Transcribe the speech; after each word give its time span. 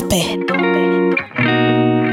Metope 0.00 0.44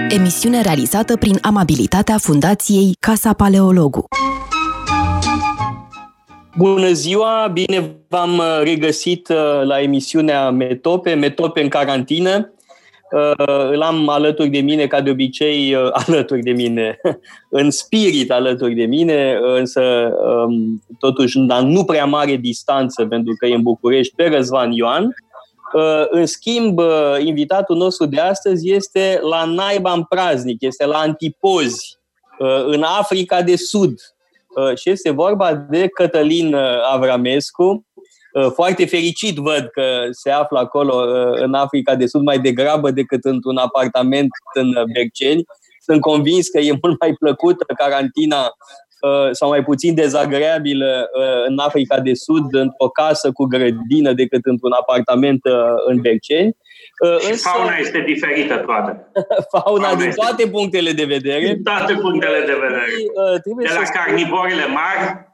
Emisiune 0.09 0.61
realizată 0.61 1.17
prin 1.17 1.37
amabilitatea 1.41 2.17
Fundației 2.17 2.95
Casa 2.99 3.33
Paleologu. 3.33 4.05
Bună 6.57 6.91
ziua, 6.91 7.49
bine 7.53 7.95
v-am 8.07 8.37
uh, 8.37 8.61
regăsit 8.63 9.27
uh, 9.27 9.61
la 9.63 9.81
emisiunea 9.81 10.49
Metope, 10.49 11.13
Metope 11.13 11.61
în 11.61 11.67
carantină. 11.67 12.53
Uh, 13.11 13.69
îl 13.71 13.81
am 13.81 14.09
alături 14.09 14.49
de 14.49 14.59
mine, 14.59 14.87
ca 14.87 15.01
de 15.01 15.09
obicei, 15.09 15.75
alături 16.07 16.41
de 16.41 16.51
mine, 16.51 16.99
în 17.59 17.71
spirit 17.71 18.31
alături 18.31 18.73
de 18.73 18.85
mine, 18.85 19.39
însă 19.57 19.81
um, 20.45 20.81
totuși 20.99 21.37
la 21.37 21.61
nu 21.61 21.83
prea 21.83 22.05
mare 22.05 22.35
distanță, 22.35 23.05
pentru 23.05 23.33
că 23.39 23.45
e 23.45 23.55
în 23.55 23.61
București, 23.61 24.15
pe 24.15 24.27
Răzvan 24.27 24.71
Ioan. 24.71 25.13
În 26.09 26.25
schimb, 26.25 26.79
invitatul 27.19 27.77
nostru 27.77 28.05
de 28.05 28.19
astăzi 28.19 28.71
este 28.71 29.19
la 29.21 29.45
naiba 29.45 29.91
în 29.91 30.03
praznic, 30.03 30.61
este 30.61 30.85
la 30.85 30.97
antipozi, 30.97 31.97
în 32.65 32.83
Africa 32.83 33.41
de 33.41 33.55
Sud, 33.55 33.93
Uh, 34.55 34.77
și 34.77 34.89
este 34.89 35.09
vorba 35.09 35.53
de 35.53 35.87
Cătălin 35.87 36.53
uh, 36.53 36.91
Avramescu. 36.91 37.85
Uh, 38.33 38.51
foarte 38.53 38.85
fericit 38.85 39.35
văd 39.35 39.69
că 39.71 40.07
se 40.11 40.29
află 40.29 40.59
acolo 40.59 40.95
în 41.31 41.53
Africa 41.53 41.95
de 41.95 42.05
Sud 42.05 42.21
mai 42.21 42.39
degrabă 42.39 42.91
decât 42.91 43.23
într-un 43.23 43.57
apartament 43.57 44.29
în 44.53 44.73
Berceni. 44.93 45.43
Sunt 45.79 46.01
convins 46.01 46.47
că 46.47 46.59
e 46.59 46.77
mult 46.81 46.99
mai 46.99 47.13
plăcută 47.13 47.65
carantina 47.77 48.51
sau 49.31 49.49
mai 49.49 49.63
puțin 49.63 49.95
dezagreabilă 49.95 51.09
în 51.47 51.57
Africa 51.57 51.99
de 51.99 52.13
Sud, 52.13 52.53
într-o 52.53 52.89
casă 52.89 53.31
cu 53.31 53.45
grădină, 53.45 54.13
decât 54.13 54.45
într-un 54.45 54.71
apartament 54.71 55.41
în 55.87 56.01
Berceni. 56.01 56.55
Și 57.19 57.29
Însă, 57.29 57.49
fauna 57.49 57.75
este 57.75 57.99
diferită 57.99 58.57
toată. 58.57 59.11
fauna, 59.57 59.87
fauna 59.87 60.01
din 60.01 60.11
toate 60.11 60.41
este... 60.41 60.51
punctele 60.51 60.91
de 60.91 61.03
vedere. 61.03 61.53
Din 61.53 61.63
toate 61.63 61.93
punctele 61.93 62.39
de 62.45 62.53
vedere. 62.53 62.85
Uh, 63.15 63.63
de 63.63 63.73
la 63.73 63.85
să 63.85 63.91
carnivorile 63.93 64.65
mari 64.65 65.33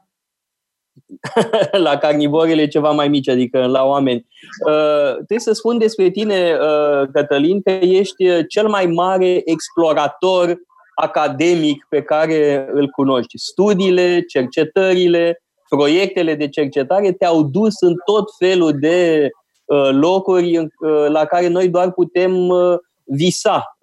la 1.86 1.96
carnivorile 1.96 2.68
ceva 2.68 2.90
mai 2.90 3.08
mici, 3.08 3.28
adică 3.28 3.66
la 3.66 3.84
oameni. 3.84 4.26
Uh, 4.66 5.14
trebuie 5.14 5.38
să 5.38 5.52
spun 5.52 5.78
despre 5.78 6.10
tine, 6.10 6.56
uh, 6.60 7.08
Cătălin, 7.12 7.62
că 7.62 7.70
ești 7.70 8.46
cel 8.46 8.68
mai 8.68 8.86
mare 8.86 9.42
explorator 9.44 10.56
academic 11.02 11.86
pe 11.88 12.02
care 12.02 12.68
îl 12.72 12.88
cunoști. 12.88 13.38
Studiile, 13.38 14.20
cercetările, 14.20 15.42
proiectele 15.68 16.34
de 16.34 16.48
cercetare 16.48 17.12
te-au 17.12 17.42
dus 17.42 17.80
în 17.80 17.94
tot 18.04 18.24
felul 18.38 18.72
de 18.78 19.30
Uh, 19.72 19.88
locuri 19.92 20.58
uh, 20.58 20.66
la 21.08 21.24
care 21.24 21.48
noi 21.48 21.68
doar 21.68 21.92
putem 21.92 22.48
uh, 22.48 22.78
visa. 23.04 23.76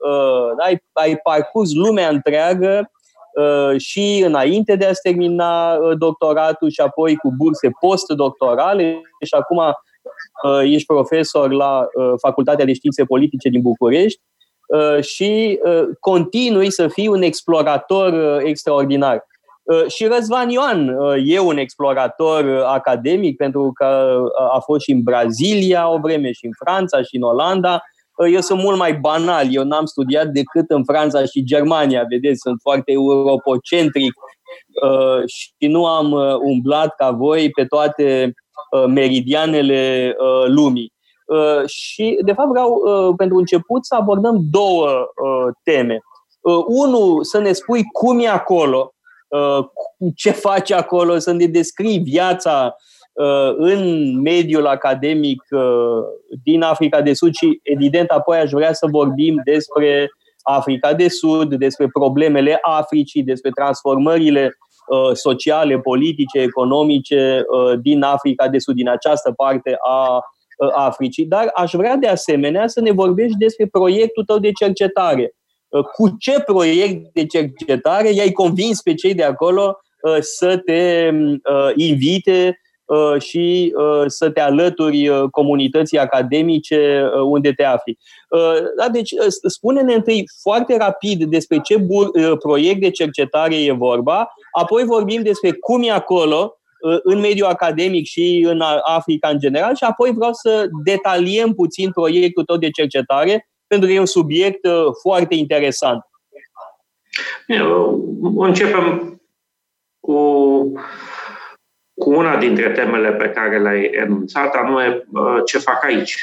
Ai, 0.57 0.83
ai 0.93 1.17
parcurs 1.17 1.73
lumea 1.73 2.09
întreagă 2.09 2.91
și 3.77 4.23
înainte 4.25 4.75
de 4.75 4.85
a-ți 4.85 5.01
termina 5.01 5.77
doctoratul 5.97 6.69
și 6.69 6.81
apoi 6.81 7.15
cu 7.15 7.33
burse 7.37 7.69
postdoctorale 7.79 9.01
și 9.25 9.33
acum 9.33 9.61
ești 10.63 10.85
profesor 10.85 11.51
la 11.51 11.87
Facultatea 12.21 12.65
de 12.65 12.73
Științe 12.73 13.03
Politice 13.03 13.49
din 13.49 13.61
București 13.61 14.21
și 14.99 15.59
continui 15.99 16.71
să 16.71 16.87
fii 16.87 17.07
un 17.07 17.21
explorator 17.21 18.41
extraordinar. 18.43 19.27
Uh, 19.69 19.87
și 19.87 20.05
Răzvan 20.05 20.49
Ioan 20.49 20.89
uh, 20.89 21.21
e 21.25 21.39
un 21.39 21.57
explorator 21.57 22.43
uh, 22.43 22.63
academic 22.65 23.37
pentru 23.37 23.71
că 23.73 24.21
a 24.53 24.59
fost 24.59 24.83
și 24.83 24.91
în 24.91 25.01
Brazilia 25.01 25.89
o 25.89 25.97
vreme, 25.97 26.31
și 26.31 26.45
în 26.45 26.51
Franța, 26.65 27.01
și 27.01 27.15
în 27.15 27.21
Olanda. 27.21 27.81
Eu 28.31 28.39
sunt 28.39 28.61
mult 28.61 28.77
mai 28.77 28.93
banal, 28.93 29.47
eu 29.49 29.63
n-am 29.63 29.85
studiat 29.85 30.27
decât 30.27 30.69
în 30.69 30.83
Franța 30.83 31.25
și 31.25 31.43
Germania, 31.43 32.05
vedeți, 32.09 32.39
sunt 32.39 32.59
foarte 32.61 32.91
europocentric 32.91 34.13
și 35.25 35.67
nu 35.67 35.85
am 35.85 36.11
umblat 36.41 36.95
ca 36.95 37.11
voi 37.11 37.49
pe 37.49 37.65
toate 37.65 38.33
meridianele 38.87 40.15
lumii. 40.47 40.93
Și, 41.65 42.19
de 42.25 42.33
fapt, 42.33 42.49
vreau 42.49 42.81
pentru 43.17 43.37
început 43.37 43.85
să 43.85 43.95
abordăm 43.95 44.37
două 44.51 44.89
teme. 45.63 45.99
Unu, 46.67 47.21
să 47.21 47.39
ne 47.39 47.51
spui 47.51 47.83
cum 47.83 48.19
e 48.19 48.27
acolo, 48.27 48.93
Uh, 49.29 49.65
ce 50.15 50.31
faci 50.31 50.71
acolo, 50.71 51.17
să 51.17 51.31
ne 51.31 51.45
descrii 51.45 51.99
viața 51.99 52.75
uh, 53.13 53.53
în 53.55 54.13
mediul 54.21 54.67
academic 54.67 55.43
uh, 55.49 56.03
din 56.43 56.61
Africa 56.61 57.01
de 57.01 57.13
Sud 57.13 57.33
și, 57.33 57.59
evident, 57.63 58.09
apoi 58.09 58.37
aș 58.37 58.51
vrea 58.51 58.73
să 58.73 58.87
vorbim 58.91 59.41
despre 59.43 60.09
Africa 60.41 60.93
de 60.93 61.07
Sud, 61.07 61.55
despre 61.55 61.87
problemele 61.87 62.59
Africii, 62.61 63.23
despre 63.23 63.49
transformările 63.49 64.57
sociale, 65.13 65.79
politice, 65.79 66.39
economice 66.39 67.45
din 67.81 68.01
Africa 68.01 68.47
de 68.47 68.59
Sud, 68.59 68.75
din 68.75 68.89
această 68.89 69.31
parte 69.31 69.77
a 69.89 70.19
Africii. 70.75 71.25
Dar 71.25 71.49
aș 71.53 71.71
vrea 71.73 71.95
de 71.95 72.07
asemenea 72.07 72.67
să 72.67 72.81
ne 72.81 72.91
vorbești 72.91 73.37
despre 73.37 73.67
proiectul 73.67 74.23
tău 74.23 74.39
de 74.39 74.51
cercetare. 74.51 75.33
Uh, 75.69 75.83
cu 75.83 76.15
ce 76.19 76.39
proiect 76.39 77.13
de 77.13 77.25
cercetare 77.25 78.09
i-ai 78.09 78.31
convins 78.31 78.81
pe 78.81 78.93
cei 78.93 79.13
de 79.13 79.23
acolo 79.23 79.77
uh, 80.01 80.17
să 80.19 80.57
te 80.57 81.11
uh, 81.13 81.71
invite 81.75 82.59
și 83.19 83.73
să 84.05 84.29
te 84.29 84.39
alături 84.39 85.29
comunității 85.31 85.97
academice 85.97 87.09
unde 87.23 87.51
te 87.51 87.63
afli. 87.63 87.97
Da, 88.77 88.89
deci, 88.91 89.13
spune-ne 89.47 89.93
întâi 89.93 90.23
foarte 90.41 90.77
rapid 90.77 91.23
despre 91.23 91.59
ce 91.63 91.85
proiect 92.39 92.79
de 92.79 92.89
cercetare 92.89 93.63
e 93.63 93.71
vorba, 93.71 94.27
apoi 94.51 94.83
vorbim 94.83 95.21
despre 95.21 95.51
cum 95.51 95.83
e 95.83 95.91
acolo, 95.91 96.58
în 97.03 97.19
mediul 97.19 97.47
academic 97.47 98.05
și 98.05 98.45
în 98.47 98.61
Africa 98.83 99.27
în 99.27 99.39
general 99.39 99.75
și 99.75 99.83
apoi 99.83 100.11
vreau 100.11 100.33
să 100.33 100.67
detaliem 100.83 101.53
puțin 101.53 101.91
proiectul 101.91 102.43
tău 102.43 102.57
de 102.57 102.69
cercetare 102.69 103.49
pentru 103.69 103.87
că 103.87 103.93
e 103.93 103.99
un 103.99 104.05
subiect 104.05 104.65
uh, 104.65 104.85
foarte 105.01 105.35
interesant. 105.35 106.03
Începem 108.37 109.21
cu, 109.99 110.17
cu 111.93 112.13
una 112.13 112.37
dintre 112.37 112.71
temele 112.71 113.13
pe 113.13 113.29
care 113.29 113.59
le-ai 113.59 113.89
enunțat, 113.93 114.53
anume 114.53 115.03
uh, 115.11 115.41
ce 115.45 115.57
fac 115.57 115.83
aici. 115.83 116.15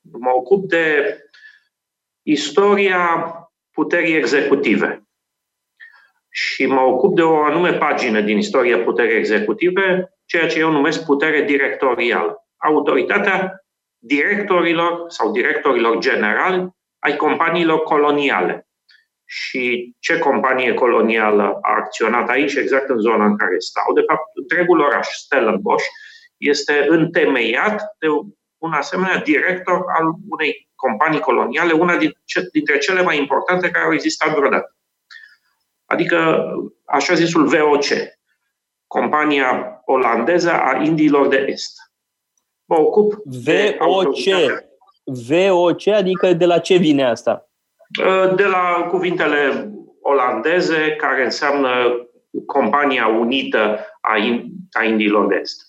Mă 0.00 0.30
ocup 0.34 0.68
de 0.68 1.16
istoria 2.22 3.34
puterii 3.70 4.16
executive. 4.16 5.02
Și 6.34 6.66
mă 6.66 6.80
ocup 6.80 7.16
de 7.16 7.22
o 7.22 7.42
anume 7.42 7.72
pagină 7.72 8.20
din 8.20 8.36
istoria 8.36 8.78
puterii 8.78 9.16
executive, 9.16 10.12
ceea 10.24 10.48
ce 10.48 10.58
eu 10.58 10.70
numesc 10.70 11.04
putere 11.04 11.42
directorială. 11.42 12.46
Autoritatea 12.56 13.64
directorilor 13.98 15.04
sau 15.08 15.30
directorilor 15.30 15.98
generali 15.98 16.68
ai 16.98 17.16
companiilor 17.16 17.82
coloniale. 17.82 18.66
Și 19.24 19.94
ce 19.98 20.18
companie 20.18 20.74
colonială 20.74 21.58
a 21.62 21.74
acționat 21.74 22.28
aici, 22.28 22.54
exact 22.54 22.88
în 22.88 22.98
zona 22.98 23.24
în 23.24 23.36
care 23.36 23.58
stau? 23.58 23.92
De 23.94 24.02
fapt, 24.06 24.24
întregul 24.34 24.80
oraș, 24.80 25.06
Stellenbosch, 25.08 25.86
este 26.36 26.86
întemeiat 26.88 27.82
de 27.98 28.06
un 28.58 28.72
asemenea 28.72 29.16
director 29.16 29.84
al 29.98 30.04
unei 30.28 30.68
companii 30.74 31.20
coloniale, 31.20 31.72
una 31.72 31.96
dintre 32.52 32.78
cele 32.78 33.02
mai 33.02 33.18
importante 33.18 33.70
care 33.70 33.84
au 33.84 33.92
existat 33.92 34.34
vreodată. 34.34 34.76
Adică, 35.92 36.46
așa 36.84 37.14
zisul 37.14 37.46
VOC, 37.46 37.84
compania 38.86 39.82
olandeză 39.84 40.52
a 40.52 40.82
Indiilor 40.82 41.28
de 41.28 41.44
Est. 41.48 41.92
Mă 42.64 42.78
ocup 42.78 43.12
VOC. 43.24 44.16
VOC, 45.04 45.86
adică 45.86 46.32
de 46.32 46.44
la 46.44 46.58
ce 46.58 46.76
vine 46.76 47.04
asta? 47.04 47.50
Uh, 48.00 48.34
de 48.34 48.44
la 48.44 48.86
cuvintele 48.90 49.70
olandeze, 50.00 50.96
care 50.98 51.24
înseamnă 51.24 51.70
Compania 52.46 53.06
Unită 53.06 53.78
a, 54.00 54.12
a 54.70 54.84
Indiilor 54.84 55.26
de 55.26 55.38
Est. 55.42 55.62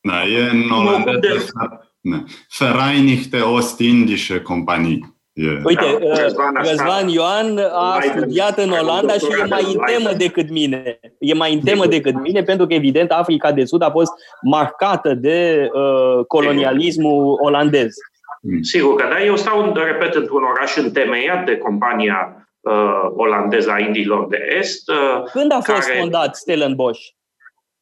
Da, 0.00 0.24
e 0.24 0.48
în 0.50 0.70
olandeză 0.70 1.18
de... 1.20 2.18
Vereinigte 2.58 3.40
Ostindische 3.40 4.40
Companie. 4.40 5.13
Yeah. 5.36 5.60
Uite, 5.64 5.98
da, 5.98 6.60
Răzvan 6.62 7.08
Ioan 7.08 7.58
a 7.58 8.00
studiat 8.00 8.58
în 8.58 8.70
Olanda 8.70 9.12
și 9.12 9.26
e 9.40 9.44
mai 9.48 9.64
în 9.72 9.80
temă 9.86 10.12
decât 10.16 10.50
mine. 10.50 11.00
E 11.18 11.34
mai 11.34 11.54
în 11.54 11.60
temă 11.60 11.86
decât 11.86 12.20
mine 12.20 12.42
pentru 12.42 12.66
că, 12.66 12.74
evident, 12.74 13.10
Africa 13.10 13.52
de 13.52 13.64
Sud 13.64 13.82
a 13.82 13.90
fost 13.90 14.12
marcată 14.42 15.14
de 15.14 15.68
uh, 15.72 16.24
colonialismul 16.26 17.38
olandez. 17.40 17.94
Mm. 18.42 18.62
Sigur 18.62 18.94
că 18.94 19.06
da. 19.08 19.24
Eu 19.24 19.36
stau, 19.36 19.72
repet, 19.72 20.14
într-un 20.14 20.42
oraș 20.42 20.76
întemeiat 20.76 21.44
de 21.44 21.56
compania 21.56 22.48
uh, 22.60 23.10
olandeză 23.16 23.70
a 23.70 23.78
Indiilor 23.78 24.26
de 24.28 24.38
Est. 24.58 24.88
Uh, 24.88 25.22
Când 25.32 25.52
a 25.52 25.60
fost 25.60 25.86
care, 25.86 25.98
fondat 25.98 26.36
Stellenbosch? 26.36 27.02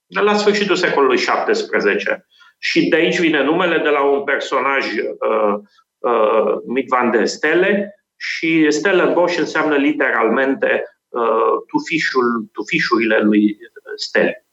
La 0.07 0.35
sfârșitul 0.35 0.77
secolului 0.77 1.17
XVII. 1.17 2.25
Și 2.59 2.89
de 2.89 2.97
aici 2.97 3.19
vine 3.19 3.43
numele 3.43 3.79
de 3.79 3.89
la 3.89 4.05
un 4.05 4.25
personaj 4.25 4.85
uh, 4.87 5.61
mit 6.67 6.89
van 6.89 7.11
der 7.11 7.27
Stele 7.27 7.95
și 8.17 8.69
Bosch 9.13 9.39
înseamnă 9.39 9.75
literalmente 9.75 10.85
tufișul, 11.67 12.49
tufișurile 12.53 13.19
lui 13.19 13.57
Stele. 13.97 14.47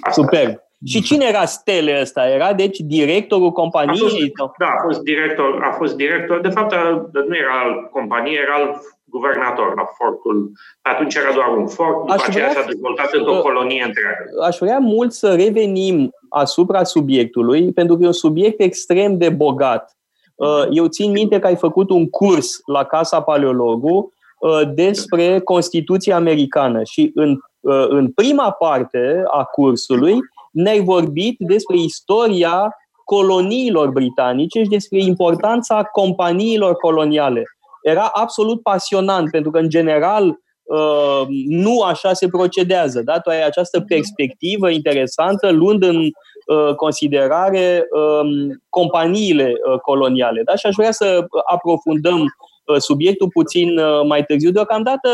Asta 0.00 0.22
Super. 0.22 0.66
Și 0.86 1.02
cine 1.02 1.24
era 1.24 1.44
Stele 1.44 1.98
ăsta? 2.00 2.28
Era, 2.28 2.52
deci, 2.52 2.78
directorul 2.78 3.50
companiei? 3.50 4.00
A 4.00 4.42
fost, 4.42 4.56
da, 4.58 4.66
a 4.66 4.82
fost 4.82 5.00
director. 5.00 5.62
A 5.62 5.72
fost 5.72 5.96
director. 5.96 6.40
De 6.40 6.48
fapt, 6.48 6.74
nu 7.12 7.36
era 7.36 7.60
al 7.64 7.88
companiei, 7.92 8.36
era 8.36 8.54
al 8.54 8.80
guvernator 9.04 9.74
la 9.76 9.84
fortul. 9.84 10.52
Atunci 10.82 11.14
era 11.14 11.32
doar 11.32 11.56
un 11.56 11.66
fort, 11.66 11.98
după 11.98 12.12
aș 12.12 12.26
aceea 12.26 12.50
s-a 12.50 12.64
dezvoltat 12.66 13.12
într-o 13.12 13.40
colonie 13.40 13.84
întreagă. 13.86 14.24
Aș 14.46 14.56
vrea 14.58 14.78
mult 14.78 15.12
să 15.12 15.34
revenim 15.34 16.10
asupra 16.28 16.84
subiectului, 16.84 17.72
pentru 17.72 17.96
că 17.96 18.02
e 18.02 18.06
un 18.06 18.12
subiect 18.12 18.60
extrem 18.60 19.18
de 19.18 19.28
bogat. 19.28 19.97
Uh, 20.38 20.66
eu 20.70 20.86
țin 20.86 21.10
minte 21.10 21.38
că 21.38 21.46
ai 21.46 21.56
făcut 21.56 21.90
un 21.90 22.08
curs 22.08 22.58
la 22.66 22.84
Casa 22.84 23.22
Paleologu 23.22 24.12
uh, 24.38 24.60
despre 24.74 25.40
Constituția 25.40 26.16
Americană 26.16 26.82
și 26.82 27.10
în, 27.14 27.38
uh, 27.60 27.86
în 27.88 28.10
prima 28.12 28.50
parte 28.50 29.22
a 29.30 29.44
cursului 29.44 30.18
ne-ai 30.50 30.80
vorbit 30.80 31.36
despre 31.38 31.76
istoria 31.76 32.76
coloniilor 33.04 33.90
britanice 33.90 34.62
și 34.62 34.68
despre 34.68 34.98
importanța 34.98 35.82
companiilor 35.82 36.74
coloniale. 36.74 37.42
Era 37.82 38.10
absolut 38.12 38.62
pasionant, 38.62 39.30
pentru 39.30 39.50
că, 39.50 39.58
în 39.58 39.68
general, 39.68 40.26
uh, 40.62 41.22
nu 41.48 41.80
așa 41.80 42.12
se 42.12 42.28
procedează. 42.28 43.02
Da? 43.02 43.20
Tu 43.20 43.30
ai 43.30 43.44
această 43.44 43.80
perspectivă 43.80 44.70
interesantă, 44.70 45.50
luând 45.50 45.82
în 45.82 45.96
uh, 45.96 46.10
considerare 46.76 47.86
um, 47.90 48.62
companiile 48.68 49.52
uh, 49.72 49.78
coloniale. 49.78 50.42
Da? 50.44 50.54
Și 50.54 50.66
aș 50.66 50.74
vrea 50.76 50.92
să 50.92 51.26
aprofundăm 51.50 52.24
subiectul 52.78 53.28
puțin 53.28 53.68
mai 54.06 54.24
târziu. 54.24 54.50
Deocamdată 54.50 55.08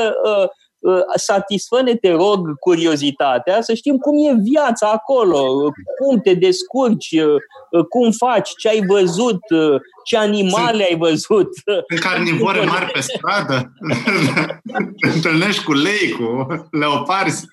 Uh, 0.84 1.00
satisfă-ne, 1.14 1.94
te 1.96 2.10
rog, 2.10 2.58
curiozitatea, 2.58 3.60
să 3.60 3.75
știm 3.75 3.96
cum 3.96 4.26
e 4.26 4.40
viața 4.42 4.90
acolo, 4.90 5.70
cum 5.98 6.20
te 6.20 6.34
descurci, 6.34 7.10
uh, 7.10 7.84
cum 7.88 8.10
faci, 8.10 8.50
ce 8.56 8.69
ai 8.69 8.82
văzut, 8.87 9.40
uh, 9.50 9.80
ce 10.04 10.16
animale 10.16 10.84
Sunt 10.84 10.88
ai 10.88 10.96
văzut. 10.96 11.48
În 11.88 11.96
carnivore 11.96 12.64
mari 12.72 12.90
pe 12.92 13.00
stradă, 13.00 13.72
te 15.00 15.08
întâlnești 15.14 15.64
cu 15.64 15.72
lei, 15.72 16.10
cu 16.10 16.46
leoparzi. 16.70 17.46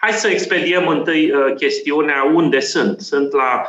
Hai 0.00 0.12
să 0.12 0.28
expediem 0.28 0.88
întâi 0.88 1.32
chestiunea 1.56 2.22
unde 2.34 2.60
sunt. 2.60 3.00
Sunt 3.00 3.32
la 3.32 3.66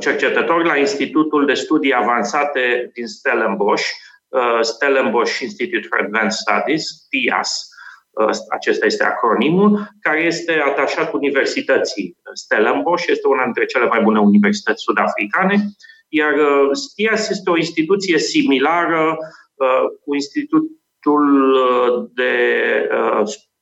cercetători 0.00 0.66
la 0.66 0.76
Institutul 0.76 1.46
de 1.46 1.54
Studii 1.54 1.94
Avansate 1.94 2.90
din 2.94 3.06
Stellenbosch, 3.06 3.84
Uh, 4.36 4.62
Stellenbosch 4.62 5.40
Institute 5.40 5.86
for 5.88 5.98
Advanced 5.98 6.38
Studies, 6.38 7.06
PIAS, 7.08 7.68
uh, 8.10 8.30
acesta 8.50 8.86
este 8.86 9.04
acronimul, 9.04 9.88
care 10.00 10.22
este 10.22 10.52
atașat 10.52 11.12
Universității 11.12 12.16
Stellenbosch, 12.32 13.06
este 13.06 13.28
una 13.28 13.44
dintre 13.44 13.64
cele 13.64 13.86
mai 13.86 14.00
bune 14.00 14.18
universități 14.18 14.82
sud-africane, 14.82 15.64
iar 16.08 16.34
STIAS 16.72 17.22
uh, 17.22 17.28
este 17.30 17.50
o 17.50 17.56
instituție 17.56 18.18
similară 18.18 19.16
cu 20.04 20.14
Institutul 20.14 21.26
de 22.14 22.32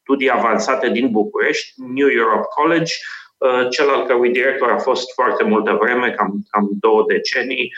Studii 0.05 0.31
Avansate 0.31 0.89
din 0.89 1.11
București, 1.11 1.73
New 1.95 2.09
Europe 2.09 2.47
College, 2.57 2.93
cel 3.71 3.89
al 3.89 4.07
cărui 4.07 4.31
director 4.31 4.71
a 4.71 4.79
fost 4.79 5.13
foarte 5.15 5.45
multă 5.45 5.79
vreme, 5.81 6.11
cam, 6.11 6.33
cam 6.51 6.69
două 6.81 7.05
decenii, 7.09 7.73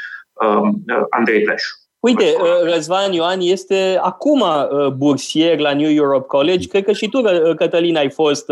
Andrei 1.11 1.43
Pleșu. 1.43 1.71
Uite, 2.01 2.25
uh, 2.25 2.73
Răzvan 2.73 3.13
Ioan 3.13 3.39
este 3.41 3.99
acum 4.03 4.41
uh, 4.41 4.87
bursier 4.87 5.59
la 5.59 5.75
New 5.75 5.91
Europe 5.91 6.27
College. 6.27 6.69
Cred 6.69 6.85
că 6.85 6.93
și 6.93 7.09
tu, 7.09 7.19
uh, 7.19 7.55
Cătălin, 7.57 7.97
ai 7.97 8.11
fost 8.11 8.47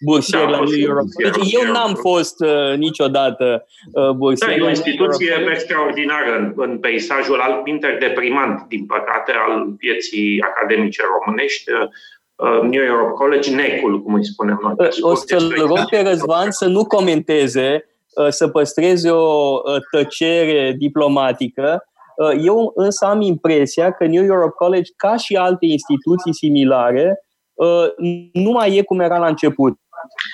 bursier 0.00 0.44
da, 0.44 0.50
la 0.50 0.56
New 0.56 0.80
Europe 0.80 1.08
College. 1.14 1.38
Deci 1.38 1.52
eu 1.52 1.72
n-am 1.72 1.94
fost 1.94 2.44
niciodată 2.76 3.66
bursier. 4.16 4.50
Da, 4.50 4.56
e 4.56 4.66
o 4.66 4.68
instituție 4.68 5.34
extraordinară 5.50 6.36
în, 6.38 6.52
în 6.56 6.78
peisajul 6.78 7.40
al 7.40 7.62
interdeprimant, 7.64 8.68
din 8.68 8.86
păcate, 8.86 9.32
al 9.46 9.74
vieții 9.78 10.40
academice 10.40 11.02
românești. 11.18 11.70
New 12.62 12.82
Europe 12.82 13.12
College, 13.14 13.54
necul, 13.54 14.02
cum 14.02 14.14
îi 14.14 14.24
spunem 14.24 14.58
noi. 14.62 14.88
O 15.00 15.14
să-l 15.14 15.54
rog 15.66 15.84
pe 15.90 16.02
Răzvan 16.02 16.50
să 16.50 16.66
nu 16.66 16.84
comenteze, 16.84 17.84
să 18.28 18.48
păstreze 18.48 19.10
o 19.10 19.60
tăcere 19.90 20.74
diplomatică, 20.78 21.82
Uh, 22.16 22.42
eu 22.44 22.72
însă 22.74 23.04
am 23.04 23.20
impresia 23.20 23.90
că 23.92 24.06
New 24.06 24.24
Europe 24.24 24.54
College, 24.56 24.90
ca 24.96 25.16
și 25.16 25.36
alte 25.36 25.66
instituții 25.66 26.34
similare, 26.34 27.24
uh, 27.54 27.86
nu 28.32 28.50
mai 28.50 28.76
e 28.76 28.82
cum 28.82 29.00
era 29.00 29.18
la 29.18 29.26
început. 29.26 29.78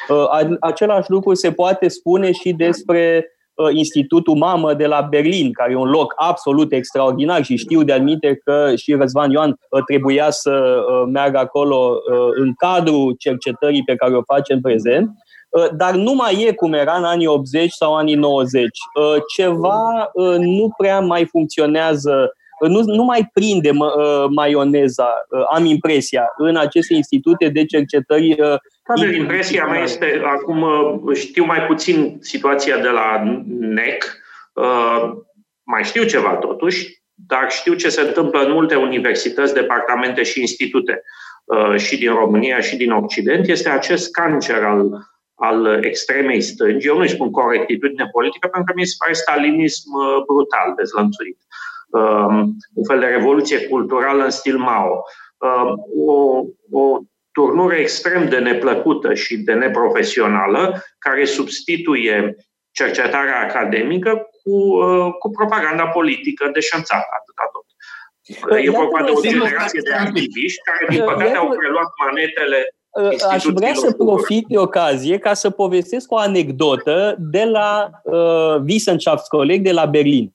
Uh, 0.08 0.56
același 0.60 1.10
lucru 1.10 1.34
se 1.34 1.52
poate 1.52 1.88
spune 1.88 2.32
și 2.32 2.52
despre 2.52 3.26
Institutul 3.70 4.34
Mamă 4.36 4.74
de 4.74 4.86
la 4.86 5.06
Berlin, 5.10 5.52
care 5.52 5.72
e 5.72 5.76
un 5.76 5.90
loc 5.90 6.14
absolut 6.16 6.72
extraordinar 6.72 7.44
și 7.44 7.56
știu 7.56 7.82
de 7.82 7.92
admite 7.92 8.40
că 8.44 8.72
și 8.76 8.94
Răzvan 8.94 9.30
Ioan 9.30 9.58
trebuia 9.86 10.30
să 10.30 10.84
meargă 11.12 11.38
acolo 11.38 11.98
în 12.34 12.52
cadrul 12.56 13.14
cercetării 13.18 13.82
pe 13.84 13.94
care 13.94 14.16
o 14.16 14.22
face 14.22 14.52
în 14.52 14.60
prezent. 14.60 15.10
Uh, 15.48 15.68
dar 15.76 15.94
nu 15.94 16.14
mai 16.14 16.42
e 16.42 16.52
cum 16.52 16.72
era 16.72 16.96
în 16.96 17.04
anii 17.04 17.26
80 17.26 17.70
sau 17.70 17.96
anii 17.96 18.14
90. 18.14 18.64
Uh, 18.64 19.22
ceva 19.36 20.10
uh, 20.12 20.36
nu 20.38 20.68
prea 20.76 21.00
mai 21.00 21.24
funcționează, 21.24 22.32
nu, 22.60 22.82
nu 22.84 23.04
mai 23.04 23.30
prinde 23.32 23.70
maioneza, 24.34 25.08
am 25.50 25.64
impresia, 25.64 26.32
în 26.36 26.56
aceste 26.56 26.94
institute 26.94 27.48
de 27.48 27.64
cercetări. 27.64 28.36
Care 28.94 29.16
impresia 29.16 29.66
mea 29.66 29.82
este, 29.82 30.20
acum 30.24 30.64
știu 31.14 31.44
mai 31.44 31.60
puțin 31.66 32.18
situația 32.20 32.78
de 32.78 32.88
la 32.88 33.22
NEC, 33.48 34.04
mai 35.62 35.84
știu 35.84 36.04
ceva 36.04 36.34
totuși, 36.34 37.02
dar 37.14 37.50
știu 37.50 37.74
ce 37.74 37.88
se 37.88 38.00
întâmplă 38.00 38.40
în 38.40 38.52
multe 38.52 38.74
universități, 38.74 39.54
departamente 39.54 40.22
și 40.22 40.40
institute 40.40 41.02
și 41.76 41.98
din 41.98 42.12
România 42.12 42.60
și 42.60 42.76
din 42.76 42.90
Occident, 42.90 43.48
este 43.48 43.68
acest 43.68 44.12
cancer 44.12 44.64
al 44.64 45.08
al 45.38 45.84
extremei 45.84 46.40
stângi. 46.40 46.86
Eu 46.86 46.96
nu-i 46.96 47.08
spun 47.08 47.30
corectitudine 47.30 48.08
politică, 48.12 48.48
pentru 48.48 48.72
că 48.72 48.80
mi 48.80 48.86
se 48.86 48.94
pare 48.98 49.12
stalinism 49.12 49.90
uh, 49.94 50.22
brutal, 50.26 50.74
dezlănțuit. 50.76 51.38
Um, 51.88 52.56
un 52.74 52.84
fel 52.84 52.98
de 53.00 53.06
revoluție 53.06 53.66
culturală 53.66 54.24
în 54.24 54.30
stil 54.30 54.58
Mao. 54.58 55.04
Um, 55.38 55.86
o, 56.06 56.42
o 56.70 56.98
turnură 57.32 57.74
extrem 57.74 58.28
de 58.28 58.38
neplăcută 58.38 59.14
și 59.14 59.36
de 59.36 59.52
neprofesională, 59.52 60.82
care 60.98 61.24
substituie 61.24 62.36
cercetarea 62.70 63.40
academică 63.40 64.28
cu, 64.42 64.50
uh, 64.50 65.12
cu 65.18 65.30
propaganda 65.30 65.86
politică 65.86 66.50
deșanțată, 66.52 67.08
atâta 67.18 67.44
tot. 67.52 67.66
E 68.64 68.70
vorba 68.70 69.02
de 69.02 69.10
o 69.10 69.20
generație 69.20 69.80
de 69.84 69.92
activiști 69.92 70.60
care, 70.62 70.86
din 70.88 71.04
păcate, 71.04 71.36
au 71.36 71.48
preluat 71.48 71.90
manetele 72.04 72.72
aș 73.30 73.44
vrea 73.44 73.74
să 73.74 73.92
profit 73.92 74.46
de 74.46 74.58
ocazie 74.58 75.18
ca 75.18 75.34
să 75.34 75.50
povestesc 75.50 76.12
o 76.12 76.16
anecdotă 76.16 77.16
de 77.18 77.44
la 77.44 77.90
uh, 78.02 78.62
Wissenschaftskolleg 78.68 79.62
de 79.62 79.72
la 79.72 79.86
Berlin. 79.86 80.32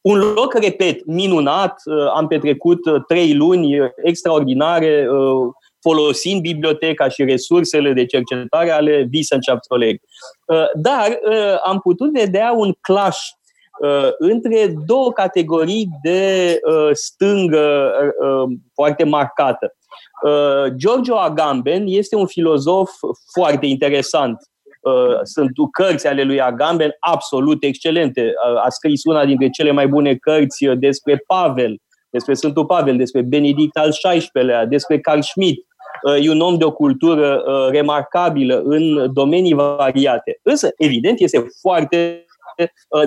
Un 0.00 0.18
loc, 0.18 0.54
repet, 0.54 1.06
minunat, 1.06 1.82
uh, 1.84 2.12
am 2.14 2.26
petrecut 2.26 2.86
uh, 2.86 3.02
trei 3.06 3.34
luni 3.34 3.80
uh, 3.80 3.88
extraordinare 4.02 5.08
uh, 5.10 5.52
folosind 5.80 6.40
biblioteca 6.40 7.08
și 7.08 7.24
resursele 7.24 7.92
de 7.92 8.06
cercetare 8.06 8.70
ale 8.70 9.08
Wissenschaftskolleg. 9.12 10.00
Uh, 10.46 10.64
dar 10.74 11.08
uh, 11.08 11.56
am 11.64 11.78
putut 11.80 12.12
vedea 12.12 12.52
un 12.52 12.72
clash 12.80 13.20
uh, 13.80 14.08
între 14.18 14.74
două 14.86 15.12
categorii 15.12 15.88
de 16.02 16.58
uh, 16.64 16.90
stângă 16.92 17.92
uh, 18.20 18.56
foarte 18.74 19.04
marcată. 19.04 19.72
Uh, 20.22 20.72
Giorgio 20.76 21.16
Agamben 21.16 21.84
este 21.86 22.16
un 22.16 22.26
filozof 22.26 22.90
foarte 23.32 23.66
interesant. 23.66 24.36
Uh, 24.80 25.18
sunt 25.22 25.50
cărți 25.72 26.06
ale 26.06 26.22
lui 26.22 26.40
Agamben 26.40 26.90
absolut 27.00 27.62
excelente. 27.62 28.20
Uh, 28.22 28.64
a 28.64 28.68
scris 28.68 29.04
una 29.04 29.24
dintre 29.24 29.48
cele 29.50 29.70
mai 29.70 29.88
bune 29.88 30.14
cărți 30.14 30.64
despre 30.64 31.22
Pavel, 31.26 31.76
despre 32.10 32.34
Sfântul 32.34 32.66
Pavel, 32.66 32.96
despre 32.96 33.22
Benedict 33.22 33.76
al 33.76 33.90
XVI-lea, 33.90 34.66
despre 34.66 35.00
Carl 35.00 35.20
Schmitt. 35.20 35.66
E 36.22 36.30
un 36.30 36.40
om 36.40 36.58
de 36.58 36.64
o 36.64 36.72
cultură 36.72 37.42
remarcabilă 37.70 38.60
în 38.64 39.12
domenii 39.12 39.54
variate. 39.54 40.38
Însă, 40.42 40.70
evident, 40.76 41.20
este 41.20 41.46
foarte 41.60 42.24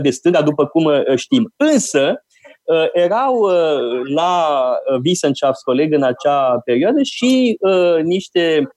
de 0.01 0.09
stânga, 0.09 0.41
după 0.41 0.65
cum 0.65 0.91
știm. 1.15 1.53
Însă, 1.57 2.23
Uh, 2.63 2.85
erau 2.93 3.35
uh, 3.35 4.01
la 4.15 4.73
Wissenschaftskolleg 5.05 5.93
în 5.93 6.03
acea 6.03 6.61
perioadă 6.65 7.01
și 7.03 7.57
uh, 7.59 8.03
niște 8.03 8.67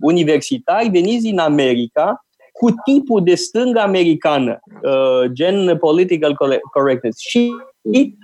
universitari 0.00 0.88
veniți 0.88 1.22
din 1.22 1.38
America 1.38 2.24
cu 2.52 2.70
tipul 2.84 3.24
de 3.24 3.34
stângă 3.34 3.80
americană, 3.80 4.58
uh, 4.82 5.30
gen 5.32 5.76
political 5.78 6.36
correctness. 6.72 7.18
Și 7.20 7.54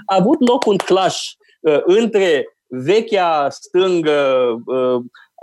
a 0.07 0.14
avut 0.14 0.49
loc 0.49 0.67
un 0.67 0.76
clash 0.76 1.19
uh, 1.61 1.81
între 1.85 2.57
vechea 2.68 3.48
stângă, 3.50 4.46
uh, 4.66 5.00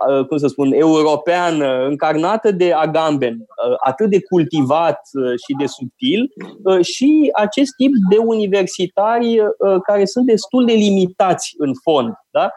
uh, 0.09 0.25
cum 0.27 0.37
să 0.37 0.47
spun, 0.47 0.73
europeană, 0.73 1.85
încarnată 1.85 2.51
de 2.51 2.73
Agamben, 2.73 3.33
uh, 3.33 3.75
atât 3.85 4.09
de 4.09 4.21
cultivat 4.29 4.99
uh, 5.13 5.29
și 5.29 5.55
de 5.57 5.65
subtil, 5.65 6.29
uh, 6.63 6.85
și 6.85 7.29
acest 7.33 7.75
tip 7.75 7.91
de 8.09 8.17
universitari 8.17 9.39
uh, 9.39 9.81
care 9.83 10.05
sunt 10.05 10.25
destul 10.25 10.65
de 10.65 10.73
limitați 10.73 11.53
în 11.57 11.71
fond. 11.83 12.13
Da? 12.31 12.49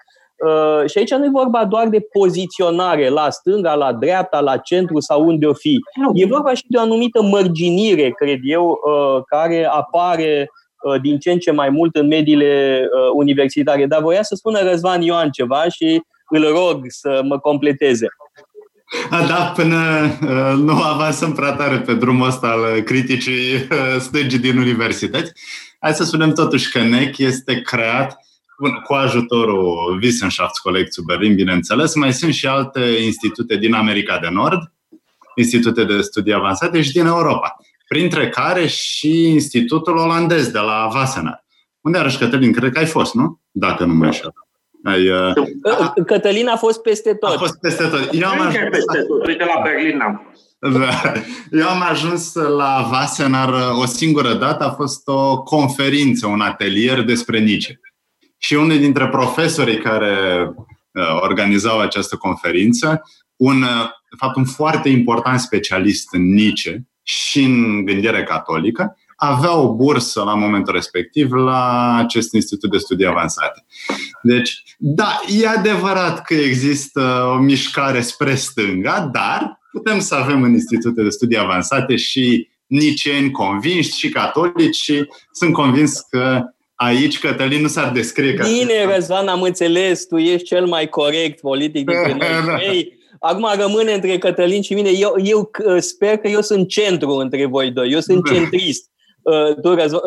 Uh, 0.47 0.91
și 0.91 0.99
aici 0.99 1.15
nu 1.15 1.25
e 1.25 1.31
vorba 1.33 1.65
doar 1.65 1.89
de 1.89 2.01
poziționare 2.19 3.09
la 3.09 3.31
stânga, 3.31 3.75
la 3.75 3.93
dreapta, 3.93 4.41
la 4.41 4.57
centru 4.57 5.01
sau 5.01 5.27
unde 5.27 5.47
o 5.47 5.55
fi. 5.55 5.79
E 6.13 6.27
vorba 6.27 6.55
și 6.55 6.65
de 6.69 6.77
o 6.77 6.81
anumită 6.81 7.23
mărginire, 7.23 8.11
cred 8.11 8.39
eu, 8.43 8.69
uh, 8.69 9.23
care 9.27 9.65
apare 9.65 10.41
uh, 10.41 10.68
din 11.03 11.19
ce 11.19 11.31
în 11.31 11.39
ce 11.39 11.51
mai 11.51 11.71
mult 11.71 11.97
în 11.97 12.07
mediile 12.07 12.83
universitare. 13.15 13.87
Dar 13.87 14.03
voia 14.03 14.23
să 14.23 14.35
spună 14.35 14.63
Răzvan 14.63 15.03
Ioan 15.03 15.31
ceva 15.31 15.69
și 15.69 16.03
îl 16.29 16.49
rog 16.49 16.81
să 16.89 17.21
mă 17.25 17.39
completeze. 17.39 18.07
A, 19.11 19.27
da, 19.27 19.53
până 19.57 19.77
uh, 20.23 20.55
nu 20.57 20.83
avansăm 20.83 21.33
prea 21.33 21.53
tare 21.53 21.79
pe 21.79 21.95
drumul 21.95 22.27
ăsta 22.27 22.47
al 22.47 22.81
criticii 22.81 23.55
uh, 23.55 23.97
stângii 23.99 24.39
din 24.39 24.59
universități, 24.59 25.33
hai 25.81 25.95
să 25.95 26.05
spunem 26.05 26.33
totuși 26.33 26.71
că 26.71 26.83
NEC 26.83 27.19
este 27.19 27.61
creat 27.61 28.17
cu 28.85 28.95
ajutorul 28.95 29.99
Wissenschaftskolleg 30.03 30.87
Berlin, 31.07 31.35
bineînțeles, 31.35 31.95
mai 31.95 32.13
sunt 32.13 32.35
și 32.35 32.47
alte 32.47 32.81
institute 32.81 33.57
din 33.57 33.75
America 33.75 34.19
de 34.19 34.29
Nord, 34.31 34.73
institute 35.35 35.85
de 35.85 36.01
studii 36.01 36.33
avansate 36.33 36.83
și 36.83 36.93
din 36.93 37.07
Europa, 37.07 37.57
printre 37.89 38.29
care 38.29 38.67
și 38.67 39.29
Institutul 39.29 39.97
Olandez 39.97 40.47
de 40.47 40.59
la 40.59 40.89
Wassenaar. 40.95 41.45
Unde 41.81 41.99
arăși, 41.99 42.19
Cătălin? 42.19 42.53
Cred 42.53 42.73
că 42.73 42.79
ai 42.79 42.87
fost, 42.87 43.15
nu? 43.15 43.41
Dacă 43.51 43.85
nu 43.85 43.95
mă 43.95 44.05
înșel. 44.05 44.33
Ai, 44.85 45.11
uh... 45.11 45.33
Cătălin 46.07 46.49
a 46.49 46.57
fost 46.57 46.83
peste 46.83 47.15
tot. 47.15 47.35
A 47.35 47.39
fost 47.39 47.59
peste 47.61 47.85
tot. 47.85 48.09
Eu 48.13 48.29
am 48.29 48.41
ajuns 48.41 48.69
peste 48.71 49.03
tot. 49.09 49.27
Uite, 49.27 49.45
la 49.45 49.61
Berlin 49.63 49.97
n-am 49.97 50.23
fost. 50.31 50.47
Da. 50.61 51.13
Eu 51.51 51.69
am 51.69 51.83
ajuns 51.91 52.35
la 52.35 52.89
Wassenaar 52.93 53.53
o 53.81 53.85
singură 53.85 54.35
dată, 54.35 54.65
a 54.65 54.71
fost 54.71 55.09
o 55.09 55.43
conferință, 55.43 56.27
un 56.27 56.41
atelier 56.41 57.03
despre 57.03 57.39
Nietzsche. 57.39 57.81
Și 58.39 58.55
unul 58.55 58.79
dintre 58.79 59.09
profesorii 59.09 59.79
care 59.79 60.45
uh, 60.93 61.21
organizau 61.21 61.81
această 61.81 62.17
conferință, 62.17 63.03
un, 63.37 63.63
uh, 63.63 63.89
de 64.11 64.17
fapt, 64.19 64.37
un 64.37 64.45
foarte 64.45 64.89
important 64.89 65.41
specialist 65.41 66.15
în 66.15 66.33
Nietzsche 66.33 66.89
și 67.09 67.43
în 67.43 67.85
gândire 67.85 68.23
catolică, 68.23 68.97
avea 69.17 69.57
o 69.57 69.75
bursă 69.75 70.23
la 70.23 70.35
momentul 70.35 70.75
respectiv 70.75 71.33
la 71.33 71.95
acest 71.97 72.33
institut 72.33 72.71
de 72.71 72.79
studii 72.79 73.07
avansate. 73.07 73.65
Deci, 74.23 74.63
da, 74.79 75.21
e 75.41 75.49
adevărat 75.49 76.23
că 76.23 76.35
există 76.35 77.33
o 77.37 77.39
mișcare 77.39 78.01
spre 78.01 78.35
stânga, 78.35 79.11
dar 79.13 79.61
putem 79.73 79.99
să 79.99 80.15
avem 80.15 80.43
în 80.43 80.53
institute 80.53 81.03
de 81.03 81.09
studii 81.09 81.39
avansate 81.39 81.97
și 81.97 82.49
niceni 82.67 83.31
convinși 83.31 83.99
și 83.99 84.09
catolici 84.09 84.77
și 84.77 85.09
sunt 85.33 85.53
convins 85.53 86.01
că 86.01 86.43
Aici 86.75 87.19
Cătălin 87.19 87.61
nu 87.61 87.69
s-ar 87.69 87.93
descrie 87.93 88.35
ca... 88.35 88.49
Bine, 88.49 88.95
Răzvan, 88.95 89.29
am 89.29 89.43
înțeles, 89.43 90.07
tu 90.07 90.17
ești 90.17 90.47
cel 90.47 90.67
mai 90.67 90.89
corect 90.89 91.41
politic 91.41 91.87
dintre 91.87 92.17
noi. 92.47 92.47
Da. 92.47 92.98
Ei, 93.23 93.31
acum 93.31 93.49
rămâne 93.61 93.93
între 93.93 94.19
Cătălin 94.19 94.63
și 94.63 94.75
mine. 94.75 94.91
Eu, 94.91 95.15
eu 95.23 95.51
sper 95.79 96.17
că 96.17 96.29
eu 96.29 96.41
sunt 96.41 96.69
centru 96.69 97.11
între 97.11 97.47
voi 97.47 97.71
doi. 97.71 97.93
Eu 97.93 98.01
sunt 98.01 98.25
da. 98.25 98.35
centrist. 98.35 98.91
Uh, 99.23 99.55
tu, 99.63 99.75
Răz, 99.75 99.93
uh, 99.93 100.01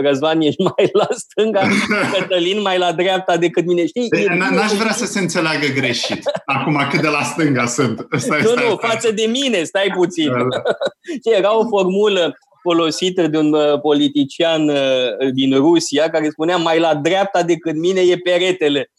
Răzvan, 0.00 0.40
ești 0.40 0.62
mai 0.76 0.88
la 0.92 1.06
stânga, 1.10 1.68
Cătălin 2.12 2.60
mai 2.60 2.78
la 2.78 2.92
dreapta 2.92 3.36
decât 3.36 3.66
mine. 3.66 3.86
Știi? 3.86 4.08
N-aș 4.50 4.72
vrea 4.72 4.92
să 4.92 5.06
se 5.06 5.18
înțeleagă 5.18 5.66
greșit. 5.74 6.22
Acum 6.54 6.86
cât 6.90 7.00
de 7.00 7.08
la 7.08 7.22
stânga 7.22 7.66
sunt. 7.66 8.06
Stai, 8.16 8.40
nu, 8.42 8.48
stai, 8.48 8.68
nu, 8.68 8.76
stai. 8.76 8.90
față 8.90 9.12
de 9.12 9.26
mine, 9.30 9.62
stai 9.62 9.92
puțin. 9.94 10.28
Da, 10.28 10.38
da. 10.38 10.62
Era 11.36 11.58
o 11.58 11.68
formulă 11.68 12.36
folosită 12.68 13.26
de 13.26 13.38
un 13.38 13.52
uh, 13.52 13.80
politician 13.80 14.68
uh, 14.68 15.32
din 15.32 15.56
Rusia 15.56 16.10
care 16.10 16.28
spunea 16.28 16.56
mai 16.56 16.78
la 16.78 16.94
dreapta 16.94 17.42
decât 17.42 17.76
mine 17.76 18.00
e 18.00 18.16
peretele. 18.16 18.90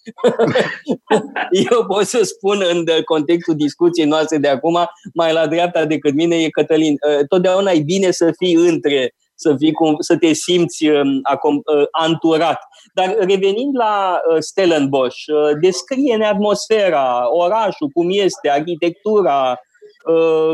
Eu 1.72 1.86
pot 1.86 2.06
să 2.06 2.24
spun 2.24 2.64
în 2.72 2.86
contextul 3.06 3.56
discuției 3.56 4.06
noastre 4.06 4.38
de 4.38 4.48
acum, 4.48 4.78
mai 5.14 5.34
la 5.34 5.48
dreapta 5.48 5.86
decât 5.86 6.14
mine 6.14 6.36
e 6.36 6.50
Cătălin. 6.50 6.94
Uh, 6.94 7.26
totdeauna 7.28 7.72
e 7.72 7.80
bine 7.80 8.12
să 8.12 8.34
fii 8.38 8.54
între, 8.54 9.14
să, 9.36 9.56
fii 9.58 9.72
cum, 9.72 9.96
să 10.00 10.18
te 10.18 10.34
simți 10.34 10.88
um, 10.88 11.20
acum, 11.24 11.62
anturat. 11.92 12.60
Dar 12.94 13.16
revenind 13.20 13.76
la 13.78 14.20
Stellenbosch, 14.40 15.24
descrie-ne 15.62 16.26
atmosfera, 16.26 17.24
orașul, 17.32 17.88
cum 17.94 18.08
este, 18.12 18.50
arhitectura, 18.50 19.60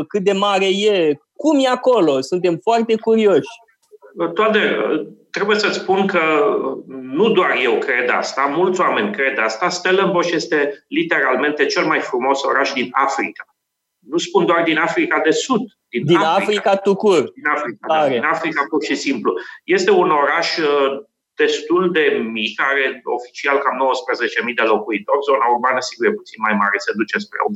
cât 0.08 0.22
de 0.24 0.32
mare 0.32 0.66
e, 0.66 1.16
cum 1.42 1.58
e 1.58 1.68
acolo? 1.68 2.20
Suntem 2.20 2.58
foarte 2.62 2.96
curioși. 2.96 3.52
Toate, 4.34 4.60
trebuie 5.30 5.58
să-ți 5.58 5.78
spun 5.78 6.06
că 6.06 6.20
nu 7.18 7.28
doar 7.30 7.54
eu 7.62 7.78
cred 7.78 8.10
asta, 8.10 8.42
mulți 8.56 8.80
oameni 8.80 9.12
cred 9.12 9.38
asta. 9.38 9.68
Stellenbosch 9.68 10.32
este 10.32 10.84
literalmente 10.88 11.66
cel 11.66 11.84
mai 11.86 12.00
frumos 12.00 12.42
oraș 12.42 12.72
din 12.72 12.88
Africa. 12.92 13.44
Nu 13.98 14.18
spun 14.18 14.46
doar 14.46 14.62
din 14.62 14.78
Africa 14.78 15.20
de 15.24 15.30
Sud. 15.30 15.62
Din, 15.88 16.04
din 16.04 16.16
Africa, 16.16 16.36
Africa 16.36 16.76
tucur. 16.76 17.22
Din 17.34 17.46
Africa, 17.56 17.86
da, 17.88 18.08
din 18.08 18.24
Africa 18.24 18.66
pur 18.68 18.82
și 18.84 18.94
simplu. 18.94 19.32
Este 19.64 19.90
un 19.90 20.10
oraș 20.10 20.56
uh, 20.56 21.02
destul 21.34 21.92
de 21.92 22.04
mic, 22.36 22.60
are 22.60 23.02
oficial 23.18 23.56
cam 23.58 23.76
19.000 24.48 24.54
de 24.60 24.62
locuitori. 24.72 25.26
Zona 25.28 25.46
urbană, 25.54 25.80
sigur, 25.80 26.06
e 26.06 26.20
puțin 26.20 26.38
mai 26.46 26.54
mare, 26.62 26.76
se 26.78 26.92
duce 27.00 27.18
spre 27.18 27.38
80.000. 27.42 27.48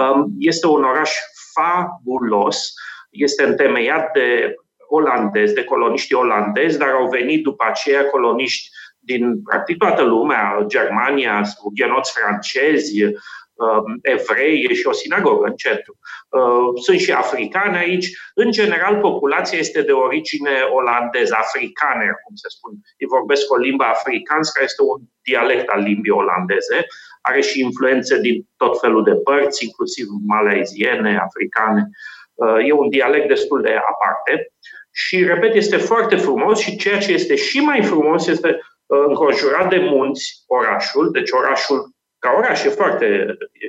Um, 0.00 0.18
este 0.38 0.66
un 0.66 0.82
oraș 0.92 1.10
fabulos. 1.54 2.74
Este 3.10 3.44
întemeiat 3.44 4.12
de 4.12 4.54
olandezi, 4.88 5.54
de 5.54 5.64
coloniști 5.64 6.14
olandezi, 6.14 6.78
dar 6.78 6.88
au 6.88 7.08
venit 7.08 7.42
după 7.42 7.64
aceea 7.68 8.04
coloniști 8.06 8.68
din 8.98 9.42
practic 9.42 9.76
toată 9.76 10.02
lumea, 10.02 10.64
Germania, 10.66 11.42
hughenoți 11.62 12.12
francezi, 12.18 13.04
um, 13.04 13.98
evrei, 14.02 14.66
e 14.68 14.74
și 14.74 14.86
o 14.86 14.92
sinagogă 14.92 15.46
în 15.46 15.54
centru. 15.54 15.98
Uh, 16.28 16.82
sunt 16.82 16.98
și 16.98 17.12
africani 17.12 17.76
aici. 17.76 18.08
În 18.34 18.50
general, 18.50 18.98
populația 18.98 19.58
este 19.58 19.82
de 19.82 19.92
origine 19.92 20.50
olandeză, 20.72 21.34
africane, 21.38 22.06
cum 22.24 22.34
se 22.34 22.48
spune. 22.48 22.76
Ei 22.96 23.08
vorbesc 23.08 23.52
o 23.52 23.56
limbă 23.56 23.84
africană, 23.84 24.40
care 24.52 24.64
este 24.64 24.82
un 24.82 25.00
dialect 25.22 25.68
al 25.68 25.82
limbii 25.82 26.10
olandeze 26.10 26.86
are 27.26 27.40
și 27.40 27.60
influențe 27.60 28.20
din 28.20 28.48
tot 28.56 28.80
felul 28.80 29.04
de 29.04 29.14
părți, 29.14 29.64
inclusiv 29.64 30.06
malaiziene, 30.26 31.18
africane. 31.18 31.88
Uh, 32.34 32.68
e 32.68 32.72
un 32.72 32.88
dialect 32.88 33.28
destul 33.28 33.62
de 33.62 33.74
aparte. 33.92 34.52
Și, 34.90 35.24
repet, 35.24 35.54
este 35.54 35.76
foarte 35.76 36.16
frumos 36.16 36.58
și 36.58 36.76
ceea 36.76 36.98
ce 36.98 37.12
este 37.12 37.36
și 37.36 37.60
mai 37.60 37.82
frumos 37.82 38.26
este 38.26 38.48
uh, 38.86 39.04
înconjurat 39.06 39.68
de 39.68 39.78
munți 39.78 40.44
orașul, 40.46 41.10
deci 41.10 41.30
orașul 41.30 41.94
ca 42.18 42.34
oraș 42.36 42.64
e 42.64 42.68
foarte, 42.68 43.04
e 43.52 43.66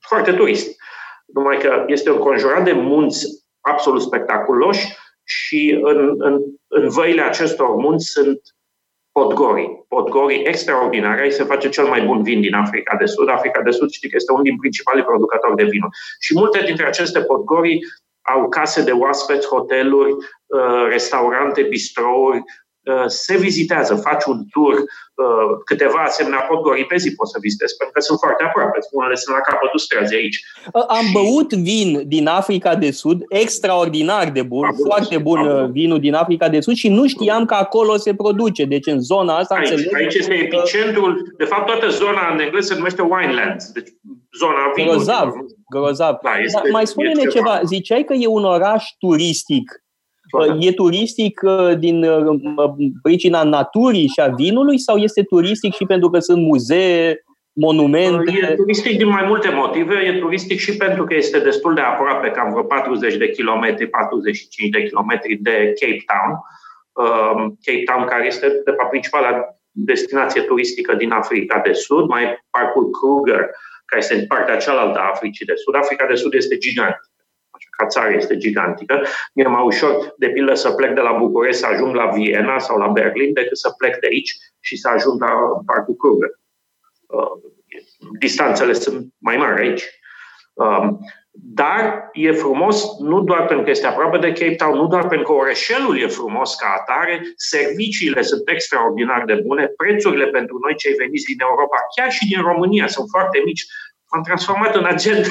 foarte 0.00 0.32
turist. 0.32 0.76
Numai 1.26 1.58
că 1.58 1.84
este 1.86 2.10
înconjurat 2.10 2.64
de 2.64 2.72
munți 2.72 3.26
absolut 3.60 4.02
spectaculoși 4.02 4.96
și 5.24 5.78
în, 5.82 6.14
în, 6.18 6.40
în 6.68 6.88
văile 6.88 7.22
acestor 7.22 7.74
munți 7.74 8.06
sunt 8.06 8.40
Podgori. 9.20 9.84
Podgori 9.88 10.42
extraordinare. 10.52 11.20
Aici 11.20 11.32
se 11.32 11.50
face 11.52 11.68
cel 11.68 11.86
mai 11.86 12.00
bun 12.02 12.22
vin 12.22 12.40
din 12.40 12.54
Africa 12.54 12.96
de 12.98 13.04
Sud. 13.04 13.28
Africa 13.28 13.62
de 13.62 13.70
Sud 13.70 13.90
știți 13.90 14.10
că 14.10 14.16
este 14.16 14.32
unul 14.32 14.44
din 14.44 14.56
principalii 14.56 15.04
producători 15.04 15.56
de 15.56 15.70
vinuri. 15.72 15.96
Și 16.20 16.34
multe 16.34 16.62
dintre 16.64 16.86
aceste 16.86 17.20
podgori 17.20 17.78
au 18.22 18.48
case 18.48 18.82
de 18.82 18.90
oaspeți, 18.90 19.46
hoteluri, 19.46 20.12
uh, 20.12 20.86
restaurante, 20.88 21.62
bistrouri, 21.62 22.38
Uh, 22.38 22.69
se 23.06 23.36
vizitează, 23.36 23.94
faci 23.94 24.24
un 24.24 24.38
tur, 24.50 24.74
uh, 24.74 25.50
câteva 25.64 26.02
asemenea 26.02 26.40
podgori 26.40 26.84
pe 26.84 26.96
zi 26.96 27.14
poți 27.14 27.30
să 27.30 27.38
vizitezi, 27.40 27.76
pentru 27.76 27.94
că 27.94 28.00
sunt 28.00 28.18
foarte 28.18 28.42
aproape. 28.44 28.78
Unele 28.90 29.14
sunt 29.14 29.34
la 29.36 29.42
capătul 29.42 29.78
străzii 29.78 30.16
aici. 30.16 30.38
Uh, 30.72 30.84
am 30.88 31.04
și... 31.04 31.12
băut 31.12 31.52
vin 31.52 32.02
din 32.06 32.26
Africa 32.26 32.74
de 32.74 32.90
Sud, 32.90 33.18
extraordinar 33.28 34.30
de 34.30 34.42
bun, 34.42 34.64
Fabulos. 34.64 34.86
foarte 34.86 35.18
bun 35.18 35.38
Fabulos. 35.44 35.70
vinul 35.70 36.00
din 36.00 36.14
Africa 36.14 36.48
de 36.48 36.60
Sud 36.60 36.74
și 36.74 36.88
nu 36.88 37.06
știam 37.06 37.44
că 37.44 37.54
acolo 37.54 37.96
se 37.96 38.14
produce. 38.14 38.64
Deci 38.64 38.86
în 38.86 39.00
zona 39.00 39.36
asta... 39.36 39.54
Aici, 39.54 39.70
înțeleg 39.70 39.94
aici 39.94 40.14
este 40.14 40.34
epicentrul, 40.34 41.34
de 41.38 41.44
fapt 41.44 41.66
toată 41.66 41.88
zona 41.88 42.32
în 42.32 42.40
engleză 42.40 42.66
se 42.66 42.74
numește 42.74 43.02
winelands, 43.02 43.72
deci 43.72 43.88
zona 44.38 44.72
vinului. 44.74 44.96
Grozav, 44.96 45.32
grozav. 45.70 46.18
Da, 46.22 46.38
este, 46.44 46.60
Dar 46.62 46.70
mai 46.72 46.86
spune-ne 46.86 47.24
ceva, 47.24 47.60
ziceai 47.64 48.04
că 48.04 48.14
e 48.14 48.26
un 48.26 48.44
oraș 48.44 48.84
turistic. 48.98 49.82
E 50.60 50.72
turistic 50.72 51.40
uh, 51.44 51.78
din 51.78 52.04
uh, 52.04 52.40
pricina 53.02 53.42
naturii 53.42 54.06
și 54.06 54.20
a 54.20 54.28
vinului 54.28 54.78
sau 54.78 54.96
este 54.96 55.22
turistic 55.22 55.74
și 55.74 55.84
pentru 55.84 56.10
că 56.10 56.18
sunt 56.18 56.42
muzee, 56.42 57.24
monumente? 57.52 58.32
E 58.50 58.54
turistic 58.54 58.96
din 58.96 59.08
mai 59.08 59.24
multe 59.26 59.50
motive. 59.50 59.94
E 59.94 60.18
turistic 60.18 60.58
și 60.58 60.76
pentru 60.76 61.04
că 61.04 61.14
este 61.14 61.38
destul 61.38 61.74
de 61.74 61.80
aproape, 61.80 62.30
cam 62.30 62.50
vreo 62.50 62.62
40 62.62 63.16
de 63.16 63.30
kilometri, 63.30 63.86
45 63.86 64.70
de 64.70 64.82
kilometri 64.82 65.34
de 65.34 65.74
Cape 65.80 66.04
Town. 66.10 66.32
Um, 66.92 67.58
Cape 67.64 67.82
Town, 67.84 68.04
care 68.06 68.26
este, 68.26 68.46
de 68.64 68.74
fapt, 68.76 68.90
principala 68.90 69.30
destinație 69.70 70.40
turistică 70.40 70.94
din 70.94 71.10
Africa 71.10 71.60
de 71.64 71.72
Sud, 71.72 72.08
mai 72.08 72.24
parcul 72.50 72.90
Kruger, 72.90 73.50
care 73.84 74.02
este 74.02 74.14
în 74.14 74.26
partea 74.26 74.56
cealaltă 74.56 74.98
a 74.98 75.10
Africii 75.12 75.46
de 75.46 75.54
Sud. 75.54 75.74
Africa 75.74 76.06
de 76.06 76.14
Sud 76.14 76.34
este 76.34 76.56
gigantică. 76.56 77.09
Ca 77.80 77.86
țară 77.86 78.14
este 78.14 78.36
gigantică. 78.36 79.02
E 79.32 79.48
mai 79.48 79.64
ușor, 79.64 80.14
de 80.16 80.28
pildă, 80.28 80.54
să 80.54 80.70
plec 80.70 80.94
de 80.94 81.00
la 81.00 81.12
București 81.12 81.60
să 81.60 81.66
ajung 81.66 81.94
la 81.94 82.06
Viena 82.06 82.58
sau 82.58 82.78
la 82.78 82.86
Berlin 82.86 83.32
decât 83.32 83.58
să 83.58 83.74
plec 83.78 83.98
de 83.98 84.06
aici 84.10 84.36
și 84.60 84.76
să 84.76 84.88
ajung 84.88 85.20
la 85.20 85.30
parcul 85.66 85.94
Kruger. 85.94 86.30
Uh, 87.06 87.50
distanțele 88.18 88.72
sunt 88.72 89.06
mai 89.18 89.36
mari 89.36 89.60
aici. 89.60 89.84
Um, 90.52 90.98
dar 91.32 92.10
e 92.12 92.32
frumos 92.32 92.98
nu 92.98 93.20
doar 93.20 93.46
pentru 93.46 93.64
că 93.64 93.70
este 93.70 93.86
aproape 93.86 94.18
de 94.18 94.32
Cape 94.32 94.54
Town, 94.54 94.76
nu 94.76 94.86
doar 94.86 95.06
pentru 95.06 95.26
că 95.26 95.32
orășelul 95.32 95.98
e 95.98 96.06
frumos 96.06 96.54
ca 96.54 96.76
atare, 96.80 97.22
serviciile 97.36 98.22
sunt 98.22 98.42
extraordinar 98.48 99.24
de 99.24 99.34
bune, 99.46 99.66
prețurile 99.66 100.26
pentru 100.26 100.58
noi 100.62 100.74
cei 100.76 100.94
veniți 100.94 101.24
din 101.24 101.40
Europa, 101.40 101.76
chiar 101.96 102.10
și 102.10 102.26
din 102.26 102.40
România, 102.40 102.86
sunt 102.86 103.08
foarte 103.10 103.42
mici. 103.44 103.66
Am 104.14 104.22
transformat 104.22 104.74
în 104.74 104.84
agent 104.84 105.26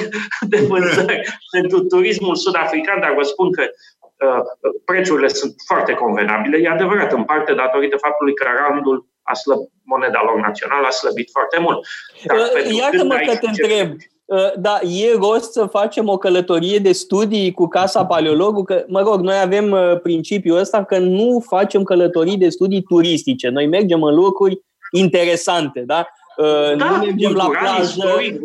de 0.52 0.58
vânzări 0.68 1.22
pentru 1.56 1.80
turismul 1.80 2.36
sud-african, 2.36 3.00
dar 3.00 3.14
vă 3.14 3.24
spun 3.24 3.52
că 3.52 3.64
uh, 3.64 4.42
prețurile 4.86 5.28
sunt 5.28 5.54
foarte 5.68 5.94
convenabile. 5.94 6.58
E 6.58 6.70
adevărat, 6.70 7.12
în 7.12 7.24
parte 7.24 7.54
datorită 7.54 7.98
faptului 7.98 8.34
că 8.34 8.46
randul 8.58 9.08
a 9.22 9.34
slăb, 9.34 9.60
moneda 9.84 10.22
lor 10.26 10.40
națională 10.40 10.88
a 10.88 10.90
slăbit 10.90 11.30
foarte 11.32 11.60
mult. 11.60 11.88
Dar 12.26 12.38
uh, 12.38 12.78
Iată-mă 12.78 13.16
că 13.26 13.38
te 13.38 13.48
întreb. 13.48 13.90
Uh, 14.26 14.52
da, 14.56 14.80
e 14.82 15.16
rost 15.16 15.52
să 15.52 15.66
facem 15.66 16.10
o 16.10 16.18
călătorie 16.18 16.80
de 16.80 16.92
studii 16.92 17.52
cu 17.52 17.68
Casa 17.68 18.06
Paleologul, 18.06 18.64
că, 18.64 18.84
mă 18.88 19.02
rog, 19.02 19.20
noi 19.20 19.40
avem 19.40 19.72
uh, 19.72 20.00
principiul 20.02 20.58
ăsta 20.58 20.84
că 20.84 20.98
nu 20.98 21.44
facem 21.48 21.84
călătorii 21.84 22.38
de 22.38 22.50
studii 22.50 22.82
turistice. 22.82 23.50
Noi 23.50 23.68
mergem 23.68 24.04
în 24.04 24.16
locuri 24.16 24.62
interesante, 24.92 25.80
da? 25.80 26.08
Uh, 26.44 26.78
da 26.78 26.90
nu 26.90 26.98
mergem 27.06 27.34
la 27.34 27.46
plajă, 27.46 28.04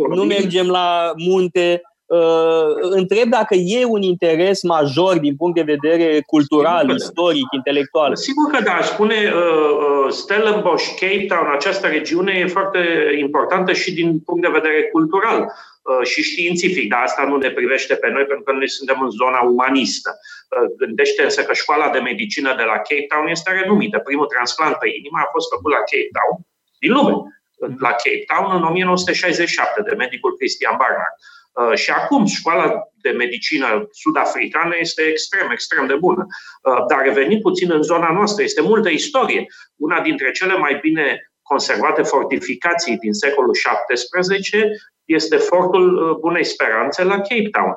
nu 0.08 0.22
mergem 0.22 0.66
la 0.66 1.12
munte, 1.16 1.82
Uh, 2.06 2.74
întreb 2.80 3.28
dacă 3.28 3.54
e 3.54 3.84
un 3.84 4.02
interes 4.02 4.62
major 4.62 5.18
din 5.18 5.36
punct 5.36 5.54
de 5.54 5.72
vedere 5.74 6.20
cultural, 6.26 6.80
Sigur 6.80 6.94
istoric, 6.94 7.48
da. 7.50 7.56
intelectual. 7.56 8.16
Sigur 8.16 8.50
că 8.52 8.62
da, 8.62 8.72
aș 8.72 8.86
spune 8.86 9.14
uh, 9.14 9.70
uh, 9.84 10.12
Stellenbosch, 10.12 10.86
Cape 11.00 11.26
Town, 11.28 11.46
această 11.52 11.86
regiune 11.86 12.32
e 12.32 12.46
foarte 12.46 12.80
importantă 13.20 13.72
și 13.72 13.94
din 13.94 14.20
punct 14.26 14.42
de 14.42 14.56
vedere 14.58 14.82
cultural 14.82 15.38
uh, 15.42 16.06
și 16.06 16.22
științific, 16.22 16.88
dar 16.88 17.00
asta 17.02 17.22
nu 17.30 17.36
ne 17.36 17.50
privește 17.50 17.94
pe 17.94 18.08
noi 18.10 18.24
pentru 18.24 18.44
că 18.44 18.52
noi 18.52 18.68
suntem 18.68 18.98
în 19.00 19.10
zona 19.10 19.40
umanistă. 19.40 20.10
Uh, 20.14 20.70
gândește 20.76 21.22
însă 21.22 21.42
că 21.42 21.52
școala 21.52 21.88
de 21.90 21.98
medicină 21.98 22.54
de 22.56 22.62
la 22.72 22.76
Cape 22.86 23.08
Town 23.08 23.26
este 23.28 23.50
renumită. 23.60 23.98
Primul 23.98 24.26
transplant 24.26 24.74
pe 24.74 24.88
inimă 24.98 25.18
a 25.20 25.32
fost 25.34 25.48
făcut 25.54 25.70
la 25.76 25.82
Cape 25.90 26.12
Town, 26.18 26.36
din 26.82 26.92
lume, 26.96 27.14
la 27.58 27.88
Cape 27.88 28.24
Town 28.34 28.56
în 28.56 28.62
1967 28.62 29.82
de 29.82 29.94
medicul 29.94 30.36
Christian 30.36 30.76
Barnard. 30.78 31.16
Uh, 31.54 31.74
și 31.74 31.90
acum 31.90 32.26
școala 32.26 32.82
de 33.02 33.10
medicină 33.10 33.88
sud-africană 33.90 34.74
este 34.78 35.02
extrem, 35.02 35.50
extrem 35.50 35.86
de 35.86 35.94
bună. 35.94 36.26
Uh, 36.26 36.84
dar 36.88 37.02
revenind 37.02 37.40
puțin 37.40 37.70
în 37.70 37.82
zona 37.82 38.12
noastră, 38.12 38.42
este 38.42 38.62
multă 38.62 38.88
istorie. 38.88 39.46
Una 39.76 40.00
dintre 40.00 40.30
cele 40.30 40.56
mai 40.56 40.78
bine 40.80 41.32
conservate 41.42 42.02
fortificații 42.02 42.96
din 42.96 43.12
secolul 43.12 43.52
XVII 43.52 44.62
este 45.04 45.36
fortul 45.36 45.96
uh, 45.96 46.16
Bunei 46.16 46.44
Speranțe 46.44 47.04
la 47.04 47.16
Cape 47.16 47.48
Town. 47.50 47.74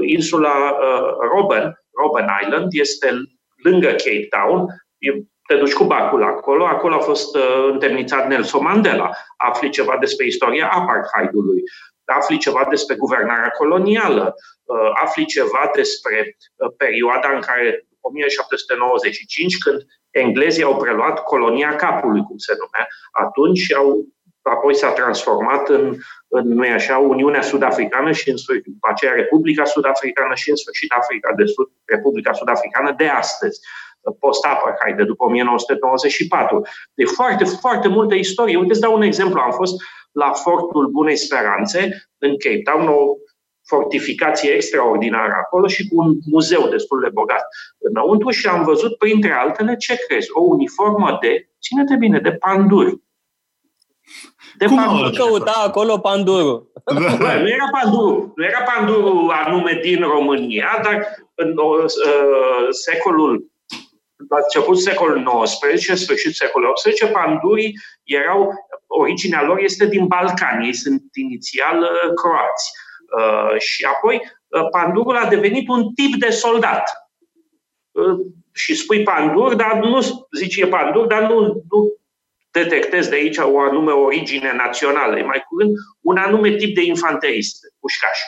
Insula 0.00 0.76
Robben, 1.32 1.82
Robben 1.92 2.26
Island, 2.42 2.68
este 2.72 3.10
lângă 3.62 3.86
Cape 3.86 4.26
Town, 4.30 4.66
te 5.48 5.56
duci 5.56 5.72
cu 5.72 5.84
bacul 5.84 6.22
acolo, 6.22 6.64
acolo 6.66 6.94
a 6.94 6.98
fost 7.10 7.36
întemnițat 7.72 8.26
Nelson 8.28 8.62
Mandela. 8.62 9.10
Afli 9.36 9.70
ceva 9.70 9.96
despre 10.00 10.26
istoria 10.26 10.68
apartheidului. 10.68 11.62
Afli 12.04 12.38
ceva 12.38 12.66
despre 12.70 12.94
guvernarea 12.94 13.48
colonială, 13.48 14.34
uh, 14.64 14.90
afli 15.04 15.24
ceva 15.24 15.70
despre 15.74 16.36
uh, 16.56 16.70
perioada 16.76 17.28
în 17.34 17.40
care 17.40 17.86
1795, 18.00 19.58
când 19.58 19.86
englezii 20.10 20.62
au 20.62 20.76
preluat 20.76 21.22
colonia 21.22 21.76
capului, 21.76 22.22
cum 22.22 22.36
se 22.36 22.54
numea, 22.58 22.86
atunci 23.10 23.74
au, 23.74 24.06
apoi 24.42 24.74
s-a 24.74 24.92
transformat 24.92 25.68
în, 25.68 25.96
în 26.28 26.48
nu 26.48 26.72
așa, 26.72 26.98
Uniunea 26.98 27.42
Sud-Africană 27.42 28.12
și 28.12 28.30
în 28.30 28.36
sfârșit, 28.36 28.64
după 28.64 28.88
aceea 28.90 29.12
Republica 29.12 29.64
Sud-Africană 29.64 30.34
și 30.34 30.50
în 30.50 30.56
sfârșit 30.56 30.92
Africa 30.92 31.32
de 31.36 31.44
Sud, 31.44 31.68
Republica 31.84 32.32
Sud-Africană 32.32 32.94
de 32.96 33.06
astăzi 33.06 33.60
post-apartheid, 34.10 34.96
de 34.96 35.04
după 35.04 35.24
1994. 35.24 36.62
De 36.94 37.04
foarte, 37.04 37.44
foarte 37.44 37.88
multă 37.88 38.14
istorie. 38.14 38.56
Uite, 38.56 38.72
îți 38.72 38.80
dau 38.80 38.94
un 38.94 39.02
exemplu. 39.02 39.40
Am 39.40 39.50
fost 39.50 39.74
la 40.12 40.32
Fortul 40.32 40.86
Bunei 40.86 41.16
Speranțe, 41.16 42.08
în 42.18 42.38
Cape 42.38 42.62
Town, 42.64 42.88
o 42.88 42.98
fortificație 43.66 44.50
extraordinară 44.50 45.32
acolo 45.44 45.66
și 45.66 45.88
cu 45.88 45.94
un 46.02 46.18
muzeu 46.30 46.68
destul 46.68 47.00
de 47.00 47.08
bogat 47.12 47.42
înăuntru 47.78 48.30
și 48.30 48.46
am 48.46 48.64
văzut, 48.64 48.98
printre 48.98 49.32
altele, 49.32 49.76
ce 49.76 49.96
crezi? 50.08 50.28
O 50.32 50.42
uniformă 50.42 51.18
de, 51.20 51.48
ține-te 51.62 51.96
bine, 51.96 52.18
de 52.18 52.32
panduri. 52.32 53.02
De 54.58 54.66
Cum 54.66 54.76
pandur. 54.76 55.10
căuta 55.10 55.62
acolo 55.66 55.98
pandurul? 55.98 56.70
Bă, 57.22 57.38
nu 57.40 57.48
era 57.48 57.68
pandurul. 57.80 58.32
Nu 58.36 58.44
era 58.44 58.62
pandurul 58.76 59.30
anume 59.30 59.78
din 59.82 60.02
România, 60.02 60.80
dar 60.82 61.16
în 61.34 61.54
uh, 61.56 61.84
secolul 62.70 63.50
la 64.28 64.36
început 64.42 64.78
secolul 64.80 65.42
XIX, 65.42 66.00
sfârșit 66.00 66.34
secolul 66.34 66.72
XVIII, 66.72 67.12
pandurii 67.12 67.74
erau, 68.04 68.52
originea 68.86 69.42
lor 69.42 69.58
este 69.58 69.86
din 69.86 70.06
Balcani, 70.06 70.66
ei 70.66 70.74
sunt 70.74 71.02
inițial 71.12 71.78
uh, 71.82 72.14
croați. 72.14 72.70
Uh, 73.18 73.60
și 73.60 73.84
apoi 73.84 74.22
uh, 74.48 74.68
pandurul 74.70 75.16
a 75.16 75.28
devenit 75.28 75.68
un 75.68 75.92
tip 75.94 76.14
de 76.14 76.30
soldat. 76.30 77.10
Uh, 77.90 78.26
și 78.52 78.74
spui 78.74 79.02
pandur, 79.02 79.54
dar 79.54 79.74
nu 79.74 80.26
zici 80.36 80.56
e 80.56 80.66
pandur, 80.66 81.06
dar 81.06 81.22
nu, 81.22 81.40
nu 81.40 81.98
detectezi 82.50 83.08
de 83.08 83.14
aici 83.14 83.36
o 83.36 83.60
anume 83.60 83.92
origine 83.92 84.52
națională. 84.56 85.18
E 85.18 85.22
mai 85.22 85.44
curând 85.48 85.74
un 86.00 86.16
anume 86.16 86.56
tip 86.56 86.74
de 86.74 86.82
infanterist, 86.82 87.72
pușcaș. 87.80 88.18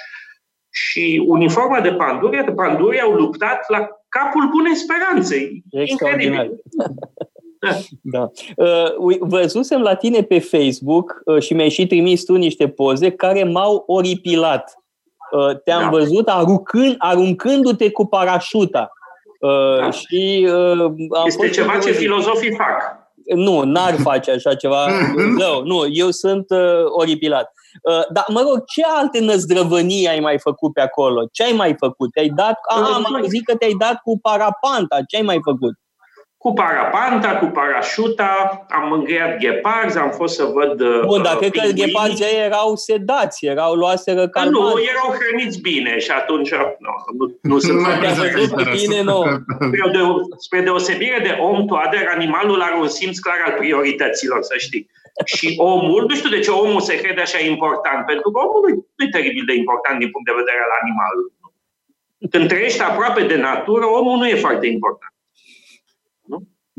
Și 0.71 1.23
uniforma 1.27 1.81
de 1.81 1.93
panduri, 1.93 2.45
de 2.45 2.53
panduri 2.53 3.01
au 3.01 3.13
luptat 3.13 3.69
la 3.69 3.89
capul 4.11 4.49
bunei 4.49 4.75
speranțe. 4.75 5.51
Incredibil. 5.71 6.51
da. 8.15 8.31
Uh, 8.57 9.17
văzusem 9.21 9.81
la 9.81 9.95
tine 9.95 10.23
pe 10.23 10.39
Facebook 10.39 11.23
uh, 11.25 11.43
și 11.43 11.55
mi-ai 11.55 11.69
și 11.69 11.87
trimis 11.87 12.25
tu 12.25 12.35
niște 12.35 12.69
poze 12.69 13.11
care 13.11 13.45
m-au 13.45 13.85
oripilat. 13.87 14.75
Uh, 15.31 15.63
te-am 15.65 15.83
da. 15.83 15.89
văzut 15.89 16.29
aruncând, 16.29 16.95
aruncându-te 16.99 17.91
cu 17.91 18.07
parașuta. 18.07 18.93
Uh, 19.41 19.79
da. 19.81 19.91
și, 19.91 20.49
uh, 20.49 20.81
am 20.81 21.27
este 21.27 21.43
fost 21.43 21.53
ceva 21.53 21.79
ce 21.79 21.93
filozofii 21.93 22.55
fac. 22.55 23.00
Nu, 23.35 23.63
n-ar 23.63 23.95
face 23.95 24.31
așa 24.31 24.55
ceva. 24.55 24.87
Zău, 25.41 25.63
nu, 25.65 25.87
eu 25.91 26.11
sunt 26.11 26.51
uh, 26.51 26.85
oripilat. 26.85 27.53
Uh, 27.83 28.07
dar, 28.13 28.25
mă 28.29 28.41
rog, 28.41 28.65
ce 28.65 28.83
alte 28.87 29.21
năzdrăvănii 29.21 30.09
ai 30.09 30.21
mai 30.21 30.39
făcut 30.39 30.73
pe 30.73 30.81
acolo? 30.81 31.29
Ce 31.33 31.45
ai 31.45 31.53
mai 31.53 31.75
făcut? 31.79 32.13
Te-ai 32.13 32.29
dat... 32.29 32.59
Ah, 32.69 33.03
am 33.05 33.25
zis 33.29 33.41
că 33.43 33.57
te-ai 33.57 33.75
dat 33.79 33.95
cu 34.03 34.19
parapanta. 34.23 34.99
Ce 35.09 35.17
ai 35.17 35.23
mai 35.23 35.39
făcut? 35.43 35.75
Cu 36.45 36.53
parapanta, 36.53 37.31
cu 37.41 37.47
parașuta, 37.47 38.33
am 38.69 38.93
încheiat 38.93 39.39
gheparzi, 39.39 39.99
am 39.99 40.11
fost 40.11 40.35
să 40.35 40.45
văd 40.45 40.81
uh, 40.81 41.01
Bun, 41.07 41.23
dar 41.23 41.37
cred 41.37 41.51
că 41.51 41.71
gheparzii 41.81 42.45
erau 42.49 42.77
sedați, 42.77 43.47
erau 43.47 43.73
luaseră 43.75 44.29
calmari. 44.29 44.75
Nu, 44.75 44.81
erau 44.93 45.09
hrăniți 45.19 45.61
bine 45.61 45.99
și 45.99 46.11
atunci 46.11 46.51
nu, 46.85 46.93
nu, 47.19 47.39
nu 47.41 47.59
sunt 47.59 47.81
foarte 47.81 48.07
bine, 48.81 49.03
nu. 49.03 49.19
Spre, 49.67 49.91
de, 49.93 49.99
spre 50.37 50.61
deosebire 50.61 51.19
de 51.23 51.37
om, 51.41 51.67
toader, 51.67 52.05
animalul 52.15 52.61
are 52.61 52.77
un 52.81 52.89
simț 52.89 53.19
clar 53.19 53.41
al 53.47 53.53
priorităților, 53.53 54.43
să 54.43 54.55
știi. 54.59 54.91
Și 55.25 55.55
omul, 55.57 56.05
nu 56.09 56.15
știu 56.15 56.31
de 56.31 56.41
ce 56.41 56.51
omul 56.51 56.81
se 56.81 57.01
crede 57.01 57.21
așa 57.21 57.39
important, 57.39 58.07
pentru 58.07 58.31
că 58.31 58.39
omul 58.39 58.87
nu 58.97 59.05
e 59.05 59.17
teribil 59.17 59.45
de 59.47 59.55
important 59.55 59.99
din 59.99 60.11
punct 60.11 60.27
de 60.29 60.39
vedere 60.41 60.61
al 60.67 60.73
animalului. 60.83 61.33
Când 62.31 62.49
trăiești 62.49 62.83
aproape 62.83 63.23
de 63.23 63.37
natură, 63.37 63.87
omul 63.87 64.17
nu 64.19 64.29
e 64.29 64.45
foarte 64.47 64.67
important. 64.67 65.15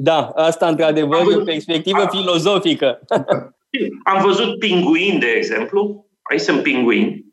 Nu? 0.01 0.03
Da, 0.03 0.31
asta 0.35 0.67
într-adevăr 0.67 1.19
e 1.19 1.35
o 1.35 1.43
perspectivă 1.43 2.01
am, 2.01 2.07
filozofică. 2.11 2.99
Am 4.03 4.21
văzut 4.23 4.59
pinguini, 4.59 5.19
de 5.19 5.27
exemplu. 5.27 6.05
Aici 6.21 6.41
sunt 6.41 6.61
pinguini. 6.61 7.25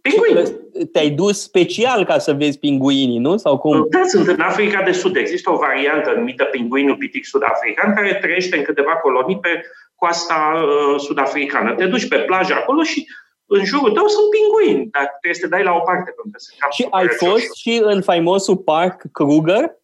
Pinguini 0.00 0.58
te-ai 0.92 1.10
dus 1.10 1.42
special 1.42 2.04
ca 2.04 2.18
să 2.18 2.32
vezi 2.32 2.58
pinguinii, 2.58 3.18
nu? 3.18 3.36
Sau 3.36 3.58
cum? 3.58 3.86
Da, 3.90 4.02
sunt 4.04 4.26
în 4.26 4.40
Africa 4.40 4.82
de 4.82 4.92
Sud. 4.92 5.16
Există 5.16 5.50
o 5.50 5.56
variantă 5.56 6.12
numită 6.16 6.44
pinguinul 6.44 6.96
pitic 6.96 7.24
sud-african 7.24 7.94
care 7.94 8.14
trăiește 8.14 8.56
în 8.56 8.62
câteva 8.62 8.96
colonii 8.96 9.38
pe 9.38 9.62
coasta 9.94 10.64
uh, 10.64 11.00
sud-africană. 11.00 11.74
Te 11.74 11.86
duci 11.86 12.08
pe 12.08 12.18
plajă 12.18 12.54
acolo 12.54 12.82
și 12.82 13.06
în 13.46 13.64
jurul 13.64 13.92
tău 13.92 14.06
sunt 14.06 14.26
pinguini, 14.30 14.90
dar 14.90 15.06
trebuie 15.20 15.34
să 15.34 15.40
te 15.40 15.48
dai 15.48 15.62
la 15.62 15.72
o 15.72 15.80
parte. 15.80 16.14
Pentru 16.16 16.30
că 16.32 16.38
și 16.70 16.86
ai 16.90 17.08
fost 17.08 17.54
și 17.54 17.80
în 17.82 18.02
faimosul 18.02 18.56
parc 18.56 19.02
Kruger? 19.12 19.79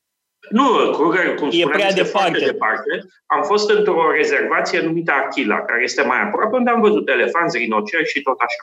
Nu, 0.50 0.90
Kruger, 0.92 1.34
cum 1.34 1.48
e 1.52 1.68
prea 1.68 1.86
este 1.86 2.02
departe. 2.02 2.44
departe. 2.44 3.04
Am 3.26 3.42
fost 3.42 3.70
într-o 3.70 4.10
rezervație 4.10 4.80
numită 4.80 5.12
Achila, 5.12 5.60
care 5.60 5.82
este 5.82 6.02
mai 6.02 6.22
aproape, 6.22 6.56
unde 6.56 6.70
am 6.70 6.80
văzut 6.80 7.08
elefanți, 7.08 7.58
rinoceri 7.58 8.08
și 8.08 8.22
tot 8.22 8.38
așa. 8.38 8.62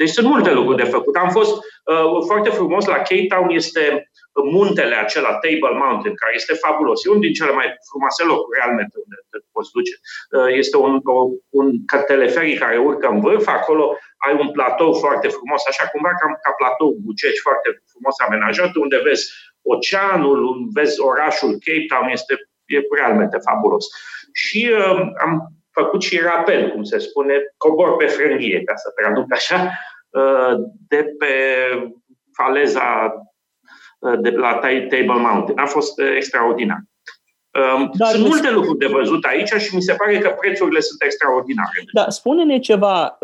Deci 0.00 0.16
sunt 0.16 0.26
multe 0.26 0.52
lucruri 0.52 0.82
de 0.82 0.92
făcut. 0.96 1.14
Am 1.16 1.30
fost 1.38 1.54
uh, 1.54 2.24
foarte 2.26 2.50
frumos 2.50 2.84
la 2.86 2.96
Cape 3.08 3.26
Town, 3.28 3.50
este 3.50 4.10
muntele 4.56 4.94
acela, 4.94 5.32
Table 5.44 5.78
Mountain, 5.82 6.14
care 6.22 6.32
este 6.34 6.54
fabulos. 6.64 7.04
E 7.04 7.08
unul 7.08 7.26
din 7.26 7.38
cele 7.38 7.52
mai 7.58 7.68
frumoase 7.88 8.22
locuri, 8.24 8.58
realmente, 8.58 8.94
unde 9.04 9.16
te 9.30 9.38
poți 9.54 9.70
duce. 9.76 9.94
Uh, 10.36 10.50
este 10.62 10.76
un, 10.76 10.94
un 11.60 11.66
teleferic 12.06 12.58
care 12.58 12.76
urcă 12.88 13.06
în 13.08 13.20
vârf, 13.24 13.46
acolo 13.58 13.84
ai 14.26 14.34
un 14.42 14.50
platou 14.56 14.92
foarte 15.04 15.28
frumos, 15.36 15.62
așa 15.70 15.84
cumva 15.92 16.12
ca, 16.20 16.26
ca 16.44 16.52
platou 16.58 16.90
Buceci, 17.04 17.44
foarte 17.46 17.68
frumos 17.92 18.16
amenajat, 18.26 18.72
unde 18.84 18.98
vezi 19.06 19.24
oceanul, 19.74 20.68
vezi 20.72 21.00
orașul 21.00 21.50
Cape 21.50 21.86
Town, 21.88 22.08
este 22.08 22.34
e 22.68 22.80
realmente 22.96 23.38
fabulos. 23.38 23.86
Și 24.32 24.70
uh, 24.72 25.00
am 25.24 25.52
făcut 25.70 26.02
și 26.02 26.18
rapel, 26.18 26.70
cum 26.70 26.82
se 26.82 26.98
spune, 26.98 27.34
cobor 27.56 27.96
pe 27.96 28.06
frânghie, 28.06 28.62
ca 28.64 28.74
să 28.76 28.92
traduc 28.96 29.32
așa, 29.32 29.70
uh, 30.08 30.54
de 30.88 31.14
pe 31.18 31.34
faleza 32.32 33.14
uh, 33.98 34.18
de 34.20 34.30
la 34.30 34.54
Table 34.54 35.20
Mountain. 35.26 35.58
A 35.58 35.66
fost 35.66 36.00
uh, 36.00 36.12
extraordinar. 36.16 36.78
Um, 37.50 37.90
Dar 37.94 38.08
Sunt 38.08 38.26
multe 38.26 38.50
lucruri 38.50 38.78
de 38.78 38.86
văzut 38.86 39.24
aici 39.24 39.48
și 39.48 39.74
mi 39.74 39.82
se 39.82 39.92
pare 39.92 40.18
că 40.18 40.28
prețurile 40.40 40.80
sunt 40.80 41.02
extraordinare. 41.02 41.84
Da, 41.92 42.08
spune-ne 42.08 42.58
ceva, 42.58 43.18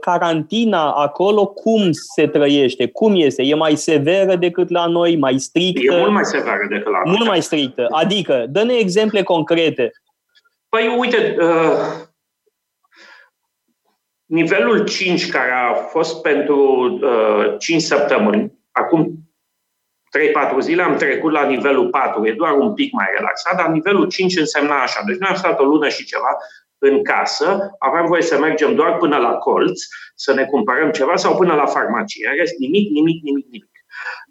carantina 0.00 0.92
acolo, 0.92 1.46
cum 1.46 1.88
se 1.92 2.26
trăiește? 2.26 2.86
Cum 2.86 3.12
este? 3.16 3.42
E 3.42 3.54
mai 3.54 3.76
severă 3.76 4.36
decât 4.36 4.70
la 4.70 4.86
noi? 4.86 5.16
Mai 5.16 5.38
strictă? 5.38 5.94
E 5.94 5.98
mult 5.98 6.12
mai 6.12 6.24
severă 6.24 6.66
decât 6.68 6.92
la 6.92 7.00
noi. 7.04 7.14
Mult 7.16 7.28
mai 7.28 7.42
strictă. 7.42 7.86
Adică, 7.90 8.46
dă-ne 8.48 8.72
exemple 8.72 9.22
concrete. 9.22 9.92
Păi, 10.68 10.96
uite, 10.98 11.36
uh, 11.40 12.10
nivelul 14.24 14.84
5, 14.84 15.30
care 15.30 15.50
a 15.50 15.74
fost 15.74 16.22
pentru 16.22 16.88
uh, 17.02 17.54
5 17.58 17.82
săptămâni, 17.82 18.52
acum 18.70 19.12
3-4 20.56 20.58
zile 20.60 20.82
am 20.82 20.96
trecut 20.96 21.32
la 21.32 21.46
nivelul 21.46 21.88
4, 21.88 22.26
e 22.26 22.32
doar 22.32 22.52
un 22.52 22.74
pic 22.74 22.92
mai 22.92 23.06
relaxat, 23.16 23.56
dar 23.56 23.66
nivelul 23.66 24.06
5 24.06 24.36
însemna 24.36 24.74
așa. 24.74 25.02
Deci 25.06 25.16
noi 25.16 25.28
am 25.28 25.36
stat 25.36 25.60
o 25.60 25.64
lună 25.64 25.88
și 25.88 26.04
ceva 26.04 26.36
în 26.78 27.02
casă, 27.02 27.76
aveam 27.78 28.06
voie 28.06 28.22
să 28.22 28.38
mergem 28.38 28.74
doar 28.74 28.96
până 28.96 29.16
la 29.16 29.30
colț, 29.30 29.80
să 30.14 30.34
ne 30.34 30.44
cumpărăm 30.44 30.90
ceva 30.90 31.16
sau 31.16 31.36
până 31.36 31.54
la 31.54 31.66
farmacie. 31.66 32.28
În 32.30 32.36
rest, 32.38 32.54
nimic, 32.58 32.90
nimic, 32.90 33.22
nimic, 33.22 33.44
nimic. 33.44 33.70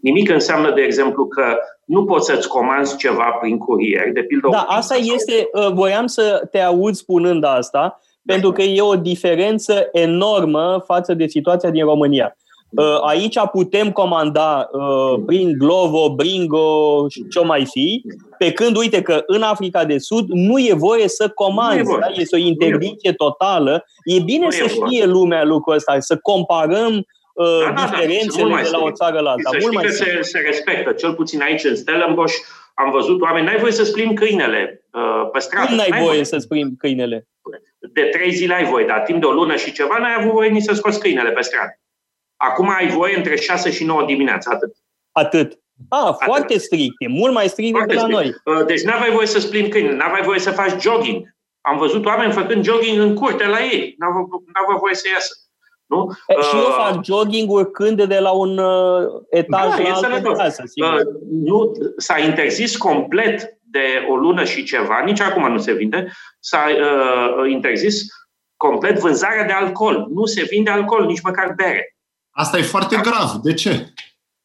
Nimic 0.02 0.30
înseamnă, 0.30 0.72
de 0.72 0.82
exemplu, 0.82 1.28
că 1.28 1.58
nu 1.86 2.06
poți 2.06 2.26
să-ți 2.26 2.48
comanzi 2.48 2.98
ceva 2.98 3.38
prin 3.42 3.58
curier, 3.58 4.12
de 4.12 4.24
pildă... 4.24 4.48
Da, 4.52 4.66
asta 4.68 4.96
este, 4.96 5.50
uh, 5.54 5.72
voiam 5.74 6.08
să 6.08 6.48
te 6.52 6.60
aud 6.60 6.96
spunând 6.96 7.44
asta, 7.44 8.02
pentru 8.26 8.52
că 8.52 8.62
e 8.62 8.82
o 8.82 8.96
diferență 8.96 9.90
enormă 9.92 10.84
față 10.86 11.14
de 11.14 11.28
situația 11.28 11.70
din 11.70 11.84
România. 11.84 12.36
Uh, 12.72 12.98
aici 13.02 13.40
putem 13.52 13.92
comanda 13.92 14.70
uh, 14.72 15.24
prin 15.26 15.58
Glovo, 15.58 16.16
Bringo 16.16 17.06
și 17.10 17.28
ce 17.28 17.40
mai 17.40 17.66
fi, 17.72 18.04
pe 18.38 18.52
când 18.52 18.78
uite 18.78 19.02
că 19.02 19.24
în 19.26 19.42
Africa 19.42 19.86
de 19.86 19.98
Sud 19.98 20.26
nu 20.30 20.58
e 20.60 20.74
voie 20.74 21.08
să 21.08 21.30
comanzi, 21.30 21.98
da? 22.00 22.08
este 22.14 22.36
o 22.36 22.40
interdicție 22.40 23.12
totală. 23.12 23.86
E 24.04 24.20
bine 24.20 24.46
nu 24.46 24.52
să 24.52 24.64
e 24.64 24.68
știe 24.68 25.06
lumea 25.06 25.44
lucrul 25.44 25.76
ăsta, 25.76 26.00
să 26.00 26.18
comparăm 26.18 26.94
uh, 27.34 27.64
da, 27.64 27.68
da, 27.68 27.74
da, 27.74 27.82
diferențele 27.86 28.54
da, 28.56 28.62
de 28.62 28.70
la 28.72 28.80
o 28.84 28.92
țară 28.92 29.20
la 29.20 29.30
alta. 29.30 29.50
Să 29.50 29.58
mult 29.62 29.74
mai 29.74 29.84
că 29.84 29.92
se, 29.92 30.20
se 30.22 30.40
respectă, 30.40 30.92
cel 30.92 31.14
puțin 31.14 31.42
aici 31.42 31.64
în 31.64 31.76
Stellenbosch, 31.76 32.36
am 32.74 32.92
văzut 32.92 33.22
oameni, 33.22 33.46
n-ai 33.46 33.60
voie 33.60 33.72
să-ți 33.72 33.92
plimbi 33.92 34.14
câinele 34.14 34.86
uh, 34.92 35.30
pe 35.32 35.40
stradă. 35.40 35.66
Cum 35.66 35.76
n-ai, 35.76 35.90
n-ai 35.90 36.00
voie, 36.00 36.12
voie 36.12 36.24
să-ți 36.24 36.48
plimbi 36.48 36.76
câinele? 36.76 37.28
De 37.94 38.02
trei 38.02 38.32
zile 38.32 38.54
ai 38.54 38.66
voie, 38.66 38.86
dar 38.86 39.00
timp 39.00 39.20
de 39.20 39.26
o 39.26 39.32
lună 39.32 39.56
și 39.56 39.72
ceva 39.72 39.98
n-ai 39.98 40.16
avut 40.18 40.32
voie 40.32 40.50
nici 40.50 40.64
să 40.64 40.74
scoți 40.74 41.00
câinele 41.00 41.30
pe 41.32 41.42
stradă. 41.42 41.81
Acum 42.50 42.70
ai 42.70 42.88
voie 42.88 43.18
între 43.18 43.36
6 43.36 43.72
și 43.72 43.84
9 43.84 44.06
dimineața, 44.06 44.52
atât. 44.54 44.76
Atât. 45.12 45.60
Ah, 45.90 46.00
atât. 46.06 46.22
foarte 46.24 46.58
strict, 46.58 46.96
e 46.98 47.08
mult 47.08 47.34
mai 47.34 47.48
strict 47.48 47.80
decât 47.80 47.96
la 47.96 48.08
noi. 48.08 48.36
Uh, 48.46 48.66
deci 48.66 48.82
n-aveai 48.82 49.12
voie 49.12 49.28
să-ți 49.28 49.50
plimbi 49.50 49.70
câinele, 49.70 49.96
n-aveai 49.96 50.22
voie 50.22 50.40
să 50.40 50.52
faci 50.52 50.82
jogging. 50.82 51.36
Am 51.62 51.78
văzut 51.78 52.06
oameni 52.06 52.32
făcând 52.32 52.64
jogging 52.64 53.00
în 53.00 53.16
curte 53.16 53.46
la 53.46 53.64
ei, 53.64 53.96
n-aveau 53.98 54.80
voie 54.80 54.96
să 54.96 55.08
iasă. 55.14 55.34
Nu? 55.86 56.12
E, 56.28 56.42
și 56.42 56.56
eu 56.56 56.68
uh, 56.68 56.76
fac 56.78 57.04
jogging 57.04 57.52
urcând 57.52 58.04
de 58.04 58.20
la 58.20 58.32
un 58.32 58.58
uh, 58.58 59.08
etaj 59.30 59.76
da, 59.76 59.82
la 59.82 60.08
altă 60.08 60.32
casă, 60.32 60.64
uh, 60.76 61.02
nu, 61.32 61.72
s-a 61.98 62.20
interzis 62.20 62.78
complet 62.78 63.60
de 63.62 64.06
o 64.10 64.16
lună 64.16 64.44
și 64.44 64.64
ceva, 64.64 65.02
nici 65.06 65.22
acum 65.22 65.52
nu 65.52 65.58
se 65.58 65.74
vinde, 65.74 66.12
s-a 66.40 66.66
uh, 66.70 67.52
interzis 67.52 68.04
complet 68.58 69.00
vânzarea 69.00 69.46
de 69.46 69.54
alcool. 69.54 70.08
Nu 70.10 70.26
se 70.26 70.44
vinde 70.50 70.70
alcool, 70.70 71.06
nici 71.06 71.22
măcar 71.22 71.54
bere. 71.56 71.96
Asta 72.32 72.58
e 72.58 72.62
foarte 72.62 72.96
da? 72.96 73.02
grav. 73.02 73.32
De 73.44 73.54
ce? 73.54 73.94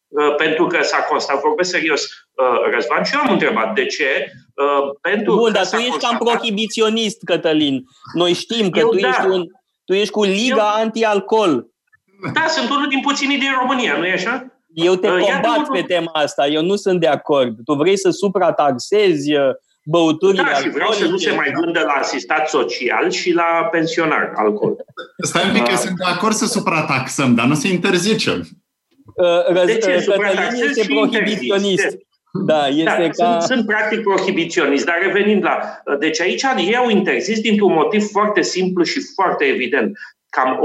Uh, 0.09 0.35
pentru 0.37 0.66
că 0.66 0.79
s-a 0.83 0.99
constatat, 0.99 1.42
vorbesc 1.42 1.70
serios, 1.70 2.03
uh, 2.03 2.72
Răzvan, 2.75 3.05
și 3.05 3.14
eu 3.14 3.20
am 3.20 3.33
întrebat 3.33 3.75
de 3.75 3.87
ce. 3.87 4.33
Uh, 4.55 4.90
pentru 5.01 5.35
Bun, 5.35 5.53
dar 5.53 5.68
tu 5.68 5.77
ești 5.77 5.90
constatat... 5.90 6.18
cam 6.18 6.27
prohibiționist, 6.27 7.25
Cătălin. 7.25 7.85
Noi 8.14 8.33
știm 8.33 8.70
că 8.70 8.79
eu, 8.79 8.88
tu 8.88 8.99
da. 9.01 9.09
ești 9.09 9.27
un 9.27 9.44
tu 9.87 9.92
ești 9.92 10.12
cu 10.12 10.22
Liga 10.22 10.72
eu... 10.77 10.83
Anti-Alcool. 10.83 11.66
Da, 12.33 12.46
sunt 12.46 12.70
unul 12.70 12.88
din 12.88 13.01
puținii 13.01 13.38
din 13.38 13.53
România, 13.61 13.96
nu 13.96 14.07
e 14.07 14.12
așa? 14.12 14.46
Eu 14.75 14.94
te 14.94 15.11
uh, 15.11 15.20
combat 15.20 15.68
pe 15.72 15.83
tema 15.83 16.11
asta, 16.12 16.46
eu 16.46 16.62
nu 16.62 16.77
sunt 16.77 17.01
de 17.01 17.07
acord. 17.07 17.57
Tu 17.64 17.75
vrei 17.75 17.99
să 17.99 18.11
suprataxezi 18.11 19.35
uh, 19.35 19.55
băuturile 19.88 20.42
Da, 20.42 20.55
și 20.55 20.68
vreau 20.68 20.92
să 20.92 21.05
nu 21.05 21.16
se 21.16 21.31
mai 21.31 21.53
vândă 21.61 21.81
la 21.81 21.92
asistat 21.92 22.49
social 22.49 23.11
și 23.11 23.33
la 23.33 23.68
pensionar 23.70 24.33
alcool. 24.35 24.77
Stai 25.18 25.46
un 25.46 25.53
pic, 25.53 25.68
eu 25.68 25.77
sunt 25.77 25.96
de 25.96 26.05
acord 26.05 26.35
să 26.35 26.46
suprataxăm, 26.46 27.35
dar 27.35 27.46
nu 27.46 27.55
să 27.55 27.66
interzicem. 27.66 28.46
Uh, 29.14 29.46
răz, 29.49 29.66
de 29.66 29.79
ce? 29.79 30.05
Cătălin 30.05 30.62
este 30.68 30.87
prohibiționist. 30.94 31.96
Da, 32.44 32.66
este 32.66 32.85
da, 32.85 33.09
ca... 33.09 33.40
sunt, 33.40 33.42
sunt 33.42 33.66
practic 33.66 34.03
prohibiționist, 34.03 34.85
dar 34.85 34.99
revenind 35.01 35.42
la... 35.42 35.83
Deci 35.99 36.20
aici 36.20 36.42
ei 36.57 36.77
au 36.77 36.88
interzis 36.88 37.40
dintr-un 37.40 37.72
motiv 37.72 38.09
foarte 38.11 38.42
simplu 38.42 38.83
și 38.83 39.01
foarte 39.14 39.44
evident. 39.44 39.99
Cam 40.29 40.59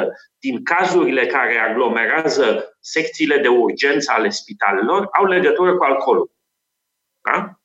80% 0.00 0.06
din 0.38 0.62
cazurile 0.62 1.26
care 1.26 1.58
aglomerează 1.70 2.76
secțiile 2.80 3.38
de 3.38 3.48
urgență 3.48 4.12
ale 4.16 4.28
spitalelor 4.28 5.08
au 5.18 5.24
legătură 5.24 5.76
cu 5.76 5.84
alcoolul. 5.84 6.30
Da? 7.22 7.60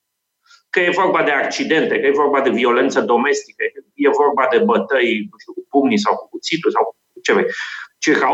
Că 0.74 0.80
e 0.80 1.00
vorba 1.02 1.22
de 1.22 1.30
accidente, 1.30 2.00
că 2.00 2.06
e 2.06 2.22
vorba 2.24 2.40
de 2.40 2.50
violență 2.50 3.00
domestică, 3.00 3.64
că 3.72 3.80
e 3.94 4.08
vorba 4.22 4.44
de 4.50 4.58
bătăi 4.58 5.28
nu 5.30 5.36
știu, 5.40 5.52
cu 5.52 5.66
pumnii 5.68 5.98
sau 5.98 6.14
cu 6.16 6.28
cuțitul 6.28 6.70
sau 6.70 6.84
cu 7.12 7.20
ce 7.20 7.32
vrei. 7.32 7.46
Circa 7.98 8.28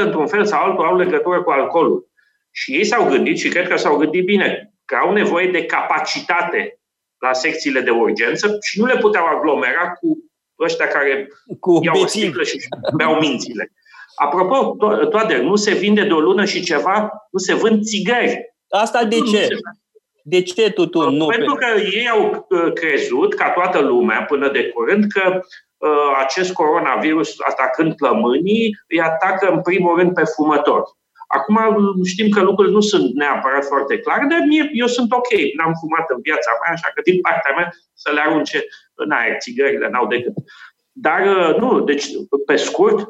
80% 0.00 0.04
într-un 0.06 0.26
fel 0.26 0.44
sau 0.44 0.62
altul 0.62 0.84
au 0.84 0.96
legătură 0.96 1.42
cu 1.42 1.50
alcoolul. 1.50 2.08
Și 2.50 2.72
ei 2.72 2.84
s-au 2.84 3.08
gândit, 3.08 3.38
și 3.38 3.48
cred 3.48 3.68
că 3.68 3.76
s-au 3.76 3.96
gândit 3.96 4.24
bine, 4.24 4.72
că 4.84 4.96
au 4.96 5.12
nevoie 5.12 5.50
de 5.50 5.64
capacitate 5.64 6.80
la 7.18 7.32
secțiile 7.32 7.80
de 7.80 7.90
urgență 7.90 8.56
și 8.66 8.80
nu 8.80 8.86
le 8.86 8.98
puteau 8.98 9.26
aglomera 9.26 9.92
cu 9.92 10.18
ăștia 10.60 10.88
care 10.88 11.28
cu 11.60 11.80
iau 11.82 12.00
o 12.00 12.06
sticlă 12.06 12.42
și 12.42 12.56
beau 12.96 13.14
mințile. 13.14 13.72
Apropo, 14.14 14.76
to- 14.76 15.08
toate, 15.10 15.36
nu 15.36 15.56
se 15.56 15.74
vinde 15.74 16.02
de 16.02 16.12
o 16.12 16.20
lună 16.20 16.44
și 16.44 16.62
ceva, 16.62 17.10
nu 17.30 17.38
se 17.38 17.54
vând 17.54 17.82
țigări. 17.82 18.54
Asta 18.68 19.04
de 19.04 19.16
ce? 19.16 19.48
De 20.28 20.42
ce 20.42 20.70
tu 20.70 21.10
nu? 21.10 21.26
Pentru 21.26 21.54
că 21.54 21.66
ei 21.80 22.08
au 22.08 22.46
uh, 22.48 22.72
crezut, 22.72 23.34
ca 23.34 23.50
toată 23.50 23.78
lumea 23.78 24.24
până 24.24 24.50
de 24.50 24.68
curând, 24.68 25.04
că 25.12 25.40
uh, 25.76 25.88
acest 26.24 26.52
coronavirus, 26.52 27.34
atacând 27.48 27.96
plămânii, 27.96 28.78
îi 28.88 29.00
atacă 29.00 29.52
în 29.52 29.62
primul 29.62 29.96
rând 29.96 30.12
pe 30.14 30.22
fumători. 30.24 30.90
Acum 31.28 31.58
știm 32.04 32.28
că 32.28 32.40
lucrurile 32.40 32.74
nu 32.74 32.80
sunt 32.80 33.14
neapărat 33.14 33.64
foarte 33.64 33.98
clare, 33.98 34.26
dar 34.30 34.40
mie, 34.46 34.70
eu 34.72 34.86
sunt 34.86 35.12
ok. 35.12 35.30
N-am 35.56 35.72
fumat 35.80 36.10
în 36.10 36.20
viața 36.22 36.50
mea, 36.62 36.72
așa 36.72 36.90
că 36.94 37.00
din 37.04 37.20
partea 37.20 37.54
mea 37.56 37.72
să 37.94 38.10
le 38.12 38.20
arunce 38.20 38.64
în 38.94 39.10
aer. 39.10 39.36
Țigările 39.38 39.88
n-au 39.88 40.06
decât. 40.06 40.32
Dar 40.92 41.20
uh, 41.36 41.56
nu, 41.56 41.80
deci 41.80 42.06
pe 42.46 42.56
scurt, 42.56 43.08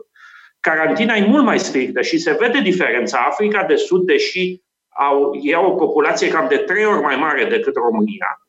carantina 0.61 1.15
e 1.15 1.27
mult 1.27 1.45
mai 1.45 1.59
strictă 1.59 2.01
și 2.03 2.19
se 2.19 2.37
vede 2.41 2.61
diferența. 2.61 3.27
Africa 3.29 3.65
de 3.65 3.77
Sud, 3.77 4.07
deși 4.07 4.61
au, 4.99 5.39
ei 5.43 5.55
au 5.55 5.67
o 5.67 5.75
populație 5.75 6.29
cam 6.29 6.47
de 6.49 6.57
trei 6.57 6.85
ori 6.85 7.01
mai 7.01 7.17
mare 7.17 7.45
decât 7.45 7.75
România, 7.77 8.43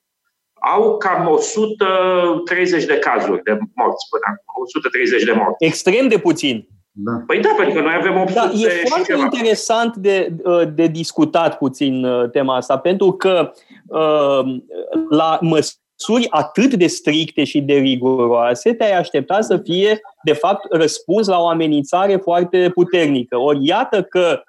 au 0.61 0.97
cam 0.97 1.27
130 1.27 2.85
de 2.85 2.97
cazuri 2.97 3.43
de 3.43 3.51
morți 3.51 4.07
până 4.09 4.25
acum, 4.25 4.63
130 4.63 5.23
de 5.23 5.31
morți. 5.31 5.65
Extrem 5.65 6.07
de 6.07 6.17
puțin. 6.17 6.67
Da. 6.91 7.11
Păi 7.27 7.39
da, 7.39 7.49
pentru 7.57 7.75
că 7.75 7.81
noi 7.81 7.93
avem 7.97 8.17
800 8.17 8.39
da, 8.39 8.51
E 8.59 8.83
foarte 8.85 9.11
ceva. 9.11 9.23
interesant 9.23 9.95
de, 9.95 10.33
uh, 10.43 10.61
de 10.73 10.87
discutat 10.87 11.57
puțin 11.57 12.03
uh, 12.05 12.29
tema 12.29 12.55
asta, 12.55 12.77
pentru 12.77 13.11
că 13.11 13.51
uh, 13.87 14.61
la 15.09 15.37
măsură 15.41 15.77
măsuri 15.99 16.27
atât 16.29 16.73
de 16.73 16.87
stricte 16.87 17.43
și 17.43 17.61
de 17.61 17.73
riguroase, 17.73 18.73
te-ai 18.73 18.97
aștepta 18.97 19.41
să 19.41 19.57
fie, 19.57 19.99
de 20.23 20.33
fapt, 20.33 20.65
răspuns 20.69 21.27
la 21.27 21.39
o 21.39 21.47
amenințare 21.47 22.15
foarte 22.15 22.71
puternică. 22.73 23.37
Ori 23.37 23.65
iată 23.65 24.03
că 24.03 24.41
uh, 24.41 24.48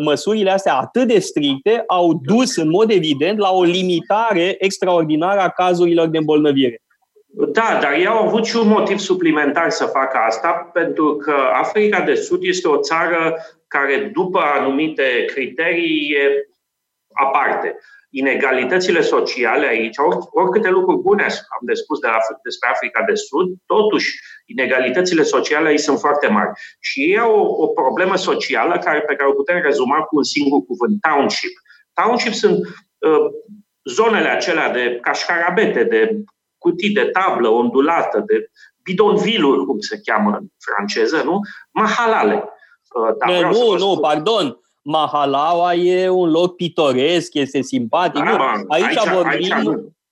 măsurile 0.00 0.50
astea 0.50 0.74
atât 0.74 1.08
de 1.08 1.18
stricte 1.18 1.84
au 1.86 2.20
dus 2.24 2.56
în 2.56 2.70
mod 2.70 2.90
evident 2.90 3.38
la 3.38 3.50
o 3.50 3.62
limitare 3.62 4.56
extraordinară 4.58 5.40
a 5.40 5.48
cazurilor 5.48 6.06
de 6.06 6.18
îmbolnăvire. 6.18 6.82
Da, 7.32 7.78
dar 7.82 7.92
ei 7.92 8.06
au 8.06 8.26
avut 8.26 8.46
și 8.46 8.56
un 8.56 8.68
motiv 8.68 8.98
suplimentar 8.98 9.70
să 9.70 9.84
facă 9.84 10.18
asta, 10.26 10.70
pentru 10.72 11.16
că 11.16 11.34
Africa 11.52 12.00
de 12.00 12.14
Sud 12.14 12.42
este 12.42 12.68
o 12.68 12.76
țară 12.76 13.36
care, 13.66 14.10
după 14.14 14.40
anumite 14.58 15.24
criterii, 15.26 16.14
e 16.14 16.48
aparte. 17.12 17.76
Inegalitățile 18.10 19.00
sociale 19.00 19.66
aici, 19.66 19.96
oricâte 20.30 20.68
lucruri 20.68 20.98
bune 20.98 21.22
am 21.22 21.60
de 21.60 21.72
spus 21.72 21.98
de 21.98 22.06
la, 22.06 22.18
despre 22.42 22.68
Africa 22.68 23.04
de 23.06 23.14
Sud, 23.14 23.48
totuși 23.66 24.18
inegalitățile 24.46 25.22
sociale 25.22 25.68
aici 25.68 25.80
sunt 25.80 25.98
foarte 25.98 26.28
mari. 26.28 26.50
Și 26.80 27.00
ei 27.00 27.18
au 27.18 27.34
o, 27.40 27.62
o 27.62 27.66
problemă 27.66 28.16
socială 28.16 28.78
care, 28.78 29.00
pe 29.00 29.14
care 29.14 29.30
o 29.30 29.32
putem 29.32 29.60
rezuma 29.62 30.00
cu 30.00 30.16
un 30.16 30.22
singur 30.22 30.60
cuvânt, 30.66 31.00
township. 31.00 31.54
Township 32.02 32.32
sunt 32.32 32.58
uh, 32.98 33.26
zonele 33.84 34.28
acelea 34.28 34.70
de 34.70 34.98
cașcarabete, 35.02 35.84
de 35.84 36.24
cutii 36.58 36.90
de 36.90 37.04
tablă 37.04 37.48
ondulată, 37.48 38.22
de 38.26 38.50
bidonviluri, 38.82 39.64
cum 39.64 39.78
se 39.78 40.00
cheamă 40.04 40.36
în 40.40 40.46
franceză, 40.58 41.22
nu? 41.24 41.38
Mahalale. 41.70 42.44
Uh, 42.94 43.50
nu, 43.50 43.76
nu, 43.76 43.98
pardon. 44.00 44.60
Mahalaua 44.90 45.74
e 45.74 46.08
un 46.08 46.30
loc 46.30 46.56
pitoresc, 46.56 47.34
este 47.34 47.60
simpatic. 47.60 48.24
Da, 48.24 48.30
nu, 48.30 48.64
aici, 48.68 48.84
aici 48.84 49.12
vorbim 49.12 49.52
aici, 49.52 49.66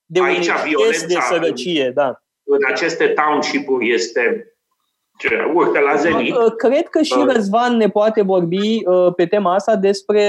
de 0.07 0.21
aici 0.23 0.49
un 0.49 0.55
exces 0.65 1.07
de 1.07 1.17
sărăcie. 1.31 1.93
Da. 1.95 2.23
În 2.45 2.59
aceste 2.73 3.07
township-uri 3.07 3.93
este 3.93 4.53
urcă 5.55 5.81
la 5.81 5.97
zenit. 5.97 6.35
Uh, 6.35 6.53
cred 6.57 6.87
că 6.89 7.03
și 7.03 7.19
uh. 7.19 7.33
Răzvan 7.35 7.77
ne 7.77 7.89
poate 7.89 8.23
vorbi 8.23 8.83
uh, 8.85 9.15
pe 9.17 9.27
tema 9.27 9.55
asta 9.55 9.77
despre 9.77 10.23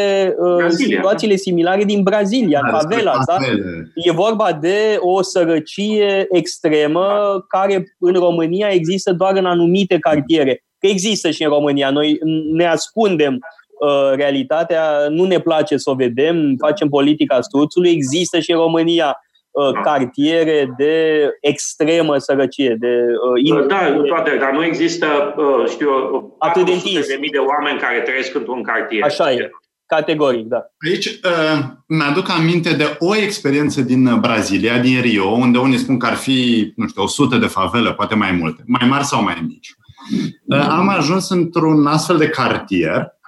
Brazilia. 0.57 0.97
situațiile 0.97 1.35
similare 1.35 1.83
din 1.83 2.03
Brazilia, 2.03 2.59
în 2.63 2.71
da, 2.71 2.77
favela. 2.77 3.13
Da? 3.25 3.37
E 3.93 4.11
vorba 4.11 4.53
de 4.53 4.97
o 4.99 5.21
sărăcie 5.21 6.27
extremă 6.29 7.05
care 7.47 7.95
în 7.99 8.13
România 8.13 8.69
există 8.69 9.13
doar 9.13 9.37
în 9.37 9.45
anumite 9.45 9.97
cartiere. 9.99 10.63
Că 10.79 10.87
există 10.87 11.29
și 11.29 11.43
în 11.43 11.49
România. 11.49 11.89
Noi 11.89 12.19
ne 12.51 12.65
ascundem 12.65 13.39
realitatea, 14.15 15.07
nu 15.09 15.23
ne 15.23 15.39
place 15.39 15.77
să 15.77 15.89
o 15.89 15.93
vedem, 15.93 16.55
facem 16.57 16.89
politica 16.89 17.41
struțului, 17.41 17.89
există 17.89 18.39
și 18.39 18.51
în 18.51 18.57
România 18.57 19.17
Uh, 19.51 19.81
cartiere 19.83 20.73
de 20.77 21.25
extremă 21.41 22.17
sărăcie. 22.17 22.75
De, 22.79 22.87
uh, 23.53 23.67
da, 23.67 24.01
toate, 24.07 24.37
dar 24.39 24.51
nu 24.51 24.65
există, 24.65 25.35
uh, 25.37 25.69
știu, 25.69 25.89
atât 26.39 26.65
de, 26.65 26.71
de 26.83 27.17
mii 27.19 27.29
de 27.29 27.37
oameni 27.37 27.79
care 27.79 27.99
trăiesc 27.99 28.35
într-un 28.35 28.63
cartier. 28.63 29.03
Așa 29.03 29.31
e. 29.31 29.49
Categoric, 29.85 30.45
da. 30.45 30.65
Aici 30.89 31.05
uh, 31.05 31.59
mi-aduc 31.87 32.29
aminte 32.29 32.73
de 32.73 32.95
o 32.99 33.15
experiență 33.15 33.81
din 33.81 34.19
Brazilia, 34.19 34.77
din 34.77 35.01
Rio, 35.01 35.29
unde 35.29 35.57
unii 35.57 35.77
spun 35.77 35.97
că 35.97 36.05
ar 36.05 36.15
fi, 36.15 36.71
nu 36.75 36.87
știu, 36.87 37.03
100 37.03 37.37
de 37.37 37.47
favele, 37.47 37.93
poate 37.93 38.15
mai 38.15 38.31
multe, 38.31 38.63
mai 38.65 38.87
mari 38.89 39.03
sau 39.03 39.23
mai 39.23 39.43
mici. 39.47 39.75
Uh, 40.45 40.67
am 40.69 40.89
ajuns 40.89 41.29
într-un 41.29 41.85
astfel 41.85 42.17
de 42.17 42.29
cartier 42.29 43.18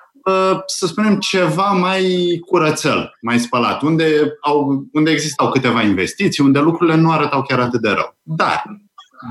să 0.65 0.87
spunem, 0.87 1.19
ceva 1.19 1.71
mai 1.71 2.37
curățel, 2.45 3.17
mai 3.21 3.39
spălat, 3.39 3.81
unde, 3.81 4.37
au, 4.41 4.85
unde 4.93 5.11
existau 5.11 5.49
câteva 5.49 5.81
investiții, 5.81 6.43
unde 6.43 6.59
lucrurile 6.59 6.95
nu 6.95 7.11
arătau 7.11 7.41
chiar 7.41 7.59
atât 7.59 7.81
de 7.81 7.89
rău. 7.89 8.17
Dar 8.21 8.63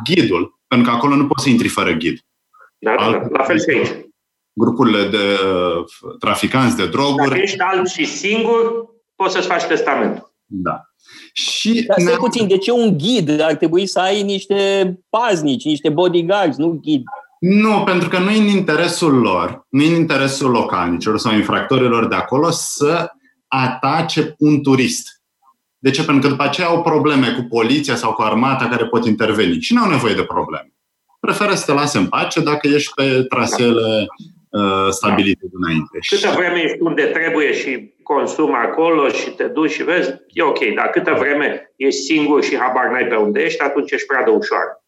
ghidul, 0.04 0.60
pentru 0.66 0.90
că 0.90 0.96
acolo 0.96 1.14
nu 1.14 1.26
poți 1.26 1.42
să 1.42 1.48
intri 1.48 1.68
fără 1.68 1.92
ghid. 1.92 2.18
Da, 2.78 2.94
da, 2.98 3.28
la 3.30 3.44
fel 3.44 3.58
și 3.58 3.76
aici. 3.76 4.08
Grupurile 4.52 5.08
de 5.08 5.16
uh, 5.16 6.14
traficanți 6.18 6.76
de 6.76 6.86
droguri. 6.86 7.28
Dacă 7.28 7.40
ești 7.40 7.58
alb 7.58 7.86
și 7.86 8.04
singur, 8.04 8.86
poți 9.16 9.34
să-ți 9.34 9.46
faci 9.46 9.64
testamentul. 9.64 10.34
Da. 10.46 10.80
Și 11.32 11.84
Dar 11.86 11.98
stai 12.00 12.16
puțin, 12.16 12.48
de 12.48 12.58
ce 12.58 12.72
un 12.72 12.98
ghid? 12.98 13.40
Ar 13.40 13.54
trebui 13.54 13.86
să 13.86 14.00
ai 14.00 14.22
niște 14.22 14.92
paznici, 15.08 15.64
niște 15.64 15.88
bodyguards, 15.88 16.56
nu 16.56 16.78
ghid. 16.82 17.02
Nu, 17.40 17.82
pentru 17.84 18.08
că 18.08 18.18
nu 18.18 18.30
e 18.30 18.38
în 18.38 18.46
interesul 18.46 19.14
lor, 19.14 19.66
nu 19.68 19.82
e 19.82 19.86
în 19.88 19.94
interesul 19.94 20.50
localnicilor 20.50 21.18
sau 21.18 21.34
infractorilor 21.34 22.08
de 22.08 22.14
acolo 22.14 22.50
să 22.50 23.10
atace 23.48 24.34
un 24.38 24.62
turist. 24.62 25.22
De 25.78 25.90
ce? 25.90 26.04
Pentru 26.04 26.22
că 26.22 26.28
după 26.28 26.42
aceea 26.42 26.66
au 26.66 26.82
probleme 26.82 27.32
cu 27.32 27.42
poliția 27.48 27.94
sau 27.94 28.12
cu 28.12 28.22
armata 28.22 28.68
care 28.68 28.86
pot 28.86 29.06
interveni 29.06 29.60
și 29.60 29.74
nu 29.74 29.82
au 29.82 29.90
nevoie 29.90 30.14
de 30.14 30.22
probleme. 30.22 30.72
Preferă 31.20 31.54
să 31.54 31.64
te 31.64 31.72
lase 31.72 31.98
în 31.98 32.06
pace 32.06 32.40
dacă 32.40 32.68
ești 32.68 32.92
pe 32.94 33.22
traseele 33.28 34.06
uh, 34.48 34.88
stabilite 34.90 35.46
dinainte. 35.50 35.98
Câtă 36.08 36.34
vreme 36.36 36.62
ești 36.62 36.76
unde 36.80 37.02
trebuie 37.02 37.52
și 37.52 37.94
consumi 38.02 38.54
acolo 38.54 39.08
și 39.08 39.30
te 39.30 39.44
duci 39.44 39.70
și 39.70 39.82
vezi, 39.82 40.10
e 40.28 40.42
ok. 40.42 40.74
Dar 40.74 40.86
câtă 40.86 41.16
vreme 41.18 41.72
ești 41.76 42.00
singur 42.00 42.42
și 42.42 42.56
habar 42.56 42.90
n-ai 42.90 43.06
pe 43.06 43.14
unde 43.14 43.40
ești, 43.40 43.62
atunci 43.62 43.90
ești 43.90 44.06
prea 44.06 44.24
de 44.24 44.30
ușoară 44.30 44.79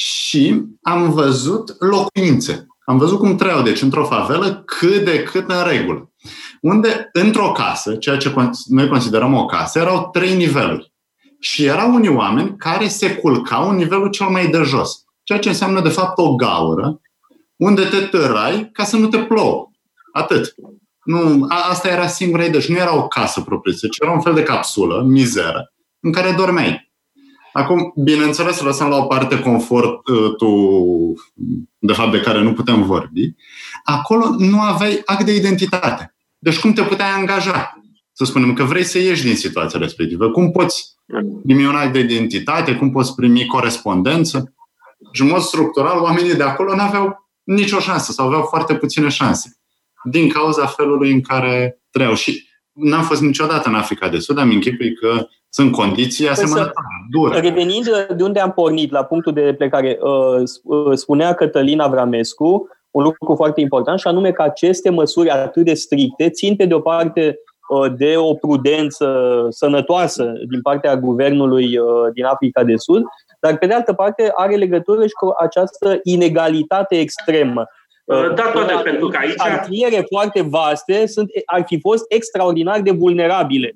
și 0.00 0.62
am 0.82 1.10
văzut 1.10 1.76
locuințe. 1.78 2.66
Am 2.84 2.98
văzut 2.98 3.18
cum 3.18 3.36
trăiau, 3.36 3.62
deci 3.62 3.82
într-o 3.82 4.04
favelă, 4.04 4.62
cât 4.66 5.04
de 5.04 5.22
cât 5.22 5.50
în 5.50 5.64
regulă. 5.64 6.12
Unde, 6.60 7.08
într-o 7.12 7.52
casă, 7.52 7.96
ceea 7.96 8.16
ce 8.16 8.34
noi 8.66 8.88
considerăm 8.88 9.34
o 9.34 9.44
casă, 9.44 9.78
erau 9.78 10.08
trei 10.12 10.36
niveluri. 10.36 10.92
Și 11.38 11.64
erau 11.64 11.94
unii 11.94 12.08
oameni 12.08 12.56
care 12.56 12.88
se 12.88 13.14
culcau 13.14 13.68
în 13.68 13.76
nivelul 13.76 14.10
cel 14.10 14.26
mai 14.26 14.46
de 14.46 14.62
jos. 14.62 15.04
Ceea 15.22 15.38
ce 15.38 15.48
înseamnă, 15.48 15.80
de 15.80 15.88
fapt, 15.88 16.18
o 16.18 16.34
gaură 16.34 17.00
unde 17.56 17.84
te 17.84 18.00
tărai 18.00 18.70
ca 18.72 18.84
să 18.84 18.96
nu 18.96 19.08
te 19.08 19.18
plouă. 19.18 19.70
Atât. 20.12 20.54
Nu, 21.04 21.46
a, 21.48 21.68
asta 21.70 21.88
era 21.88 22.06
singura 22.06 22.44
idee. 22.44 22.60
Și 22.60 22.70
nu 22.70 22.78
era 22.78 22.96
o 22.96 23.08
casă 23.08 23.40
propriu 23.40 23.72
ci 23.72 23.98
era 24.02 24.12
un 24.12 24.20
fel 24.20 24.34
de 24.34 24.42
capsulă, 24.42 25.02
mizeră, 25.02 25.72
în 26.00 26.12
care 26.12 26.32
dormeai. 26.32 26.89
Acum, 27.52 27.92
bineînțeles, 27.96 28.60
lăsăm 28.60 28.88
la 28.88 28.96
o 28.96 29.04
parte 29.04 29.40
confortul, 29.40 31.14
de 31.78 31.92
fapt, 31.92 32.10
de 32.10 32.20
care 32.20 32.42
nu 32.42 32.52
putem 32.52 32.82
vorbi. 32.82 33.34
Acolo 33.84 34.34
nu 34.38 34.60
aveai 34.60 35.02
act 35.04 35.24
de 35.24 35.34
identitate. 35.34 36.14
Deci 36.38 36.58
cum 36.58 36.72
te 36.72 36.82
puteai 36.82 37.10
angaja? 37.10 37.80
Să 38.12 38.24
spunem 38.24 38.52
că 38.52 38.64
vrei 38.64 38.84
să 38.84 38.98
ieși 38.98 39.22
din 39.22 39.36
situația 39.36 39.78
respectivă. 39.78 40.30
Cum 40.30 40.50
poți 40.50 40.94
primi 41.42 41.66
un 41.66 41.74
act 41.74 41.92
de 41.92 41.98
identitate? 41.98 42.74
Cum 42.74 42.90
poți 42.90 43.14
primi 43.14 43.46
corespondență? 43.46 44.54
Și 45.12 45.22
în 45.22 45.28
mod 45.28 45.40
structural, 45.40 45.98
oamenii 45.98 46.34
de 46.34 46.42
acolo 46.42 46.74
nu 46.74 46.82
aveau 46.82 47.30
nicio 47.42 47.78
șansă 47.78 48.12
sau 48.12 48.26
aveau 48.26 48.42
foarte 48.42 48.74
puține 48.74 49.08
șanse. 49.08 49.56
Din 50.04 50.28
cauza 50.28 50.66
felului 50.66 51.12
în 51.12 51.20
care 51.20 51.80
trăiau. 51.90 52.14
Și 52.14 52.48
n-am 52.72 53.02
fost 53.02 53.20
niciodată 53.20 53.68
în 53.68 53.74
Africa 53.74 54.08
de 54.08 54.18
Sud, 54.18 54.38
am 54.38 54.50
închipui 54.50 54.94
că 54.94 55.26
sunt 55.50 55.72
condiții 55.72 56.28
asemănătoare, 56.28 56.74
dure. 57.10 57.40
Revenind 57.40 58.06
de 58.16 58.22
unde 58.22 58.40
am 58.40 58.52
pornit, 58.52 58.90
la 58.90 59.04
punctul 59.04 59.32
de 59.32 59.54
plecare, 59.58 59.98
uh, 60.00 60.42
uh, 60.62 60.96
spunea 60.96 61.34
Cătălin 61.34 61.80
Avramescu 61.80 62.68
un 62.90 63.02
lucru 63.02 63.34
foarte 63.34 63.60
important 63.60 63.98
și 63.98 64.06
anume 64.06 64.32
că 64.32 64.42
aceste 64.42 64.90
măsuri 64.90 65.28
atât 65.28 65.64
de 65.64 65.74
stricte 65.74 66.30
țin 66.30 66.56
pe 66.56 66.64
de 66.64 66.74
o 66.74 66.80
parte 66.80 67.38
uh, 67.68 67.92
de 67.96 68.14
o 68.16 68.34
prudență 68.34 69.46
sănătoasă 69.48 70.32
din 70.48 70.60
partea 70.60 70.96
guvernului 70.96 71.78
din 72.12 72.24
Africa 72.24 72.64
de 72.64 72.76
Sud, 72.76 73.02
dar 73.40 73.58
pe 73.58 73.66
de 73.66 73.74
altă 73.74 73.92
parte 73.92 74.32
are 74.34 74.56
legătură 74.56 75.06
și 75.06 75.12
cu 75.12 75.34
această 75.38 76.00
inegalitate 76.02 76.98
extremă. 76.98 77.66
Da, 78.34 78.42
toate, 78.52 78.72
pentru 78.82 79.08
că 79.08 79.18
aici... 79.20 79.34
Cartiere 79.34 80.04
foarte 80.08 80.42
vaste 80.42 81.06
sunt, 81.06 81.30
ar 81.44 81.62
fi 81.66 81.80
fost 81.80 82.04
extraordinar 82.08 82.80
de 82.80 82.90
vulnerabile 82.90 83.74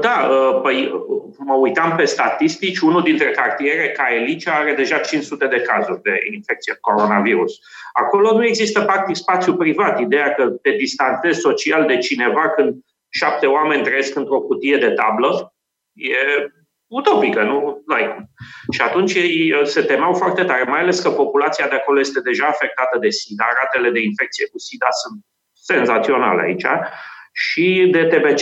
da, 0.00 0.28
ă, 0.30 0.60
păi 0.60 0.92
mă 1.38 1.54
uitam 1.54 1.96
pe 1.96 2.04
statistici, 2.04 2.78
unul 2.78 3.02
dintre 3.02 3.30
cartiere, 3.30 3.90
ca 3.90 4.14
Elice, 4.14 4.50
are 4.50 4.74
deja 4.74 4.98
500 4.98 5.46
de 5.46 5.60
cazuri 5.60 6.02
de 6.02 6.18
infecție 6.32 6.78
coronavirus. 6.80 7.58
Acolo 7.92 8.32
nu 8.32 8.44
există 8.44 8.80
practic 8.80 9.16
spațiu 9.16 9.56
privat. 9.56 10.00
Ideea 10.00 10.34
că 10.34 10.44
te 10.44 10.70
distanțezi 10.70 11.40
social 11.40 11.86
de 11.86 11.98
cineva 11.98 12.48
când 12.48 12.74
șapte 13.08 13.46
oameni 13.46 13.82
trăiesc 13.82 14.16
într-o 14.16 14.40
cutie 14.40 14.76
de 14.76 14.90
tablă 14.90 15.54
e 15.92 16.14
utopică, 16.86 17.42
nu? 17.42 17.82
Like. 17.86 18.30
Și 18.72 18.80
atunci 18.80 19.14
ei 19.14 19.54
se 19.64 19.82
temeau 19.82 20.12
foarte 20.12 20.44
tare, 20.44 20.62
mai 20.62 20.80
ales 20.80 21.00
că 21.00 21.10
populația 21.10 21.68
de 21.68 21.74
acolo 21.74 22.00
este 22.00 22.20
deja 22.20 22.46
afectată 22.46 22.98
de 22.98 23.08
SIDA, 23.08 23.48
ratele 23.62 23.90
de 23.90 24.00
infecție 24.00 24.46
cu 24.46 24.58
SIDA 24.58 24.86
sunt 24.90 25.20
senzaționale 25.52 26.42
aici, 26.42 26.66
și 27.32 27.88
de 27.92 28.04
TBC. 28.04 28.40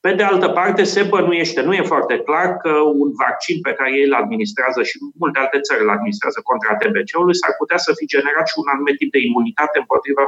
Pe 0.00 0.12
de 0.18 0.22
altă 0.22 0.48
parte, 0.48 0.82
se 0.84 1.02
bănuiește, 1.02 1.60
nu 1.60 1.74
e 1.74 1.92
foarte 1.94 2.16
clar 2.18 2.48
că 2.56 2.72
un 3.02 3.10
vaccin 3.24 3.60
pe 3.60 3.72
care 3.72 3.90
ei 3.98 4.06
îl 4.08 4.14
administrează 4.14 4.82
și 4.82 4.96
multe 5.22 5.38
alte 5.38 5.60
țări 5.60 5.82
îl 5.82 5.90
administrează 5.96 6.40
contra 6.50 6.76
TBC-ului 6.80 7.40
s-ar 7.40 7.54
putea 7.58 7.78
să 7.86 7.90
fi 7.98 8.06
generat 8.14 8.46
și 8.48 8.60
un 8.62 8.68
anumit 8.74 8.96
tip 8.96 9.10
de 9.12 9.20
imunitate 9.28 9.78
împotriva 9.78 10.24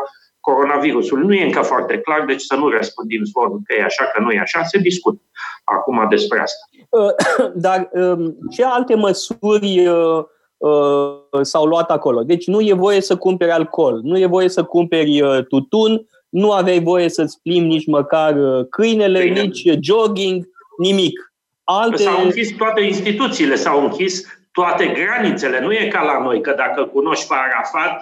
coronavirusului. 0.49 1.27
Nu 1.27 1.35
e 1.35 1.45
încă 1.45 1.63
foarte 1.73 1.99
clar, 1.99 2.25
deci 2.25 2.41
să 2.51 2.55
nu 2.57 2.69
răspândim 2.69 3.23
zvonul 3.25 3.61
că 3.67 3.75
e 3.75 3.91
așa, 3.91 4.05
că 4.13 4.19
nu 4.23 4.31
e 4.31 4.39
așa, 4.47 4.63
se 4.63 4.79
discută 4.79 5.21
acum 5.65 6.07
despre 6.09 6.39
asta. 6.47 6.63
Uh, 7.01 7.13
dar 7.67 7.89
um, 7.93 8.37
ce 8.51 8.65
alte 8.65 8.95
măsuri 8.95 9.87
uh, 9.87 10.25
uh, 10.57 11.41
s-au 11.43 11.65
luat 11.65 11.91
acolo? 11.91 12.23
Deci 12.23 12.47
nu 12.47 12.61
e 12.61 12.83
voie 12.87 13.01
să 13.01 13.17
cumperi 13.17 13.51
alcool, 13.51 14.01
nu 14.03 14.19
e 14.19 14.27
voie 14.27 14.49
să 14.49 14.63
cumperi 14.63 15.45
tutun, 15.49 16.07
nu 16.33 16.53
aveai 16.53 16.83
voie 16.83 17.09
să-ți 17.09 17.41
plimbi 17.43 17.69
nici 17.69 17.87
măcar 17.87 18.37
uh, 18.37 18.67
câinele, 18.71 19.19
Câine. 19.19 19.41
nici 19.41 19.63
jogging, 19.81 20.49
nimic. 20.79 21.33
Alte... 21.65 22.03
S-au 22.03 22.25
închis 22.25 22.57
toate 22.57 22.81
instituțiile, 22.81 23.55
s-au 23.55 23.83
închis 23.83 24.27
toate 24.53 24.87
granițele. 24.87 25.61
Nu 25.61 25.73
e 25.73 25.89
ca 25.89 26.03
la 26.03 26.23
noi, 26.23 26.41
că 26.41 26.55
dacă 26.57 26.85
cunoști 26.85 27.27
pe 27.27 27.35
Arafat, 27.35 27.99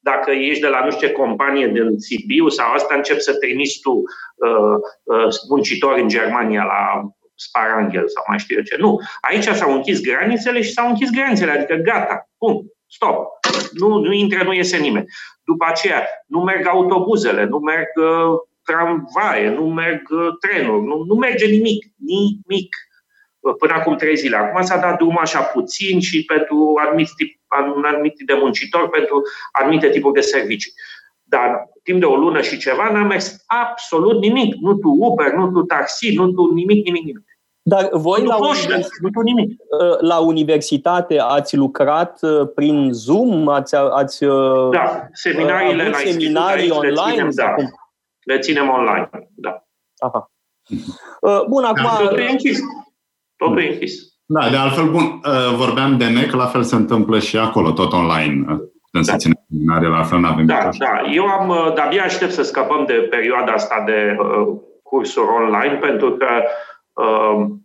dacă 0.00 0.30
ești 0.30 0.60
de 0.60 0.66
la 0.66 0.84
nu 0.84 0.90
știu 0.90 1.06
ce 1.06 1.12
companie 1.12 1.68
din 1.68 1.98
Sibiu 1.98 2.48
sau 2.48 2.72
asta, 2.72 2.94
încep 2.94 3.18
să 3.18 3.34
trimiți 3.34 3.80
tu 3.80 3.90
uh, 3.90 4.76
uh, 5.02 5.26
muncitori 5.48 6.00
în 6.00 6.08
Germania 6.08 6.62
la 6.62 7.10
Sparanghel 7.34 8.08
sau 8.08 8.24
mai 8.28 8.38
știu 8.38 8.56
eu 8.56 8.62
ce. 8.62 8.76
Nu. 8.78 9.00
Aici 9.20 9.44
s-au 9.44 9.74
închis 9.74 10.00
granițele 10.00 10.62
și 10.62 10.72
s-au 10.72 10.88
închis 10.88 11.10
granițele, 11.10 11.50
adică 11.50 11.74
gata, 11.74 12.30
pum, 12.38 12.72
stop. 12.94 13.26
Nu, 13.72 13.98
nu 13.98 14.12
intră, 14.12 14.42
nu 14.44 14.54
iese 14.54 14.76
nimeni. 14.76 15.06
După 15.44 15.64
aceea, 15.68 16.06
nu 16.26 16.40
merg 16.40 16.66
autobuzele, 16.66 17.44
nu 17.44 17.58
merg 17.58 17.88
uh, 17.96 18.38
tramvaie, 18.62 19.48
nu 19.48 19.66
merg 19.66 20.02
uh, 20.10 20.28
trenuri, 20.40 20.84
nu, 20.84 21.04
nu 21.04 21.14
merge 21.14 21.46
nimic, 21.46 21.84
nimic. 21.96 22.76
Uh, 23.40 23.54
până 23.58 23.72
acum 23.72 23.96
trei 23.96 24.16
zile. 24.16 24.36
Acum 24.36 24.62
s-a 24.62 24.76
dat 24.76 24.96
drumul 24.96 25.20
așa 25.20 25.40
puțin 25.40 26.00
și 26.00 26.24
pentru 26.24 26.74
anumite, 26.86 27.10
tip, 27.16 27.40
anumite 27.82 28.24
de 28.26 28.34
muncitori, 28.34 28.90
pentru 28.90 29.22
anumite 29.52 29.88
tipuri 29.88 30.14
de 30.14 30.20
servicii. 30.20 30.72
Dar 31.22 31.70
timp 31.82 32.00
de 32.00 32.06
o 32.06 32.16
lună 32.16 32.40
și 32.40 32.58
ceva 32.58 32.90
n-a 32.92 33.04
mers 33.04 33.44
absolut 33.46 34.20
nimic. 34.20 34.54
Nu 34.54 34.74
tu 34.74 34.88
Uber, 34.88 35.32
nu 35.32 35.50
tu 35.50 35.62
taxi, 35.62 36.14
nu 36.14 36.32
tu 36.32 36.54
nimic, 36.54 36.84
nimic, 36.84 37.04
nimic. 37.04 37.31
Dar 37.64 37.88
voi 37.92 38.24
la, 38.24 38.36
univers... 38.36 38.88
nimic. 39.24 39.60
Uh, 39.60 40.00
la 40.00 40.18
universitate 40.18 41.18
ați 41.18 41.56
lucrat 41.56 42.18
uh, 42.22 42.48
prin 42.54 42.92
Zoom? 42.92 43.48
Ați, 43.48 43.74
ați 43.74 44.24
uh, 44.24 44.70
da, 44.70 45.08
seminariile 45.12 45.88
la 45.88 45.96
seminarii 45.96 46.70
online? 46.70 46.92
Le 46.92 47.10
ținem, 47.10 47.28
da. 47.34 47.54
le 48.24 48.38
ținem 48.38 48.68
online, 48.68 49.10
da. 49.34 49.64
Aha. 49.98 50.30
Bun, 51.48 51.64
acum... 51.64 51.82
Da, 51.82 51.96
totul 51.98 52.18
e 52.18 52.30
închis. 52.30 52.58
Totul 53.36 53.62
e 53.62 53.72
închis. 53.72 53.92
Da, 54.24 54.48
de 54.50 54.56
altfel, 54.56 54.90
bun, 54.90 55.20
vorbeam 55.56 55.96
de 55.96 56.06
NEC, 56.08 56.32
la 56.32 56.46
fel 56.46 56.62
se 56.62 56.74
întâmplă 56.74 57.18
și 57.18 57.38
acolo, 57.38 57.70
tot 57.70 57.92
online. 57.92 58.44
Când 58.90 59.04
da. 59.06 59.12
se 59.12 59.16
ține 59.16 59.44
seminarii, 59.48 59.88
la 59.88 60.02
fel 60.02 60.18
nu 60.18 60.26
avem 60.26 60.46
Da, 60.46 60.68
da. 60.78 61.10
Eu 61.12 61.24
am, 61.24 61.72
de-abia 61.74 62.02
aștept 62.02 62.32
să 62.32 62.42
scăpăm 62.42 62.84
de 62.86 63.06
perioada 63.10 63.52
asta 63.52 63.82
de 63.86 64.16
uh, 64.18 64.56
cursuri 64.82 65.26
online, 65.26 65.74
pentru 65.74 66.10
că 66.10 66.26
Ehm, 66.26 66.71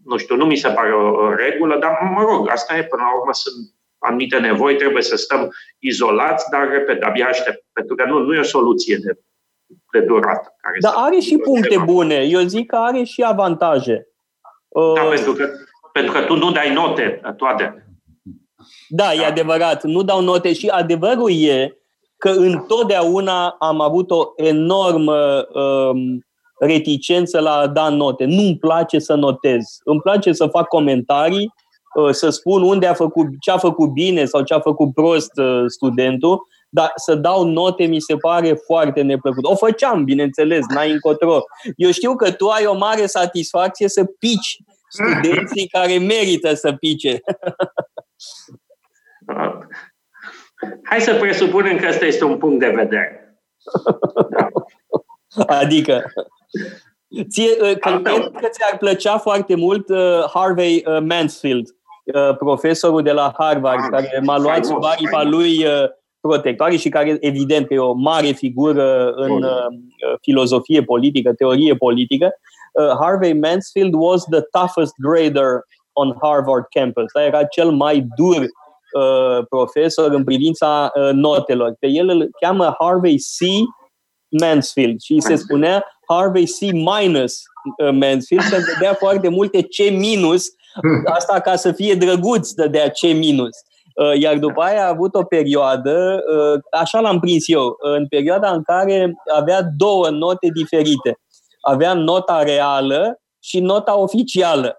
nu 0.05 0.17
știu, 0.17 0.35
nu 0.35 0.45
mi 0.45 0.55
se 0.55 0.69
pare 0.69 0.93
o 0.93 1.33
regulă, 1.33 1.77
dar 1.79 2.11
mă 2.15 2.21
rog, 2.21 2.49
asta 2.49 2.77
e 2.77 2.83
până 2.83 3.01
la 3.01 3.17
urmă, 3.19 3.33
sunt 3.33 3.55
anumite 3.97 4.37
nevoi, 4.37 4.75
trebuie 4.75 5.03
să 5.03 5.15
stăm 5.15 5.53
izolați, 5.79 6.49
dar, 6.51 6.67
repet, 6.67 7.03
abia 7.03 7.27
aștept, 7.27 7.65
pentru 7.73 7.95
că 7.95 8.05
nu, 8.05 8.19
nu 8.19 8.33
e 8.33 8.39
o 8.39 8.43
soluție 8.43 8.95
de, 8.95 9.19
de 9.91 10.05
durată. 10.05 10.55
Care 10.61 10.77
dar 10.79 10.93
are 10.95 11.19
și 11.19 11.37
puncte 11.37 11.67
tema. 11.67 11.83
bune, 11.83 12.15
eu 12.15 12.41
zic 12.41 12.67
că 12.67 12.75
are 12.75 13.03
și 13.03 13.23
avantaje. 13.23 14.07
Da, 14.67 14.81
uh, 14.81 15.09
pentru, 15.09 15.33
că, 15.33 15.49
pentru 15.91 16.11
că 16.11 16.21
tu 16.21 16.35
nu 16.35 16.51
dai 16.51 16.73
note 16.73 17.21
toate. 17.37 17.87
Da, 18.87 19.03
da, 19.03 19.13
e 19.13 19.25
adevărat, 19.25 19.83
nu 19.83 20.03
dau 20.03 20.21
note 20.21 20.53
și 20.53 20.67
adevărul 20.67 21.31
e 21.31 21.77
că 22.17 22.29
întotdeauna 22.29 23.49
am 23.59 23.81
avut 23.81 24.11
o 24.11 24.31
enormă 24.35 25.47
um, 25.53 26.26
reticență 26.59 27.39
la 27.39 27.51
a 27.51 27.67
da 27.67 27.89
note. 27.89 28.25
Nu-mi 28.25 28.57
place 28.57 28.99
să 28.99 29.13
notez. 29.15 29.79
Îmi 29.83 30.01
place 30.01 30.31
să 30.31 30.47
fac 30.47 30.67
comentarii, 30.67 31.53
uh, 31.95 32.11
să 32.11 32.29
spun 32.29 32.61
unde 32.61 32.87
a 32.87 32.93
făcut, 32.93 33.27
ce 33.39 33.51
a 33.51 33.57
făcut 33.57 33.89
bine 33.89 34.25
sau 34.25 34.43
ce 34.43 34.53
a 34.53 34.59
făcut 34.59 34.93
prost 34.93 35.37
uh, 35.37 35.63
studentul, 35.67 36.47
dar 36.69 36.91
să 36.95 37.15
dau 37.15 37.43
note 37.43 37.85
mi 37.85 37.99
se 37.99 38.15
pare 38.15 38.53
foarte 38.53 39.01
neplăcut. 39.01 39.45
O 39.45 39.55
făceam, 39.55 40.03
bineînțeles, 40.03 40.65
n-ai 40.73 40.91
încotro. 40.91 41.43
Eu 41.75 41.91
știu 41.91 42.15
că 42.15 42.31
tu 42.31 42.47
ai 42.47 42.65
o 42.65 42.77
mare 42.77 43.05
satisfacție 43.05 43.87
să 43.87 44.03
pici 44.19 44.57
studenții 44.89 45.67
care 45.77 45.97
merită 45.97 46.53
să 46.53 46.73
pice. 46.73 47.21
Hai 50.83 51.01
să 51.01 51.13
presupunem 51.13 51.77
că 51.77 51.87
ăsta 51.89 52.05
este 52.05 52.23
un 52.23 52.37
punct 52.37 52.59
de 52.59 52.69
vedere. 52.69 53.39
Da. 54.29 54.47
Adică, 55.45 56.03
ție, 57.29 57.49
uh, 57.61 57.77
cred 57.77 58.01
că 58.41 58.47
ți-ar 58.49 58.77
plăcea 58.79 59.17
foarte 59.17 59.55
mult 59.55 59.89
uh, 59.89 60.23
Harvey 60.33 60.83
uh, 60.85 60.97
Mansfield, 61.01 61.67
profesorul 62.37 63.01
de 63.01 63.11
la 63.11 63.33
Harvard, 63.37 63.83
ah, 63.83 63.89
care 63.89 64.21
m-a 64.23 64.37
luat 64.37 64.65
sub 64.65 64.83
aripa 64.83 65.23
lui 65.23 65.65
protectoare 66.19 66.75
și 66.75 66.89
care, 66.89 67.17
evident, 67.19 67.67
că 67.67 67.73
e 67.73 67.77
o 67.77 67.93
mare 67.93 68.27
figură 68.27 69.11
în 69.11 69.45
filozofie 70.21 70.83
politică, 70.83 71.33
teorie 71.33 71.75
politică. 71.75 72.29
Harvey 72.99 73.33
Mansfield 73.33 73.93
was 73.93 74.23
the 74.23 74.41
toughest 74.51 74.93
grader 74.97 75.65
on 75.93 76.15
Harvard 76.21 76.65
campus. 76.69 77.13
Era 77.13 77.43
cel 77.43 77.71
mai 77.71 78.07
dur 78.15 78.45
profesor 79.49 80.11
în 80.11 80.23
privința 80.23 80.91
notelor. 81.11 81.75
Pe 81.79 81.87
el 81.87 82.09
îl 82.09 82.29
cheamă 82.41 82.75
Harvey 82.79 83.15
C. 83.15 83.45
Mansfield 84.39 85.01
și 85.01 85.19
se 85.19 85.35
spunea 85.35 85.85
Harvey 86.07 86.45
C. 86.45 86.71
minus 86.71 87.41
uh, 87.77 87.91
Mansfield, 87.91 88.43
că 88.43 88.57
dădea 88.73 88.93
foarte 88.93 89.29
multe 89.29 89.61
C 89.61 89.91
minus, 89.91 90.45
asta 91.05 91.39
ca 91.39 91.55
să 91.55 91.71
fie 91.71 91.93
drăguț 91.93 92.51
dădea 92.51 92.89
C 92.89 93.01
minus. 93.01 93.55
Uh, 93.95 94.19
iar 94.19 94.37
după 94.37 94.61
aia 94.61 94.85
a 94.85 94.89
avut 94.89 95.15
o 95.15 95.23
perioadă, 95.23 96.23
uh, 96.33 96.59
așa 96.71 96.99
l-am 96.99 97.19
prins 97.19 97.47
eu, 97.47 97.75
în 97.79 98.07
perioada 98.07 98.51
în 98.51 98.63
care 98.63 99.13
avea 99.35 99.61
două 99.77 100.09
note 100.09 100.47
diferite. 100.53 101.19
Avea 101.61 101.93
nota 101.93 102.43
reală 102.43 103.21
și 103.39 103.59
nota 103.59 103.97
oficială. 103.97 104.77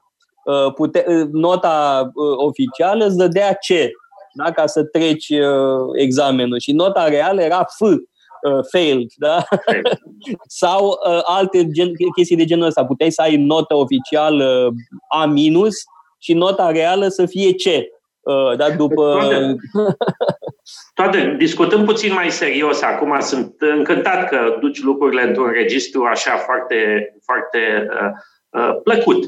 Pute, 0.74 1.28
nota 1.32 2.10
oficială 2.36 3.06
îți 3.06 3.16
dădea 3.16 3.52
C, 3.52 3.66
da? 4.34 4.52
ca 4.52 4.66
să 4.66 4.84
treci 4.84 5.32
examenul. 5.92 6.58
Și 6.58 6.72
nota 6.72 7.08
reală 7.08 7.42
era 7.42 7.64
F 7.64 7.80
uh, 8.42 8.64
failed, 8.70 9.10
da? 9.16 9.44
Sau 10.62 10.86
uh, 10.86 11.20
alte 11.24 11.70
gen, 11.70 11.92
chestii 12.16 12.36
de 12.36 12.44
genul 12.44 12.66
ăsta. 12.66 12.84
Puteai 12.84 13.10
să 13.10 13.22
ai 13.22 13.36
notă 13.36 13.74
oficială 13.74 14.70
A 15.08 15.24
minus 15.24 15.74
și 16.18 16.32
nota 16.34 16.70
reală 16.70 17.08
să 17.08 17.26
fie 17.26 17.52
C. 17.52 17.64
Uh, 18.20 18.56
dar 18.56 18.76
după... 18.76 19.18
Toate, 19.20 19.56
toate, 20.94 21.34
discutând 21.38 21.84
puțin 21.84 22.12
mai 22.12 22.30
serios, 22.30 22.82
acum 22.82 23.20
sunt 23.20 23.54
încântat 23.58 24.28
că 24.28 24.56
duci 24.60 24.82
lucrurile 24.82 25.22
într-un 25.22 25.50
registru 25.50 26.04
așa 26.04 26.36
foarte, 26.36 27.08
foarte 27.24 27.88
uh, 27.90 28.10
uh, 28.60 28.80
plăcut. 28.82 29.24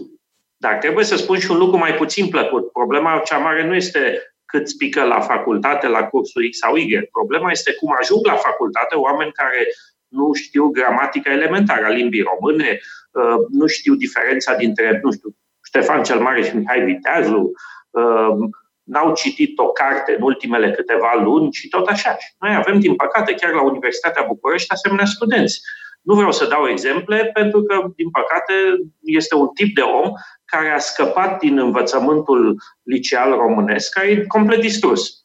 Dar 0.57 0.73
trebuie 0.73 1.05
să 1.05 1.17
spun 1.17 1.39
și 1.39 1.51
un 1.51 1.59
lucru 1.59 1.79
mai 1.79 1.95
puțin 1.95 2.29
plăcut. 2.29 2.73
Problema 2.73 3.23
cea 3.25 3.39
mare 3.39 3.67
nu 3.67 3.75
este 3.75 4.30
cât 4.51 4.69
spică 4.69 5.03
la 5.05 5.21
facultate, 5.21 5.87
la 5.87 6.05
cursul 6.05 6.49
X 6.51 6.59
sau 6.59 6.77
Y. 6.77 7.09
Problema 7.13 7.51
este 7.51 7.73
cum 7.75 7.97
ajung 8.01 8.27
la 8.27 8.35
facultate 8.35 8.95
oameni 8.95 9.33
care 9.33 9.67
nu 10.09 10.33
știu 10.33 10.69
gramatica 10.69 11.33
elementară 11.33 11.85
a 11.85 11.89
limbii 11.89 12.29
române, 12.33 12.79
uh, 13.11 13.47
nu 13.51 13.67
știu 13.67 13.95
diferența 13.95 14.55
dintre, 14.55 15.01
nu 15.03 15.13
știu, 15.13 15.37
Ștefan 15.65 16.03
cel 16.03 16.21
Mare 16.21 16.43
și 16.43 16.57
Mihai 16.57 16.85
Viteazu, 16.85 17.53
uh, 17.91 18.49
n-au 18.83 19.15
citit 19.15 19.59
o 19.59 19.67
carte 19.67 20.15
în 20.15 20.23
ultimele 20.23 20.71
câteva 20.71 21.21
luni 21.23 21.53
și 21.53 21.69
tot 21.69 21.87
așa. 21.87 22.11
Și 22.11 22.35
noi 22.39 22.55
avem, 22.55 22.81
din 22.81 22.95
păcate, 22.95 23.35
chiar 23.35 23.53
la 23.53 23.63
Universitatea 23.63 24.25
București, 24.29 24.73
asemenea 24.73 25.05
studenți. 25.05 25.61
Nu 26.03 26.15
vreau 26.15 26.33
să 26.33 26.47
dau 26.47 26.69
exemple, 26.69 27.31
pentru 27.33 27.63
că, 27.63 27.75
din 27.97 28.11
păcate, 28.11 28.53
este 29.01 29.35
un 29.35 29.49
tip 29.49 29.75
de 29.75 29.81
om 29.81 30.13
care 30.51 30.69
a 30.69 30.79
scăpat 30.79 31.39
din 31.39 31.59
învățământul 31.59 32.63
liceal 32.83 33.31
românesc, 33.31 33.93
care 33.93 34.07
e 34.07 34.25
complet 34.27 34.61
distrus. 34.61 35.25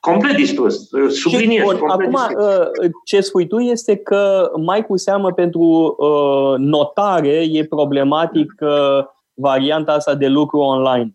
Complet 0.00 0.36
distrus, 0.36 0.88
subliniez. 1.08 1.62
Bun, 1.62 1.78
complet 1.78 2.14
acum, 2.14 2.26
distrus. 2.28 2.46
Uh, 2.46 2.90
ce 3.04 3.20
spui 3.20 3.46
tu 3.46 3.58
este 3.58 3.96
că 3.96 4.50
mai 4.64 4.86
cu 4.86 4.96
seamă 4.96 5.32
pentru 5.32 5.94
uh, 5.98 6.58
notare 6.58 7.44
e 7.50 7.64
problematic 7.64 8.52
uh, 8.60 9.04
varianta 9.34 9.92
asta 9.92 10.14
de 10.14 10.26
lucru 10.26 10.58
online. 10.58 11.10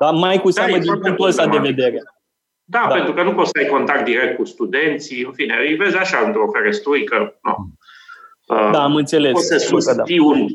Da? 0.00 0.10
Mai 0.10 0.40
cu 0.40 0.50
da, 0.50 0.52
seamă 0.52 0.76
da, 0.76 0.82
din 0.82 0.98
punctul 0.98 1.26
ăsta 1.26 1.46
de 1.46 1.58
vedere. 1.58 2.02
Da, 2.64 2.84
da, 2.88 2.94
pentru 2.94 3.12
că 3.12 3.22
nu 3.22 3.34
poți 3.34 3.50
să 3.50 3.58
ai 3.62 3.70
contact 3.70 4.04
direct 4.04 4.36
cu 4.36 4.44
studenții, 4.44 5.24
în 5.24 5.32
fine, 5.32 5.54
îi 5.68 5.74
vezi 5.74 5.96
așa 5.96 6.18
într-o 6.26 6.50
ferestruică. 6.52 7.38
Nu. 7.42 7.56
Da, 8.72 8.82
am 8.82 8.94
înțeles. 8.94 9.32
Poți 9.32 9.46
să 9.46 9.56
susții 9.56 10.18
da. 10.18 10.24
un 10.24 10.46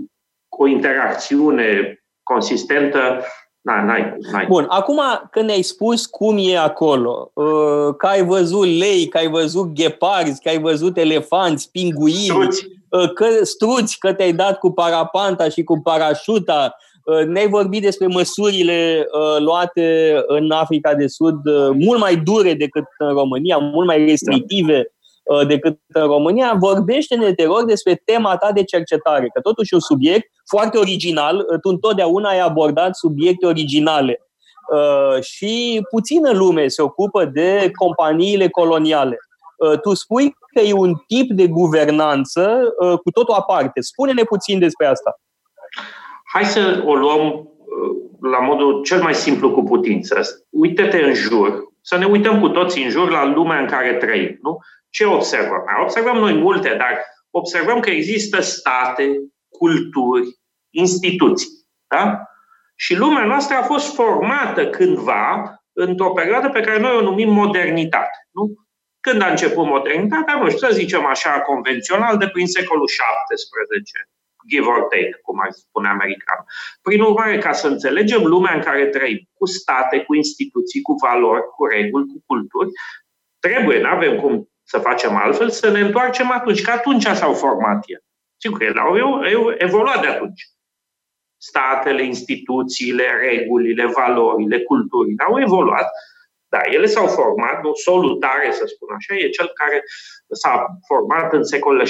o 0.57 0.67
interacțiune 0.67 1.99
consistentă, 2.27 3.23
n-ai, 3.61 3.85
n-ai, 3.85 4.17
n-ai. 4.31 4.45
Bun, 4.45 4.65
acum 4.69 5.01
când 5.31 5.45
ne-ai 5.45 5.61
spus 5.61 6.05
cum 6.05 6.37
e 6.39 6.57
acolo, 6.57 7.31
uh, 7.33 7.95
că 7.97 8.05
ai 8.07 8.23
văzut 8.23 8.65
lei, 8.65 9.07
că 9.07 9.17
ai 9.17 9.27
văzut 9.27 9.73
gheparzi, 9.73 10.41
că 10.41 10.49
ai 10.49 10.59
văzut 10.59 10.97
elefanți, 10.97 11.71
pinguini, 11.71 12.17
struți, 12.17 12.67
uh, 12.89 13.13
că, 13.13 13.25
struți, 13.41 13.99
că 13.99 14.13
te-ai 14.13 14.33
dat 14.33 14.59
cu 14.59 14.71
parapanta 14.71 15.49
și 15.49 15.63
cu 15.63 15.79
parașuta, 15.81 16.75
uh, 17.03 17.25
ne-ai 17.25 17.47
vorbit 17.47 17.81
despre 17.81 18.07
măsurile 18.07 19.07
luate 19.39 20.15
în 20.27 20.51
Africa 20.51 20.93
de 20.93 21.07
Sud, 21.07 21.39
mult 21.73 21.99
mai 21.99 22.15
dure 22.15 22.53
decât 22.53 22.85
în 22.97 23.13
România, 23.13 23.57
mult 23.57 23.87
mai 23.87 24.05
restrictive. 24.05 24.77
Uh, 24.77 24.96
decât 25.47 25.79
în 25.87 26.05
România, 26.05 26.55
vorbește-ne, 26.59 27.33
te 27.33 27.45
rog, 27.45 27.63
despre 27.63 28.01
tema 28.05 28.37
ta 28.37 28.51
de 28.51 28.63
cercetare, 28.63 29.29
că 29.33 29.41
totuși 29.41 29.73
e 29.73 29.75
un 29.75 29.81
subiect 29.81 30.31
foarte 30.49 30.77
original, 30.77 31.35
uh, 31.37 31.59
tu 31.61 31.69
întotdeauna 31.69 32.29
ai 32.29 32.39
abordat 32.39 32.95
subiecte 32.95 33.45
originale. 33.45 34.21
Uh, 34.73 35.21
și 35.21 35.81
puțină 35.89 36.31
lume 36.31 36.67
se 36.67 36.81
ocupă 36.81 37.25
de 37.25 37.71
companiile 37.75 38.49
coloniale. 38.49 39.17
Tu 39.81 39.93
spui 39.93 40.35
că 40.53 40.61
e 40.61 40.73
un 40.73 40.93
tip 41.07 41.31
de 41.31 41.47
guvernanță 41.47 42.59
cu 43.03 43.11
totul 43.11 43.33
aparte. 43.33 43.81
Spune-ne 43.81 44.23
puțin 44.23 44.59
despre 44.59 44.85
asta. 44.85 45.19
Hai 46.33 46.43
să 46.43 46.83
o 46.85 46.95
luăm 46.95 47.49
la 48.21 48.39
modul 48.39 48.83
cel 48.83 49.01
mai 49.01 49.13
simplu 49.13 49.51
cu 49.51 49.63
putință. 49.63 50.19
Uită-te 50.49 50.97
în 51.03 51.13
jur, 51.13 51.63
să 51.81 51.97
ne 51.97 52.05
uităm 52.05 52.39
cu 52.39 52.49
toții 52.49 52.83
în 52.83 52.89
jur 52.89 53.11
la 53.11 53.25
lumea 53.25 53.59
în 53.59 53.67
care 53.67 53.93
trăim. 53.93 54.39
Nu? 54.41 54.57
Ce 54.89 55.05
observăm? 55.05 55.63
Observăm 55.81 56.17
noi 56.17 56.33
multe, 56.33 56.75
dar 56.77 57.05
observăm 57.29 57.79
că 57.79 57.89
există 57.89 58.41
state, 58.41 59.17
culturi, 59.49 60.27
instituții. 60.69 61.49
Da? 61.87 62.21
Și 62.75 62.95
lumea 62.95 63.25
noastră 63.25 63.55
a 63.55 63.63
fost 63.63 63.95
formată 63.95 64.69
cândva 64.69 65.61
într-o 65.73 66.11
perioadă 66.11 66.49
pe 66.49 66.61
care 66.61 66.79
noi 66.79 66.95
o 66.95 67.01
numim 67.01 67.33
modernitate. 67.33 68.27
Nu? 68.31 68.53
Când 68.99 69.21
a 69.21 69.29
început 69.29 69.65
modernitatea, 69.65 70.39
nu 70.39 70.49
știu, 70.49 70.67
să 70.67 70.73
zicem 70.73 71.05
așa, 71.05 71.39
convențional, 71.39 72.17
de 72.17 72.27
prin 72.27 72.47
secolul 72.47 72.85
XVII, 72.85 74.09
give 74.49 74.67
or 74.67 74.81
take, 74.81 75.19
cum 75.21 75.39
ar 75.39 75.51
spune 75.51 75.87
american. 75.87 76.39
Prin 76.81 77.01
urmare, 77.01 77.37
ca 77.37 77.51
să 77.51 77.67
înțelegem 77.67 78.23
lumea 78.23 78.53
în 78.53 78.61
care 78.61 78.85
trăim, 78.85 79.19
cu 79.33 79.45
state, 79.45 79.99
cu 79.99 80.15
instituții, 80.15 80.81
cu 80.81 80.93
valori, 80.93 81.43
cu 81.55 81.65
reguli, 81.65 82.05
cu 82.05 82.23
culturi, 82.25 82.69
trebuie, 83.39 83.81
nu 83.81 83.87
avem 83.87 84.19
cum 84.19 84.49
să 84.67 84.77
facem 84.79 85.15
altfel, 85.15 85.49
să 85.49 85.69
ne 85.69 85.79
întoarcem 85.79 86.31
atunci, 86.31 86.61
că 86.61 86.71
atunci 86.71 87.03
s-au 87.03 87.33
format 87.33 87.83
ele. 87.87 88.03
Sigur 88.37 88.57
că 88.57 88.63
ele 88.63 88.79
au 88.79 88.95
evoluat 89.57 90.01
de 90.01 90.07
atunci. 90.07 90.41
Statele, 91.37 92.03
instituțiile, 92.03 93.03
regulile, 93.29 93.85
valorile, 93.85 94.59
culturile 94.59 95.23
au 95.27 95.39
evoluat, 95.39 95.87
dar 96.49 96.61
ele 96.65 96.85
s-au 96.85 97.07
format, 97.07 97.63
nu 97.63 97.73
solutare, 97.73 98.51
să 98.51 98.65
spun 98.65 98.89
așa, 98.95 99.15
e 99.15 99.29
cel 99.29 99.51
care 99.53 99.83
s-a 100.29 100.65
format 100.87 101.33
în 101.33 101.43
secolele 101.43 101.89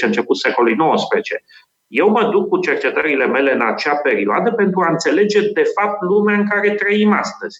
început 0.00 0.36
secolului 0.36 0.76
19. 0.76 1.44
Eu 1.86 2.08
mă 2.08 2.24
duc 2.24 2.48
cu 2.48 2.58
cercetările 2.58 3.26
mele 3.26 3.52
în 3.52 3.60
acea 3.60 3.96
perioadă 3.96 4.52
pentru 4.52 4.80
a 4.80 4.90
înțelege, 4.90 5.40
de 5.52 5.62
fapt, 5.62 6.02
lumea 6.02 6.36
în 6.36 6.48
care 6.48 6.74
trăim 6.74 7.12
astăzi. 7.12 7.58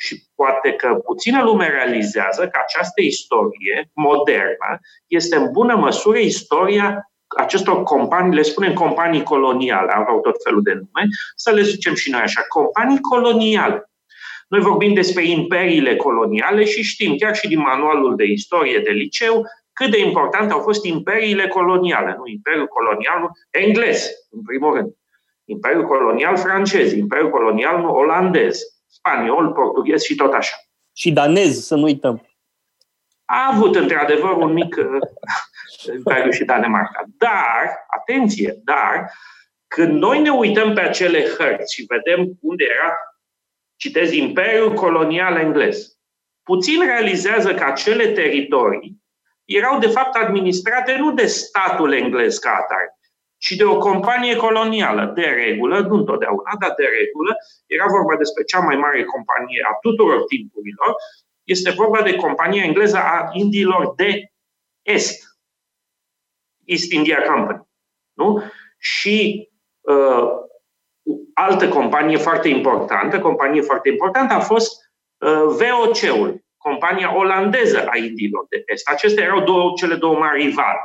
Și 0.00 0.22
poate 0.34 0.72
că 0.72 0.94
puțină 0.94 1.42
lume 1.42 1.68
realizează 1.68 2.48
că 2.48 2.58
această 2.62 3.00
istorie 3.00 3.90
modernă 3.94 4.78
este 5.06 5.36
în 5.36 5.52
bună 5.52 5.74
măsură 5.74 6.18
istoria 6.18 7.10
acestor 7.36 7.82
companii, 7.82 8.34
le 8.34 8.42
spunem 8.42 8.72
companii 8.72 9.22
coloniale, 9.22 9.92
au 9.92 10.20
tot 10.20 10.42
felul 10.44 10.62
de 10.62 10.72
nume, 10.72 11.08
să 11.36 11.50
le 11.50 11.62
zicem 11.62 11.94
și 11.94 12.10
noi 12.10 12.20
așa, 12.20 12.42
companii 12.48 13.00
coloniale. 13.00 13.90
Noi 14.48 14.60
vorbim 14.60 14.94
despre 14.94 15.26
imperiile 15.26 15.96
coloniale 15.96 16.64
și 16.64 16.82
știm 16.82 17.16
chiar 17.16 17.36
și 17.36 17.48
din 17.48 17.58
manualul 17.58 18.16
de 18.16 18.24
istorie 18.24 18.78
de 18.78 18.90
liceu 18.90 19.42
cât 19.72 19.90
de 19.90 20.00
important 20.00 20.50
au 20.50 20.60
fost 20.60 20.84
imperiile 20.84 21.48
coloniale. 21.48 22.14
Nu, 22.18 22.26
Imperiul 22.26 22.66
colonial 22.66 23.30
englez, 23.50 24.10
în 24.30 24.42
primul 24.42 24.74
rând. 24.74 24.90
Imperiul 25.44 25.86
colonial 25.86 26.36
francez, 26.36 26.92
Imperiul 26.92 27.30
colonial 27.30 27.84
olandez, 27.84 28.60
spaniol, 29.00 29.52
portughez 29.52 30.02
și 30.02 30.14
tot 30.14 30.32
așa. 30.32 30.56
Și 30.96 31.10
danez, 31.10 31.66
să 31.66 31.74
nu 31.74 31.82
uităm. 31.82 32.24
A 33.24 33.50
avut 33.52 33.74
într-adevăr 33.74 34.32
un 34.36 34.52
mic 34.52 34.76
uh, 34.76 34.84
imperiu 35.96 36.30
și 36.30 36.44
Danemarca. 36.44 37.04
Dar, 37.18 37.84
atenție, 37.86 38.60
dar, 38.64 39.12
când 39.66 39.98
noi 39.98 40.20
ne 40.20 40.30
uităm 40.30 40.74
pe 40.74 40.80
acele 40.80 41.24
hărți 41.38 41.74
și 41.74 41.84
vedem 41.88 42.38
unde 42.40 42.64
era, 42.78 42.94
citez, 43.76 44.12
Imperiul 44.12 44.74
Colonial 44.74 45.36
Englez, 45.36 45.98
puțin 46.42 46.84
realizează 46.84 47.54
că 47.54 47.64
acele 47.64 48.06
teritorii 48.06 49.02
erau 49.44 49.78
de 49.78 49.88
fapt 49.88 50.14
administrate 50.14 50.96
nu 50.96 51.12
de 51.12 51.26
statul 51.26 51.92
englez 51.92 52.38
ca 52.38 52.50
atare, 52.50 52.98
ci 53.40 53.56
de 53.56 53.64
o 53.64 53.78
companie 53.78 54.36
colonială. 54.36 55.12
De 55.14 55.22
regulă, 55.22 55.78
nu 55.78 55.94
întotdeauna, 55.94 56.52
dar 56.60 56.72
de 56.76 56.84
regulă, 56.98 57.36
era 57.66 57.86
vorba 57.86 58.16
despre 58.16 58.42
cea 58.42 58.60
mai 58.60 58.76
mare 58.76 59.04
companie 59.04 59.60
a 59.70 59.78
tuturor 59.80 60.24
timpurilor, 60.24 60.94
este 61.44 61.70
vorba 61.70 62.02
de 62.02 62.16
compania 62.16 62.64
engleză 62.64 62.96
a 62.96 63.28
Indiilor 63.32 63.94
de 63.96 64.32
Est, 64.82 65.22
East 66.64 66.92
India 66.92 67.22
Company. 67.22 67.62
Nu? 68.12 68.42
Și 68.78 69.48
uh, 69.80 70.28
altă 71.34 71.68
companie 71.68 72.16
foarte 72.16 72.48
importantă, 72.48 73.20
companie 73.20 73.60
foarte 73.60 73.88
importantă 73.88 74.34
a 74.34 74.40
fost 74.40 74.92
uh, 75.18 75.42
VOC-ul, 75.58 76.44
compania 76.56 77.16
olandeză 77.16 77.86
a 77.86 77.96
Indiilor 77.96 78.46
de 78.48 78.62
Est. 78.66 78.88
Acestea 78.88 79.24
erau 79.24 79.44
două, 79.44 79.72
cele 79.76 79.94
două 79.94 80.18
mari 80.18 80.42
rivale 80.42 80.80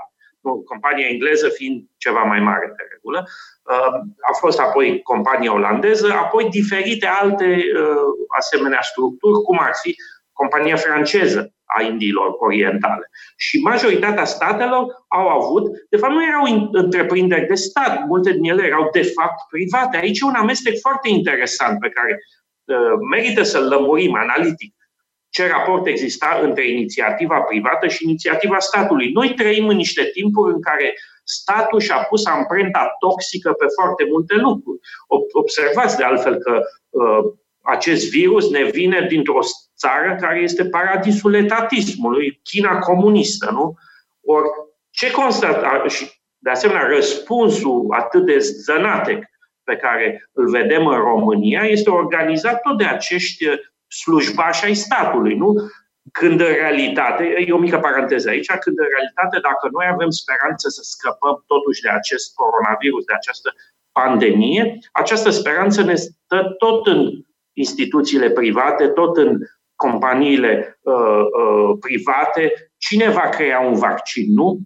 compania 0.66 1.08
engleză 1.08 1.50
fiind 1.50 1.84
ceva 1.98 2.24
mai 2.24 2.39
mare 2.39 2.74
de 2.78 2.84
regulă. 2.91 3.28
Uh, 3.72 3.93
a 4.32 4.34
fost 4.39 4.60
apoi 4.60 5.02
compania 5.02 5.54
olandeză, 5.54 6.12
apoi 6.12 6.50
diferite 6.50 7.06
alte 7.06 7.46
uh, 7.46 8.12
asemenea 8.38 8.82
structuri, 8.82 9.41
cum 9.41 9.60
ar 9.60 9.72
fi 9.82 9.96
compania 10.32 10.76
franceză 10.76 11.54
a 11.66 11.82
Indiilor 11.82 12.36
Orientale. 12.39 13.10
Și 13.38 13.60
majoritatea 13.60 14.26
statelor 14.26 14.86
au 15.08 15.28
avut, 15.28 15.64
de 15.89 15.98
fapt 15.98 16.14
nu 16.14 16.26
erau 16.26 16.70
întreprinderi 16.72 17.48
de 17.48 17.54
stat, 17.54 18.06
multe 18.08 18.32
din 18.32 18.43
ele 18.43 18.66
erau 18.66 18.89
de 18.91 19.02
fapt 19.02 19.39
private. 19.50 19.98
Aici 19.98 20.20
e 20.20 20.26
un 20.26 20.34
amestec 20.34 20.80
foarte 20.80 21.10
interesant 21.10 21.80
pe 21.80 21.89
care 21.89 22.20
uh, 22.66 22.98
merită 23.12 23.43
să-l 23.43 23.68
lămurim 23.68 24.16
analitic 24.16 24.74
ce 25.36 25.48
raport 25.48 25.86
exista 25.88 26.40
între 26.42 26.70
inițiativa 26.70 27.40
privată 27.40 27.88
și 27.88 28.04
inițiativa 28.04 28.60
statului. 28.60 29.12
Noi 29.12 29.34
trăim 29.34 29.68
în 29.68 29.76
niște 29.76 30.04
timpuri 30.04 30.54
în 30.54 30.62
care 30.62 30.94
statul 31.24 31.80
și-a 31.80 31.98
pus 31.98 32.26
amprenta 32.26 32.96
toxică 33.00 33.52
pe 33.52 33.66
foarte 33.76 34.04
multe 34.10 34.36
lucruri. 34.36 34.80
Observați 35.32 35.98
de 35.98 36.04
altfel 36.04 36.36
că 36.36 36.62
uh, 36.90 37.34
acest 37.62 38.10
virus 38.10 38.50
ne 38.50 38.64
vine 38.64 39.06
dintr-o 39.10 39.40
țară 39.78 40.18
care 40.22 40.40
este 40.40 40.66
paradisul 40.66 41.34
etatismului, 41.34 42.40
China 42.44 42.80
comunistă, 42.80 43.50
nu? 43.52 43.78
Ori 44.22 44.48
ce 44.92 45.12
constată 45.12 45.88
și 45.88 46.12
de 46.38 46.50
asemenea 46.50 46.88
răspunsul 46.88 47.86
atât 47.90 48.26
de 48.26 48.38
zănatec 48.38 49.24
pe 49.64 49.76
care 49.76 50.30
îl 50.32 50.50
vedem 50.50 50.88
în 50.88 50.98
România 50.98 51.62
este 51.62 51.90
organizat 51.90 52.62
tot 52.62 52.78
de 52.78 52.86
acești 52.86 53.46
slujbași 53.88 54.66
ai 54.66 54.74
statului, 54.74 55.36
nu? 55.36 55.56
Când 56.12 56.40
în 56.40 56.54
realitate, 56.54 57.24
e 57.48 57.52
o 57.52 57.58
mică 57.58 57.80
paranteză 57.80 58.30
aici, 58.30 58.52
când 58.52 58.80
în 58.80 58.88
realitate, 58.96 59.40
dacă 59.40 59.70
noi 59.72 59.86
avem 59.92 60.10
speranță 60.10 60.70
să 60.70 60.82
scăpăm 60.84 61.44
totuși 61.48 61.82
de 61.82 61.90
acest 61.90 62.34
coronavirus, 62.34 63.04
de 63.06 63.14
această 63.14 63.54
pandemie, 63.92 64.78
această 64.92 65.30
speranță 65.30 65.82
ne 65.82 65.96
stă 65.96 66.56
tot 66.58 66.88
în 66.88 67.12
instituțiile 67.54 68.30
private, 68.30 68.88
tot 68.88 69.18
în 69.18 69.40
companiile 69.76 70.80
uh, 70.82 71.24
uh, 71.40 71.78
private. 71.80 72.72
Cine 72.78 73.10
va 73.10 73.30
crea 73.30 73.60
un 73.60 73.76
vaccin, 73.76 74.34
nu? 74.34 74.60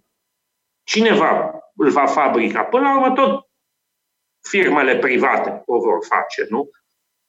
Cine 0.82 1.14
va, 1.14 1.50
îl 1.76 1.90
va 1.90 2.06
fabrica? 2.06 2.62
Până 2.62 2.82
la 2.82 2.94
urmă, 2.98 3.14
tot 3.14 3.48
firmele 4.48 4.96
private 4.96 5.62
o 5.66 5.78
vor 5.78 5.98
face, 6.08 6.46
nu? 6.48 6.70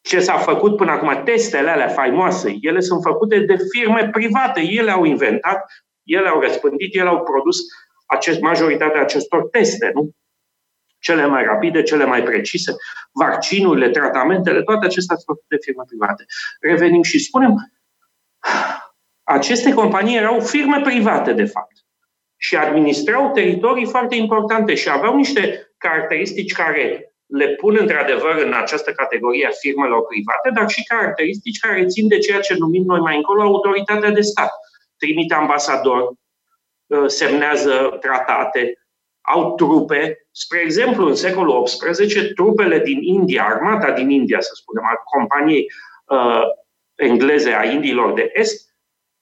Ce 0.02 0.20
s-a 0.20 0.38
făcut 0.38 0.76
până 0.76 0.92
acum, 0.92 1.22
testele 1.24 1.70
alea 1.70 1.88
faimoase, 1.88 2.58
ele 2.62 2.80
sunt 2.80 3.02
făcute 3.02 3.40
de 3.40 3.56
firme 3.72 4.10
private. 4.12 4.62
Ele 4.62 4.92
au 4.92 5.04
inventat, 5.04 5.66
ele 6.04 6.28
au 6.28 6.40
răspândit, 6.40 6.96
ele 6.96 7.10
au 7.10 7.24
produs 7.24 7.58
acest, 8.06 8.40
majoritatea 8.40 9.02
acestor 9.02 9.48
teste, 9.50 9.92
nu? 9.94 10.10
Cele 11.00 11.26
mai 11.26 11.44
rapide, 11.44 11.82
cele 11.84 12.06
mai 12.06 12.24
precise, 12.24 12.76
vaccinurile, 13.12 13.90
tratamentele, 13.90 14.64
toate 14.64 14.86
acestea 14.86 15.16
sunt 15.16 15.26
făcute 15.26 15.56
de 15.56 15.62
firme 15.62 15.84
private. 15.88 16.26
Revenim 16.60 17.04
și 17.04 17.20
spunem, 17.20 17.56
aceste 19.24 19.74
companii 19.74 20.18
erau 20.18 20.40
firme 20.40 20.82
private, 20.84 21.34
de 21.34 21.46
fapt. 21.46 21.86
și 22.44 22.56
administrau 22.56 23.32
teritorii 23.32 23.86
foarte 23.86 24.16
importante 24.16 24.76
și 24.76 24.90
aveau 24.90 25.16
niște 25.16 25.72
caracteristici 25.78 26.54
care 26.54 27.11
le 27.32 27.48
pun 27.48 27.78
într-adevăr 27.80 28.36
în 28.46 28.54
această 28.54 28.92
categorie 28.92 29.46
a 29.46 29.60
firmelor 29.60 30.06
private, 30.06 30.50
dar 30.54 30.70
și 30.70 30.84
caracteristici 30.84 31.60
care 31.60 31.86
țin 31.86 32.08
de 32.08 32.18
ceea 32.18 32.40
ce 32.40 32.56
numim 32.58 32.84
noi 32.84 33.00
mai 33.00 33.16
încolo 33.16 33.42
autoritatea 33.42 34.12
de 34.12 34.22
stat. 34.22 34.52
Trimite 34.98 35.34
ambasador, 35.34 36.14
uh, 36.88 37.04
semnează 37.06 37.98
tratate, 38.00 38.74
au 39.22 39.56
trupe. 39.56 40.28
Spre 40.32 40.60
exemplu, 40.60 41.08
în 41.08 41.16
secolul 41.16 41.64
XVIII, 41.64 42.34
trupele 42.34 42.80
din 42.80 43.02
India, 43.02 43.46
armata 43.46 43.92
din 43.92 44.10
India, 44.10 44.40
să 44.40 44.52
spunem, 44.54 44.84
a 44.84 44.96
companiei 45.18 45.66
uh, 46.06 46.44
engleze 46.96 47.54
a 47.54 47.64
Indiilor 47.64 48.14
de 48.14 48.32
Est, 48.34 48.70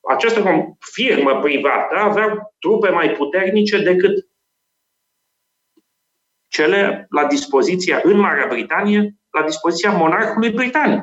această 0.09 0.75
firmă 0.93 1.39
privată 1.39 1.95
avea 1.95 2.53
trupe 2.59 2.89
mai 2.89 3.11
puternice 3.11 3.81
decât 3.81 4.28
cele 6.59 7.05
la 7.09 7.25
dispoziția 7.25 8.01
în 8.03 8.17
Marea 8.17 8.47
Britanie, 8.47 9.15
la 9.31 9.43
dispoziția 9.43 9.91
monarhului 9.91 10.49
britanic. 10.49 11.01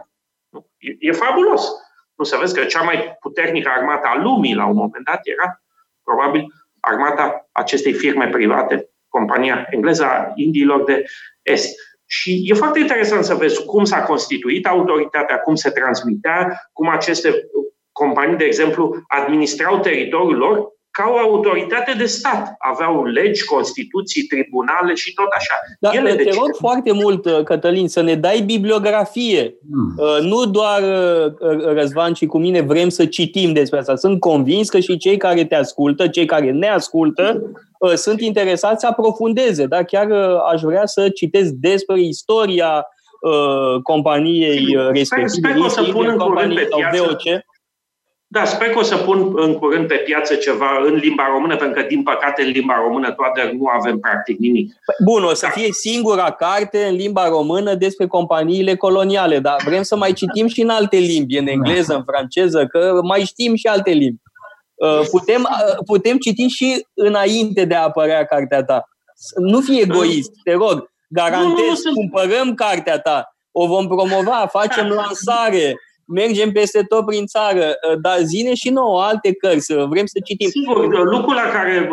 E, 0.76 0.96
e 0.98 1.12
fabulos. 1.12 1.68
Nu 2.14 2.24
să 2.24 2.36
vezi 2.40 2.54
că 2.54 2.64
cea 2.64 2.82
mai 2.82 3.16
puternică 3.20 3.68
armată 3.68 4.06
a 4.06 4.22
lumii 4.22 4.54
la 4.54 4.66
un 4.66 4.76
moment 4.76 5.04
dat 5.04 5.20
era 5.22 5.62
probabil 6.02 6.46
armata 6.80 7.48
acestei 7.52 7.92
firme 7.92 8.28
private, 8.28 8.90
compania 9.08 9.66
engleză 9.70 10.04
a 10.04 10.32
Indiilor 10.34 10.84
de 10.84 11.04
Est. 11.42 11.74
Și 12.06 12.42
e 12.44 12.54
foarte 12.54 12.78
interesant 12.78 13.24
să 13.24 13.34
vezi 13.34 13.64
cum 13.64 13.84
s-a 13.84 14.02
constituit 14.02 14.66
autoritatea, 14.66 15.38
cum 15.38 15.54
se 15.54 15.70
transmitea, 15.70 16.68
cum 16.72 16.88
aceste 16.88 17.30
companii, 17.92 18.36
de 18.36 18.44
exemplu, 18.44 19.04
administrau 19.08 19.80
teritoriul 19.80 20.38
lor 20.38 20.75
ca 20.96 21.10
o 21.14 21.18
autoritate 21.18 21.94
de 21.98 22.04
stat. 22.04 22.54
Aveau 22.58 23.04
legi, 23.04 23.44
constituții, 23.44 24.22
tribunale 24.22 24.94
și 24.94 25.14
tot 25.14 25.26
așa. 25.36 25.54
Da, 25.80 25.90
Ele 25.92 26.14
te 26.14 26.30
rog 26.30 26.56
foarte 26.58 26.92
mult, 26.92 27.24
uh, 27.24 27.42
Cătălin, 27.42 27.88
să 27.88 28.00
ne 28.00 28.14
dai 28.14 28.40
bibliografie. 28.40 29.54
Hmm. 29.70 29.94
Uh, 29.96 30.18
nu 30.20 30.44
doar 30.44 30.82
uh, 30.82 31.32
Răzvan 31.74 32.12
și 32.12 32.26
cu 32.26 32.38
mine 32.38 32.60
vrem 32.60 32.88
să 32.88 33.06
citim 33.06 33.52
despre 33.52 33.78
asta. 33.78 33.96
Sunt 33.96 34.20
convins 34.20 34.68
că 34.68 34.78
și 34.78 34.96
cei 34.96 35.16
care 35.16 35.44
te 35.44 35.54
ascultă, 35.54 36.08
cei 36.08 36.24
care 36.24 36.50
ne 36.50 36.68
ascultă, 36.68 37.42
sunt 37.94 38.20
interesați 38.20 38.80
să 38.80 38.86
aprofundeze. 38.86 39.66
Da? 39.66 39.82
Chiar 39.82 40.10
aș 40.52 40.60
vrea 40.60 40.86
să 40.86 41.08
citesc 41.08 41.50
despre 41.50 42.00
istoria 42.00 42.86
companiei 43.82 44.76
respective. 44.92 45.28
Sper, 45.28 45.28
sper 45.28 45.52
că 45.52 45.64
o 45.64 45.68
să 45.68 45.82
pun 45.92 46.06
în 46.08 46.18
curând 46.18 46.54
pe 46.54 46.68
piață. 46.76 47.02
VOC. 47.02 47.44
Da, 48.36 48.44
sper 48.44 48.70
că 48.70 48.78
o 48.78 48.82
să 48.82 48.96
pun 48.96 49.32
în 49.36 49.58
curând 49.58 49.86
pe 49.86 49.94
piață 49.94 50.34
ceva 50.34 50.66
în 50.86 50.94
limba 50.94 51.26
română, 51.32 51.56
pentru 51.56 51.80
că, 51.80 51.86
din 51.88 52.02
păcate, 52.02 52.42
în 52.42 52.48
limba 52.48 52.74
română 52.86 53.12
toate 53.12 53.56
nu 53.58 53.66
avem 53.66 53.98
practic 53.98 54.38
nimic. 54.38 54.74
Bun, 55.04 55.24
o 55.24 55.34
să 55.34 55.48
fie 55.50 55.72
singura 55.72 56.30
carte 56.30 56.84
în 56.84 56.94
limba 56.94 57.28
română 57.28 57.74
despre 57.74 58.06
companiile 58.06 58.74
coloniale, 58.76 59.38
dar 59.38 59.56
vrem 59.64 59.82
să 59.82 59.96
mai 59.96 60.12
citim 60.12 60.46
și 60.46 60.60
în 60.60 60.68
alte 60.68 60.96
limbi, 60.96 61.38
în 61.38 61.46
engleză, 61.46 61.94
în 61.94 62.04
franceză, 62.04 62.66
că 62.66 63.00
mai 63.02 63.20
știm 63.20 63.54
și 63.54 63.66
alte 63.66 63.90
limbi. 63.90 64.20
Uh, 64.74 65.00
putem, 65.10 65.40
uh, 65.40 65.76
putem 65.86 66.16
citi 66.16 66.46
și 66.46 66.86
înainte 66.94 67.64
de 67.64 67.74
a 67.74 67.82
apărea 67.82 68.24
cartea 68.24 68.64
ta. 68.64 68.88
Nu 69.36 69.60
fi 69.60 69.80
egoist, 69.80 70.30
te 70.44 70.52
rog. 70.52 70.90
Garantez, 71.08 71.84
nu, 71.84 71.90
nu, 71.90 71.94
cumpărăm 71.94 72.54
cartea 72.54 72.98
ta, 72.98 73.36
o 73.52 73.66
vom 73.66 73.86
promova, 73.86 74.46
facem 74.50 74.88
lansare, 74.88 75.74
mergem 76.06 76.52
peste 76.52 76.82
tot 76.82 77.06
prin 77.06 77.26
țară, 77.26 77.64
ă, 77.90 77.96
dar 78.00 78.18
zine 78.18 78.54
și 78.54 78.70
nouă 78.70 79.02
alte 79.02 79.34
cărți, 79.34 79.74
vrem 79.74 80.06
să 80.06 80.18
citim. 80.24 80.48
Sigur, 80.48 81.04
lucrul 81.04 81.34
la 81.34 81.50
care 81.52 81.88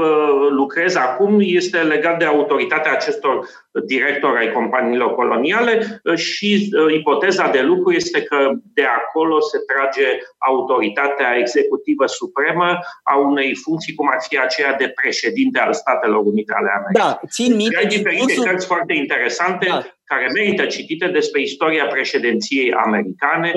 lucrez 0.50 0.96
acum 0.96 1.38
este 1.40 1.78
legat 1.78 2.20
de 2.20 2.26
autoritatea 2.26 2.92
acestor 2.92 3.48
directori 3.86 4.38
ai 4.38 4.52
companiilor 4.52 5.16
coloniale 5.16 6.02
ă, 6.06 6.16
și 6.16 6.74
ă, 6.78 6.92
ipoteza 6.92 7.50
de 7.50 7.62
lucru 7.62 7.92
este 7.92 8.22
că 8.22 8.52
de 8.74 8.84
acolo 8.84 9.40
se 9.40 9.58
trage 9.72 10.08
autoritatea 10.38 11.38
executivă 11.38 12.06
supremă 12.06 12.80
a 13.04 13.18
unei 13.18 13.56
funcții 13.56 13.94
cum 13.94 14.10
ar 14.12 14.18
fi 14.28 14.38
aceea 14.38 14.74
de 14.76 14.94
președinte 15.02 15.60
al 15.60 15.74
Statelor 15.74 16.22
Unite 16.26 16.54
ale 16.56 16.70
Americii. 16.78 17.04
Da, 17.04 17.20
țin 17.28 17.56
minte. 17.56 17.78
Ai 17.78 17.86
diferite 17.86 18.34
cărți 18.34 18.66
foarte 18.66 18.94
interesante 18.94 19.66
da. 19.70 19.86
care 20.04 20.28
merită 20.34 20.66
citite 20.66 21.08
despre 21.08 21.42
istoria 21.42 21.86
președinției 21.86 22.74
americane. 22.74 23.52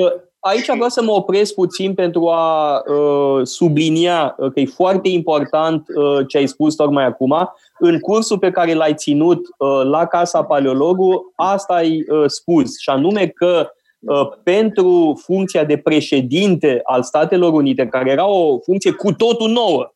Aici 0.46 0.66
vreau 0.66 0.88
să 0.88 1.02
mă 1.02 1.12
opresc 1.12 1.54
puțin 1.54 1.94
pentru 1.94 2.28
a 2.28 2.82
uh, 2.86 3.46
sublinia 3.46 4.34
uh, 4.38 4.52
că 4.52 4.60
e 4.60 4.66
foarte 4.66 5.08
important 5.08 5.86
uh, 5.88 6.26
ce 6.28 6.38
ai 6.38 6.46
spus 6.46 6.74
tocmai 6.74 7.04
acum. 7.04 7.52
În 7.78 7.98
cursul 7.98 8.38
pe 8.38 8.50
care 8.50 8.74
l-ai 8.74 8.94
ținut 8.94 9.38
uh, 9.58 9.82
la 9.84 10.06
Casa 10.06 10.42
Paleologu, 10.44 11.32
asta 11.34 11.74
ai 11.74 12.04
uh, 12.08 12.24
spus, 12.26 12.78
și 12.78 12.90
anume 12.90 13.26
că 13.26 13.70
uh, 14.00 14.28
pentru 14.42 15.20
funcția 15.24 15.64
de 15.64 15.76
președinte 15.76 16.80
al 16.82 17.02
Statelor 17.02 17.52
Unite, 17.52 17.86
care 17.86 18.10
era 18.10 18.26
o 18.26 18.58
funcție 18.58 18.90
cu 18.90 19.12
totul 19.12 19.50
nouă, 19.50 19.92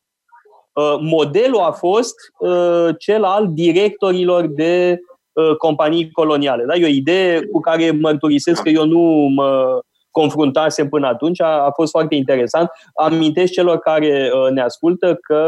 uh, 0.72 0.96
modelul 1.00 1.60
a 1.60 1.70
fost 1.70 2.14
uh, 2.38 2.88
cel 2.98 3.24
al 3.24 3.48
directorilor 3.52 4.46
de 4.46 5.00
uh, 5.32 5.56
companii 5.56 6.10
coloniale. 6.10 6.64
Da? 6.64 6.74
E 6.74 6.84
o 6.84 6.88
idee 6.88 7.46
cu 7.46 7.60
care 7.60 7.90
mărturisesc 7.90 8.62
că 8.62 8.68
eu 8.68 8.86
nu 8.86 9.28
mă 9.34 9.80
confruntasem 10.10 10.88
până 10.88 11.06
atunci. 11.06 11.40
A, 11.40 11.64
a 11.64 11.70
fost 11.74 11.90
foarte 11.90 12.14
interesant. 12.14 12.70
Amintesc 12.94 13.52
celor 13.52 13.78
care 13.78 14.30
uh, 14.32 14.50
ne 14.50 14.60
ascultă 14.60 15.14
că 15.14 15.42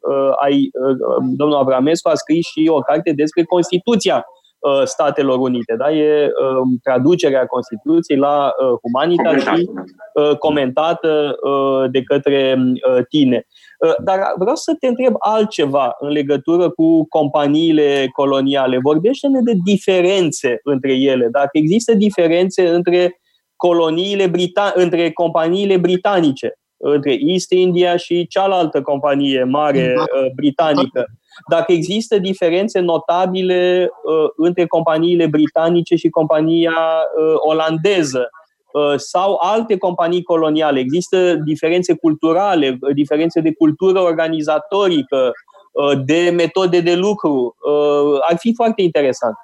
uh, 0.00 0.30
ai, 0.42 0.70
uh, 0.86 0.96
domnul 1.36 1.56
Avramescu 1.56 2.08
a 2.08 2.14
scris 2.14 2.46
și 2.46 2.68
o 2.68 2.78
carte 2.78 3.12
despre 3.12 3.44
Constituția 3.44 4.26
uh, 4.58 4.82
Statelor 4.84 5.38
Unite. 5.38 5.74
Da? 5.78 5.90
E 5.90 6.24
uh, 6.24 6.78
traducerea 6.82 7.46
Constituției 7.46 8.18
la 8.18 8.46
uh, 8.46 8.78
Humanitas 8.82 9.42
și 9.42 9.70
uh, 10.14 10.36
comentată 10.38 11.36
uh, 11.42 11.90
de 11.90 12.02
către 12.02 12.56
uh, 12.58 13.04
tine. 13.08 13.46
Uh, 13.86 13.94
dar 14.04 14.18
vreau 14.38 14.56
să 14.56 14.74
te 14.80 14.86
întreb 14.86 15.14
altceva 15.18 15.94
în 15.98 16.08
legătură 16.08 16.70
cu 16.70 17.06
companiile 17.08 18.08
coloniale. 18.12 18.78
Vorbește-ne 18.82 19.40
de 19.44 19.52
diferențe 19.64 20.60
între 20.62 20.92
ele. 20.92 21.28
Dacă 21.30 21.50
există 21.52 21.94
diferențe 21.94 22.68
între 22.68 23.16
coloniile 23.62 24.26
brita- 24.28 24.72
între 24.74 25.10
companiile 25.10 25.76
britanice, 25.76 26.58
între 26.76 27.16
East 27.20 27.50
India 27.50 27.96
și 27.96 28.26
cealaltă 28.26 28.82
companie 28.82 29.44
mare 29.44 29.94
da. 29.96 30.02
uh, 30.02 30.30
britanică. 30.34 31.06
Dacă 31.50 31.72
există 31.72 32.18
diferențe 32.18 32.80
notabile 32.80 33.90
uh, 34.04 34.30
între 34.36 34.66
companiile 34.66 35.26
britanice 35.26 35.94
și 35.96 36.08
compania 36.08 36.70
uh, 36.72 37.34
olandeză 37.36 38.30
uh, 38.72 38.94
sau 38.96 39.38
alte 39.40 39.76
companii 39.76 40.22
coloniale, 40.22 40.78
există 40.80 41.34
diferențe 41.34 41.94
culturale, 41.94 42.78
diferențe 42.94 43.40
de 43.40 43.52
cultură 43.52 44.00
organizatorică, 44.00 45.32
uh, 45.72 46.00
de 46.04 46.30
metode 46.34 46.80
de 46.80 46.94
lucru. 46.94 47.56
Uh, 47.68 48.18
ar 48.30 48.36
fi 48.38 48.54
foarte 48.54 48.82
interesant. 48.82 49.34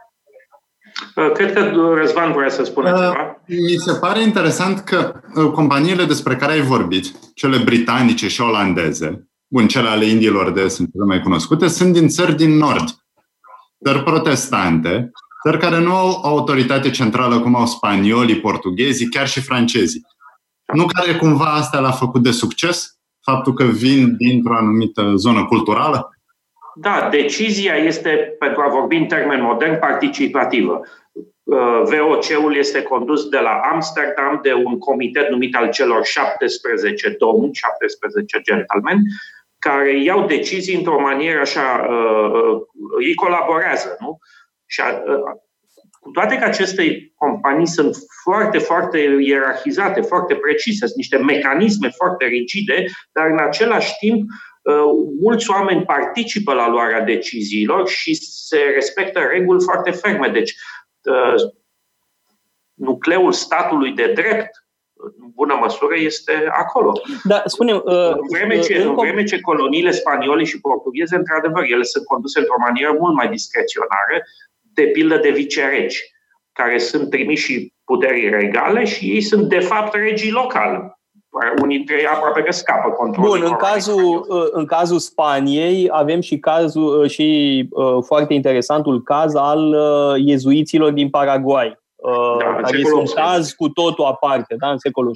Uh, 1.15 1.33
cred 1.33 1.53
că 1.53 1.73
Răzvan 1.95 2.33
vrea 2.33 2.49
să 2.49 2.65
spună 2.65 2.91
uh, 2.91 2.99
ceva. 2.99 3.41
Mi 3.47 3.77
se 3.77 3.93
pare 3.93 4.23
interesant 4.23 4.81
că 4.81 5.21
uh, 5.35 5.51
companiile 5.51 6.05
despre 6.05 6.37
care 6.37 6.53
ai 6.53 6.61
vorbit, 6.61 7.13
cele 7.35 7.57
britanice 7.57 8.29
și 8.29 8.41
olandeze, 8.41 9.29
bun, 9.47 9.69
cele 9.69 9.89
ale 9.89 10.05
indiilor 10.05 10.53
de 10.53 10.69
sunt 10.69 10.89
cele 10.93 11.05
mai 11.05 11.21
cunoscute, 11.21 11.69
sunt 11.69 11.93
din 11.93 12.09
țări 12.09 12.37
din 12.37 12.57
nord, 12.57 12.85
țări 13.85 14.03
protestante, 14.03 15.11
țări 15.43 15.59
care 15.59 15.81
nu 15.81 15.95
au 15.95 16.21
autoritate 16.25 16.91
centrală 16.91 17.41
cum 17.41 17.55
au 17.55 17.67
spaniolii, 17.67 18.41
portughezii, 18.41 19.09
chiar 19.09 19.29
și 19.29 19.41
francezii. 19.41 20.07
Nu 20.75 20.87
care 20.87 21.17
cumva 21.17 21.45
asta 21.45 21.81
l-a 21.81 21.91
făcut 21.91 22.23
de 22.23 22.31
succes? 22.31 22.99
Faptul 23.21 23.55
că 23.55 23.65
vin 23.65 24.17
dintr-o 24.17 24.57
anumită 24.57 25.13
zonă 25.17 25.45
culturală? 25.45 26.18
Da, 26.81 27.09
decizia 27.11 27.75
este, 27.75 28.11
pentru 28.39 28.61
a 28.61 28.69
vorbi 28.69 28.97
în 28.97 29.07
termen 29.07 29.43
modern, 29.43 29.79
participativă. 29.79 30.81
Uh, 31.43 31.83
VOC-ul 31.83 32.57
este 32.57 32.83
condus 32.83 33.29
de 33.29 33.39
la 33.39 33.61
Amsterdam 33.73 34.41
de 34.43 34.53
un 34.53 34.79
comitet 34.79 35.29
numit 35.29 35.57
al 35.57 35.71
celor 35.71 36.05
17 36.05 37.09
domni, 37.19 37.51
17 37.53 38.41
gentlemen, 38.41 38.99
care 39.59 40.03
iau 40.03 40.27
decizii 40.27 40.77
într-o 40.77 41.01
manieră 41.01 41.41
așa, 41.41 41.87
uh, 41.89 42.43
uh, 42.43 43.07
ei 43.07 43.15
colaborează, 43.15 43.97
nu? 44.01 44.19
Și 44.67 44.83
cu 46.01 46.11
toate 46.11 46.37
că 46.37 46.45
aceste 46.45 47.13
companii 47.15 47.67
sunt 47.67 47.97
foarte, 48.23 48.59
foarte 48.59 48.99
ierarhizate, 49.21 50.01
foarte 50.01 50.35
precise, 50.35 50.87
sunt 50.87 50.97
niște 50.97 51.17
mecanisme 51.17 51.89
foarte 51.89 52.25
rigide, 52.25 52.85
dar 53.13 53.27
în 53.27 53.39
același 53.39 53.99
timp 53.99 54.21
Uh, 54.21 54.47
mulți 55.21 55.51
oameni 55.51 55.85
participă 55.85 56.53
la 56.53 56.69
luarea 56.69 57.01
deciziilor 57.01 57.89
și 57.89 58.15
se 58.15 58.59
respectă 58.75 59.19
reguli 59.19 59.63
foarte 59.63 59.91
ferme. 59.91 60.29
Deci, 60.29 60.55
uh, 61.03 61.35
nucleul 62.75 63.33
statului 63.33 63.93
de 63.93 64.13
drept 64.13 64.51
în 65.21 65.31
bună 65.35 65.59
măsură, 65.61 65.95
este 65.97 66.49
acolo. 66.51 67.01
Da, 67.25 67.43
spune 67.45 67.73
uh, 67.73 67.83
în, 67.85 68.27
vreme 68.31 68.59
ce, 68.59 68.83
în 68.83 68.95
vreme 68.95 69.25
ce 69.25 69.41
coloniile 69.41 69.91
spaniole 69.91 70.45
și 70.45 70.61
portugheze, 70.61 71.17
într-adevăr, 71.17 71.63
ele 71.63 71.83
sunt 71.83 72.05
conduse 72.05 72.39
într-o 72.39 72.55
manieră 72.59 72.97
mult 72.99 73.15
mai 73.15 73.29
discreționară, 73.29 74.23
de 74.61 74.83
pildă 74.83 75.17
de 75.17 75.31
viceregi, 75.31 76.03
care 76.53 76.79
sunt 76.79 77.11
trimiși 77.11 77.73
puterii 77.85 78.31
regale 78.31 78.85
și 78.85 79.05
ei 79.05 79.21
sunt, 79.21 79.49
de 79.49 79.61
fapt, 79.61 79.95
regii 79.95 80.31
locali 80.31 80.98
unii 81.63 81.77
dintre 81.77 81.97
ei 81.99 82.07
aproape 82.07 82.43
că 82.43 82.53
scapă 82.53 82.91
controlul. 82.91 83.31
Bun, 83.31 83.47
în 83.49 83.55
cazul, 83.55 84.27
în 84.51 84.65
cazul 84.65 84.99
Spaniei 84.99 85.89
avem 85.91 86.21
și 86.21 86.39
cazul 86.39 87.07
și 87.07 87.69
uh, 87.71 87.97
foarte 88.05 88.35
interesantul 88.35 89.03
caz 89.03 89.35
al 89.35 89.69
uh, 89.69 90.15
iezuiților 90.25 90.93
din 90.93 91.11
Paraguay. 91.11 91.79
Uh, 91.97 92.37
da, 92.39 92.61
care 92.63 92.79
este 92.79 92.95
un 92.95 93.07
caz 93.15 93.51
cu 93.53 93.69
totul 93.69 94.05
aparte, 94.05 94.55
da? 94.59 94.71
în 94.71 94.79
secolul 94.79 95.13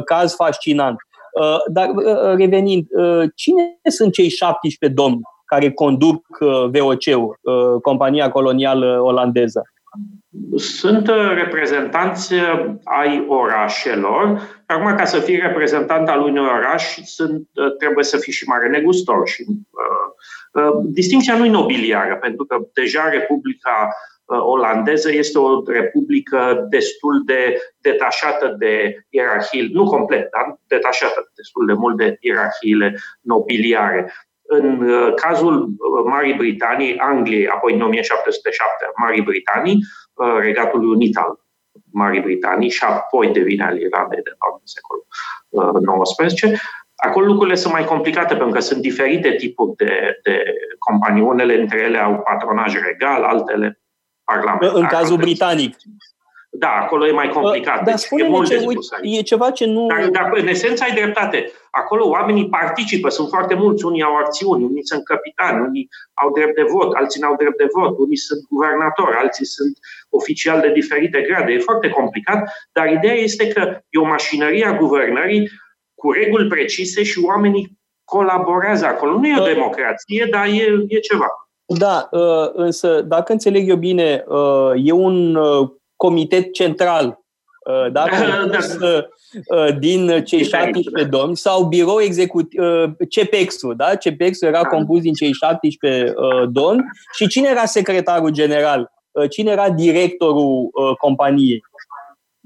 17-18, 0.00 0.04
caz 0.04 0.34
fascinant. 0.34 0.96
Dar 1.66 1.90
revenind, 2.36 2.86
cine 3.34 3.78
sunt 3.90 4.12
cei 4.12 4.28
17 4.28 5.00
domni 5.00 5.20
care 5.44 5.72
conduc 5.72 6.26
VOC-ul, 6.70 7.38
compania 7.82 8.30
colonială 8.30 9.00
olandeză? 9.02 9.62
Sunt 10.56 11.08
uh, 11.08 11.32
reprezentanți 11.34 12.34
uh, 12.34 12.74
ai 12.84 13.24
orașelor. 13.28 14.40
Acum, 14.66 14.96
ca 14.96 15.04
să 15.04 15.18
fii 15.18 15.36
reprezentant 15.36 16.08
al 16.08 16.20
unui 16.20 16.44
oraș, 16.44 16.98
sunt, 17.04 17.48
uh, 17.54 17.76
trebuie 17.76 18.04
să 18.04 18.16
fii 18.16 18.32
și 18.32 18.48
mare 18.48 18.68
negustor. 18.68 19.28
Și, 19.28 19.44
uh, 19.48 20.62
uh, 20.62 20.78
distinția 20.84 21.36
nu 21.36 21.44
e 21.44 21.50
nobiliară, 21.50 22.16
pentru 22.16 22.44
că 22.44 22.56
deja 22.72 23.08
Republica 23.08 23.88
uh, 24.24 24.38
olandeză 24.40 25.12
este 25.12 25.38
o 25.38 25.62
republică 25.66 26.66
destul 26.70 27.22
de 27.24 27.58
detașată 27.78 28.54
de 28.58 29.04
ierarhii, 29.08 29.70
nu 29.72 29.84
complet, 29.84 30.30
dar 30.30 30.60
detașată 30.66 31.30
destul 31.34 31.66
de 31.66 31.72
mult 31.72 31.96
de 31.96 32.16
ierarhiile 32.20 32.98
nobiliare. 33.20 34.12
În 34.46 34.88
cazul 35.14 35.68
Marii 36.06 36.34
Britanii, 36.34 36.98
Angliei, 36.98 37.48
apoi 37.48 37.74
în 37.74 37.80
1707 37.80 38.90
Marii 38.96 39.22
Britanii, 39.22 39.78
Uh, 40.16 40.38
Regatului 40.38 40.88
Unit 40.88 41.16
al 41.16 41.40
Marii 41.92 42.20
Britanii 42.20 42.70
și 42.70 42.84
apoi 42.84 43.32
devine 43.32 43.64
al 43.64 43.80
Irlandei 43.80 44.22
de 44.22 44.34
fapt 44.38 44.60
în 44.60 44.66
secolul 44.76 45.06
XIX. 46.04 46.42
Uh, 46.42 46.58
Acolo 46.96 47.26
lucrurile 47.26 47.56
sunt 47.56 47.72
mai 47.72 47.84
complicate 47.84 48.34
pentru 48.34 48.54
că 48.54 48.60
sunt 48.60 48.80
diferite 48.80 49.34
tipuri 49.34 49.76
de, 49.76 50.20
de 50.22 50.42
companii. 50.78 51.22
Unele 51.22 51.56
dintre 51.56 51.80
ele 51.80 51.98
au 51.98 52.18
patronaj 52.18 52.74
regal, 52.74 53.22
altele 53.22 53.80
parlamentar. 54.24 54.74
În 54.74 54.86
cazul 54.86 55.16
britanic. 55.16 55.76
Da, 56.58 56.68
acolo 56.82 57.06
e 57.06 57.12
mai 57.12 57.28
complicat. 57.28 57.74
Dar 57.74 57.84
deci 57.84 57.98
spune 57.98 58.22
ce, 58.22 58.64
uite, 58.66 58.80
e 59.02 59.22
ceva 59.22 59.50
ce 59.50 59.66
nu... 59.66 59.86
Dar, 59.86 60.08
dar 60.08 60.30
în 60.34 60.46
esență 60.46 60.84
ai 60.84 60.94
dreptate. 60.94 61.50
Acolo 61.70 62.08
oamenii 62.08 62.48
participă, 62.48 63.08
sunt 63.08 63.28
foarte 63.28 63.54
mulți, 63.54 63.84
unii 63.84 64.02
au 64.02 64.16
acțiuni, 64.16 64.64
unii 64.64 64.86
sunt 64.86 65.04
capitani, 65.04 65.66
unii 65.66 65.88
au 66.14 66.32
drept 66.32 66.54
de 66.54 66.62
vot, 66.62 66.94
alții 66.94 67.20
nu 67.20 67.28
au 67.28 67.36
drept 67.36 67.56
de 67.56 67.68
vot, 67.74 67.98
unii 67.98 68.16
sunt 68.16 68.40
guvernatori, 68.48 69.16
alții 69.16 69.46
sunt 69.46 69.78
oficiali 70.10 70.60
de 70.60 70.72
diferite 70.72 71.20
grade. 71.20 71.52
E 71.52 71.58
foarte 71.58 71.88
complicat, 71.88 72.52
dar 72.72 72.92
ideea 72.92 73.14
este 73.14 73.48
că 73.48 73.60
e 73.88 73.98
o 73.98 74.04
mașinărie 74.04 74.66
a 74.66 74.76
guvernării 74.76 75.50
cu 75.94 76.12
reguli 76.12 76.48
precise 76.48 77.02
și 77.02 77.20
oamenii 77.24 77.78
colaborează 78.04 78.86
acolo. 78.86 79.18
Nu 79.18 79.26
e 79.26 79.40
o 79.40 79.44
democrație, 79.44 80.28
dar 80.30 80.46
e, 80.46 80.84
e 80.88 80.98
ceva. 80.98 81.26
Da, 81.78 82.08
uh, 82.10 82.50
însă, 82.52 83.00
dacă 83.00 83.32
înțeleg 83.32 83.68
eu 83.68 83.76
bine, 83.76 84.24
uh, 84.28 84.72
e 84.74 84.92
un 84.92 85.34
uh, 85.34 85.68
comitet 85.96 86.54
central 86.54 87.06
uh, 87.66 87.92
da, 87.92 88.04
da. 88.50 88.58
Uh, 89.56 89.78
din 89.78 90.22
cei 90.24 90.44
17 90.44 91.04
domni 91.04 91.36
sau 91.36 91.64
birou 91.64 92.00
executiv, 92.00 92.60
uh, 92.60 92.90
CPEX-ul, 93.08 93.74
da? 93.76 93.96
CPEX-ul 93.96 94.48
era 94.48 94.62
da. 94.62 94.68
compus 94.68 95.00
din 95.00 95.12
cei 95.12 95.32
17 95.32 96.14
domni 96.48 96.84
și 97.14 97.26
cine 97.26 97.48
era 97.48 97.64
secretarul 97.64 98.30
general? 98.30 98.94
Cine 99.30 99.50
era 99.50 99.70
directorul 99.70 100.70
companiei? 100.98 101.62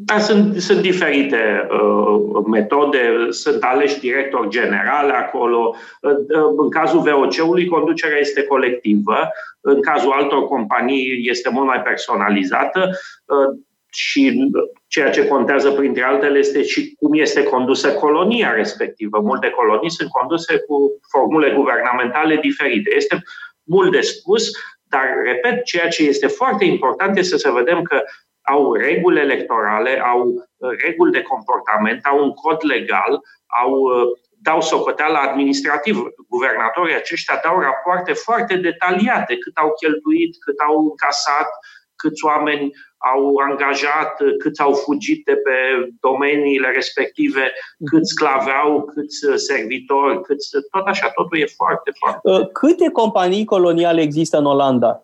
Da, 0.03 0.19
sunt, 0.19 0.61
sunt 0.61 0.81
diferite 0.81 1.69
uh, 1.71 2.45
metode, 2.51 3.27
sunt 3.31 3.63
aleși 3.63 3.99
director 3.99 4.49
general 4.49 5.11
acolo. 5.11 5.75
Uh, 6.01 6.13
în 6.57 6.71
cazul 6.71 7.01
VOC-ului, 7.01 7.67
conducerea 7.67 8.19
este 8.19 8.43
colectivă, 8.43 9.17
în 9.61 9.83
cazul 9.83 10.13
altor 10.13 10.47
companii 10.47 11.29
este 11.29 11.49
mult 11.49 11.67
mai 11.67 11.83
personalizată 11.83 12.89
uh, 13.25 13.59
și 13.91 14.51
ceea 14.87 15.11
ce 15.11 15.27
contează 15.27 15.71
printre 15.71 16.03
altele 16.03 16.39
este 16.39 16.63
și 16.63 16.95
cum 16.99 17.13
este 17.15 17.43
condusă 17.43 17.93
colonia 17.93 18.53
respectivă. 18.53 19.21
Multe 19.21 19.51
colonii 19.51 19.91
sunt 19.91 20.09
conduse 20.09 20.59
cu 20.59 21.01
formule 21.11 21.53
guvernamentale 21.57 22.37
diferite. 22.37 22.93
Este 22.97 23.23
mult 23.63 23.93
de 23.93 24.01
spus, 24.01 24.51
dar, 24.83 25.05
repet, 25.25 25.65
ceea 25.65 25.89
ce 25.89 26.03
este 26.03 26.27
foarte 26.27 26.65
important 26.65 27.17
este 27.17 27.39
să 27.39 27.51
vedem 27.51 27.83
că 27.83 28.03
au 28.43 28.73
reguli 28.73 29.21
electorale, 29.21 30.01
au 30.01 30.27
uh, 30.27 30.71
reguli 30.85 31.13
de 31.13 31.23
comportament, 31.23 32.05
au 32.05 32.25
un 32.25 32.33
cod 32.33 32.59
legal, 32.63 33.21
au, 33.63 33.73
uh, 33.73 34.07
dau 34.43 34.61
socoteală 34.61 35.19
administrativ. 35.19 35.97
Guvernatorii 36.29 36.95
aceștia 36.95 37.41
dau 37.45 37.61
rapoarte 37.61 38.13
foarte 38.13 38.57
detaliate 38.57 39.37
cât 39.37 39.57
au 39.57 39.73
cheltuit, 39.81 40.37
cât 40.45 40.59
au 40.59 40.79
încasat, 40.79 41.49
câți 41.97 42.25
oameni 42.25 42.71
au 43.15 43.37
angajat, 43.37 44.23
câți 44.39 44.61
au 44.61 44.73
fugit 44.73 45.25
de 45.25 45.37
pe 45.37 45.57
domeniile 46.01 46.71
respective, 46.71 47.53
câți 47.91 48.13
sclaveau, 48.15 48.85
câți 48.85 49.45
servitori, 49.49 50.21
câți, 50.23 50.49
tot 50.71 50.87
așa, 50.87 51.09
totul 51.09 51.39
e 51.39 51.47
foarte, 51.47 51.91
foarte... 51.99 52.21
Uh, 52.23 52.49
câte 52.53 52.91
companii 52.91 53.45
coloniale 53.45 54.01
există 54.01 54.39
în 54.39 54.45
Olanda? 54.45 55.03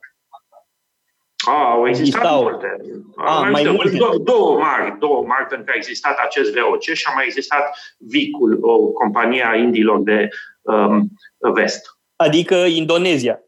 Ah, 1.49 1.71
au 1.71 1.89
existat 1.89 2.23
Existau. 2.23 2.43
multe. 2.43 2.77
Ah, 3.17 3.39
mai, 3.41 3.51
mai 3.51 3.73
multe. 3.73 3.97
Două, 3.97 4.17
două 4.17 4.59
mari, 4.59 4.99
două 4.99 5.25
mari 5.27 5.47
pentru 5.47 5.67
că 5.67 5.73
a 5.73 5.77
existat 5.77 6.19
acest 6.19 6.55
VOC 6.55 6.83
și 6.83 7.07
a 7.09 7.13
mai 7.15 7.25
existat 7.25 7.79
Vicul, 7.99 8.59
o 8.61 8.79
companie 8.79 9.47
a 9.47 9.55
indilor 9.57 10.03
de 10.03 10.29
um, 10.63 11.09
vest. 11.55 11.99
Adică 12.17 12.55
Indonezia. 12.55 13.41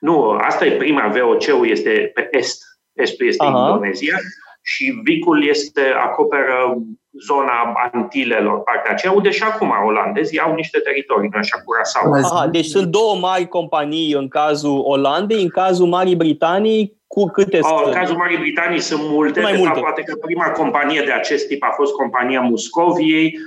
Nu, 0.00 0.30
asta 0.30 0.66
e 0.66 0.76
prima, 0.76 1.08
VOC-ul 1.08 1.68
este 1.68 2.10
pe 2.14 2.28
est. 2.30 2.62
Estul 2.92 3.26
este 3.26 3.44
Aha. 3.44 3.58
Indonezia 3.58 4.16
și 4.62 5.00
Vicul 5.02 5.46
este, 5.46 5.80
acoperă 5.80 6.76
zona 7.26 7.72
Antilelor, 7.92 8.62
partea 8.62 8.92
aceea, 8.92 9.12
unde 9.12 9.30
și 9.30 9.42
acum 9.42 9.72
olandezii 9.86 10.40
au 10.40 10.54
niște 10.54 10.78
teritorii, 10.78 11.28
nu 11.32 11.38
așa, 11.38 11.56
Curaçao. 11.56 12.24
Aha, 12.24 12.46
deci 12.46 12.64
sunt 12.64 12.86
două 12.86 13.14
mari 13.16 13.48
companii 13.48 14.12
în 14.12 14.28
cazul 14.28 14.82
Olandei, 14.84 15.42
în 15.42 15.48
cazul 15.48 15.86
Marii 15.86 16.16
Britanii, 16.16 16.96
cu 17.06 17.24
câte 17.24 17.58
oh, 17.62 17.82
În 17.84 17.92
cazul 17.92 18.16
Marii 18.16 18.38
Britanii 18.38 18.80
sunt 18.80 19.00
multe. 19.04 19.40
Mai 19.40 19.52
de 19.52 19.58
multe. 19.58 19.72
Fapt, 19.72 19.84
poate 19.84 20.02
că 20.02 20.14
prima 20.16 20.50
companie 20.50 21.02
de 21.04 21.12
acest 21.12 21.46
tip 21.46 21.62
a 21.62 21.72
fost 21.76 21.92
compania 21.92 22.40
Muscoviei, 22.40 23.38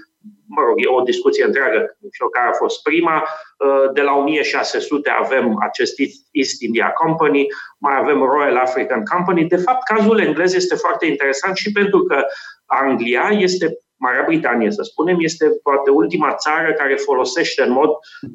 mă 0.55 0.61
rog, 0.67 0.75
e 0.77 0.97
o 0.99 1.09
discuție 1.11 1.45
întreagă, 1.45 1.79
nu 1.99 2.09
știu 2.11 2.29
care 2.29 2.47
a 2.49 2.61
fost 2.63 2.77
prima. 2.83 3.15
Uh, 3.21 3.91
de 3.93 4.01
la 4.01 4.13
1600 4.15 5.09
avem 5.23 5.45
acest 5.67 5.93
East 6.31 6.61
India 6.61 6.89
Company, 7.01 7.45
mai 7.77 7.95
avem 8.01 8.19
Royal 8.19 8.57
African 8.57 9.03
Company. 9.13 9.47
De 9.47 9.55
fapt, 9.65 9.83
cazul 9.83 10.19
englez 10.19 10.53
este 10.53 10.75
foarte 10.75 11.05
interesant 11.05 11.55
și 11.55 11.71
pentru 11.71 11.99
că 12.03 12.17
Anglia 12.65 13.27
este 13.47 13.65
Marea 14.05 14.23
Britanie, 14.25 14.71
să 14.71 14.81
spunem, 14.83 15.17
este 15.19 15.45
poate 15.63 15.89
ultima 15.89 16.33
țară 16.33 16.73
care 16.73 16.95
folosește 16.95 17.61
în 17.63 17.71
mod 17.71 17.89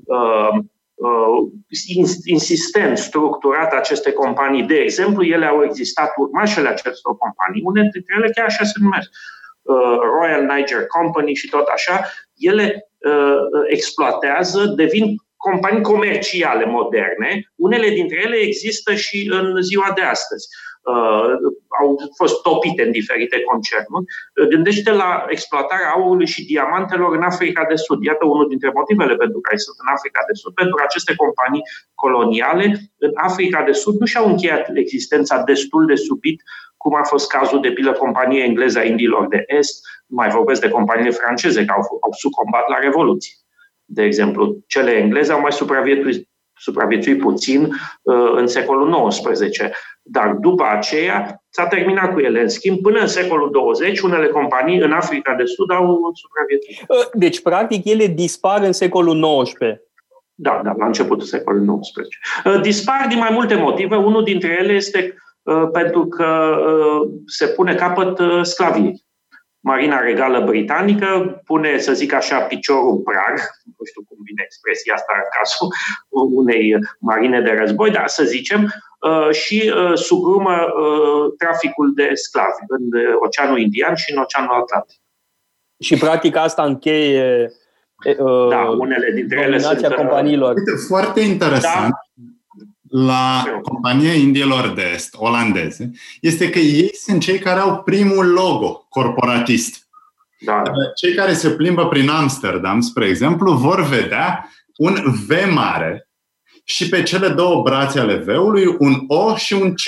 uh, 0.04 0.50
uh, 0.94 1.38
insistent, 2.24 2.98
structurat 2.98 3.72
aceste 3.72 4.12
companii. 4.12 4.62
De 4.62 4.74
exemplu, 4.74 5.22
ele 5.24 5.46
au 5.46 5.64
existat 5.64 6.12
urmașele 6.16 6.68
acestor 6.68 7.16
companii, 7.16 7.62
unele 7.64 7.88
dintre 7.92 8.14
ele 8.18 8.30
chiar 8.34 8.46
așa 8.46 8.64
se 8.64 8.78
numesc. 8.80 9.08
Uh, 9.10 9.36
Royal 10.18 10.42
Niger 10.42 10.86
Company 10.86 11.34
și 11.34 11.48
tot 11.48 11.66
așa, 11.66 12.04
ele 12.36 12.90
uh, 12.98 13.64
exploatează, 13.68 14.64
devin 14.76 15.16
companii 15.36 15.82
comerciale 15.82 16.64
moderne. 16.64 17.52
Unele 17.54 17.88
dintre 17.88 18.18
ele 18.24 18.36
există 18.36 18.94
și 18.94 19.30
în 19.32 19.62
ziua 19.62 19.92
de 19.94 20.02
astăzi. 20.02 20.46
Uh, 20.92 21.32
au 21.80 21.88
fost 22.16 22.42
topite 22.42 22.82
în 22.82 22.90
diferite 22.90 23.38
concernuri. 23.50 24.04
Gândește 24.48 24.90
la 25.02 25.24
exploatarea 25.28 25.92
aurului 25.94 26.26
și 26.26 26.46
diamantelor 26.46 27.16
în 27.16 27.22
Africa 27.22 27.64
de 27.68 27.74
Sud. 27.74 27.98
Iată 28.02 28.24
unul 28.26 28.48
dintre 28.48 28.70
motivele 28.74 29.14
pentru 29.16 29.40
care 29.40 29.56
sunt 29.56 29.76
în 29.84 29.92
Africa 29.96 30.20
de 30.28 30.34
Sud. 30.40 30.52
Pentru 30.54 30.74
că 30.74 30.82
aceste 30.84 31.14
companii 31.14 31.62
coloniale 31.94 32.66
în 32.98 33.12
Africa 33.14 33.62
de 33.68 33.72
Sud 33.72 33.94
nu 33.98 34.06
și-au 34.06 34.26
încheiat 34.28 34.70
existența 34.74 35.42
destul 35.42 35.86
de 35.86 35.94
subit 35.94 36.42
cum 36.86 36.96
a 36.96 37.02
fost 37.02 37.28
cazul 37.28 37.60
de 37.60 37.70
pilă 37.70 37.92
companie 37.92 38.42
engleză 38.42 38.78
a 38.78 38.84
Indilor 38.84 39.28
de 39.28 39.44
Est, 39.46 39.80
nu 40.06 40.16
mai 40.16 40.28
vorbesc 40.28 40.60
de 40.60 40.68
companiile 40.68 41.10
franceze 41.10 41.64
care 41.64 41.78
au, 41.78 41.98
au 42.00 42.12
sucombat 42.12 42.68
la 42.68 42.78
Revoluție. 42.78 43.34
De 43.84 44.02
exemplu, 44.02 44.56
cele 44.66 44.90
engleze 44.90 45.32
au 45.32 45.40
mai 45.40 45.52
supraviețuit 45.52 46.28
supraviețui 46.58 47.16
puțin 47.16 47.68
în 48.36 48.46
secolul 48.46 49.08
XIX. 49.08 49.58
Dar 50.02 50.32
după 50.40 50.64
aceea 50.76 51.42
s-a 51.48 51.66
terminat 51.66 52.12
cu 52.12 52.20
ele. 52.20 52.40
În 52.40 52.48
schimb, 52.48 52.80
până 52.80 53.00
în 53.00 53.06
secolul 53.06 53.50
20, 53.50 54.00
unele 54.00 54.26
companii 54.26 54.78
în 54.78 54.92
Africa 54.92 55.34
de 55.34 55.44
Sud 55.44 55.70
au 55.70 56.12
supraviețuit. 56.14 57.10
Deci, 57.12 57.40
practic, 57.40 57.84
ele 57.84 58.06
dispar 58.06 58.62
în 58.62 58.72
secolul 58.72 59.42
XIX. 59.42 59.58
Da, 60.34 60.60
da, 60.64 60.74
la 60.78 60.86
începutul 60.86 61.26
secolului 61.26 61.80
XIX. 61.80 62.60
Dispar 62.60 63.06
din 63.08 63.18
mai 63.18 63.30
multe 63.32 63.54
motive. 63.54 63.96
Unul 63.96 64.24
dintre 64.24 64.58
ele 64.60 64.72
este 64.72 65.14
pentru 65.72 66.06
că 66.06 66.56
se 67.26 67.46
pune 67.46 67.74
capăt 67.74 68.20
sclaviei. 68.42 69.06
Marina 69.66 70.00
Regală 70.00 70.40
Britanică 70.44 71.40
pune, 71.44 71.78
să 71.78 71.92
zic 71.92 72.12
așa, 72.12 72.38
piciorul 72.40 72.90
în 72.90 73.02
prag, 73.02 73.34
nu 73.64 73.84
știu 73.84 74.02
cum 74.08 74.18
vine 74.24 74.42
expresia 74.44 74.94
asta 74.94 75.12
în 75.16 75.28
cazul 75.36 75.68
unei 76.40 76.74
marine 77.00 77.40
de 77.40 77.50
război, 77.50 77.90
dar 77.90 78.06
să 78.06 78.24
zicem, 78.24 78.60
uh, 79.00 79.30
și 79.30 79.72
uh, 79.76 79.92
sugrumă 79.94 80.52
uh, 80.52 81.32
traficul 81.38 81.92
de 81.94 82.10
sclavi 82.14 82.60
în 82.68 82.84
Oceanul 83.24 83.58
Indian 83.58 83.94
și 83.94 84.12
în 84.12 84.18
Oceanul 84.18 84.60
Atlantic. 84.62 84.98
Și 85.80 85.96
practic 85.96 86.36
asta 86.36 86.62
încheie 86.64 87.52
da, 88.48 88.62
unele 88.78 89.10
dintre 89.14 89.40
ele 89.40 89.58
sunt 89.58 89.94
companiilor. 89.94 90.54
Uite, 90.56 90.72
foarte 90.88 91.20
interesant. 91.20 91.90
Da 91.90 92.05
la 92.90 93.44
compania 93.62 94.12
Indiilor 94.12 94.68
de 94.68 94.90
Est, 94.94 95.14
olandeze, 95.18 95.90
este 96.20 96.50
că 96.50 96.58
ei 96.58 96.90
sunt 96.94 97.20
cei 97.20 97.38
care 97.38 97.60
au 97.60 97.82
primul 97.82 98.26
logo 98.26 98.86
corporatist. 98.88 99.88
Da. 100.40 100.62
Cei 100.94 101.14
care 101.14 101.32
se 101.32 101.50
plimbă 101.50 101.88
prin 101.88 102.08
Amsterdam, 102.08 102.80
spre 102.80 103.06
exemplu, 103.06 103.52
vor 103.52 103.82
vedea 103.82 104.50
un 104.76 104.94
V 105.26 105.52
mare 105.54 106.08
și 106.64 106.88
pe 106.88 107.02
cele 107.02 107.28
două 107.28 107.62
brațe 107.62 107.98
ale 107.98 108.14
V-ului 108.14 108.76
un 108.78 109.04
O 109.06 109.36
și 109.36 109.52
un 109.52 109.72
C. 109.74 109.82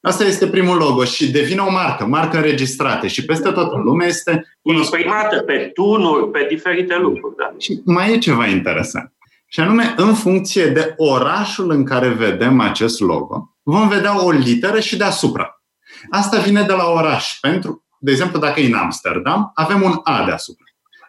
Asta 0.00 0.24
este 0.24 0.46
primul 0.46 0.76
logo 0.76 1.04
și 1.04 1.30
devine 1.30 1.60
o 1.60 1.70
marcă, 1.70 2.06
marcă 2.06 2.36
înregistrată 2.36 3.06
și 3.06 3.24
peste 3.24 3.50
tot 3.50 3.72
în 3.72 3.82
lume 3.82 4.06
este... 4.06 4.56
Imprimată 4.62 5.40
pe 5.40 5.70
tunuri, 5.74 6.30
pe 6.30 6.46
diferite 6.48 6.98
lucruri. 6.98 7.36
Da. 7.36 7.54
Și 7.58 7.80
mai 7.84 8.12
e 8.12 8.18
ceva 8.18 8.46
interesant. 8.46 9.13
Și 9.54 9.60
anume, 9.60 9.94
în 9.96 10.14
funcție 10.14 10.66
de 10.66 10.94
orașul 10.96 11.70
în 11.70 11.84
care 11.84 12.08
vedem 12.08 12.60
acest 12.60 13.00
logo, 13.00 13.56
vom 13.62 13.88
vedea 13.88 14.24
o 14.24 14.30
literă 14.30 14.80
și 14.80 14.96
deasupra. 14.96 15.62
Asta 16.10 16.38
vine 16.38 16.62
de 16.62 16.72
la 16.72 16.84
oraș. 16.84 17.38
Pentru, 17.40 17.84
de 17.98 18.10
exemplu, 18.10 18.38
dacă 18.38 18.60
e 18.60 18.66
în 18.66 18.74
Amsterdam, 18.74 19.50
avem 19.54 19.82
un 19.82 20.00
A 20.02 20.24
deasupra. 20.24 20.64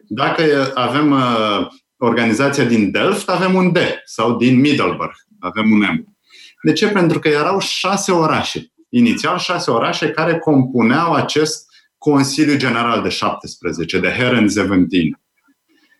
Dacă 0.07 0.71
avem 0.73 1.11
uh, 1.11 1.67
organizația 1.97 2.63
din 2.63 2.91
Delft, 2.91 3.29
avem 3.29 3.55
un 3.55 3.71
D. 3.71 3.77
Sau 4.03 4.37
din 4.37 4.59
Middelburg, 4.59 5.13
avem 5.39 5.71
un 5.71 5.79
M. 5.79 6.17
De 6.61 6.73
ce? 6.73 6.87
Pentru 6.87 7.19
că 7.19 7.27
erau 7.27 7.59
șase 7.59 8.11
orașe. 8.11 8.73
Inițial 8.89 9.37
șase 9.37 9.71
orașe 9.71 10.09
care 10.09 10.39
compuneau 10.39 11.13
acest 11.13 11.65
Consiliu 11.97 12.57
General 12.57 13.01
de 13.01 13.09
17, 13.09 13.99
de 13.99 14.09
Herren 14.09 14.47
17. 14.47 15.19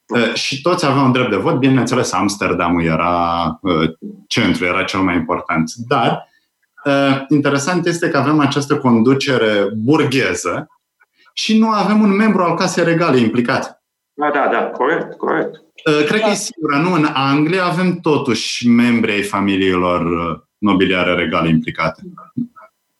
Uh, 0.08 0.34
și 0.34 0.62
toți 0.62 0.86
aveau 0.86 1.06
un 1.06 1.12
drept 1.12 1.30
de 1.30 1.36
vot. 1.36 1.56
Bineînțeles, 1.56 2.12
Amsterdamul 2.12 2.84
era 2.84 3.60
uh, 3.62 3.89
centru, 4.28 4.66
era 4.66 4.84
cel 4.84 4.99
mai 4.99 5.16
important. 5.16 5.72
Dar 5.88 6.30
uh, 6.86 7.26
interesant 7.30 7.86
este 7.86 8.10
că 8.10 8.18
avem 8.18 8.39
această 8.39 8.78
conducere 8.78 9.68
burgheză 9.76 10.68
și 11.34 11.58
nu 11.58 11.70
avem 11.70 12.01
un 12.01 12.16
membru 12.16 12.41
al 12.41 12.56
Casei 12.56 12.84
Regale 12.84 13.18
implicat. 13.18 13.84
Da, 14.14 14.32
da, 14.34 14.49
da, 14.51 14.66
corect, 14.66 15.18
corect. 15.18 15.62
Cred 16.08 16.22
că 16.22 16.30
e 16.30 16.34
sigură, 16.34 16.78
nu? 16.78 16.93
În 16.93 17.08
Anglia 17.14 17.66
avem 17.66 17.99
totuși 17.99 18.68
membri 18.68 19.12
ai 19.12 19.22
familiilor 19.22 20.03
nobiliare 20.58 21.14
regale 21.14 21.49
implicate. 21.49 22.01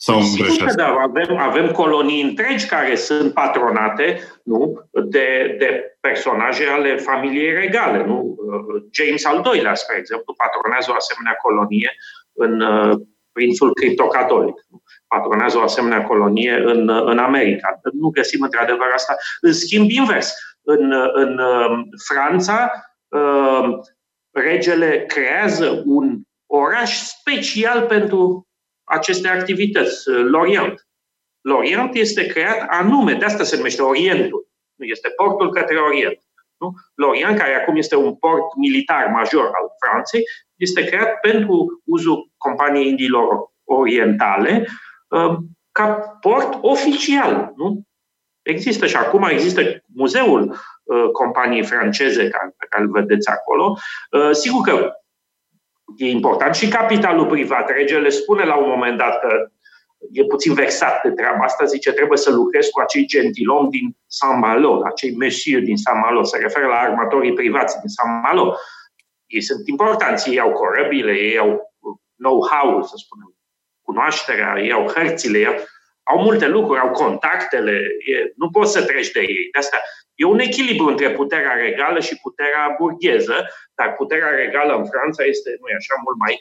Sau 0.06 0.22
Sigur 0.22 0.68
că 0.68 0.74
da, 0.76 0.88
avem, 0.88 1.38
avem 1.38 1.72
colonii 1.72 2.22
întregi 2.22 2.66
care 2.66 2.96
sunt 2.96 3.34
patronate 3.34 4.20
nu, 4.44 4.90
de, 4.92 5.56
de 5.60 5.98
personaje 6.00 6.66
ale 6.66 6.96
familiei 6.96 7.54
regale. 7.54 8.06
Nu? 8.06 8.36
James 8.92 9.26
al 9.26 9.52
II-lea, 9.54 9.74
spre 9.74 9.98
exemplu, 9.98 10.34
patronează 10.34 10.92
o 10.92 10.96
asemenea 10.96 11.34
colonie 11.42 11.96
în 12.34 12.62
uh, 12.62 12.98
prințul 13.32 13.74
criptocatolic. 13.74 14.56
Patronează 15.08 15.58
o 15.58 15.62
asemenea 15.62 16.04
colonie 16.04 16.62
în, 16.66 16.90
în 16.90 17.18
America. 17.18 17.80
Nu 17.94 18.10
găsim 18.10 18.42
într-adevăr 18.42 18.88
asta. 18.94 19.16
În 19.42 19.54
schimb 19.54 19.90
invers, 19.90 20.34
în, 20.62 20.94
în 21.14 21.40
uh, 21.40 21.80
Franța, 22.08 22.72
uh, 23.08 23.78
regele 24.32 25.06
creează 25.08 25.82
un 25.86 26.22
oraș 26.46 26.96
special 26.96 27.82
pentru 27.82 28.48
aceste 28.86 29.28
activități, 29.28 30.10
uh, 30.10 30.24
Lorient. 30.24 30.88
Lorient 31.42 31.96
este 31.96 32.26
creat 32.26 32.66
anume, 32.70 33.14
de 33.14 33.26
asta 33.26 33.44
se 33.44 33.56
numește 33.56 33.82
Orientul. 33.82 34.48
Nu 34.76 34.86
este 34.86 35.10
portul 35.10 35.52
către 35.52 35.78
Orient. 35.78 36.20
Nu? 36.58 36.74
Lorient, 36.96 37.38
care 37.38 37.56
acum 37.56 37.76
este 37.76 37.96
un 37.96 38.16
port 38.16 38.56
militar 38.56 39.08
major 39.08 39.46
al 39.46 39.68
Franței, 39.86 40.22
este 40.56 40.84
creat 40.84 41.20
pentru 41.20 41.82
uzul 41.86 42.32
companiei 42.38 42.88
Indiilor 42.88 43.28
Orientale 43.64 44.68
uh, 45.08 45.36
ca 45.72 45.88
port 46.20 46.58
oficial. 46.62 47.54
Nu? 47.56 47.82
Există 48.42 48.86
și 48.86 48.96
acum 48.96 49.24
există 49.24 49.62
muzeul 49.94 50.56
uh, 50.84 51.10
companiei 51.12 51.66
franceze 51.66 52.24
pe 52.58 52.66
care 52.70 52.84
îl 52.84 52.92
vedeți 52.92 53.30
acolo. 53.30 53.78
Sigur 54.32 54.62
că 54.62 54.92
e 55.98 56.10
important 56.10 56.56
și 56.56 56.68
capitalul 56.68 57.26
privat. 57.26 57.70
Regele 57.70 58.10
spune 58.10 58.44
la 58.44 58.56
un 58.56 58.70
moment 58.70 58.98
dat 58.98 59.20
că 59.20 59.50
e 60.12 60.26
puțin 60.26 60.54
vexat 60.54 61.02
de 61.02 61.12
treaba 61.12 61.44
asta, 61.44 61.66
zice 61.66 61.92
trebuie 61.92 62.18
să 62.18 62.32
lucrez 62.32 62.68
cu 62.68 62.80
acei 62.80 63.06
gentilomi 63.06 63.70
din 63.70 63.98
Saint-Malo, 64.08 64.82
acei 64.86 65.16
monsieur 65.16 65.62
din 65.62 65.78
Saint-Malo, 65.78 66.24
se 66.24 66.38
referă 66.38 66.66
la 66.66 66.76
armatorii 66.76 67.34
privați 67.34 67.80
din 67.80 67.90
Saint-Malo. 67.90 68.56
Ei 69.26 69.42
sunt 69.42 69.68
importanți, 69.68 70.30
ei 70.30 70.40
au 70.40 70.52
corăbile, 70.52 71.12
ei 71.12 71.38
au 71.38 71.74
know-how, 72.18 72.84
să 72.84 72.94
spunem, 72.98 73.36
cunoașterea, 73.82 74.56
ei 74.58 74.72
au 74.72 74.88
hărțile, 74.88 75.38
ei 75.38 75.48
au, 75.48 75.56
au 76.04 76.22
multe 76.22 76.48
lucruri, 76.48 76.80
au 76.80 76.92
contactele, 76.92 77.72
e, 78.06 78.34
nu 78.36 78.50
poți 78.50 78.72
să 78.72 78.86
treci 78.86 79.12
de 79.12 79.20
ei. 79.20 79.50
De 79.52 79.60
asta 79.60 79.78
E 80.16 80.26
un 80.26 80.40
echilibru 80.40 80.86
între 80.88 81.12
puterea 81.12 81.54
regală 81.66 82.00
și 82.00 82.20
puterea 82.22 82.76
burgheză, 82.80 83.38
dar 83.76 83.94
puterea 83.94 84.30
regală 84.30 84.74
în 84.78 84.86
Franța 84.86 85.24
este, 85.24 85.50
nu 85.60 85.66
așa, 85.80 85.94
mult 86.06 86.18
mai, 86.26 86.34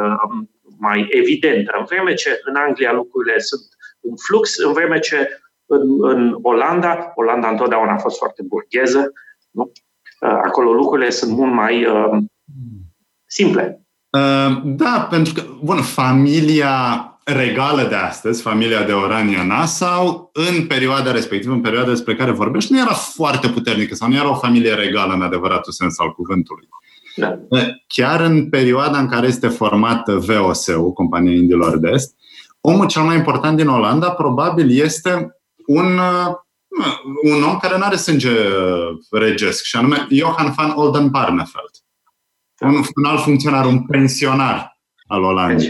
uh, 0.00 0.46
mai 0.78 1.06
evidentă. 1.10 1.74
În 1.78 1.84
vreme 1.84 2.14
ce 2.14 2.40
în 2.44 2.54
Anglia 2.54 2.92
lucrurile 2.92 3.38
sunt 3.38 3.66
în 4.00 4.14
flux, 4.26 4.56
în 4.58 4.72
vreme 4.72 4.98
ce 4.98 5.38
în, 5.66 6.10
în 6.10 6.38
Olanda, 6.42 7.12
Olanda 7.14 7.48
întotdeauna 7.48 7.92
a 7.92 7.98
fost 7.98 8.18
foarte 8.18 8.42
burgheză, 8.42 9.12
nu? 9.50 9.72
Uh, 10.20 10.38
acolo 10.44 10.72
lucrurile 10.72 11.10
sunt 11.10 11.30
mult 11.30 11.52
mai 11.52 11.86
uh, 11.86 12.18
simple. 13.26 13.86
Uh, 14.10 14.60
da, 14.64 15.06
pentru 15.10 15.32
că, 15.32 15.42
bun, 15.62 15.82
familia 15.82 17.08
regală 17.24 17.82
de 17.82 17.94
astăzi, 17.94 18.42
familia 18.42 18.82
de 18.82 18.92
Orania 18.92 19.44
Nassau, 19.44 20.30
în 20.32 20.66
perioada 20.66 21.12
respectivă, 21.12 21.52
în 21.52 21.60
perioada 21.60 21.88
despre 21.88 22.16
care 22.16 22.30
vorbești, 22.30 22.72
nu 22.72 22.78
era 22.78 22.92
foarte 22.92 23.48
puternică 23.48 23.94
sau 23.94 24.08
nu 24.08 24.14
era 24.14 24.30
o 24.30 24.34
familie 24.34 24.74
regală 24.74 25.12
în 25.12 25.22
adevăratul 25.22 25.72
sens 25.72 25.98
al 25.98 26.12
cuvântului. 26.12 26.68
Da. 27.16 27.38
Chiar 27.86 28.20
în 28.20 28.48
perioada 28.48 28.98
în 28.98 29.08
care 29.08 29.26
este 29.26 29.48
format 29.48 30.08
VOS-ul, 30.08 30.92
Compania 30.92 31.32
Indilor 31.32 31.78
de 31.78 31.90
Est, 31.92 32.14
omul 32.60 32.86
cel 32.86 33.02
mai 33.02 33.16
important 33.16 33.56
din 33.56 33.68
Olanda 33.68 34.10
probabil 34.10 34.80
este 34.80 35.36
un, 35.66 35.98
un 37.22 37.42
om 37.42 37.56
care 37.56 37.76
nu 37.76 37.84
are 37.84 37.96
sânge 37.96 38.32
regesc, 39.10 39.64
și 39.64 39.76
anume 39.76 40.06
Johan 40.10 40.54
van 40.56 40.72
Olden 40.74 41.10
Barneveld. 41.10 41.70
Un, 42.60 42.74
un 42.94 43.04
alt 43.04 43.22
funcționar, 43.22 43.64
un 43.64 43.86
pensionar 43.86 44.73
al 45.06 45.22
Olandei. 45.22 45.68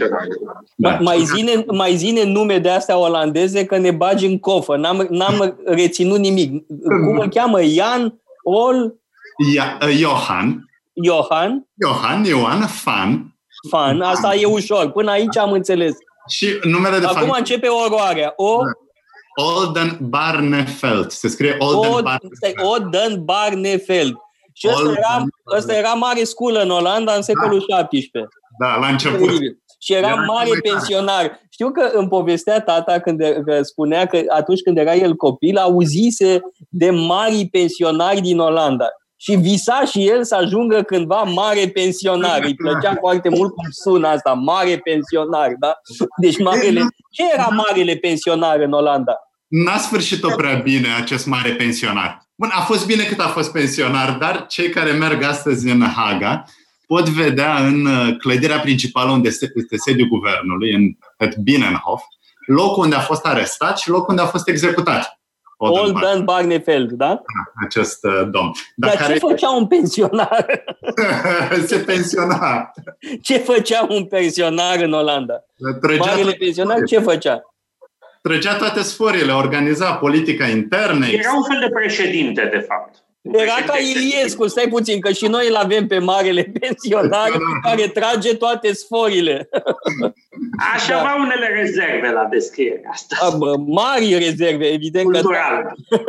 Da. 0.77 0.99
Mai, 1.01 1.19
zine, 1.19 1.65
mai 1.67 1.97
zine 1.97 2.25
nume 2.25 2.59
de 2.59 2.71
astea 2.71 2.99
olandeze 2.99 3.65
că 3.65 3.77
ne 3.77 3.91
bagi 3.91 4.27
în 4.27 4.39
cofă. 4.39 4.77
N-am, 4.77 5.07
n-am 5.11 5.59
reținut 5.65 6.19
nimic. 6.19 6.67
Cum 7.07 7.19
îl 7.19 7.29
cheamă? 7.29 7.63
Ian 7.63 8.21
Ol? 8.43 8.95
Ia, 9.55 9.79
uh, 9.83 9.97
Johan. 9.99 10.71
Johan. 11.05 11.69
Johan, 11.83 12.25
Ioan, 12.25 12.67
Fan. 12.67 13.37
Fan, 13.71 14.01
asta 14.01 14.35
e 14.35 14.45
ușor. 14.45 14.91
Până 14.91 15.11
aici 15.11 15.37
am 15.37 15.53
înțeles. 15.53 15.93
Și 16.29 16.59
numele 16.63 16.99
de 16.99 17.05
Acum 17.05 17.17
familie. 17.17 17.39
începe 17.39 17.67
oroarea. 17.67 18.33
O... 18.37 18.57
Da. 18.57 18.73
Olden 19.45 19.99
Barnefeld. 20.01 21.11
Se 21.11 21.29
scrie 21.29 21.57
Olden 21.59 21.93
Od, 21.93 22.03
Barnefeld. 22.03 22.55
Olden 22.63 23.25
Barnefeld. 23.25 24.15
Și 24.53 24.69
ăsta 24.69 24.93
era, 24.97 25.25
ăsta 25.57 25.75
era 25.75 25.93
mare 25.93 26.25
sculă 26.25 26.63
în 26.63 26.71
Olanda 26.71 27.13
în 27.13 27.23
secolul 27.23 27.65
da. 27.69 27.87
XVII. 27.87 28.09
Da, 28.59 28.77
la 28.77 28.87
început. 28.87 29.31
Și 29.85 29.93
era, 29.93 30.07
era 30.07 30.25
mare 30.27 30.51
pensionar. 30.63 31.41
Știu 31.51 31.71
că 31.71 31.91
îmi 31.93 32.09
povestea 32.09 32.61
tata 32.61 32.99
când 32.99 33.21
că 33.45 33.63
spunea 33.63 34.07
că 34.07 34.23
atunci 34.29 34.61
când 34.61 34.79
era 34.79 34.95
el 34.95 35.15
copil, 35.15 35.57
auzise 35.57 36.41
de 36.69 36.91
mari 36.91 37.49
pensionari 37.51 38.21
din 38.21 38.39
Olanda. 38.39 38.89
și 39.17 39.35
visa 39.35 39.85
și 39.85 40.09
el 40.09 40.25
să 40.25 40.35
ajungă 40.35 40.83
cândva 40.83 41.23
mare 41.23 41.69
pensionar. 41.69 42.43
Îi 42.45 42.55
plăcea 42.55 42.95
foarte 43.05 43.29
mult 43.29 43.55
cum 43.55 43.67
sună 43.71 44.09
asta, 44.09 44.33
mare 44.33 44.79
pensionar, 44.79 45.53
da? 45.59 45.81
Deci 46.21 46.39
marele... 46.39 46.81
Ce 47.11 47.23
era 47.33 47.47
marele 47.47 47.95
pensionar 47.95 48.61
în 48.61 48.73
Olanda? 48.73 49.15
N-a 49.49 49.77
sfârșit-o 49.77 50.29
prea 50.37 50.55
bine 50.55 50.89
acest 51.01 51.27
mare 51.27 51.51
pensionar. 51.51 52.23
Bun, 52.35 52.51
a 52.53 52.61
fost 52.61 52.87
bine 52.87 53.03
cât 53.03 53.21
a 53.21 53.29
fost 53.29 53.53
pensionar, 53.53 54.17
dar 54.21 54.47
cei 54.49 54.69
care 54.69 54.91
merg 54.91 55.23
astăzi 55.23 55.71
în 55.71 55.83
Haga 55.83 56.45
pot 56.87 57.09
vedea 57.09 57.67
în 57.67 57.87
uh, 57.87 58.17
clădirea 58.19 58.59
principală 58.59 59.11
unde 59.11 59.29
este 59.29 59.53
sediul 59.85 60.09
guvernului, 60.09 60.75
în 60.75 60.83
het 61.19 61.37
Binnenhof, 61.37 62.03
locul 62.47 62.83
unde 62.83 62.97
a 62.97 63.01
fost 63.01 63.27
arestat 63.27 63.79
și 63.79 63.89
locul 63.89 64.07
unde 64.09 64.23
a 64.23 64.27
fost 64.27 64.49
executat. 64.49 65.19
Olden 65.57 66.25
Barnefeld, 66.25 66.91
da? 66.91 67.07
da? 67.07 67.23
Acest 67.65 68.05
uh, 68.05 68.29
domn. 68.31 68.53
Dar, 68.77 68.91
Dar 68.91 68.97
care... 68.97 69.13
ce 69.13 69.19
făcea 69.19 69.51
un 69.51 69.67
pensionar? 69.67 70.65
Se 71.67 71.77
pensiona. 71.77 72.71
Ce 73.23 73.39
făcea 73.39 73.87
un 73.89 74.05
pensionar 74.05 74.81
în 74.81 74.93
Olanda? 74.93 75.45
Trăgea 75.81 76.05
Marele 76.05 76.33
pensionar 76.33 76.83
ce 76.87 76.99
făcea? 76.99 77.43
Trăgea 78.23 78.57
toate 78.57 78.83
sforile, 78.83 79.33
organiza 79.33 79.95
politica 79.95 80.47
internă. 80.47 81.07
Era 81.07 81.33
un 81.37 81.43
fel 81.43 81.59
de 81.61 81.69
președinte, 81.75 82.49
de 82.53 82.59
fapt. 82.59 83.04
Era 83.33 83.55
ca 83.67 83.79
Iliescu, 83.79 84.47
stai 84.47 84.69
puțin, 84.69 85.01
că 85.01 85.13
și 85.13 85.27
noi 85.27 85.49
îl 85.49 85.55
avem 85.55 85.87
pe 85.87 85.99
marele 85.99 86.43
pensionar 86.61 87.31
care 87.63 87.89
trage 87.89 88.35
toate 88.35 88.73
sforile. 88.73 89.49
Aș 90.75 90.87
da. 90.87 90.99
avea 90.99 91.15
unele 91.19 91.47
rezerve 91.61 92.11
la 92.11 92.27
descrierea 92.31 92.91
asta. 92.93 93.17
A, 93.21 93.37
bă, 93.37 93.57
mari 93.57 94.19
rezerve, 94.19 94.67
evident. 94.67 95.05
Cultural. 95.05 95.63
Că... 95.89 95.97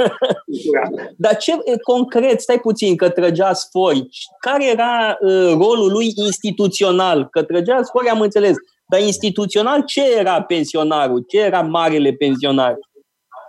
Cultural. 0.46 1.14
Dar 1.18 1.38
ce 1.38 1.52
concret, 1.84 2.42
stai 2.42 2.60
puțin, 2.60 2.96
că 2.96 3.10
trăgea 3.10 3.54
sfori, 3.54 4.08
care 4.40 4.70
era 4.70 5.18
uh, 5.20 5.52
rolul 5.52 5.92
lui 5.92 6.12
instituțional? 6.16 7.28
Că 7.30 7.44
trăgea 7.44 7.84
sfori, 7.84 8.10
am 8.10 8.22
înțeles. 8.22 8.56
Dar 8.88 9.02
instituțional, 9.02 9.84
ce 9.86 10.18
era 10.18 10.42
pensionarul? 10.42 11.24
Ce 11.28 11.40
era 11.40 11.62
marele 11.62 12.12
pensionar? 12.12 12.76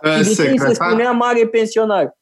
De 0.01 0.23
ce 0.23 0.55
se 0.57 0.73
spunea 0.73 1.11
mare 1.11 1.47
pensionar? 1.47 2.16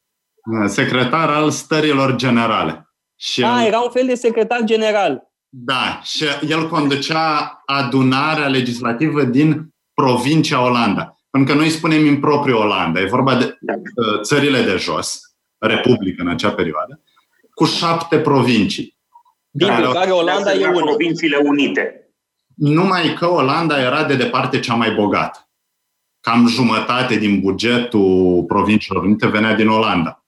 Secretar 0.66 1.30
al 1.30 1.50
stărilor 1.50 2.16
generale. 2.16 2.90
Și 3.16 3.44
A, 3.44 3.60
el, 3.60 3.66
era 3.66 3.80
un 3.80 3.90
fel 3.90 4.06
de 4.06 4.14
secretar 4.14 4.60
general. 4.64 5.22
Da, 5.48 6.00
și 6.02 6.24
el 6.48 6.68
conducea 6.68 7.62
adunarea 7.66 8.48
legislativă 8.48 9.22
din 9.22 9.74
provincia 9.94 10.62
Olanda. 10.62 11.16
Pentru 11.30 11.54
că 11.54 11.60
noi 11.60 11.70
spunem 11.70 12.08
în 12.08 12.20
propriu 12.20 12.58
Olanda, 12.58 13.00
e 13.00 13.06
vorba 13.06 13.36
de 13.36 13.58
da. 13.60 13.72
Uh, 13.72 14.20
țările 14.20 14.62
de 14.62 14.76
jos, 14.76 15.20
Republică 15.58 16.22
în 16.22 16.28
acea 16.28 16.50
perioadă, 16.50 17.02
cu 17.54 17.64
șapte 17.64 18.18
provincii. 18.18 18.98
Din 19.50 19.66
care, 19.66 19.82
care 19.92 20.10
Olanda 20.10 20.52
e 20.52 20.66
una. 20.66 20.80
Provinciile 20.80 21.36
Unite. 21.36 22.10
Numai 22.54 23.14
că 23.14 23.26
Olanda 23.26 23.80
era 23.80 24.04
de 24.04 24.16
departe 24.16 24.60
cea 24.60 24.74
mai 24.74 24.90
bogată. 24.94 25.50
Cam 26.20 26.46
jumătate 26.46 27.16
din 27.16 27.40
bugetul 27.40 28.44
provinciilor 28.46 29.02
unite 29.02 29.26
venea 29.26 29.54
din 29.54 29.68
Olanda. 29.68 30.25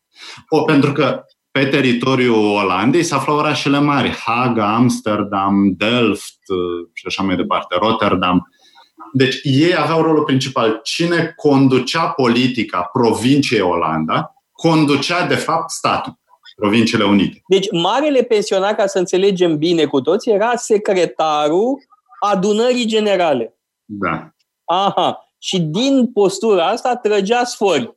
O, 0.49 0.63
pentru 0.63 0.93
că 0.93 1.25
pe 1.51 1.67
teritoriul 1.67 2.57
Olandei 2.57 3.03
se 3.03 3.15
aflau 3.15 3.37
orașele 3.37 3.79
mari, 3.79 4.17
Haga, 4.25 4.75
Amsterdam, 4.75 5.75
Delft 5.77 6.39
uh, 6.49 6.89
și 6.93 7.05
așa 7.07 7.23
mai 7.23 7.37
departe, 7.37 7.77
Rotterdam. 7.81 8.49
Deci 9.13 9.37
ei 9.43 9.77
aveau 9.77 10.03
rolul 10.03 10.25
principal. 10.25 10.81
Cine 10.83 11.33
conducea 11.37 12.09
politica 12.09 12.91
provinciei 12.93 13.61
Olanda, 13.61 14.35
conducea 14.53 15.27
de 15.27 15.35
fapt 15.35 15.71
statul, 15.71 16.19
Provinciile 16.57 17.05
Unite. 17.05 17.43
Deci 17.49 17.67
marele 17.73 18.23
pensionar, 18.23 18.75
ca 18.75 18.87
să 18.87 18.99
înțelegem 18.99 19.57
bine 19.57 19.85
cu 19.85 20.01
toți, 20.01 20.29
era 20.29 20.57
secretarul 20.57 21.79
adunării 22.21 22.87
generale. 22.87 23.59
Da. 23.85 24.33
Aha. 24.65 25.19
Și 25.39 25.61
din 25.61 26.13
postura 26.13 26.67
asta 26.67 26.97
trăgea 26.97 27.45
sfori. 27.45 27.97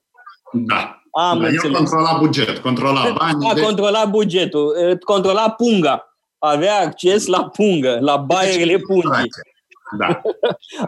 Da. 0.51 1.00
Am 1.11 1.39
da, 1.41 1.47
el 1.47 1.73
controla 1.73 2.17
buget, 2.19 2.57
controla 2.57 3.11
bani. 3.19 3.49
A, 3.49 3.53
de... 3.53 3.61
controla 3.61 4.05
bugetul, 4.05 4.97
controla 5.03 5.49
punga. 5.49 6.15
Avea 6.37 6.79
acces 6.79 7.27
la 7.27 7.49
pungă, 7.49 7.97
la 8.01 8.17
baierele 8.17 8.77
pungii. 8.77 9.29
Da. 9.97 10.05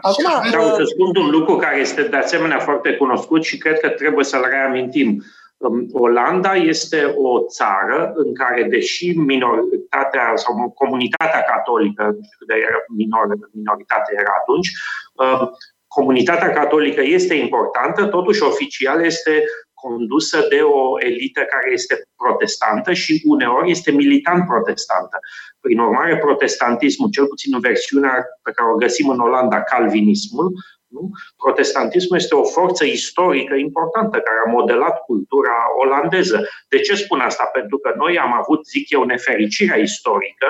Acum, 0.08 0.48
Vreau 0.48 0.74
să 0.74 0.82
spun 0.84 1.22
un 1.22 1.30
lucru 1.30 1.56
care 1.56 1.78
este 1.78 2.02
de 2.02 2.16
asemenea 2.16 2.58
foarte 2.58 2.92
cunoscut 2.96 3.44
și 3.44 3.58
cred 3.58 3.80
că 3.80 3.88
trebuie 3.88 4.24
să-l 4.24 4.46
reamintim. 4.50 5.22
Um, 5.56 5.88
Olanda 5.92 6.54
este 6.54 7.14
o 7.16 7.38
țară 7.48 8.12
în 8.14 8.34
care, 8.34 8.62
deși 8.62 9.10
minoritatea 9.18 10.32
sau 10.34 10.70
comunitatea 10.70 11.42
catolică, 11.42 12.02
nu 12.02 12.28
știu 12.32 12.46
de 12.46 12.54
minor, 12.96 13.26
minoritate 13.52 14.12
era 14.18 14.32
atunci, 14.40 14.68
um, 15.12 15.50
comunitatea 15.86 16.50
catolică 16.50 17.02
este 17.04 17.34
importantă, 17.34 18.04
totuși 18.04 18.42
oficial 18.42 19.04
este 19.04 19.44
condusă 19.86 20.38
de 20.48 20.60
o 20.60 21.00
elită 21.08 21.40
care 21.40 21.68
este 21.72 21.94
protestantă 22.16 22.92
și 22.92 23.22
uneori 23.24 23.70
este 23.70 23.90
militant 23.90 24.46
protestantă. 24.46 25.16
Prin 25.60 25.78
urmare, 25.78 26.18
protestantismul, 26.18 27.10
cel 27.10 27.26
puțin 27.26 27.54
în 27.54 27.60
versiunea 27.60 28.14
pe 28.42 28.50
care 28.54 28.68
o 28.70 28.82
găsim 28.84 29.08
în 29.08 29.20
Olanda, 29.20 29.62
calvinismul, 29.62 30.48
nu? 30.94 31.10
Protestantismul 31.36 32.18
este 32.18 32.34
o 32.34 32.44
forță 32.44 32.84
istorică 32.84 33.54
importantă 33.54 34.16
care 34.18 34.40
a 34.46 34.50
modelat 34.50 34.96
cultura 35.08 35.56
olandeză. 35.82 36.48
De 36.68 36.78
ce 36.78 36.94
spun 36.94 37.20
asta? 37.20 37.44
Pentru 37.52 37.78
că 37.78 37.92
noi 37.96 38.18
am 38.18 38.32
avut, 38.32 38.66
zic 38.66 38.90
eu, 38.90 39.02
nefericirea 39.04 39.76
istorică 39.76 40.48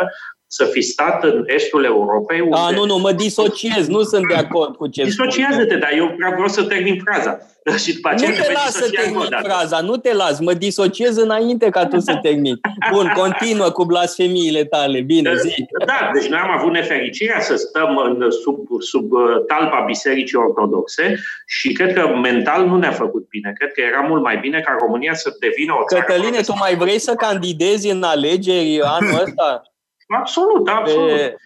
să 0.56 0.64
fi 0.64 0.80
stat 0.80 1.24
în 1.24 1.44
estul 1.46 1.84
Europei. 1.84 2.40
Unde... 2.40 2.56
A, 2.56 2.70
nu, 2.70 2.84
nu, 2.86 2.98
mă 2.98 3.12
disociez, 3.12 3.86
nu 3.86 4.02
sunt 4.02 4.28
de 4.28 4.34
acord 4.34 4.76
cu 4.76 4.86
ce 4.86 5.04
Disociază-te, 5.04 5.76
dar 5.76 5.90
eu 5.96 6.14
vreau 6.16 6.48
să 6.48 6.62
termin 6.62 7.02
fraza. 7.04 7.38
Și 7.84 7.94
după 7.94 8.08
aceea 8.08 8.30
nu 8.30 8.36
te 8.36 8.52
las 8.52 8.72
să 8.72 8.90
termin 8.90 9.28
fraza, 9.42 9.80
nu 9.80 9.96
te 9.96 10.12
las, 10.14 10.40
mă 10.40 10.52
disociez 10.52 11.16
înainte 11.16 11.68
ca 11.68 11.86
tu 11.86 11.98
să 11.98 12.18
termin. 12.22 12.60
Bun, 12.92 13.12
continuă 13.14 13.70
cu 13.70 13.84
blasfemiile 13.84 14.64
tale, 14.64 15.00
bine, 15.00 15.30
da, 15.30 15.36
zi. 15.36 15.66
Da, 15.86 16.10
deci 16.12 16.28
noi 16.28 16.38
am 16.38 16.50
avut 16.58 16.72
nefericirea 16.72 17.40
să 17.40 17.56
stăm 17.56 17.96
în, 17.96 18.30
sub, 18.30 18.58
sub 18.80 19.12
uh, 19.12 19.20
talpa 19.46 19.84
Bisericii 19.86 20.38
Ortodoxe 20.38 21.20
și 21.46 21.72
cred 21.72 21.92
că 21.92 22.08
mental 22.22 22.66
nu 22.66 22.76
ne-a 22.76 22.92
făcut 22.92 23.28
bine. 23.28 23.52
Cred 23.58 23.72
că 23.72 23.80
era 23.80 24.00
mult 24.08 24.22
mai 24.22 24.36
bine 24.36 24.60
ca 24.60 24.76
România 24.80 25.14
să 25.14 25.36
devină 25.40 25.72
o 25.72 25.84
țară... 25.88 26.04
Cătăline, 26.06 26.40
tu 26.40 26.54
mai 26.58 26.74
vrei 26.74 26.98
să 26.98 27.14
candidezi 27.14 27.90
în 27.90 28.02
alegeri 28.02 28.80
anul 28.82 29.22
ăsta? 29.24 29.73
Absolut, 30.08 30.68
absolut. 30.68 31.16
De... 31.16 31.36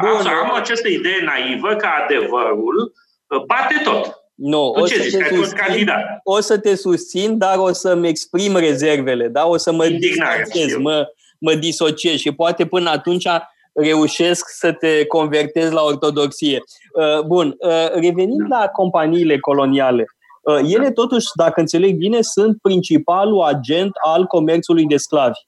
Bun. 0.00 0.26
Am 0.26 0.52
această 0.54 0.88
idee 0.88 1.22
naivă 1.24 1.74
că 1.74 1.86
adevărul 2.04 2.92
uh, 3.26 3.42
bate 3.46 3.80
tot. 3.84 4.22
Nu, 4.34 4.70
tu 4.74 4.80
o, 4.80 4.86
ce 4.86 4.94
să 4.94 5.02
zici, 5.02 5.12
te 5.12 5.34
susțin, 5.34 5.90
o 6.22 6.40
să 6.40 6.58
te 6.58 6.74
susțin, 6.74 7.38
dar 7.38 7.58
o 7.58 7.72
să-mi 7.72 8.08
exprim 8.08 8.56
rezervele, 8.56 9.28
da? 9.28 9.46
o 9.46 9.56
să 9.56 9.72
mă 9.72 9.86
distanțez, 9.86 10.76
mă, 10.76 11.06
mă 11.38 11.54
disociez 11.54 12.16
și 12.18 12.32
poate 12.32 12.66
până 12.66 12.90
atunci 12.90 13.26
reușesc 13.72 14.48
să 14.48 14.72
te 14.72 15.06
convertezi 15.06 15.72
la 15.72 15.82
ortodoxie. 15.82 16.62
Uh, 16.92 17.24
bun, 17.26 17.56
uh, 17.58 17.90
revenind 17.92 18.48
da. 18.48 18.58
la 18.58 18.66
companiile 18.66 19.38
coloniale, 19.38 20.04
ele 20.56 20.90
totuși, 20.90 21.26
dacă 21.34 21.60
înțeleg 21.60 21.96
bine, 21.96 22.22
sunt 22.22 22.58
principalul 22.62 23.42
agent 23.42 23.92
al 24.04 24.24
comerțului 24.26 24.84
de 24.84 24.96
sclavi. 24.96 25.38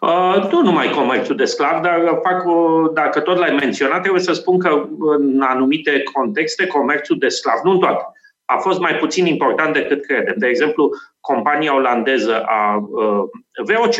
Uh, 0.00 0.48
nu 0.50 0.62
numai 0.62 0.90
comerțul 0.90 1.36
de 1.36 1.44
sclav, 1.44 1.82
dar 1.82 2.20
fac 2.22 2.46
o, 2.46 2.88
dacă 2.88 3.20
tot 3.20 3.38
l-ai 3.38 3.54
menționat, 3.60 4.00
trebuie 4.00 4.22
să 4.22 4.32
spun 4.32 4.58
că 4.58 4.88
în 4.98 5.40
anumite 5.42 6.02
contexte 6.12 6.66
comerțul 6.66 7.18
de 7.18 7.28
sclav, 7.28 7.56
nu 7.64 7.70
în 7.70 7.78
toate, 7.78 8.04
a 8.44 8.56
fost 8.56 8.80
mai 8.80 8.94
puțin 8.94 9.26
important 9.26 9.72
decât 9.72 10.04
credem. 10.04 10.34
De 10.36 10.46
exemplu, 10.46 10.90
compania 11.20 11.74
olandeză 11.74 12.42
a 12.42 12.76
uh, 12.76 13.22
VOC, 13.64 13.94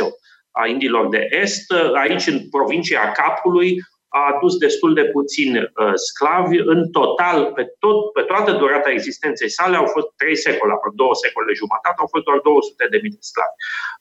a 0.51 0.67
Indilor 0.67 1.09
de 1.09 1.29
Est, 1.31 1.73
aici 1.95 2.27
în 2.27 2.49
provincia 2.51 3.13
Capului, 3.13 3.79
a 4.19 4.21
adus 4.33 4.57
destul 4.57 4.95
de 4.95 5.05
puțini 5.05 5.59
uh, 5.59 5.95
sclavi. 5.95 6.59
În 6.75 6.91
total, 6.91 7.39
pe, 7.57 7.65
tot, 7.79 8.13
pe 8.13 8.23
toată 8.23 8.51
durata 8.53 8.91
existenței 8.91 9.51
sale, 9.51 9.77
au 9.77 9.87
fost 9.87 10.07
trei 10.17 10.37
secole, 10.37 10.73
aproape 10.73 11.01
două 11.03 11.15
secole 11.15 11.53
jumătate, 11.63 11.99
au 11.99 12.11
fost 12.15 12.25
doar 12.25 12.39
200 12.43 12.87
de 12.91 12.99
mii 13.03 13.17
de 13.17 13.29
sclavi. 13.31 13.57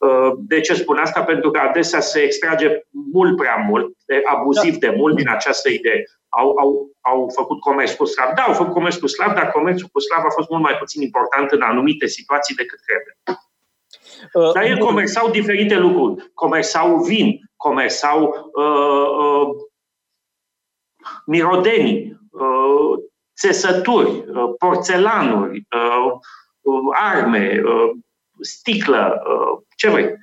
Uh, 0.05 0.31
de 0.51 0.59
ce 0.65 0.73
spun 0.73 0.97
asta? 0.97 1.21
Pentru 1.23 1.49
că 1.51 1.59
adesea 1.59 1.99
se 1.99 2.19
extrage 2.19 2.67
mult 3.15 3.35
prea 3.35 3.57
mult, 3.69 3.87
de, 4.05 4.21
abuziv 4.33 4.75
de 4.85 4.91
mult 4.99 5.15
din 5.15 5.29
această 5.29 5.69
idee. 5.69 6.03
Au, 6.29 6.47
au, 6.61 6.69
au 7.01 7.31
făcut 7.35 7.59
comerț 7.59 7.91
cu 7.91 8.05
sclav. 8.05 8.29
Da, 8.35 8.41
au 8.41 8.53
făcut 8.53 8.73
comerț 8.73 8.95
cu 8.95 9.07
sclav, 9.07 9.31
dar 9.33 9.47
comerțul 9.51 9.89
cu 9.91 9.99
sclav 9.99 10.23
a 10.25 10.35
fost 10.37 10.49
mult 10.49 10.63
mai 10.63 10.75
puțin 10.81 11.01
important 11.01 11.51
în 11.51 11.61
anumite 11.61 12.05
situații 12.07 12.55
decât 12.55 12.79
credem. 12.87 13.15
Uh, 14.33 14.51
dar 14.53 14.63
ei 14.63 14.77
comersau 14.77 15.29
diferite 15.29 15.77
lucruri. 15.77 16.31
Comersau 16.33 16.95
vin, 16.95 17.39
comersau 17.55 18.51
uh, 18.53 19.07
uh, 19.23 19.47
mirodenii, 21.25 22.19
uh, 22.31 23.03
țesături, 23.39 24.09
uh, 24.09 24.49
porțelanuri, 24.57 25.67
uh, 25.75 26.13
arme, 26.91 27.61
sticlă, 28.41 29.21
ce 29.75 29.89
vrei. 29.89 30.17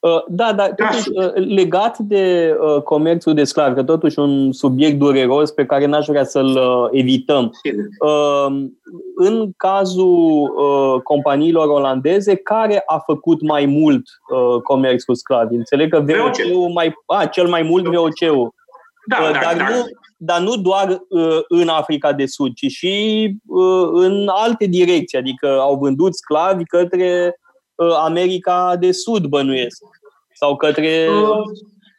Uh, 0.00 0.22
da, 0.28 0.52
dar 0.52 0.74
totuși, 0.74 1.08
uh, 1.14 1.32
legat 1.34 1.98
de 1.98 2.56
uh, 2.60 2.82
comerțul 2.82 3.34
de 3.34 3.44
sclavi, 3.44 3.74
că 3.74 3.82
totuși 3.82 4.18
un 4.18 4.52
subiect 4.52 4.98
dureros 4.98 5.50
pe 5.50 5.66
care 5.66 5.86
n-aș 5.86 6.06
vrea 6.06 6.24
să-l 6.24 6.58
evităm. 6.92 7.50
În 9.14 9.50
cazul 9.56 10.52
companiilor 11.04 11.68
olandeze, 11.68 12.34
care 12.34 12.82
a 12.86 12.98
făcut 12.98 13.42
mai 13.42 13.66
mult 13.66 14.02
comerț 14.62 15.02
cu 15.02 15.14
sclavi? 15.14 15.54
Înțeleg 15.54 15.90
că 15.90 16.00
VOC-ul 16.00 16.70
mai... 16.74 16.94
A, 17.06 17.26
cel 17.26 17.48
mai 17.48 17.62
mult 17.62 17.84
VOC-ul. 17.84 18.54
Da, 19.18 19.30
dar, 19.32 19.56
da, 19.56 19.68
nu, 19.68 19.84
dar 20.16 20.40
nu 20.40 20.56
doar 20.56 20.98
în 21.48 21.68
Africa 21.68 22.12
de 22.12 22.26
Sud, 22.26 22.54
ci 22.54 22.66
și 22.66 23.36
în 23.92 24.28
alte 24.28 24.66
direcții. 24.66 25.18
Adică 25.18 25.58
au 25.60 25.76
vândut 25.76 26.14
sclavi 26.14 26.64
către 26.64 27.34
Uh, 27.80 27.96
America 27.96 28.76
de 28.76 28.92
Sud, 28.92 29.24
bănuiesc. 29.26 29.82
Sau 30.32 30.56
către... 30.56 31.06
Uh, 31.08 31.42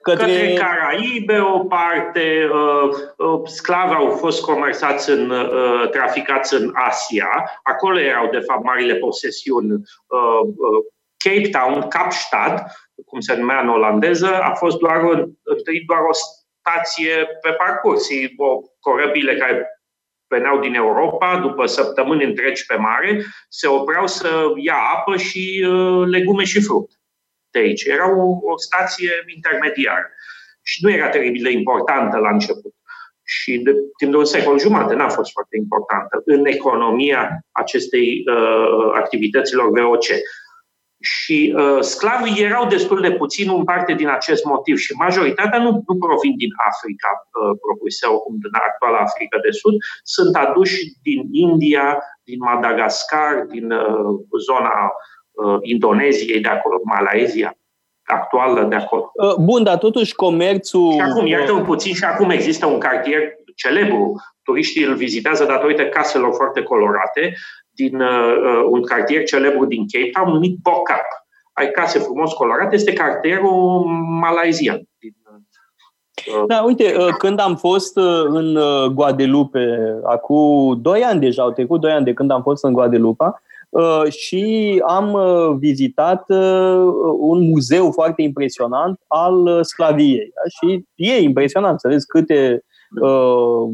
către... 0.02 0.26
către 0.26 0.54
Caraibe, 0.54 1.40
o 1.40 1.60
parte, 1.60 2.50
uh, 2.54 2.90
uh, 3.18 3.42
sclavi 3.44 3.94
au 3.94 4.10
fost 4.10 4.42
comersați 4.42 5.10
în, 5.10 5.30
uh, 5.30 5.90
traficați 5.92 6.54
în 6.54 6.72
Asia. 6.74 7.60
Acolo 7.64 8.00
erau, 8.00 8.30
de 8.32 8.40
fapt, 8.40 8.64
marile 8.64 8.96
posesiuni. 8.96 9.72
Uh, 9.72 10.42
uh, 10.42 10.86
Cape 11.18 11.50
Town, 11.50 11.88
Kapstad, 11.88 12.64
cum 13.06 13.20
se 13.20 13.36
numea 13.36 13.62
în 13.62 13.70
olandeză, 13.70 14.42
a 14.42 14.54
fost 14.54 14.78
doar, 14.78 15.00
întâi 15.44 15.84
doar 15.88 16.00
o 16.00 16.14
stație 16.62 17.28
pe 17.42 17.50
parcurs. 17.50 18.08
O 18.38 18.62
corăbile 18.80 19.36
care 19.36 19.68
veneau 20.28 20.60
din 20.60 20.74
Europa 20.74 21.40
după 21.42 21.66
săptămâni 21.66 22.24
întregi 22.24 22.66
pe 22.66 22.76
mare, 22.76 23.24
se 23.50 23.68
opreau 23.68 24.08
să 24.08 24.54
ia 24.56 24.78
apă 24.96 25.18
și 25.18 25.66
uh, 25.68 26.08
legume 26.08 26.44
și 26.44 26.62
fruct 26.62 26.92
de 27.52 27.60
aici. 27.60 27.84
Era 27.84 28.10
o, 28.18 28.52
o 28.52 28.58
stație 28.58 29.12
intermediară 29.36 30.10
și 30.62 30.84
nu 30.84 30.92
era 30.92 31.10
teribil 31.10 31.44
de 31.44 31.52
importantă 31.52 32.18
la 32.18 32.30
început. 32.30 32.74
Și 33.24 33.58
de 33.58 33.72
timp 33.98 34.12
de 34.12 34.18
un 34.18 34.26
secol 34.26 34.60
jumate 34.60 34.94
n-a 34.94 35.10
fost 35.10 35.32
foarte 35.32 35.58
importantă 35.58 36.22
în 36.26 36.46
economia 36.46 37.46
acestei 37.52 38.24
uh, 38.26 38.92
activităților 38.94 39.70
VOC 39.70 40.06
și 41.02 41.54
uh, 41.58 41.78
sclavii 41.80 42.44
erau 42.44 42.68
destul 42.68 43.02
de 43.02 43.12
puțini 43.12 43.56
în 43.56 43.64
parte 43.64 43.94
din 43.94 44.08
acest 44.08 44.44
motiv 44.46 44.78
și 44.78 44.94
majoritatea 44.94 45.60
nu, 45.60 45.84
nu 45.88 45.96
provin 45.98 46.36
din 46.38 46.54
Africa 46.70 47.10
uh, 47.18 47.58
propusă, 47.66 48.08
cum 48.08 48.36
din 48.42 48.50
actuala 48.70 48.98
Africa 48.98 49.38
de 49.46 49.52
Sud, 49.52 49.74
sunt 50.04 50.36
aduși 50.36 50.78
din 51.02 51.22
India, 51.32 52.04
din 52.24 52.40
Madagascar, 52.40 53.46
din 53.50 53.72
uh, 53.72 54.12
zona 54.48 54.76
uh, 55.32 55.58
Indoneziei, 55.62 56.42
de 56.42 56.50
acolo, 56.50 56.76
Malaezia 56.84 57.56
actuală 58.04 58.64
de 58.64 58.76
acolo. 58.76 59.12
Uh, 59.14 59.36
bun, 59.36 59.64
dar 59.64 59.78
totuși 59.78 60.16
comerțul... 60.16 60.92
Și 60.92 61.00
acum, 61.00 61.26
iată 61.26 61.52
un 61.52 61.64
puțin, 61.64 61.94
și 61.94 62.04
acum 62.04 62.30
există 62.30 62.66
un 62.66 62.80
cartier 62.80 63.22
celebru. 63.56 64.16
Turiștii 64.44 64.84
îl 64.84 64.96
vizitează 64.96 65.46
datorită 65.46 65.86
caselor 65.86 66.34
foarte 66.36 66.64
colorate, 66.64 67.34
din 67.82 68.02
uh, 68.02 68.36
uh, 68.44 68.64
un 68.70 68.82
cartier 68.84 69.24
celebru 69.24 69.66
din 69.66 69.86
Cape 69.92 70.10
Town 70.14 70.34
numit 70.34 70.58
Bocap. 70.62 71.08
Ai 71.54 71.72
case 71.72 72.00
frumos 72.00 72.34
colorate, 72.34 72.76
este 72.76 72.94
cartierul 72.94 73.86
malaizian. 74.22 74.82
Uh, 76.28 76.44
da, 76.48 76.62
uite, 76.62 76.96
uh, 76.98 77.08
când 77.18 77.40
am 77.40 77.56
fost 77.56 77.98
uh, 77.98 78.24
în 78.28 78.58
Guadeloupe, 78.94 80.00
acum 80.04 80.78
doi 80.82 81.02
ani 81.04 81.20
deja, 81.20 81.44
au 81.44 81.52
trecut 81.52 81.80
doi 81.80 81.92
ani 81.92 82.06
de 82.06 82.14
când 82.14 82.32
am 82.32 82.42
fost 82.42 82.64
în 82.64 82.74
Guadeloupe, 82.74 83.26
și 84.10 84.84
am 84.88 85.18
vizitat 85.60 86.26
un 87.20 87.50
muzeu 87.50 87.92
foarte 87.92 88.22
impresionant 88.22 89.00
al 89.08 89.64
sclaviei. 89.64 90.32
Da? 90.36 90.42
Și 90.50 90.86
e 90.96 91.22
impresionant 91.22 91.80
să 91.80 91.88
vezi 91.88 92.06
câte 92.06 92.66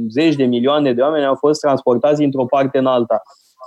zeci 0.09 0.35
de 0.35 0.43
milioane 0.43 0.93
de 0.93 1.01
oameni 1.01 1.25
au 1.25 1.35
fost 1.35 1.59
transportați 1.61 2.19
dintr-o 2.19 2.45
parte 2.45 2.77
în 2.77 2.85
alta. 2.85 3.21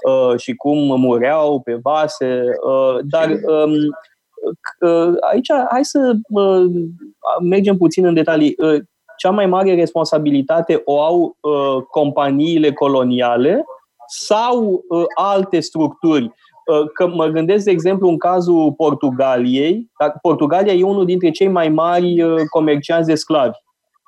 Uh, 0.09 0.39
și 0.39 0.55
cum 0.55 1.01
mureau 1.01 1.61
pe 1.61 1.79
vase, 1.83 2.43
uh, 2.67 2.99
dar 3.03 3.31
um, 3.31 3.73
uh, 4.81 5.15
aici 5.31 5.49
hai 5.71 5.85
să 5.85 6.13
mergem 7.43 7.77
puțin 7.77 8.05
în 8.05 8.15
detalii. 8.15 8.57
Cea 9.17 9.31
mai 9.31 9.47
mare 9.47 9.75
responsabilitate 9.75 10.83
o 10.85 11.01
au 11.01 11.37
companiile 11.91 12.73
coloniale 12.73 13.65
sau 14.07 14.85
alte 15.15 15.61
structuri? 15.61 16.31
Că 16.95 17.07
mă 17.07 17.27
gândesc, 17.27 17.65
de 17.65 17.71
exemplu, 17.71 18.09
în 18.09 18.19
cazul 18.19 18.73
Portugaliei. 18.73 19.91
Portugalia 20.23 20.73
e 20.73 20.83
unul 20.83 21.05
dintre 21.05 21.31
cei 21.31 21.49
mai 21.49 21.69
mari 21.69 22.17
comercianți 22.51 23.09
de 23.09 23.15
sclavi. 23.15 23.59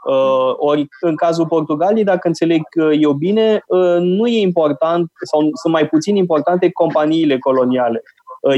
Uh, 0.05 0.55
ori 0.57 0.87
în 1.01 1.17
cazul 1.17 1.47
Portugaliei, 1.47 2.05
dacă 2.05 2.27
înțeleg 2.29 2.63
uh, 2.81 2.97
eu 3.01 3.13
bine, 3.13 3.63
uh, 3.67 3.97
nu 3.99 4.27
e 4.27 4.41
important 4.41 5.11
sau 5.31 5.41
sunt 5.41 5.73
mai 5.73 5.87
puțin 5.87 6.17
importante 6.17 6.71
companiile 6.71 7.39
coloniale. 7.39 8.03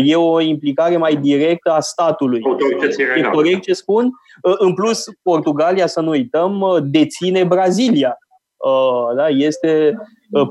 E 0.05 0.17
o 0.17 0.41
implicare 0.41 0.97
mai 0.97 1.17
directă 1.17 1.71
a 1.71 1.81
statului. 1.81 2.43
E 3.17 3.23
corect 3.23 3.63
ce 3.63 3.73
spun? 3.73 4.11
În 4.59 4.75
plus, 4.75 5.05
Portugalia, 5.23 5.87
să 5.87 6.01
nu 6.01 6.11
uităm, 6.11 6.79
deține 6.83 7.45
Brazilia. 7.45 8.19
Da? 9.17 9.29
Este 9.29 9.97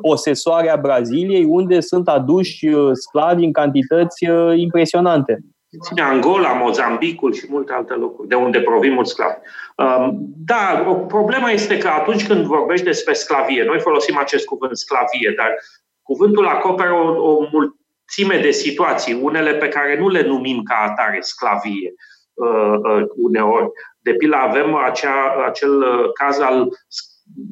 posesoarea 0.01 0.75
Braziliei, 0.75 1.45
unde 1.45 1.79
sunt 1.79 2.07
aduși 2.07 2.67
sclavi 2.93 3.45
în 3.45 3.51
cantități 3.51 4.25
impresionante 4.55 5.39
ține 5.82 6.01
Angola, 6.01 6.53
Mozambicul 6.53 7.34
și 7.34 7.45
multe 7.49 7.74
alte 7.74 7.93
locuri, 7.93 8.28
de 8.28 8.36
unde 8.36 8.61
provin 8.61 8.93
mulți 8.93 9.11
sclavi. 9.11 9.38
Um, 9.78 10.17
da, 10.45 10.86
o 10.88 10.93
problema 10.93 11.49
este 11.49 11.78
că 11.78 11.88
atunci 11.88 12.28
când 12.28 12.45
vorbești 12.45 12.86
despre 12.86 13.13
sclavie, 13.13 13.63
noi 13.63 13.80
folosim 13.80 14.17
acest 14.17 14.45
cuvânt 14.45 14.78
sclavie, 14.78 15.34
dar 15.38 15.55
cuvântul 16.01 16.47
acoperă 16.47 16.93
o, 16.93 17.32
o 17.32 17.47
mulțime 17.51 18.41
de 18.41 18.51
situații, 18.51 19.19
unele 19.21 19.53
pe 19.53 19.67
care 19.67 19.99
nu 19.99 20.09
le 20.09 20.21
numim 20.21 20.63
ca 20.63 20.76
atare 20.76 21.17
sclavie 21.21 21.93
uh, 22.34 22.78
uh, 22.84 23.05
uneori. 23.15 23.69
De 23.99 24.13
pildă 24.13 24.36
avem 24.36 24.76
acea, 24.76 25.45
acel 25.47 25.82
uh, 25.82 26.11
caz 26.13 26.39
al, 26.39 26.67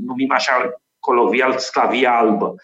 numim 0.05 0.31
așa 0.31 0.81
colovial, 0.99 1.57
sclavia 1.57 2.17
albă, 2.17 2.55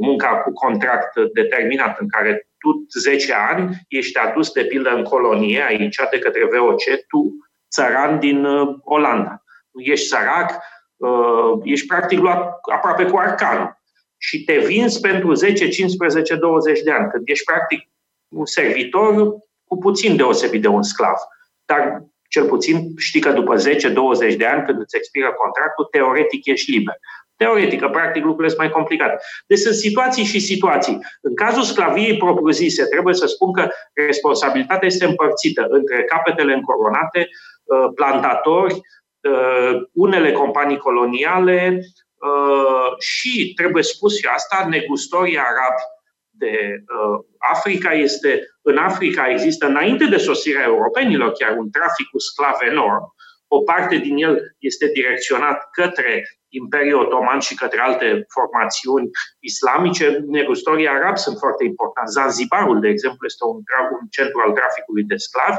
munca 0.00 0.28
cu 0.36 0.52
contract 0.52 1.12
determinat, 1.32 2.00
în 2.00 2.08
care 2.08 2.47
tu 2.58 2.86
10 3.00 3.32
ani 3.32 3.86
ești 3.88 4.18
adus 4.18 4.50
de 4.50 4.64
pildă 4.64 4.90
în 4.90 5.02
colonie 5.02 5.64
aici 5.68 5.96
de 6.10 6.18
către 6.18 6.44
VOC, 6.44 6.82
tu 7.08 7.48
țăran 7.70 8.18
din 8.18 8.44
uh, 8.44 8.76
Olanda. 8.82 9.42
Ești 9.72 10.06
sărac, 10.06 10.60
uh, 10.96 11.60
ești 11.62 11.86
practic 11.86 12.18
luat 12.18 12.58
aproape 12.72 13.04
cu 13.04 13.16
arcanul 13.16 13.78
și 14.18 14.44
te 14.44 14.58
vinzi 14.58 15.00
pentru 15.00 15.32
10, 15.32 15.68
15, 15.68 16.34
20 16.34 16.80
de 16.80 16.90
ani, 16.90 17.10
când 17.10 17.28
ești 17.28 17.44
practic 17.44 17.88
un 18.28 18.46
servitor 18.46 19.36
cu 19.64 19.78
puțin 19.78 20.16
deosebit 20.16 20.62
de 20.62 20.68
un 20.68 20.82
sclav. 20.82 21.16
Dar 21.64 22.02
cel 22.28 22.46
puțin 22.46 22.92
știi 22.96 23.20
că 23.20 23.32
după 23.32 23.56
10-20 23.56 24.36
de 24.36 24.46
ani, 24.46 24.64
când 24.66 24.80
îți 24.80 24.96
expiră 24.96 25.32
contractul, 25.32 25.84
teoretic 25.84 26.46
ești 26.46 26.70
liber 26.70 26.98
teoretică, 27.38 27.88
practic 27.88 28.22
lucrurile 28.22 28.48
sunt 28.48 28.60
mai 28.60 28.70
complicate. 28.70 29.16
Deci 29.46 29.58
sunt 29.58 29.74
situații 29.74 30.24
și 30.24 30.40
situații. 30.40 30.98
În 31.20 31.34
cazul 31.34 31.62
sclaviei 31.62 32.16
propriu-zise, 32.16 32.84
trebuie 32.84 33.14
să 33.14 33.26
spun 33.26 33.52
că 33.52 33.68
responsabilitatea 33.92 34.86
este 34.86 35.04
împărțită 35.04 35.66
între 35.68 36.04
capetele 36.04 36.52
încoronate, 36.52 37.28
uh, 37.64 37.90
plantatori, 37.94 38.74
uh, 38.74 39.72
unele 39.92 40.32
companii 40.32 40.76
coloniale 40.76 41.80
uh, 42.14 42.98
și, 42.98 43.52
trebuie 43.56 43.82
spus 43.82 44.18
și 44.18 44.28
asta, 44.34 44.66
negustorii 44.70 45.38
arabi 45.38 45.82
de 46.30 46.84
Africa 47.38 47.92
este, 47.92 48.42
în 48.62 48.76
Africa 48.76 49.30
există, 49.30 49.66
înainte 49.66 50.04
de 50.04 50.16
sosirea 50.16 50.64
europenilor, 50.64 51.32
chiar 51.32 51.56
un 51.56 51.70
trafic 51.70 52.08
cu 52.10 52.18
sclave 52.18 52.66
enorm. 52.70 53.14
O 53.48 53.60
parte 53.60 53.96
din 53.96 54.16
el 54.16 54.56
este 54.58 54.90
direcționat 54.94 55.68
către 55.72 56.37
Imperiul 56.48 57.00
Otoman 57.00 57.38
și 57.38 57.54
către 57.54 57.80
alte 57.80 58.26
formațiuni 58.28 59.10
islamice, 59.38 60.24
negustorii 60.26 60.88
arabi 60.88 61.18
sunt 61.18 61.36
foarte 61.38 61.64
importanti. 61.64 62.10
Zanzibarul, 62.10 62.80
de 62.80 62.88
exemplu, 62.88 63.26
este 63.26 63.44
un, 63.44 63.56
un 64.00 64.06
centru 64.10 64.42
al 64.46 64.52
traficului 64.52 65.02
de 65.02 65.16
sclavi, 65.16 65.58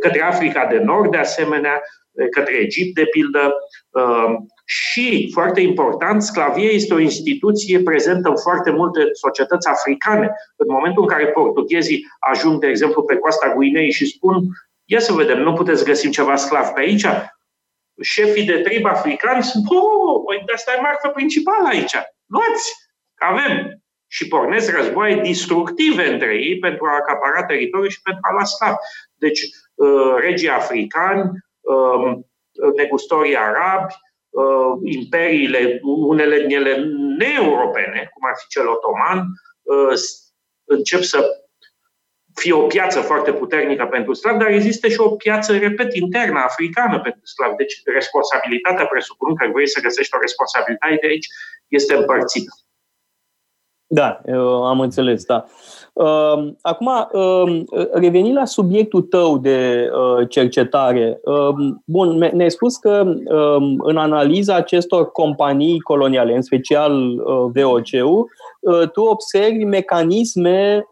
către 0.00 0.22
Africa 0.22 0.66
de 0.66 0.78
Nord, 0.78 1.10
de 1.10 1.16
asemenea, 1.16 1.82
către 2.30 2.54
Egipt, 2.54 2.94
de 2.94 3.04
pildă. 3.04 3.54
Um, 3.90 4.46
și, 4.64 5.30
foarte 5.32 5.60
important, 5.60 6.22
sclavie 6.22 6.70
este 6.70 6.94
o 6.94 6.98
instituție 6.98 7.80
prezentă 7.80 8.28
în 8.28 8.36
foarte 8.36 8.70
multe 8.70 9.00
societăți 9.12 9.68
africane. 9.68 10.32
În 10.56 10.66
momentul 10.70 11.02
în 11.02 11.08
care 11.08 11.26
portughezii 11.26 12.06
ajung, 12.18 12.60
de 12.60 12.66
exemplu, 12.66 13.02
pe 13.02 13.16
coasta 13.16 13.52
Guinei 13.54 13.92
și 13.92 14.06
spun 14.06 14.34
Ia 14.92 15.00
să 15.00 15.12
vedem, 15.12 15.38
nu 15.42 15.52
puteți 15.52 15.84
găsi 15.84 16.10
ceva 16.10 16.36
sclav 16.36 16.66
pe 16.66 16.80
aici? 16.80 17.06
Șefii 18.02 18.46
de 18.46 18.58
trib 18.58 18.86
africani 18.86 19.42
sunt, 19.42 19.64
oh, 19.68 20.22
păi 20.26 20.42
de 20.46 20.52
asta 20.52 20.72
e 20.72 20.80
marfă 20.80 21.08
principală 21.08 21.68
aici. 21.68 21.96
Luați, 22.26 22.72
avem. 23.18 23.74
și 24.12 24.28
pornesc 24.28 24.76
războaie 24.76 25.20
distructive 25.20 26.12
între 26.12 26.34
ei 26.34 26.58
pentru 26.58 26.86
a 26.86 26.94
acapara 26.94 27.44
teritoriul 27.44 27.88
și 27.88 28.02
pentru 28.02 28.20
a 28.22 28.32
lua 28.32 28.44
sclav. 28.44 28.74
Deci, 29.14 29.40
uh, 29.74 30.14
regii 30.20 30.48
africani, 30.48 31.30
um, 31.60 32.30
negustorii 32.76 33.36
arabi, 33.36 33.94
uh, 34.28 34.72
imperiile, 34.82 35.80
unele 35.82 36.46
din 36.46 36.56
ele 36.56 36.84
neeuropene, 37.18 38.10
cum 38.12 38.28
ar 38.28 38.34
fi 38.38 38.46
cel 38.46 38.68
otoman, 38.68 39.18
uh, 39.62 39.94
încep 40.64 41.02
să 41.02 41.26
fie 42.42 42.52
o 42.52 42.66
piață 42.74 42.98
foarte 43.00 43.32
puternică 43.32 43.84
pentru 43.90 44.12
slav, 44.12 44.36
dar 44.38 44.48
există 44.48 44.88
și 44.88 45.00
o 45.00 45.10
piață, 45.10 45.56
repet, 45.56 45.94
internă, 45.94 46.38
africană 46.44 47.00
pentru 47.00 47.26
slav. 47.34 47.50
Deci 47.56 47.74
responsabilitatea, 47.84 48.86
presupun 48.86 49.34
că 49.34 49.44
vrei 49.52 49.68
să 49.68 49.80
găsești 49.80 50.14
o 50.16 50.20
responsabilitate 50.20 50.98
de 51.00 51.06
aici, 51.06 51.26
este 51.68 51.94
împărțită. 51.96 52.52
Da, 53.92 54.20
am 54.64 54.80
înțeles, 54.80 55.24
da. 55.24 55.44
Um, 55.92 56.58
acum, 56.62 57.08
um, 57.12 57.64
revenind 57.92 58.36
la 58.36 58.44
subiectul 58.44 59.02
tău 59.02 59.38
de 59.38 59.90
uh, 59.92 60.28
cercetare, 60.28 61.20
um, 61.24 61.82
bun, 61.84 62.30
ne-ai 62.32 62.50
spus 62.50 62.76
că 62.76 63.04
în 63.78 63.96
analiza 63.96 64.54
acestor 64.54 65.10
companii 65.10 65.80
coloniale, 65.80 66.34
în 66.34 66.42
special 66.42 66.92
uh, 66.92 67.50
VOC-ul, 67.54 68.18
uh, 68.18 68.28
tu 68.92 69.02
observi 69.02 69.64
mecanisme, 69.64 70.84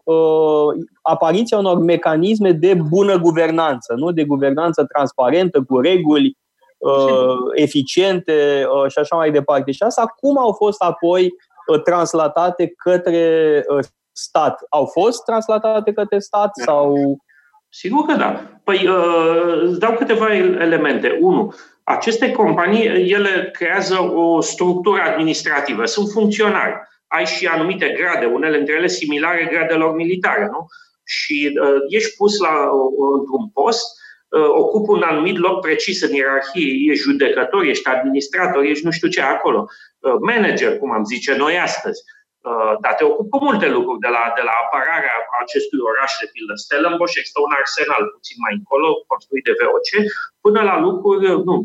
apariția 1.01 1.57
unor 1.57 1.79
mecanisme 1.79 2.51
de 2.51 2.73
bună 2.89 3.17
guvernanță, 3.17 3.93
nu? 3.97 4.11
de 4.11 4.23
guvernanță 4.23 4.83
transparentă, 4.83 5.61
cu 5.61 5.79
reguli 5.79 6.37
eficiente 7.53 8.67
și 8.87 8.99
așa 8.99 9.15
mai 9.15 9.31
departe. 9.31 9.71
Și 9.71 9.83
asta 9.83 10.05
cum 10.05 10.37
au 10.37 10.53
fost 10.53 10.81
apoi 10.81 11.33
translatate 11.83 12.73
către 12.77 13.63
stat. 14.11 14.65
Au 14.69 14.85
fost 14.85 15.23
translatate 15.23 15.91
către 15.91 16.19
stat 16.19 16.51
da. 16.57 16.63
sau... 16.63 16.95
Sigur 17.69 18.05
că 18.05 18.13
da. 18.13 18.41
Păi 18.63 18.87
uh, 18.87 19.61
îți 19.61 19.79
dau 19.79 19.93
câteva 19.93 20.35
elemente. 20.35 21.17
Unu, 21.21 21.53
aceste 21.83 22.31
companii, 22.31 23.11
ele 23.11 23.49
creează 23.51 23.95
o 24.15 24.41
structură 24.41 25.01
administrativă. 25.01 25.85
Sunt 25.85 26.09
funcționari. 26.11 26.73
Ai 27.15 27.25
și 27.25 27.45
anumite 27.47 27.89
grade, 27.97 28.25
unele 28.25 28.57
dintre 28.57 28.75
ele 28.75 28.87
similare 28.87 29.49
gradelor 29.51 29.95
militare, 29.95 30.45
nu? 30.51 30.61
Și 31.05 31.37
uh, 31.61 31.79
ești 31.87 32.15
pus 32.15 32.39
la, 32.39 32.55
uh, 32.71 33.19
într-un 33.19 33.45
post, 33.53 33.85
uh, 34.29 34.49
ocupi 34.63 34.89
un 34.89 35.01
anumit 35.01 35.37
loc 35.37 35.61
precis 35.61 36.01
în 36.01 36.13
ierarhie, 36.13 36.91
ești 36.91 37.03
judecător, 37.03 37.63
ești 37.63 37.87
administrator, 37.87 38.63
ești 38.63 38.85
nu 38.85 38.91
știu 38.91 39.07
ce 39.07 39.21
acolo, 39.21 39.59
uh, 39.99 40.17
manager, 40.31 40.77
cum 40.77 40.91
am 40.91 41.03
zice 41.03 41.35
noi 41.35 41.59
astăzi. 41.59 42.01
Uh, 42.49 42.73
dar 42.83 42.93
te 42.93 43.03
ocupă 43.03 43.37
cu 43.37 43.43
multe 43.43 43.67
lucruri, 43.77 43.99
de 44.05 44.11
la, 44.15 44.23
de 44.37 44.43
la 44.49 44.55
apărarea 44.63 45.15
acestui 45.43 45.79
oraș, 45.91 46.11
de 46.21 46.27
pildă 46.33 46.53
Stellenbosch, 46.63 47.17
există 47.17 47.39
un 47.47 47.53
arsenal 47.59 48.03
puțin 48.15 48.37
mai 48.45 48.53
încolo, 48.59 48.87
construit 49.11 49.43
de 49.49 49.53
VOC, 49.59 49.89
până 50.45 50.61
la 50.69 50.75
lucruri, 50.85 51.25
nu, 51.47 51.55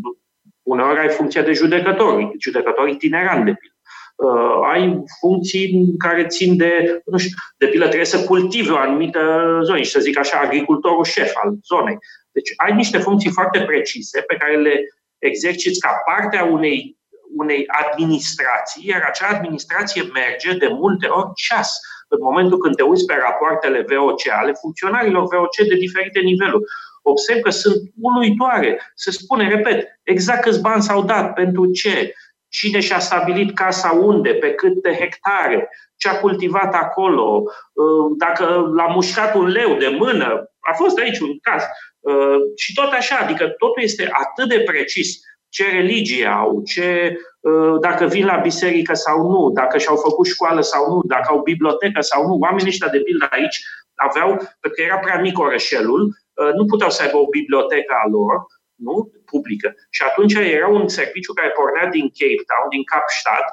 uneori 0.72 0.98
ai 0.98 1.16
funcția 1.18 1.42
de 1.48 1.52
judecător, 1.60 2.12
judecător 2.46 2.86
itinerant, 2.88 3.44
de 3.44 3.54
pildă. 3.60 3.73
Uh, 4.14 4.60
ai 4.72 5.02
funcții 5.20 5.94
care 5.98 6.26
țin 6.26 6.56
de, 6.56 7.02
nu 7.06 7.18
știu, 7.18 7.36
de 7.58 7.66
pildă 7.66 7.84
trebuie 7.84 8.06
să 8.06 8.24
cultive 8.24 8.72
o 8.72 8.76
anumită 8.76 9.20
zonă 9.62 9.78
și 9.78 9.90
să 9.90 10.00
zic 10.00 10.18
așa, 10.18 10.38
agricultorul 10.38 11.04
șef 11.04 11.32
al 11.42 11.54
zonei. 11.66 11.98
Deci 12.32 12.50
ai 12.56 12.74
niște 12.74 12.98
funcții 12.98 13.30
foarte 13.30 13.60
precise 13.60 14.20
pe 14.20 14.36
care 14.36 14.56
le 14.56 14.80
exerciți 15.18 15.80
ca 15.80 16.02
parte 16.04 16.36
a 16.36 16.44
unei 16.44 16.98
unei 17.36 17.64
administrații, 17.66 18.88
iar 18.88 19.02
acea 19.02 19.26
administrație 19.26 20.02
merge 20.02 20.56
de 20.56 20.68
multe 20.70 21.06
ori 21.06 21.30
ceas. 21.34 21.80
În 22.08 22.18
momentul 22.22 22.58
când 22.58 22.74
te 22.76 22.82
uiți 22.82 23.04
pe 23.04 23.14
rapoartele 23.14 23.84
VOC 23.88 24.20
ale 24.40 24.52
funcționarilor 24.52 25.22
VOC 25.22 25.56
de 25.68 25.74
diferite 25.74 26.20
niveluri, 26.20 26.64
observ 27.02 27.40
că 27.40 27.50
sunt 27.50 27.76
uluitoare. 28.00 28.92
Se 28.94 29.10
spune, 29.10 29.48
repet, 29.48 30.00
exact 30.02 30.42
câți 30.42 30.60
bani 30.60 30.82
s-au 30.82 31.02
dat, 31.02 31.32
pentru 31.32 31.70
ce, 31.70 32.14
cine 32.58 32.80
și-a 32.80 32.98
stabilit 32.98 33.54
casa 33.54 33.90
unde, 33.90 34.30
pe 34.34 34.50
câte 34.50 34.96
hectare, 35.00 35.68
ce 35.96 36.08
a 36.08 36.20
cultivat 36.20 36.74
acolo, 36.74 37.42
uh, 37.42 38.16
dacă 38.18 38.44
l-a 38.76 38.86
mușcat 38.86 39.34
un 39.34 39.46
leu 39.46 39.76
de 39.76 39.88
mână. 39.98 40.50
A 40.60 40.72
fost 40.72 40.98
aici 40.98 41.18
un 41.18 41.38
caz. 41.38 41.62
Uh, 42.00 42.38
și 42.56 42.74
tot 42.74 42.92
așa, 42.92 43.16
adică 43.16 43.44
totul 43.48 43.82
este 43.82 44.08
atât 44.12 44.48
de 44.48 44.60
precis 44.60 45.20
ce 45.48 45.64
religie 45.70 46.26
au, 46.26 46.62
ce, 46.72 47.16
uh, 47.40 47.74
dacă 47.80 48.06
vin 48.06 48.26
la 48.26 48.36
biserică 48.36 48.94
sau 48.94 49.30
nu, 49.30 49.50
dacă 49.50 49.78
și-au 49.78 49.96
făcut 49.96 50.26
școală 50.26 50.60
sau 50.60 50.94
nu, 50.94 51.00
dacă 51.04 51.26
au 51.28 51.42
bibliotecă 51.42 52.00
sau 52.00 52.26
nu. 52.26 52.34
Oamenii 52.40 52.68
ăștia, 52.68 52.88
de 52.88 53.00
pildă, 53.00 53.26
aici 53.30 53.58
aveau, 53.94 54.28
pentru 54.60 54.74
că 54.74 54.82
era 54.82 54.98
prea 54.98 55.20
mic 55.20 55.38
orășelul, 55.38 56.02
uh, 56.34 56.52
nu 56.56 56.64
puteau 56.64 56.90
să 56.90 57.02
aibă 57.02 57.16
o 57.16 57.32
bibliotecă 57.38 57.92
a 58.04 58.08
lor, 58.08 58.34
nu? 58.74 59.12
publică. 59.24 59.74
Și 59.90 60.02
atunci 60.02 60.34
era 60.34 60.68
un 60.68 60.88
serviciu 60.88 61.32
care 61.32 61.48
pornea 61.48 61.86
din 61.86 62.06
Cape 62.18 62.44
Town, 62.50 62.68
din 62.70 62.84
Kapstadt, 62.84 63.48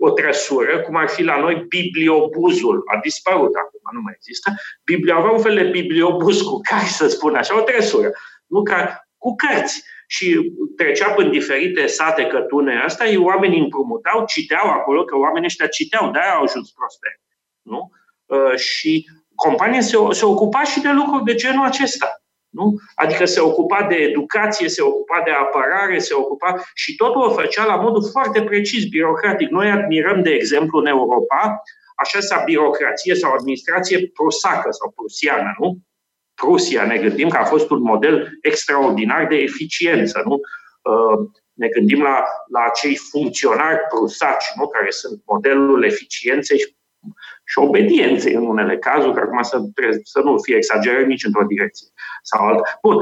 o 0.00 0.10
trăsură, 0.10 0.80
cum 0.80 0.96
ar 0.96 1.08
fi 1.08 1.22
la 1.22 1.38
noi 1.38 1.54
bibliobuzul. 1.68 2.82
A 2.86 2.98
dispărut 3.02 3.54
acum, 3.54 3.80
nu 3.92 4.00
mai 4.00 4.12
există. 4.16 4.50
Biblia 4.84 5.14
avea 5.14 5.30
un 5.30 5.40
fel 5.40 5.54
de 5.54 5.64
bibliobuz 5.64 6.40
cu 6.40 6.60
care, 6.70 6.86
să 6.86 7.08
spun 7.08 7.34
așa, 7.34 7.58
o 7.58 7.62
trăsură. 7.62 8.10
Nu 8.46 8.62
ca, 8.62 9.08
cu 9.16 9.34
cărți 9.34 9.84
și 10.06 10.52
trecea 10.76 11.10
prin 11.10 11.30
diferite 11.30 11.86
sate 11.86 12.26
cătune 12.26 12.80
asta, 12.84 13.06
ei 13.06 13.16
oamenii 13.16 13.60
împrumutau, 13.60 14.24
citeau 14.26 14.68
acolo, 14.68 15.04
că 15.04 15.16
oamenii 15.16 15.46
ăștia 15.46 15.66
citeau, 15.66 16.10
de-aia 16.10 16.32
au 16.32 16.42
ajuns 16.42 16.70
prosperi. 16.70 17.20
Nu? 17.62 17.90
Uh, 18.26 18.56
și 18.56 19.08
compania 19.34 19.80
se, 19.80 19.96
se 20.10 20.24
ocupa 20.24 20.64
și 20.64 20.80
de 20.80 20.90
lucruri 20.90 21.24
de 21.24 21.34
genul 21.34 21.64
acesta. 21.64 22.22
Nu? 22.48 22.74
Adică 22.94 23.24
se 23.24 23.40
ocupa 23.40 23.86
de 23.88 23.94
educație, 23.94 24.68
se 24.68 24.82
ocupa 24.82 25.22
de 25.24 25.30
apărare, 25.30 25.98
se 25.98 26.14
ocupa 26.14 26.62
și 26.74 26.96
totul 26.96 27.22
o 27.22 27.30
făcea 27.30 27.64
la 27.64 27.76
modul 27.76 28.08
foarte 28.10 28.42
precis, 28.42 28.84
birocratic. 28.84 29.48
Noi 29.48 29.70
admirăm, 29.70 30.22
de 30.22 30.30
exemplu, 30.30 30.78
în 30.78 30.86
Europa, 30.86 31.62
așa 31.96 32.20
sa 32.20 32.42
birocrație 32.44 33.14
sau 33.14 33.32
administrație 33.32 34.08
prusacă 34.08 34.70
sau 34.70 34.92
prusiană, 34.96 35.54
nu? 35.58 35.78
Prusia, 36.34 36.84
ne 36.84 36.98
gândim 36.98 37.28
că 37.28 37.36
a 37.36 37.44
fost 37.44 37.70
un 37.70 37.82
model 37.82 38.38
extraordinar 38.42 39.26
de 39.26 39.36
eficiență. 39.36 40.22
Nu? 40.24 40.34
Uh, 40.34 41.28
ne 41.52 41.68
gândim 41.68 42.02
la, 42.02 42.24
la 42.52 42.60
acei 42.70 42.96
funcționari 42.96 43.80
prusaci, 43.88 44.44
nu? 44.56 44.66
care 44.66 44.90
sunt 44.90 45.22
modelul 45.26 45.84
eficienței 45.84 46.58
și, 46.58 46.76
și 47.50 47.58
obedienței 47.58 48.34
în 48.34 48.46
unele 48.46 48.78
cazuri, 48.78 49.14
că 49.14 49.20
acum 49.20 49.42
să, 49.42 49.58
să 50.02 50.20
nu 50.24 50.38
fie 50.38 50.56
exagerat 50.56 51.06
nici 51.06 51.24
într-o 51.24 51.44
direcție 51.44 51.86
sau 52.22 52.46
alta. 52.46 52.62
Bun. 52.82 52.96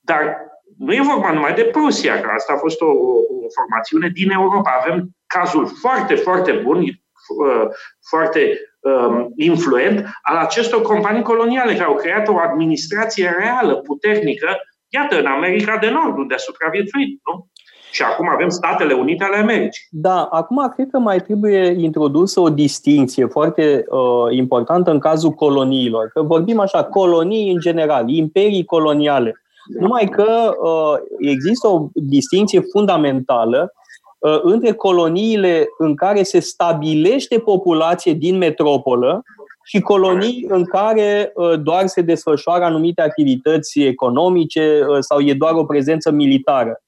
Dar 0.00 0.36
nu 0.78 0.92
e 0.94 1.00
vorba 1.02 1.32
numai 1.32 1.54
de 1.54 1.64
Prusia, 1.64 2.20
că 2.20 2.30
asta 2.34 2.52
a 2.52 2.56
fost 2.56 2.80
o, 2.80 2.90
o 2.90 3.48
formațiune 3.54 4.08
din 4.08 4.30
Europa. 4.30 4.80
Avem 4.82 5.08
cazul 5.26 5.66
foarte, 5.66 6.14
foarte 6.14 6.52
bun, 6.52 6.78
uh, 6.78 7.66
foarte 8.08 8.60
um, 8.80 9.32
influent 9.36 10.06
al 10.22 10.36
acestor 10.36 10.82
companii 10.82 11.22
coloniale 11.22 11.72
care 11.72 11.84
au 11.84 11.94
creat 11.94 12.28
o 12.28 12.38
administrație 12.38 13.36
reală, 13.38 13.76
puternică, 13.76 14.56
iată, 14.88 15.18
în 15.18 15.26
America 15.26 15.76
de 15.76 15.90
Nord, 15.90 16.18
unde 16.18 16.34
a 16.34 16.36
supraviețuit, 16.36 17.20
nu? 17.24 17.48
Și 17.90 18.02
acum 18.02 18.28
avem 18.28 18.48
Statele 18.48 18.94
Unite 18.94 19.24
ale 19.24 19.36
Americii. 19.36 19.86
Da, 19.90 20.28
acum 20.30 20.72
cred 20.74 20.88
că 20.90 20.98
mai 20.98 21.20
trebuie 21.20 21.66
introdusă 21.66 22.40
o 22.40 22.50
distinție 22.50 23.26
foarte 23.26 23.84
uh, 23.88 24.36
importantă 24.36 24.90
în 24.90 24.98
cazul 24.98 25.30
coloniilor. 25.30 26.10
Că 26.14 26.22
vorbim 26.22 26.60
așa, 26.60 26.84
colonii 26.84 27.52
în 27.52 27.60
general, 27.60 28.08
imperii 28.08 28.64
coloniale. 28.64 29.42
Da. 29.74 29.80
Numai 29.80 30.04
că 30.04 30.56
uh, 30.62 30.94
există 31.18 31.68
o 31.68 31.88
distinție 31.94 32.60
fundamentală 32.60 33.72
Uh, 34.20 34.38
între 34.42 34.72
coloniile 34.72 35.68
în 35.78 35.94
care 35.94 36.22
se 36.22 36.40
stabilește 36.40 37.38
populație 37.38 38.12
din 38.12 38.36
metropolă 38.36 39.22
și 39.64 39.80
colonii 39.80 40.44
în 40.48 40.64
care 40.64 41.32
uh, 41.34 41.60
doar 41.62 41.86
se 41.86 42.00
desfășoară 42.00 42.64
anumite 42.64 43.02
activități 43.02 43.80
economice 43.80 44.80
uh, 44.88 44.96
sau 45.00 45.20
e 45.20 45.34
doar 45.34 45.54
o 45.54 45.64
prezență 45.64 46.10
militară. 46.10 46.82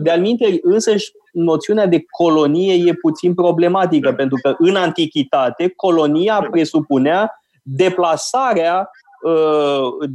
De-al 0.00 0.20
minte, 0.20 0.58
însăși, 0.62 1.10
noțiunea 1.32 1.86
de 1.86 2.04
colonie 2.10 2.74
e 2.88 2.94
puțin 2.94 3.34
problematică, 3.34 4.12
pentru 4.12 4.38
că 4.42 4.54
în 4.58 4.76
antichitate 4.76 5.72
colonia 5.76 6.48
presupunea 6.50 7.32
deplasarea 7.62 8.90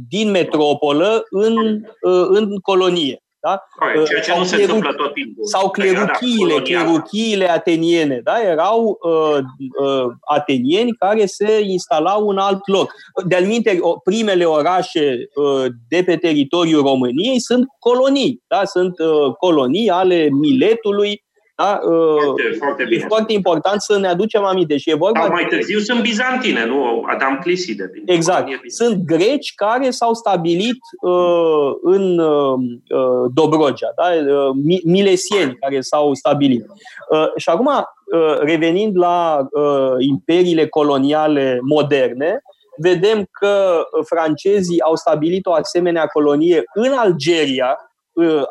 din 0.08 0.30
metropolă 0.30 1.24
în, 1.30 1.82
în 2.28 2.58
colonie. 2.58 3.22
Da? 3.48 4.04
ceea 4.04 4.20
ce 4.20 4.30
sau 4.30 4.38
nu 4.38 4.44
se 4.44 4.56
cleru... 4.56 4.74
întâmplă 4.74 5.04
tot 5.04 5.14
timpul. 5.14 5.46
Sau 5.46 5.70
cleruchiile, 5.70 6.54
cleruchiile 6.62 7.50
ateniene. 7.50 8.20
Da? 8.24 8.40
Erau 8.42 8.98
uh, 9.02 9.38
uh, 9.80 10.04
atenieni 10.34 10.92
care 10.92 11.26
se 11.26 11.60
instalau 11.62 12.28
în 12.28 12.38
alt 12.38 12.68
loc. 12.68 12.92
De-al 13.26 13.44
minte, 13.44 13.80
primele 14.04 14.44
orașe 14.44 15.16
uh, 15.34 15.64
de 15.88 16.02
pe 16.06 16.16
teritoriul 16.16 16.82
României 16.82 17.40
sunt 17.40 17.66
colonii. 17.78 18.42
Da? 18.48 18.64
Sunt 18.64 18.98
uh, 18.98 19.32
colonii 19.38 19.88
ale 19.90 20.28
Miletului, 20.30 21.26
Da? 21.62 21.80
Foarte, 21.82 22.56
foarte 22.58 22.84
bine. 22.84 23.02
E 23.02 23.06
foarte 23.06 23.32
important 23.32 23.80
să 23.80 23.98
ne 23.98 24.08
aducem 24.08 24.44
aminte 24.44 24.76
și 24.76 24.90
e 24.90 24.94
vorba... 24.94 25.20
Dar 25.20 25.30
mai 25.30 25.46
târziu 25.46 25.78
sunt 25.78 26.00
bizantine, 26.00 26.66
nu 26.66 27.04
Adam 27.06 27.38
Cliside. 27.42 27.90
Exact. 28.06 28.48
Sunt 28.66 28.96
greci 29.04 29.52
care 29.54 29.90
s-au 29.90 30.14
stabilit 30.14 30.78
uh, 31.00 31.70
în 31.82 32.18
uh, 32.18 32.58
uh, 32.88 33.30
Dobrogea, 33.34 33.92
da? 33.96 34.32
uh, 34.32 34.50
milesieni 34.84 35.56
care 35.60 35.80
s-au 35.80 36.14
stabilit. 36.14 36.66
Uh, 37.10 37.26
și 37.36 37.48
acum, 37.48 37.66
uh, 37.66 38.38
revenind 38.38 38.96
la 38.96 39.46
uh, 39.50 39.94
imperiile 39.98 40.66
coloniale 40.66 41.58
moderne, 41.62 42.40
vedem 42.76 43.28
că 43.30 43.82
francezii 44.04 44.80
au 44.80 44.96
stabilit 44.96 45.46
o 45.46 45.52
asemenea 45.52 46.06
colonie 46.06 46.62
în 46.74 46.92
Algeria, 46.92 47.78
uh, 48.12 48.42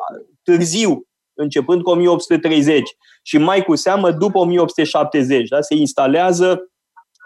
târziu, 0.43 1.07
începând 1.38 1.81
cu 1.81 1.89
1830 1.89 2.81
și 3.22 3.38
mai 3.38 3.64
cu 3.64 3.76
seamă 3.76 4.11
după 4.11 4.38
1870. 4.38 5.47
Da? 5.47 5.61
Se 5.61 5.76
instalează 5.76 6.72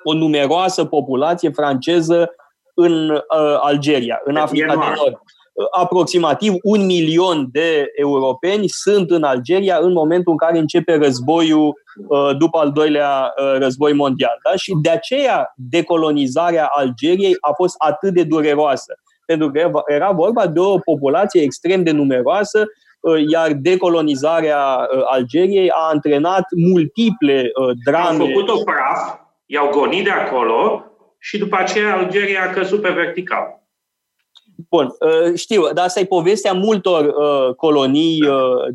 o 0.04 0.14
numeroasă 0.14 0.86
populație 0.86 1.50
franceză 1.50 2.30
în 2.74 3.10
uh, 3.10 3.20
Algeria, 3.62 4.22
în 4.24 4.36
Africa 4.36 4.76
de 4.76 4.86
Nord. 4.96 5.14
Uh, 5.54 5.66
aproximativ 5.72 6.54
un 6.64 6.86
milion 6.86 7.48
de 7.52 7.86
europeni 7.96 8.68
sunt 8.68 9.12
în 9.12 9.24
Algeria 9.24 9.78
în 9.82 9.92
momentul 9.92 10.32
în 10.32 10.38
care 10.38 10.58
începe 10.58 10.96
războiul 10.96 11.74
uh, 12.08 12.38
după 12.38 12.58
al 12.58 12.72
doilea 12.72 13.34
uh, 13.38 13.58
război 13.58 13.94
mondial. 13.94 14.38
Da? 14.44 14.56
Și 14.56 14.74
de 14.82 14.90
aceea 14.90 15.54
decolonizarea 15.56 16.66
Algeriei 16.66 17.38
a 17.40 17.52
fost 17.54 17.76
atât 17.78 18.14
de 18.14 18.24
dureroasă. 18.24 18.94
Pentru 19.26 19.52
că 19.52 19.72
era 19.86 20.12
vorba 20.12 20.48
de 20.48 20.60
o 20.60 20.78
populație 20.78 21.42
extrem 21.42 21.84
de 21.84 21.92
numeroasă 21.92 22.60
Uh, 22.60 22.91
iar 23.32 23.52
decolonizarea 23.54 24.90
uh, 24.96 25.02
Algeriei 25.06 25.70
a 25.70 25.90
antrenat 25.92 26.44
multiple 26.72 27.52
uh, 27.56 27.76
drame. 27.86 28.20
Au 28.20 28.26
făcut-o 28.26 28.64
praf, 28.64 29.20
i-au 29.46 29.70
gonit 29.70 30.04
de 30.04 30.10
acolo 30.10 30.86
și 31.20 31.38
după 31.38 31.58
aceea 31.60 31.98
Algeria 31.98 32.44
a 32.44 32.54
căzut 32.54 32.82
pe 32.82 32.90
vertical. 32.90 33.60
Bun, 34.70 34.90
știu, 35.36 35.74
dar 35.74 35.86
asta 35.86 36.00
e 36.00 36.06
povestea 36.06 36.54
multor 36.54 37.14
colonii 37.56 38.24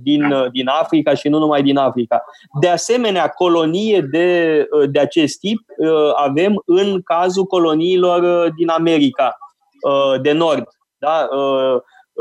din, 0.02 0.28
da. 0.28 0.48
din 0.48 0.68
Africa 0.68 1.14
și 1.14 1.28
nu 1.28 1.38
numai 1.38 1.62
din 1.62 1.76
Africa. 1.76 2.24
De 2.60 2.68
asemenea, 2.68 3.28
colonie 3.28 4.00
de, 4.00 4.68
de 4.90 4.98
acest 4.98 5.38
tip 5.38 5.58
avem 6.14 6.62
în 6.66 7.02
cazul 7.02 7.44
coloniilor 7.44 8.50
din 8.56 8.68
America 8.68 9.36
de 10.22 10.32
Nord. 10.32 10.64
Da? 10.98 11.28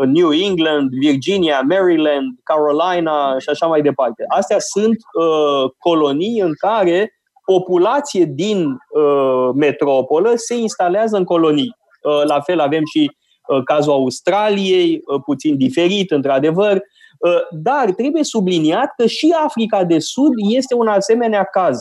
New 0.06 0.32
England, 0.32 0.90
Virginia, 0.90 1.62
Maryland, 1.62 2.38
Carolina 2.44 3.40
și 3.40 3.50
așa 3.50 3.66
mai 3.66 3.82
departe. 3.82 4.24
Astea 4.28 4.60
sunt 4.60 4.98
uh, 5.14 5.72
colonii 5.78 6.40
în 6.40 6.54
care 6.58 7.14
populație 7.46 8.26
din 8.26 8.66
uh, 8.66 9.50
metropolă 9.54 10.32
se 10.36 10.56
instalează 10.56 11.18
în 11.18 11.24
colonii. 11.24 11.76
Uh, 12.02 12.24
la 12.28 12.40
fel 12.40 12.60
avem 12.60 12.82
și 12.94 13.12
uh, 13.48 13.64
cazul 13.64 13.92
Australiei, 13.92 15.02
uh, 15.06 15.22
puțin 15.26 15.58
diferit, 15.58 16.12
într-adevăr, 16.12 16.74
uh, 17.20 17.40
dar 17.52 17.92
trebuie 17.92 18.24
subliniat 18.24 18.94
că 18.98 19.06
și 19.06 19.36
Africa 19.44 19.84
de 19.84 20.00
Sud 20.00 20.32
este 20.50 20.76
un 20.76 20.88
asemenea 20.88 21.44
caz. 21.44 21.78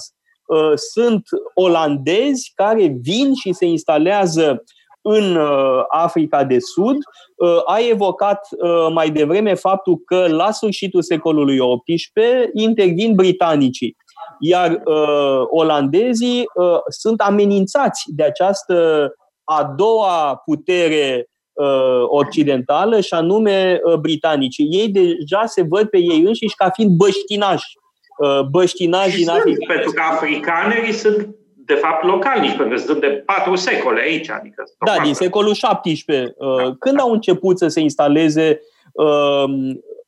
Uh, 0.47 0.73
sunt 0.93 1.23
olandezi 1.55 2.53
care 2.55 2.97
vin 3.01 3.35
și 3.35 3.53
se 3.53 3.67
instalează 3.67 4.65
în 5.07 5.37
uh, 5.37 5.83
Africa 5.89 6.45
de 6.45 6.59
Sud. 6.59 6.97
Uh, 7.37 7.49
a 7.65 7.79
evocat 7.91 8.49
uh, 8.51 8.93
mai 8.93 9.11
devreme 9.11 9.55
faptul 9.55 9.97
că 10.05 10.27
la 10.29 10.51
sfârșitul 10.51 11.03
secolului 11.03 11.59
XVIII 11.59 12.51
intervin 12.53 13.15
britanicii, 13.15 13.97
iar 14.41 14.83
olandezii 15.47 16.45
sunt 16.89 17.21
amenințați 17.21 18.03
de 18.07 18.23
această 18.23 19.09
a 19.45 19.75
doua 19.77 20.43
putere 20.45 21.29
occidentală 22.07 23.01
și 23.01 23.15
anume 23.15 23.81
britanicii. 24.01 24.67
Ei 24.71 24.89
deja 24.89 25.47
se 25.47 25.63
văd 25.69 25.89
pe 25.89 25.99
ei 25.99 26.23
înșiși 26.25 26.55
ca 26.55 26.71
fiind 26.71 26.97
băștinași. 26.97 27.67
Băștinași 28.51 29.17
din 29.17 29.29
Africa. 29.29 29.73
Pentru 29.75 29.91
că 29.91 30.03
africanerii 30.13 30.93
sunt 30.93 31.37
de 31.67 31.75
fapt 31.75 32.05
localnici, 32.05 32.57
pentru 32.57 32.77
că 32.77 32.83
sunt 32.83 33.01
de 33.01 33.23
patru 33.27 33.55
secole 33.55 34.01
aici. 34.01 34.31
Adică 34.31 34.63
da, 34.85 35.03
din 35.03 35.15
secolul 35.15 35.53
XVII. 35.53 36.35
Uh, 36.37 36.77
când 36.79 37.01
au 37.01 37.13
început 37.13 37.59
să 37.59 37.69
se 37.69 37.81
instaleze 37.81 38.61
uh, 38.93 39.45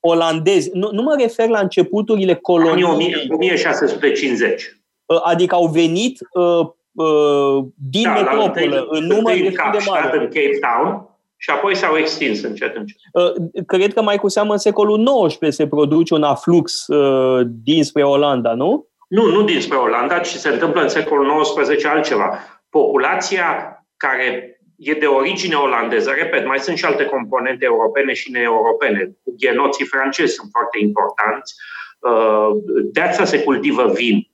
olandezi? 0.00 0.70
Nu, 0.72 0.88
nu 0.92 1.02
mă 1.02 1.16
refer 1.18 1.48
la 1.48 1.58
începuturile 1.58 2.34
coloniei. 2.34 3.26
1650. 3.30 4.76
Uh, 5.06 5.20
adică 5.22 5.54
au 5.54 5.66
venit 5.66 6.18
uh, 6.32 6.66
uh, 6.92 7.64
din 7.90 8.02
da, 8.02 8.12
metropolă, 8.12 8.86
în 8.90 9.04
număr 9.04 9.32
de 9.34 9.54
de 9.72 9.78
mare. 9.86 10.18
în 10.18 10.24
Cape 10.24 10.58
Town, 10.60 11.08
și 11.36 11.50
apoi 11.50 11.76
s-au 11.76 11.96
extins 11.96 12.42
încet, 12.42 12.76
încet. 12.76 12.96
Uh, 13.12 13.64
cred 13.66 13.92
că 13.92 14.02
mai 14.02 14.16
cu 14.16 14.28
seamă 14.28 14.52
în 14.52 14.58
secolul 14.58 15.26
XIX 15.28 15.54
se 15.54 15.66
produce 15.66 16.14
un 16.14 16.22
aflux 16.22 16.86
uh, 16.86 17.46
dinspre 17.64 18.02
Olanda, 18.02 18.54
nu? 18.54 18.88
Nu, 19.06 19.30
nu 19.30 19.42
dinspre 19.42 19.76
Olanda, 19.76 20.18
ci 20.18 20.28
se 20.28 20.48
întâmplă 20.48 20.82
în 20.82 20.88
secolul 20.88 21.42
XIX 21.42 21.84
altceva. 21.84 22.38
Populația 22.68 23.78
care 23.96 24.60
e 24.76 24.94
de 24.94 25.06
origine 25.06 25.54
olandeză, 25.54 26.10
repet, 26.10 26.46
mai 26.46 26.58
sunt 26.58 26.76
și 26.76 26.84
alte 26.84 27.04
componente 27.04 27.64
europene 27.64 28.12
și 28.12 28.30
neeuropene. 28.30 29.16
Genoții 29.36 29.86
francezi 29.86 30.34
sunt 30.34 30.48
foarte 30.52 30.78
importanți. 30.78 31.54
Uh, 31.98 32.50
de 32.92 33.00
asta 33.00 33.24
se 33.24 33.42
cultivă 33.42 33.92
vin 33.92 34.30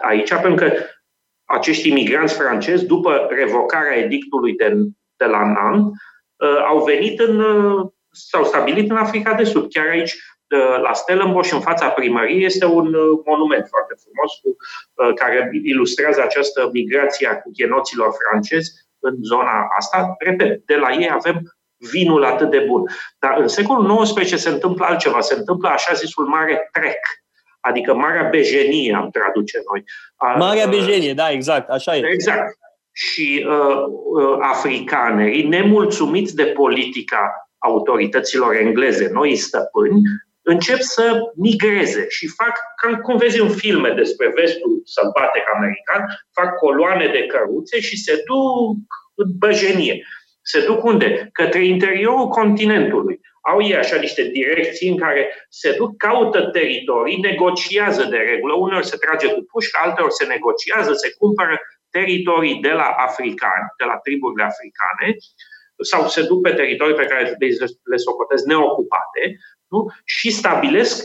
aici, 0.00 0.34
pentru 0.34 0.54
că 0.54 0.72
acești 1.44 1.88
imigranți 1.88 2.34
francezi, 2.34 2.86
după 2.86 3.26
revocarea 3.30 3.96
edictului 3.96 4.54
de, 4.54 4.74
de 5.16 5.24
la 5.24 5.52
Nantes, 5.52 5.92
uh, 6.36 6.64
au 6.68 6.84
venit 6.84 7.20
în, 7.20 7.40
uh, 7.40 7.90
s-au 8.10 8.44
stabilit 8.44 8.90
în 8.90 8.96
Africa 8.96 9.34
de 9.34 9.44
Sud. 9.44 9.72
Chiar 9.72 9.86
aici 9.86 10.14
la 10.56 10.92
Stellenbosch, 10.92 11.52
în 11.52 11.60
fața 11.60 11.88
primăriei, 11.88 12.44
este 12.44 12.64
un 12.64 12.94
uh, 12.94 13.20
monument 13.24 13.66
foarte 13.68 13.94
frumos 14.02 14.32
cu, 14.42 14.48
uh, 14.48 15.14
care 15.14 15.50
ilustrează 15.62 16.22
această 16.22 16.68
migrație 16.72 17.28
a 17.28 17.40
genoților 17.52 18.10
francezi 18.22 18.70
în 18.98 19.14
zona 19.22 19.66
asta. 19.78 20.14
Repet, 20.18 20.66
de 20.66 20.74
la 20.74 20.90
ei 20.90 21.10
avem 21.10 21.42
vinul 21.90 22.24
atât 22.24 22.50
de 22.50 22.64
bun. 22.68 22.84
Dar 23.18 23.38
în 23.38 23.48
secolul 23.48 24.02
XIX 24.02 24.40
se 24.40 24.48
întâmplă 24.48 24.84
altceva, 24.84 25.20
se 25.20 25.34
întâmplă 25.34 25.68
așa 25.68 25.92
zisul 25.92 26.26
mare 26.26 26.68
trec, 26.72 27.00
adică 27.60 27.94
Marea 27.94 28.28
Bejenie, 28.30 28.94
am 28.94 29.10
traduce 29.10 29.58
noi. 29.70 29.84
Marea 30.38 30.64
uh, 30.64 30.70
Bejenie, 30.70 31.14
da, 31.14 31.30
exact, 31.30 31.68
așa 31.68 31.96
e. 31.96 32.02
Exact. 32.12 32.56
Și 32.92 33.46
uh, 33.48 33.84
uh, 34.20 34.38
africanerii, 34.40 35.48
nemulțumiți 35.48 36.34
de 36.34 36.44
politica 36.44 37.48
autorităților 37.58 38.54
engleze, 38.54 39.08
noi 39.12 39.36
stăpâni, 39.36 40.00
încep 40.42 40.80
să 40.80 41.20
migreze 41.36 42.06
și 42.08 42.26
fac, 42.26 42.60
cam 42.82 42.94
cum 42.94 43.16
vezi 43.16 43.40
în 43.40 43.50
filme 43.50 43.90
despre 43.90 44.32
vestul 44.34 44.82
sălbatec 44.84 45.44
american, 45.54 46.06
fac 46.32 46.56
coloane 46.56 47.06
de 47.06 47.26
căruțe 47.26 47.80
și 47.80 47.96
se 47.96 48.22
duc 48.26 48.76
în 49.14 49.28
băjenie. 49.38 50.06
Se 50.42 50.64
duc 50.64 50.84
unde? 50.84 51.28
Către 51.32 51.64
interiorul 51.64 52.28
continentului. 52.28 53.20
Au 53.42 53.62
ei 53.62 53.76
așa 53.76 53.96
niște 53.96 54.22
direcții 54.22 54.88
în 54.88 54.96
care 54.96 55.46
se 55.48 55.74
duc, 55.76 55.96
caută 55.96 56.40
teritorii, 56.42 57.20
negociază 57.20 58.04
de 58.04 58.16
regulă. 58.16 58.54
Uneori 58.54 58.86
se 58.86 58.96
trage 58.96 59.26
cu 59.32 59.46
pușcă, 59.50 59.78
alteori 59.82 60.12
se 60.12 60.24
negociază, 60.26 60.92
se 60.92 61.14
cumpără 61.18 61.60
teritorii 61.90 62.60
de 62.60 62.70
la 62.70 62.88
africani, 63.06 63.66
de 63.78 63.84
la 63.84 63.96
triburile 63.96 64.44
africane, 64.44 65.16
sau 65.90 66.08
se 66.08 66.22
duc 66.22 66.42
pe 66.42 66.52
teritorii 66.52 66.94
pe 66.94 67.10
care 67.10 67.36
le 67.92 67.96
socotesc 67.96 68.44
neocupate 68.44 69.22
nu? 69.72 69.86
și 70.04 70.30
stabilesc, 70.30 71.04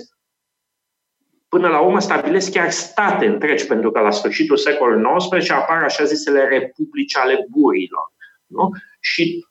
până 1.47 1.67
la 1.67 1.79
urmă 1.79 1.99
stabilesc 1.99 2.51
chiar 2.51 2.69
state 2.69 3.25
întregi, 3.25 3.65
pentru 3.65 3.91
că 3.91 3.99
la 3.99 4.11
sfârșitul 4.11 4.57
secolului 4.57 5.17
XIX 5.17 5.49
apar 5.49 5.83
așa 5.83 6.03
zisele 6.03 6.39
republici 6.39 7.17
ale 7.17 7.45
burilor. 7.49 8.05
Nu? 8.45 8.69
Și 8.99 9.45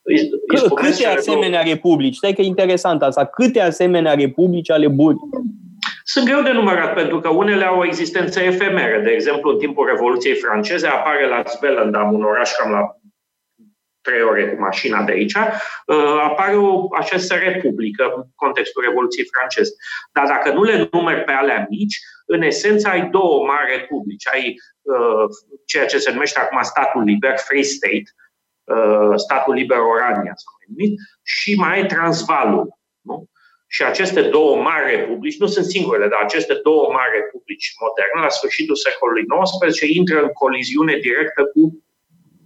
C- 0.55 0.75
câte 0.75 1.07
asemenea 1.07 1.63
republici? 1.63 2.17
Stai 2.17 2.33
că 2.33 2.41
e 2.41 2.45
interesant 2.45 3.03
asta. 3.03 3.25
Câte 3.25 3.61
asemenea 3.61 4.15
republici 4.15 4.71
ale 4.71 4.89
burii? 4.89 5.21
Sunt 6.05 6.25
greu 6.25 6.43
de 6.43 6.53
numărat 6.53 6.95
pentru 6.95 7.21
că 7.21 7.29
unele 7.29 7.65
au 7.65 7.79
o 7.79 7.85
existență 7.85 8.41
efemeră. 8.41 9.03
De 9.03 9.11
exemplu, 9.11 9.51
în 9.51 9.59
timpul 9.59 9.87
Revoluției 9.87 10.35
franceze 10.35 10.87
apare 10.87 11.29
la 11.29 11.43
Zwellendam, 11.47 12.13
un 12.13 12.23
oraș 12.23 12.51
cam 12.53 12.71
la 12.71 12.97
trei 14.07 14.23
ore 14.23 14.49
cu 14.49 14.61
mașina 14.61 15.03
de 15.03 15.13
aici, 15.13 15.35
uh, 15.35 16.19
apare 16.29 16.57
o 16.57 16.87
această 16.97 17.35
republică 17.35 18.13
în 18.17 18.23
contextul 18.35 18.85
Revoluției 18.87 19.31
franceze. 19.33 19.73
Dar 20.13 20.27
dacă 20.27 20.53
nu 20.53 20.63
le 20.63 20.89
numeri 20.93 21.25
pe 21.25 21.33
alea 21.33 21.67
mici, 21.71 21.99
în 22.27 22.43
esență 22.43 22.89
ai 22.89 23.09
două 23.11 23.47
mari 23.47 23.77
republici. 23.77 24.29
Ai 24.33 24.55
uh, 24.83 25.25
ceea 25.67 25.87
ce 25.87 25.99
se 25.99 26.13
numește 26.13 26.39
acum 26.39 26.63
statul 26.63 27.03
liber, 27.03 27.37
Free 27.37 27.63
State, 27.63 28.09
uh, 28.65 29.15
statul 29.17 29.55
liber 29.55 29.79
Orania 29.79 30.35
sau 30.37 30.55
numit, 30.67 30.99
și 31.23 31.55
mai 31.55 31.73
ai 31.73 31.87
Transvalul. 31.87 32.79
Nu? 33.01 33.29
și 33.69 33.83
aceste 33.83 34.23
două 34.23 34.57
mari 34.57 34.97
republici, 34.97 35.39
nu 35.39 35.47
sunt 35.47 35.65
singurele, 35.65 36.09
dar 36.09 36.21
aceste 36.23 36.55
două 36.63 36.93
mari 36.93 37.19
republici 37.21 37.75
moderne, 37.85 38.21
la 38.27 38.37
sfârșitul 38.39 38.77
secolului 38.77 39.27
XIX, 39.27 39.81
intră 40.01 40.23
în 40.23 40.29
coliziune 40.29 40.97
directă 40.97 41.43
cu 41.53 41.61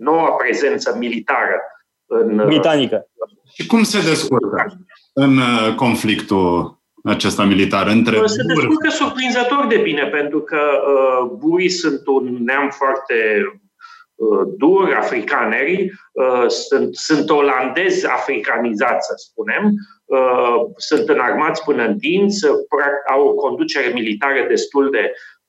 noua 0.00 0.30
prezență 0.30 0.96
militară 0.98 1.60
în... 2.06 2.36
Britanică. 2.46 3.06
Și 3.54 3.66
cum 3.66 3.82
se 3.82 4.02
descurcă 4.02 4.78
în 5.12 5.36
uh, 5.36 5.74
conflictul 5.74 6.78
acesta 7.04 7.44
militar 7.44 7.86
între 7.86 8.26
Se 8.26 8.42
descurcă 8.54 8.88
surprinzător 8.90 9.66
de 9.66 9.76
bine, 9.76 10.06
pentru 10.06 10.40
că 10.40 10.60
uh, 10.60 11.30
burii 11.38 11.68
sunt 11.68 12.06
un 12.06 12.36
neam 12.44 12.70
foarte 12.70 13.14
uh, 14.14 14.48
dur, 14.56 14.94
africanerii, 14.98 15.92
uh, 16.12 16.48
sunt, 16.48 16.94
sunt 16.94 17.30
olandezi 17.30 18.06
africanizați, 18.06 19.06
să 19.06 19.14
spunem, 19.16 19.72
uh, 20.04 20.54
sunt 20.76 21.08
înarmați 21.08 21.64
până 21.64 21.82
în 21.84 21.98
dinți, 21.98 22.46
au 23.10 23.26
o 23.26 23.34
conducere 23.34 23.92
militară 23.92 24.44
destul 24.48 24.90
de 24.90 25.12
uh, 25.12 25.39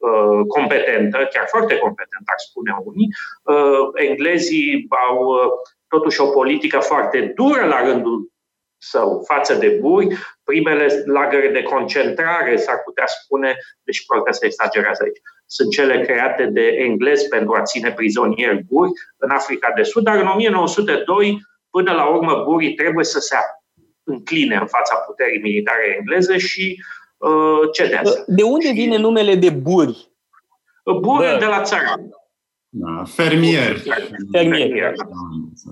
competentă, 0.48 1.18
chiar 1.18 1.46
foarte 1.48 1.78
competentă, 1.78 2.26
ar 2.26 2.40
spune 2.50 2.72
unii. 2.84 3.08
Uh, 3.44 3.90
englezii 3.94 4.88
au 5.08 5.18
uh, 5.26 5.52
totuși 5.88 6.22
o 6.22 6.26
politică 6.28 6.80
foarte 6.80 7.34
dură 7.36 7.66
la 7.66 7.82
rândul 7.86 8.32
său 8.78 9.24
față 9.28 9.54
de 9.54 9.78
buri, 9.82 10.08
primele 10.44 11.04
lagăre 11.06 11.50
de 11.50 11.64
concentrare, 11.64 12.56
s-ar 12.56 12.82
putea 12.86 13.08
spune, 13.08 13.56
deci 13.84 14.06
probabil 14.06 14.32
că 14.32 14.38
se 14.38 14.46
exagerează 14.46 15.04
aici, 15.04 15.22
sunt 15.46 15.72
cele 15.72 16.02
create 16.06 16.46
de 16.46 16.68
englezi 16.68 17.28
pentru 17.28 17.54
a 17.54 17.62
ține 17.62 17.92
prizonieri 17.92 18.64
buri 18.68 18.92
în 19.18 19.30
Africa 19.30 19.72
de 19.76 19.84
Sud, 19.84 20.04
dar 20.04 20.18
în 20.18 20.28
1902, 20.28 21.42
până 21.70 21.92
la 21.92 22.06
urmă, 22.06 22.44
burii 22.44 22.74
trebuie 22.74 23.06
să 23.06 23.20
se 23.20 23.36
încline 24.04 24.56
în 24.56 24.68
fața 24.68 24.96
puterii 24.96 25.42
militare 25.42 25.96
engleze 26.00 26.38
și 26.38 26.78
uh, 26.78 27.01
cedează. 27.74 28.24
De 28.28 28.44
unde 28.44 28.72
vine 28.74 28.98
numele 28.98 29.36
de 29.36 29.50
buri? 29.50 30.10
Buri 31.02 31.40
de 31.40 31.46
la 31.46 31.62
țăran. 31.62 32.10
Da, 32.74 33.04
fermier. 33.06 33.76
Fermier. 34.32 34.94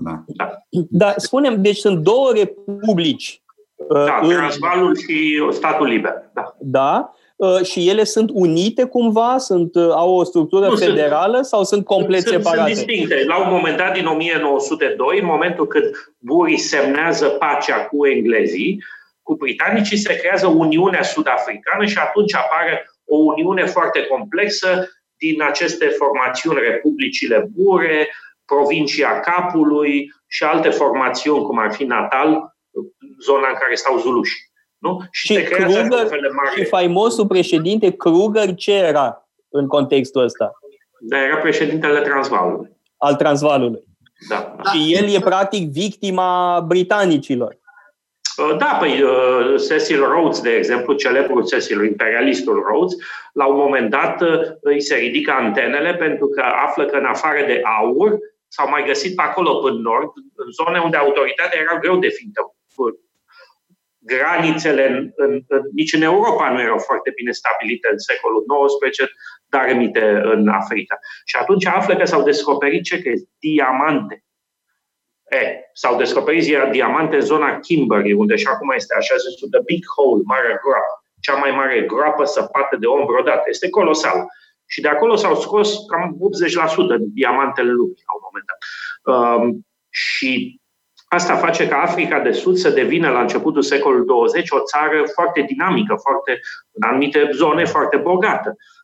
Da. 0.02 0.24
da. 0.26 0.52
da, 0.90 1.14
spunem, 1.16 1.62
deci 1.62 1.76
sunt 1.76 1.98
două 1.98 2.32
republici. 2.32 3.42
Da, 3.88 4.20
uh, 4.22 4.34
Transvalul 4.34 4.96
și 4.96 5.42
statul 5.50 5.86
liber. 5.86 6.30
Da. 6.34 6.56
da. 6.58 7.12
Uh, 7.36 7.62
și 7.62 7.88
ele 7.88 8.04
sunt 8.04 8.30
unite 8.32 8.84
cumva? 8.84 9.38
Sunt, 9.38 9.74
uh, 9.74 9.88
au 9.90 10.14
o 10.14 10.24
structură 10.24 10.66
nu, 10.66 10.76
federală 10.76 11.34
sunt, 11.34 11.46
sau 11.46 11.64
sunt 11.64 11.84
complet 11.84 12.20
sunt, 12.20 12.42
separate? 12.42 12.74
Sunt 12.74 12.86
distincte. 12.86 13.24
La 13.26 13.38
un 13.38 13.52
moment 13.54 13.76
dat, 13.76 13.92
din 13.92 14.06
1902, 14.06 15.18
în 15.20 15.26
momentul 15.26 15.66
când 15.66 15.84
burii 16.18 16.58
semnează 16.58 17.26
pacea 17.26 17.84
cu 17.84 18.06
englezii, 18.06 18.82
cu 19.30 19.36
britanicii, 19.36 19.96
se 19.96 20.16
creează 20.16 20.46
Uniunea 20.46 21.02
Sud-Africană 21.02 21.84
și 21.86 21.98
atunci 21.98 22.34
apare 22.34 22.90
o 23.04 23.16
uniune 23.16 23.64
foarte 23.64 24.06
complexă 24.06 24.88
din 25.16 25.42
aceste 25.42 25.86
formațiuni, 25.86 26.60
Republicile 26.60 27.48
Bure, 27.54 28.08
Provincia 28.44 29.20
Capului 29.20 30.12
și 30.26 30.42
alte 30.42 30.70
formațiuni, 30.70 31.42
cum 31.42 31.58
ar 31.58 31.72
fi 31.72 31.84
Natal, 31.84 32.56
zona 33.20 33.48
în 33.48 33.58
care 33.60 33.74
stau 33.74 33.98
zuluși. 33.98 34.36
Nu? 34.78 35.00
Și, 35.10 35.26
și, 35.26 35.42
Kruger, 35.42 36.08
și 36.56 36.64
faimosul 36.64 37.26
președinte 37.26 37.90
Kruger 37.90 38.54
ce 38.54 38.72
era 38.72 39.28
în 39.48 39.66
contextul 39.66 40.22
ăsta? 40.22 40.52
Da, 41.00 41.22
era 41.22 41.36
președintele 41.36 42.00
Transvalului. 42.00 42.70
Al 42.96 43.14
Transvalului. 43.14 43.82
Da. 44.28 44.56
Și 44.72 44.94
el 44.94 45.08
e 45.14 45.18
practic 45.18 45.70
victima 45.70 46.60
britanicilor. 46.68 47.59
Uh, 48.36 48.56
da, 48.56 48.76
păi 48.78 49.02
uh, 49.02 49.54
Cecil 49.68 50.04
Rhodes, 50.04 50.40
de 50.40 50.54
exemplu, 50.54 50.94
celebrul 50.94 51.46
Cecil, 51.46 51.84
imperialistul 51.84 52.62
Rhodes, 52.62 52.96
la 53.32 53.46
un 53.46 53.56
moment 53.56 53.90
dat 53.90 54.20
uh, 54.20 54.40
îi 54.60 54.80
se 54.80 54.94
ridică 54.94 55.30
antenele 55.30 55.94
pentru 55.94 56.26
că 56.26 56.40
află 56.40 56.84
că 56.86 56.96
în 56.96 57.04
afară 57.04 57.46
de 57.46 57.60
aur 57.80 58.18
s-au 58.48 58.68
mai 58.68 58.84
găsit 58.86 59.16
pe 59.16 59.22
acolo 59.22 59.54
până 59.54 59.78
nord, 59.78 60.10
în 60.34 60.50
zone 60.50 60.78
unde 60.78 60.96
autoritatea 60.96 61.60
era 61.60 61.78
greu 61.78 61.98
definită. 61.98 62.40
Granițele 64.02 64.88
în, 64.88 65.10
în, 65.16 65.40
în, 65.48 65.62
nici 65.74 65.92
în 65.92 66.02
Europa 66.02 66.52
nu 66.52 66.60
erau 66.60 66.78
foarte 66.78 67.12
bine 67.14 67.30
stabilite 67.30 67.88
în 67.90 67.98
secolul 67.98 68.44
XIX, 68.46 69.10
dar 69.48 69.68
emite 69.68 70.20
în 70.24 70.48
Africa. 70.48 70.98
Și 71.24 71.36
atunci 71.36 71.66
află 71.66 71.96
că 71.96 72.04
s-au 72.04 72.22
descoperit 72.22 72.82
ce? 72.82 73.02
Că 73.02 73.10
diamante 73.38 74.24
E, 75.30 75.70
s-au 75.72 75.96
descoperit 75.96 76.70
diamante 76.70 77.16
în 77.16 77.22
zona 77.22 77.58
Kimberley, 77.58 78.12
unde 78.12 78.36
și 78.36 78.46
acum 78.46 78.70
este 78.70 78.94
așa 78.96 79.14
zisul 79.16 79.48
The 79.48 79.60
Big 79.64 79.84
Hole, 79.96 80.22
mare 80.24 80.60
groapă, 80.62 80.94
cea 81.20 81.34
mai 81.34 81.50
mare 81.50 81.80
groapă 81.80 82.24
săpată 82.24 82.76
de 82.76 82.86
om 82.86 83.06
vreodată. 83.06 83.42
Este 83.46 83.68
colosal. 83.68 84.26
Și 84.66 84.80
de 84.80 84.88
acolo 84.88 85.16
s-au 85.16 85.34
scos 85.34 85.68
cam 85.86 86.16
80% 86.96 86.98
din 86.98 87.10
diamantele 87.12 87.70
lumii 87.70 88.04
la 88.08 88.14
un 88.18 88.22
moment 88.26 88.46
dat. 88.50 88.60
Um, 89.12 89.66
și 89.90 90.60
asta 91.08 91.36
face 91.36 91.68
ca 91.68 91.76
Africa 91.76 92.20
de 92.20 92.32
Sud 92.32 92.56
să 92.56 92.70
devină 92.70 93.10
la 93.10 93.20
începutul 93.20 93.62
secolului 93.62 94.06
20 94.06 94.50
o 94.50 94.60
țară 94.60 95.02
foarte 95.14 95.40
dinamică, 95.40 95.94
foarte, 96.02 96.40
în 96.72 96.88
anumite 96.88 97.28
zone 97.32 97.64
foarte 97.64 97.96
bogată. 97.96 98.48
Uh, 98.56 98.79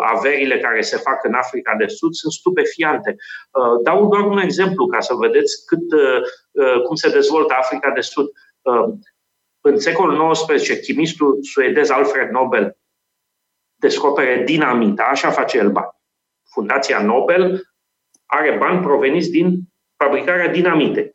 averile 0.00 0.58
care 0.58 0.80
se 0.80 0.96
fac 0.96 1.24
în 1.24 1.34
Africa 1.34 1.74
de 1.78 1.86
Sud 1.86 2.12
sunt 2.12 2.32
stupefiante. 2.32 3.16
Uh, 3.50 3.82
dau 3.82 4.08
doar 4.08 4.26
un 4.26 4.38
exemplu 4.38 4.86
ca 4.86 5.00
să 5.00 5.14
vedeți 5.14 5.66
cât, 5.66 5.92
uh, 5.92 6.82
cum 6.82 6.94
se 6.94 7.10
dezvoltă 7.10 7.54
Africa 7.58 7.90
de 7.90 8.00
Sud. 8.00 8.26
În 9.60 9.78
secolul 9.78 10.32
XIX, 10.32 10.80
chimistul 10.80 11.38
suedez 11.42 11.90
Alfred 11.90 12.28
Nobel 12.28 12.76
descopere 13.76 14.42
dinamita, 14.44 15.02
așa 15.10 15.30
face 15.30 15.58
el 15.58 15.70
bani. 15.70 15.90
Fundația 16.52 17.02
Nobel 17.02 17.62
are 18.26 18.56
bani 18.58 18.82
proveniți 18.82 19.30
din 19.30 19.58
fabricarea 19.96 20.48
dinamitei. 20.48 21.10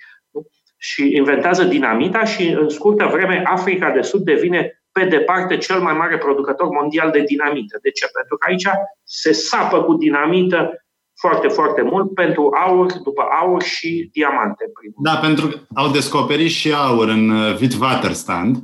Și 0.78 1.16
inventează 1.16 1.64
dinamita 1.64 2.24
și 2.24 2.48
în 2.48 2.70
scurtă 2.70 3.06
vreme 3.06 3.44
Africa 3.46 3.92
de 3.92 4.02
Sud 4.02 4.24
devine 4.24 4.81
pe 4.92 5.06
departe 5.06 5.58
cel 5.58 5.80
mai 5.82 5.94
mare 5.94 6.18
producător 6.18 6.68
mondial 6.70 7.12
de 7.12 7.24
dinamită. 7.28 7.80
De 7.82 7.92
ce? 7.92 8.06
Pentru 8.14 8.38
că 8.38 8.46
aici 8.50 8.68
se 9.04 9.32
sapă 9.32 9.84
cu 9.84 9.94
dinamită 9.94 10.86
foarte, 11.20 11.48
foarte 11.48 11.82
mult 11.82 12.14
pentru 12.14 12.50
aur, 12.66 12.94
după 13.04 13.24
aur 13.42 13.62
și 13.64 14.10
diamante. 14.14 14.64
Da, 14.98 15.16
pentru 15.16 15.48
că 15.48 15.58
au 15.74 15.92
descoperit 15.92 16.52
și 16.52 16.74
aur 16.74 17.08
în 17.08 17.30
uh, 17.30 17.58
Witwatersrand, 17.62 18.58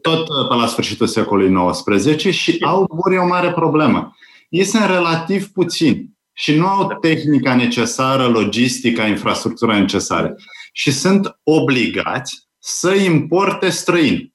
tot 0.00 0.20
uh, 0.20 0.48
pe 0.48 0.54
la 0.54 0.66
sfârșitul 0.66 1.06
secolului 1.06 1.70
XIX 1.70 2.34
și 2.34 2.56
aur 2.60 3.12
e 3.12 3.18
o 3.18 3.26
mare 3.26 3.52
problemă. 3.52 4.16
Ei 4.48 4.64
sunt 4.64 4.84
relativ 4.86 5.46
puțini 5.46 6.10
și 6.32 6.54
nu 6.54 6.66
au 6.66 6.98
tehnica 7.00 7.54
necesară, 7.54 8.26
logistica, 8.26 9.06
infrastructura 9.06 9.78
necesară. 9.78 10.34
Și 10.72 10.90
sunt 10.90 11.38
obligați 11.42 12.48
să 12.58 12.94
importe 12.94 13.68
străini. 13.68 14.31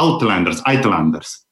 Outlanders, 0.00 0.60
Outlanders. 0.64 1.46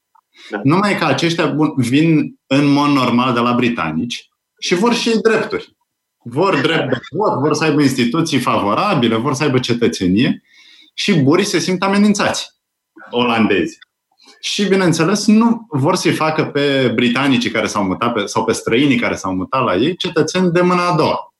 Da. 0.49 0.59
Numai 0.63 0.97
că 0.97 1.05
aceștia 1.05 1.55
vin 1.75 2.35
în 2.47 2.65
mod 2.65 2.89
normal 2.89 3.33
de 3.33 3.39
la 3.39 3.53
britanici 3.53 4.29
și 4.59 4.75
vor 4.75 4.93
și 4.93 5.17
drepturi. 5.17 5.75
Vor 6.23 6.61
drept 6.61 6.89
de 6.89 6.99
vot, 7.09 7.39
vor 7.39 7.53
să 7.53 7.63
aibă 7.63 7.81
instituții 7.81 8.39
favorabile, 8.39 9.15
vor 9.15 9.33
să 9.33 9.43
aibă 9.43 9.59
cetățenie 9.59 10.43
și 10.93 11.13
burii 11.13 11.45
se 11.45 11.59
simt 11.59 11.83
amenințați, 11.83 12.49
olandezi. 13.09 13.77
Și, 14.39 14.67
bineînțeles, 14.67 15.27
nu 15.27 15.65
vor 15.69 15.95
să-i 15.95 16.13
facă 16.13 16.45
pe 16.45 16.91
britanicii 16.95 17.51
care 17.51 17.67
s-au 17.67 17.83
mutat 17.83 18.13
pe, 18.13 18.25
sau 18.25 18.43
pe 18.43 18.51
străinii 18.51 18.99
care 18.99 19.15
s-au 19.15 19.33
mutat 19.33 19.63
la 19.63 19.75
ei 19.75 19.95
cetățeni 19.95 20.51
de 20.51 20.61
mâna 20.61 20.87
a 20.87 20.95
doua. 20.95 21.30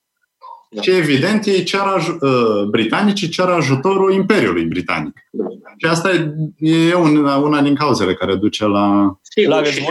Da. 0.74 0.82
Și 0.82 0.92
evident, 0.92 1.46
ei 1.46 1.64
cer 1.64 1.80
aj- 1.80 2.18
uh, 2.22 2.64
britanicii 2.70 3.30
cer 3.30 3.46
ajutorul 3.46 4.14
Imperiului 4.14 4.64
Britanic. 4.64 5.14
Da. 5.32 5.46
Și 5.78 5.86
asta 5.86 6.10
e 6.58 6.94
una, 6.94 7.36
una 7.36 7.62
din 7.62 7.76
cauzele 7.76 8.14
care 8.14 8.36
duce 8.36 8.66
la... 8.68 9.16
Sigur, 9.22 9.56
la 9.56 9.64
și 9.64 9.86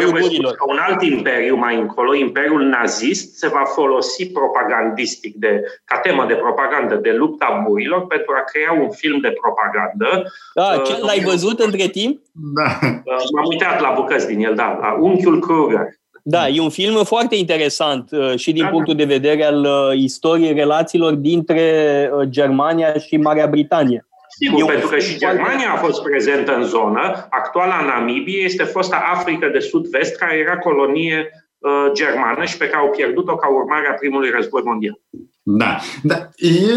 un 0.66 0.78
alt 0.88 1.02
imperiu 1.02 1.56
mai 1.56 1.78
încolo, 1.78 2.14
imperiul 2.14 2.62
nazist, 2.62 3.36
se 3.36 3.48
va 3.48 3.62
folosi 3.74 4.30
propagandistic 4.30 5.34
de, 5.34 5.62
ca 5.84 5.98
temă 5.98 6.24
de 6.28 6.34
propagandă 6.34 6.94
de 6.94 7.12
lupta 7.12 7.64
burilor 7.66 8.06
pentru 8.06 8.32
a 8.36 8.44
crea 8.52 8.82
un 8.82 8.90
film 8.90 9.20
de 9.20 9.34
propagandă. 9.40 10.32
Da, 10.54 10.82
ce, 10.86 10.92
uh, 10.92 11.02
l-ai 11.06 11.20
văzut 11.24 11.58
între 11.58 11.86
timp? 11.86 12.20
Da. 12.32 12.78
Uh, 12.82 13.22
m-am 13.34 13.46
uitat 13.50 13.80
la 13.80 13.92
bucăți 13.96 14.26
din 14.26 14.44
el, 14.44 14.54
da, 14.54 14.78
la 14.80 14.96
Unchiul 15.00 15.40
Kruger. 15.40 15.98
Da, 16.22 16.48
e 16.48 16.60
un 16.60 16.70
film 16.70 17.04
foarte 17.04 17.34
interesant 17.34 18.10
uh, 18.10 18.36
și 18.36 18.52
din 18.52 18.62
da, 18.62 18.68
punctul 18.68 18.94
de 18.94 19.04
vedere 19.04 19.44
al 19.44 19.64
uh, 19.64 19.98
istoriei 19.98 20.52
relațiilor 20.52 21.14
dintre 21.14 22.10
uh, 22.12 22.28
Germania 22.28 22.92
și 22.92 23.16
Marea 23.16 23.46
Britanie. 23.46 24.04
Sigur, 24.38 24.64
pentru 24.64 24.88
că 24.88 24.98
și 24.98 25.18
Germania 25.18 25.72
a 25.72 25.76
fost 25.76 26.02
prezentă 26.02 26.54
în 26.54 26.64
zonă. 26.64 27.26
Actuala 27.30 27.84
Namibie 27.84 28.42
este 28.44 28.62
fosta 28.62 29.02
Africa 29.14 29.48
de 29.48 29.58
Sud-Vest, 29.58 30.16
care 30.16 30.36
era 30.36 30.58
colonie 30.58 31.30
uh, 31.58 31.92
germană 31.92 32.44
și 32.44 32.56
pe 32.56 32.68
care 32.68 32.82
au 32.82 32.90
pierdut-o 32.90 33.36
ca 33.36 33.48
urmare 33.48 33.88
a 33.90 33.94
primului 33.94 34.30
război 34.30 34.62
mondial. 34.64 35.00
Da, 35.42 35.76
da. 36.02 36.28
E 36.36 36.72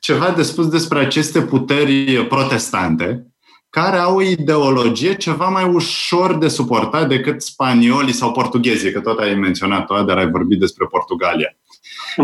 ceva 0.00 0.30
de 0.36 0.42
spus 0.42 0.68
despre 0.68 0.98
aceste 0.98 1.40
puteri 1.40 2.26
protestante 2.26 3.26
care 3.70 3.96
au 3.96 4.16
o 4.16 4.22
ideologie 4.22 5.14
ceva 5.14 5.48
mai 5.48 5.64
ușor 5.64 6.38
de 6.38 6.48
suportat 6.48 7.08
decât 7.08 7.42
spaniolii 7.42 8.12
sau 8.12 8.32
portughezii, 8.32 8.92
că 8.92 9.00
tot 9.00 9.18
ai 9.18 9.34
menționat-o, 9.34 10.02
dar 10.02 10.16
ai 10.16 10.30
vorbit 10.30 10.58
despre 10.58 10.86
Portugalia. 10.86 11.56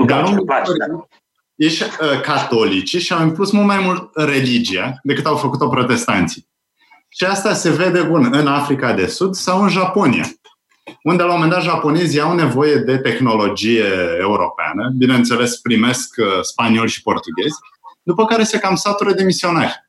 Dar 0.07 0.29
nu 0.29 0.45
da. 0.45 0.63
ești 1.55 1.83
uh, 1.83 2.21
catolici 2.21 2.97
și 2.97 3.13
au 3.13 3.23
impus 3.23 3.53
mult 3.53 3.67
mai 3.67 3.79
mult 3.85 4.11
religia 4.15 4.99
decât 5.03 5.27
au 5.27 5.37
făcut-o 5.37 5.69
protestanții. 5.69 6.49
Și 7.09 7.25
asta 7.25 7.53
se 7.53 7.71
vede 7.71 8.03
bun 8.03 8.29
în 8.33 8.47
Africa 8.47 8.93
de 8.93 9.07
Sud 9.07 9.35
sau 9.35 9.63
în 9.63 9.69
Japonia, 9.69 10.25
unde 11.03 11.23
la 11.23 11.29
un 11.29 11.35
moment 11.35 11.53
dat 11.53 11.63
japonezii 11.63 12.21
au 12.21 12.35
nevoie 12.35 12.77
de 12.77 12.99
tehnologie 12.99 13.85
europeană, 14.21 14.93
bineînțeles 14.97 15.57
primesc 15.57 16.15
uh, 16.19 16.27
spanioli 16.41 16.91
și 16.91 17.03
portughezi, 17.03 17.57
după 18.03 18.25
care 18.25 18.43
se 18.43 18.59
cam 18.59 18.75
satură 18.75 19.13
de 19.13 19.23
misionari. 19.23 19.84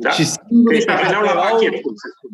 Da. 0.00 0.10
Și 0.10 0.24
singurii 0.24 0.84
pe 0.84 0.92
care 0.92 1.24
la 1.24 1.32
pachet, 1.32 1.72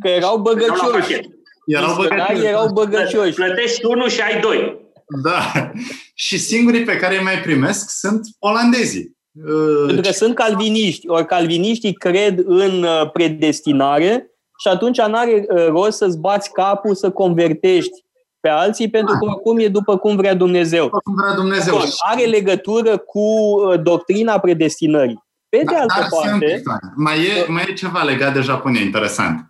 că 0.01 0.09
erau 0.09 0.39
băgăcioși. 0.39 1.21
Erau 1.67 1.95
băgăcioși. 1.97 2.45
erau 2.45 2.69
băgăcioși. 2.73 3.35
Plătești 3.35 3.85
unul 3.85 4.09
și 4.09 4.21
ai 4.21 4.41
doi. 4.41 4.81
Da. 5.23 5.71
Și 6.15 6.39
singurii 6.39 6.85
pe 6.85 6.97
care 6.97 7.17
îi 7.17 7.23
mai 7.23 7.41
primesc 7.41 7.91
sunt 7.91 8.21
olandezii. 8.39 9.17
Pentru 9.87 10.03
că 10.03 10.13
sunt 10.13 10.35
calviniști. 10.35 11.09
Ori 11.09 11.27
calviniștii 11.27 11.93
cred 11.93 12.43
în 12.47 12.83
uh, 12.83 13.11
predestinare 13.13 14.31
și 14.59 14.69
atunci 14.69 15.01
nu 15.01 15.17
are 15.17 15.47
uh, 15.49 15.67
rost 15.67 15.97
să-ți 15.97 16.19
bați 16.19 16.53
capul 16.53 16.95
să 16.95 17.11
convertești 17.11 18.05
pe 18.41 18.49
alții, 18.49 18.91
pentru 18.91 19.17
că 19.19 19.25
oricum 19.25 19.59
e 19.59 19.69
după 19.69 19.97
cum 19.97 20.17
vrea 20.17 20.35
Dumnezeu. 20.35 20.85
După 20.85 21.01
cum 21.05 21.15
vrea 21.15 21.35
Dumnezeu. 21.35 21.81
Are 22.11 22.25
legătură 22.25 22.97
cu 22.97 23.21
uh, 23.21 23.83
doctrina 23.83 24.39
predestinării. 24.39 25.25
Pe 25.57 25.65
de 25.65 25.75
da, 25.75 25.81
altă 25.81 26.09
parte... 26.11 26.63
Mai 26.97 27.25
e, 27.25 27.45
mai 27.49 27.65
e 27.69 27.73
ceva 27.73 28.03
legat 28.03 28.33
de 28.33 28.41
Japonia 28.41 28.81
interesant. 28.81 29.49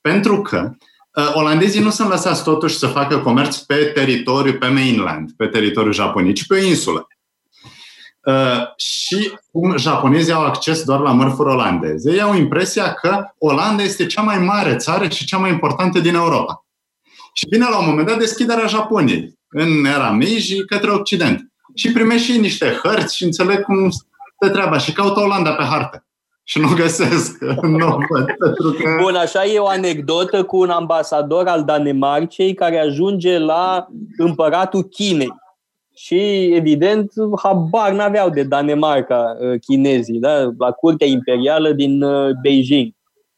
Pentru 0.00 0.42
că 0.42 0.70
uh, 1.14 1.30
olandezii 1.34 1.82
nu 1.82 1.90
sunt 1.90 2.08
lăsați 2.08 2.42
totuși 2.42 2.78
să 2.78 2.86
facă 2.86 3.18
comerț 3.18 3.56
pe 3.56 3.74
teritoriu, 3.74 4.52
pe 4.52 4.68
mainland, 4.68 5.30
pe 5.36 5.46
teritoriul 5.46 5.92
Japoniei, 5.92 6.34
ci 6.34 6.46
pe 6.46 6.54
o 6.54 6.66
insulă. 6.66 7.08
Uh, 8.22 8.62
și 8.76 9.38
cum 9.52 9.76
japonezii 9.76 10.32
au 10.32 10.44
acces 10.44 10.84
doar 10.84 11.00
la 11.00 11.12
mărfuri 11.12 11.50
olandeze, 11.50 12.12
ei 12.12 12.20
au 12.20 12.34
impresia 12.34 12.92
că 12.92 13.24
Olanda 13.38 13.82
este 13.82 14.06
cea 14.06 14.22
mai 14.22 14.38
mare 14.38 14.76
țară 14.76 15.08
și 15.08 15.24
cea 15.24 15.38
mai 15.38 15.50
importantă 15.50 15.98
din 15.98 16.14
Europa. 16.14 16.66
Și 17.32 17.46
vine 17.50 17.66
la 17.70 17.78
un 17.78 17.86
moment 17.86 18.06
dat 18.06 18.18
deschiderea 18.18 18.66
Japoniei 18.66 19.38
în 19.48 19.84
era 19.84 20.10
Meiji 20.10 20.64
către 20.64 20.90
Occident. 20.90 21.52
Și 21.74 21.92
primește 21.92 22.32
și 22.32 22.38
niște 22.38 22.80
hărți 22.82 23.16
și 23.16 23.24
înțeleg 23.24 23.62
cum 23.62 23.90
stă 24.42 24.52
treaba 24.52 24.78
și 24.78 24.92
caută 24.92 25.20
Olanda 25.20 25.50
pe 25.52 25.62
hartă. 25.62 26.02
Și 26.44 26.58
nu 26.58 26.68
găsesc. 26.76 27.38
nu 27.80 27.98
văd, 28.08 28.24
pentru 28.24 28.70
că... 28.82 28.96
Bun, 29.00 29.14
așa 29.14 29.44
e 29.44 29.58
o 29.58 29.66
anecdotă 29.66 30.44
cu 30.44 30.56
un 30.56 30.70
ambasador 30.70 31.46
al 31.46 31.64
Danemarcei 31.64 32.54
care 32.54 32.78
ajunge 32.78 33.38
la 33.38 33.86
împăratul 34.16 34.82
Chinei. 34.82 35.32
Și, 35.94 36.50
evident, 36.54 37.12
habar 37.42 37.92
n-aveau 37.92 38.30
de 38.30 38.42
Danemarca 38.42 39.36
uh, 39.40 39.60
chinezii, 39.60 40.18
da? 40.18 40.50
la 40.58 40.70
curtea 40.70 41.06
imperială 41.06 41.72
din 41.72 42.02
uh, 42.02 42.30
Beijing. 42.42 42.92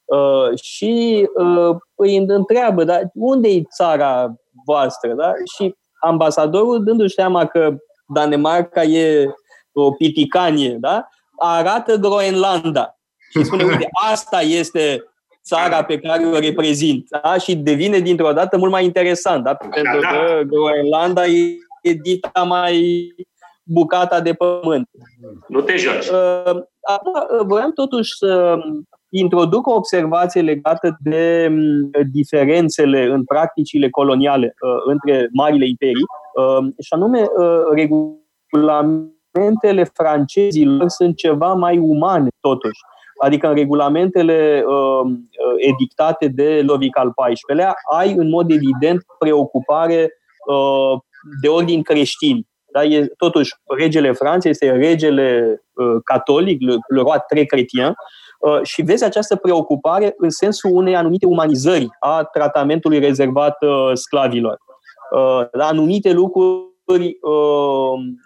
Uh, 0.05 0.59
și 0.61 1.27
uh, 1.37 1.77
îi 1.95 2.17
întreabă, 2.17 2.85
dar 2.85 3.11
unde 3.15 3.49
e 3.49 3.63
țara 3.75 4.35
voastră? 4.67 5.13
Da? 5.13 5.33
Și 5.55 5.75
ambasadorul, 6.01 6.85
dându-și 6.85 7.15
seama 7.15 7.47
că 7.47 7.77
Danemarca 8.15 8.83
e 8.83 9.35
o 9.73 9.93
piticanie, 9.93 10.77
da? 10.81 11.09
arată 11.41 11.97
Groenlanda 11.97 12.99
și 13.31 13.45
spune, 13.45 13.65
uite, 13.65 13.89
asta 14.11 14.41
este 14.41 15.05
țara 15.45 15.85
pe 15.85 15.99
care 15.99 16.27
o 16.27 16.39
reprezint. 16.39 17.07
Da? 17.23 17.39
Și 17.39 17.57
devine 17.57 17.99
dintr-o 17.99 18.33
dată 18.33 18.59
mult 18.59 18.71
mai 18.71 18.85
interesant, 18.85 19.45
da? 19.45 19.55
pentru 19.55 20.01
că 20.01 20.43
Groenlanda 20.47 21.27
e, 21.27 21.55
e 21.83 21.93
dita 21.93 22.43
mai 22.43 23.07
bucata 23.63 24.21
de 24.21 24.33
pământ. 24.33 24.89
Nu 25.49 25.61
te 25.61 25.77
joci. 25.77 26.07
Uh, 26.07 26.55
uh, 26.55 27.45
voiam 27.47 27.73
totuși 27.73 28.17
să 28.17 28.59
introduc 29.09 29.67
o 29.67 29.75
observație 29.75 30.41
legată 30.41 30.97
de 31.01 31.49
mm, 31.51 31.91
diferențele 32.11 33.05
în 33.05 33.25
practicile 33.25 33.91
coloniale 33.91 34.55
uh, 34.61 34.83
între 34.85 35.29
marile 35.33 35.69
imperii, 35.69 36.05
uh, 36.35 36.73
și 36.79 36.93
anume 36.93 37.21
uh, 37.21 37.63
regulamentele 39.33 39.85
francezilor 39.85 40.89
sunt 40.89 41.17
ceva 41.17 41.55
mai 41.55 41.79
umane, 41.79 42.29
totuși. 42.41 42.81
Adică 43.23 43.49
în 43.49 43.55
regulamentele 43.55 44.65
uh, 44.67 45.13
edictate 45.57 46.29
de 46.29 46.63
Lovic 46.67 46.99
al 46.99 47.13
XIV-lea 47.13 47.75
ai 47.93 48.13
în 48.13 48.29
mod 48.29 48.51
evident 48.51 49.05
preocupare 49.19 50.13
uh, 50.47 51.01
de 51.43 51.49
ordin 51.49 51.83
creștin. 51.83 52.47
Da? 52.73 52.85
E, 52.85 53.07
totuși, 53.17 53.55
regele 53.79 54.13
Franței 54.13 54.51
este 54.51 54.71
regele 54.71 55.61
uh, 55.73 56.01
catolic, 56.05 56.61
le, 56.61 56.73
le 56.73 57.01
roi 57.01 57.19
très 57.27 57.47
chrétien, 57.47 57.95
Uh, 58.41 58.61
și 58.63 58.83
vezi 58.83 59.05
această 59.05 59.37
preocupare 59.37 60.15
în 60.17 60.31
sensul 60.31 60.71
unei 60.73 60.97
anumite 60.97 61.27
umanizări 61.27 61.89
a 61.99 62.25
tratamentului 62.25 62.99
rezervat 62.99 63.63
uh, 63.63 63.91
sclavilor. 63.93 64.59
Uh, 65.11 65.47
anumite 65.53 66.13
lucruri 66.13 66.63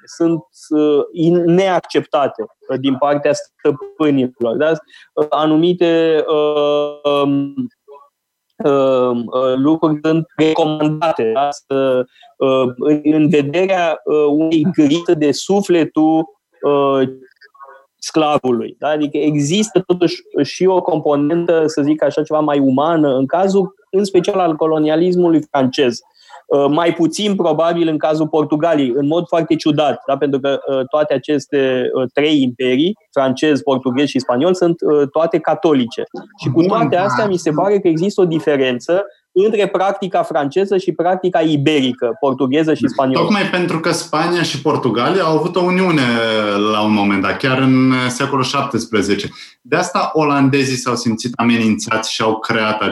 sunt 0.04 0.40
neacceptate 1.44 2.44
din 2.80 2.96
partea 2.96 3.32
stăpânilor. 3.32 4.56
Da? 4.56 4.72
Anumite 5.28 6.24
um, 7.22 7.54
lucruri 9.56 9.98
sunt 10.02 10.26
recomandate 10.36 11.32
da? 11.32 11.48
în 13.02 13.28
vederea 13.28 14.00
unei 14.28 14.66
grite 14.72 15.14
de 15.14 15.32
sufletul 15.32 16.24
sclavului. 17.96 18.76
Da? 18.78 18.88
Adică 18.88 19.16
există 19.16 19.80
totuși 19.80 20.16
și 20.42 20.66
o 20.66 20.82
componentă, 20.82 21.66
să 21.66 21.82
zic 21.82 22.02
așa, 22.02 22.22
ceva 22.22 22.40
mai 22.40 22.58
umană, 22.58 23.14
în 23.14 23.26
cazul, 23.26 23.74
în 23.90 24.04
special 24.04 24.38
al 24.38 24.56
colonialismului 24.56 25.42
francez. 25.50 25.92
Uh, 25.92 26.13
mai 26.70 26.92
puțin 26.92 27.34
probabil 27.34 27.88
în 27.88 27.98
cazul 27.98 28.28
Portugaliei, 28.28 28.92
în 28.96 29.06
mod 29.06 29.26
foarte 29.28 29.54
ciudat, 29.54 30.02
da? 30.06 30.16
pentru 30.16 30.40
că 30.40 30.58
uh, 30.66 30.86
toate 30.90 31.14
aceste 31.14 31.90
uh, 31.94 32.10
trei 32.12 32.42
imperii, 32.42 32.96
francez, 33.12 33.60
portughez 33.60 34.08
și 34.08 34.18
spaniol, 34.18 34.54
sunt 34.54 34.76
toate 35.10 35.38
catolice. 35.38 36.02
Și 36.42 36.48
cu 36.48 36.62
toate 36.62 36.96
astea 36.96 37.26
mi 37.26 37.36
se 37.36 37.50
pare 37.50 37.78
că 37.78 37.88
există 37.88 38.20
o 38.20 38.24
diferență 38.24 39.04
între 39.32 39.68
practica 39.68 40.22
franceză 40.22 40.76
și 40.76 40.92
practica 40.92 41.40
iberică, 41.40 42.16
portugheză 42.20 42.74
și 42.74 42.88
spaniolă. 42.88 43.24
Tocmai 43.24 43.42
pentru 43.42 43.80
că 43.80 43.92
Spania 43.92 44.42
și 44.42 44.62
Portugalia 44.62 45.22
au 45.22 45.36
avut 45.36 45.56
o 45.56 45.62
uniune 45.62 46.02
la 46.72 46.84
un 46.84 46.92
moment 46.92 47.22
dat, 47.22 47.36
chiar 47.36 47.58
în 47.58 47.92
secolul 48.08 48.44
XVII. 48.72 49.30
De 49.62 49.76
asta 49.76 50.10
olandezii 50.12 50.76
s-au 50.76 50.94
simțit 50.94 51.32
amenințați 51.36 52.12
și 52.12 52.22
au 52.22 52.38
creat 52.38 52.82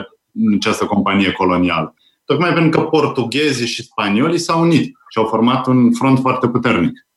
această 0.55 0.85
companie 0.85 1.31
colonială. 1.31 1.93
Tocmai 2.25 2.53
pentru 2.53 2.79
că 2.79 2.87
portughezii 2.87 3.67
și 3.67 3.83
spaniolii 3.83 4.37
s-au 4.37 4.61
unit 4.61 4.83
și 4.83 5.17
au 5.17 5.25
format 5.25 5.67
un 5.67 5.93
front 5.93 6.19
foarte 6.19 6.47
puternic. 6.47 7.07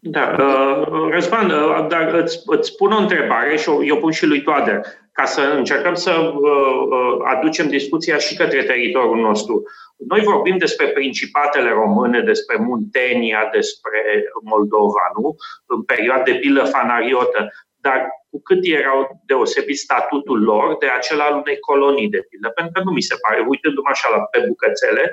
Da, 0.00 0.36
uh, 0.38 1.08
Răzvan, 1.10 1.50
uh, 1.50 1.86
dar 1.88 2.14
îți, 2.14 2.38
îți 2.46 2.76
pun 2.76 2.92
o 2.92 3.00
întrebare 3.00 3.56
și 3.56 3.68
o, 3.68 3.84
eu 3.84 3.96
pun 3.96 4.10
și 4.10 4.26
lui 4.26 4.42
Toader 4.42 4.80
ca 5.18 5.24
să 5.24 5.40
încercăm 5.40 5.94
să 5.94 6.10
uh, 6.10 6.80
uh, 6.96 7.16
aducem 7.34 7.68
discuția 7.68 8.16
și 8.16 8.36
către 8.36 8.62
teritoriul 8.62 9.20
nostru. 9.20 9.62
Noi 10.08 10.20
vorbim 10.20 10.56
despre 10.58 10.86
principatele 10.86 11.70
române, 11.70 12.20
despre 12.20 12.56
Muntenia, 12.60 13.48
despre 13.52 14.00
Moldova, 14.42 15.04
nu? 15.18 15.36
În 15.66 15.82
perioade 15.82 16.32
de 16.32 16.38
pilă 16.38 16.64
fanariotă. 16.64 17.40
Dar 17.86 17.98
cu 18.30 18.38
cât 18.42 18.60
erau 18.62 18.98
deosebit 19.26 19.78
statutul 19.78 20.38
lor 20.42 20.76
de 20.80 20.88
acela 20.98 21.24
al 21.24 21.36
unei 21.42 21.58
colonii 21.58 22.14
de 22.14 22.22
pildă. 22.28 22.48
Pentru 22.48 22.72
că 22.72 22.80
nu 22.84 22.92
mi 22.92 23.08
se 23.08 23.16
pare, 23.24 23.46
uitându-mă 23.48 23.90
așa 23.90 24.08
la, 24.14 24.18
pe 24.32 24.44
bucățele, 24.48 25.04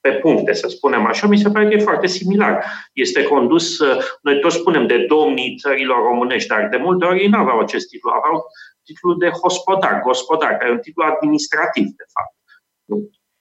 pe 0.00 0.12
puncte, 0.12 0.52
să 0.52 0.68
spunem 0.68 1.06
așa, 1.06 1.26
mi 1.26 1.38
se 1.38 1.50
pare 1.50 1.68
că 1.68 1.74
e 1.74 1.88
foarte 1.90 2.06
similar. 2.06 2.64
Este 2.92 3.22
condus, 3.22 3.78
uh, 3.78 4.04
noi 4.22 4.40
toți 4.40 4.56
spunem 4.56 4.86
de 4.86 4.98
domnii 5.08 5.56
țărilor 5.62 5.98
românești, 6.10 6.48
dar 6.48 6.68
de 6.68 6.76
multe 6.76 7.04
ori 7.04 7.20
ei 7.20 7.28
nu 7.28 7.38
aveau 7.38 7.58
acest 7.58 7.88
titlu, 7.88 8.10
aveau 8.10 8.46
titlul 8.84 9.18
de 9.18 9.28
hospodar, 9.28 10.00
gospodar, 10.00 10.56
care 10.56 10.70
e 10.70 10.72
un 10.72 10.78
titlu 10.86 11.02
administrativ, 11.02 11.84
de 11.84 12.04
fapt. 12.14 12.34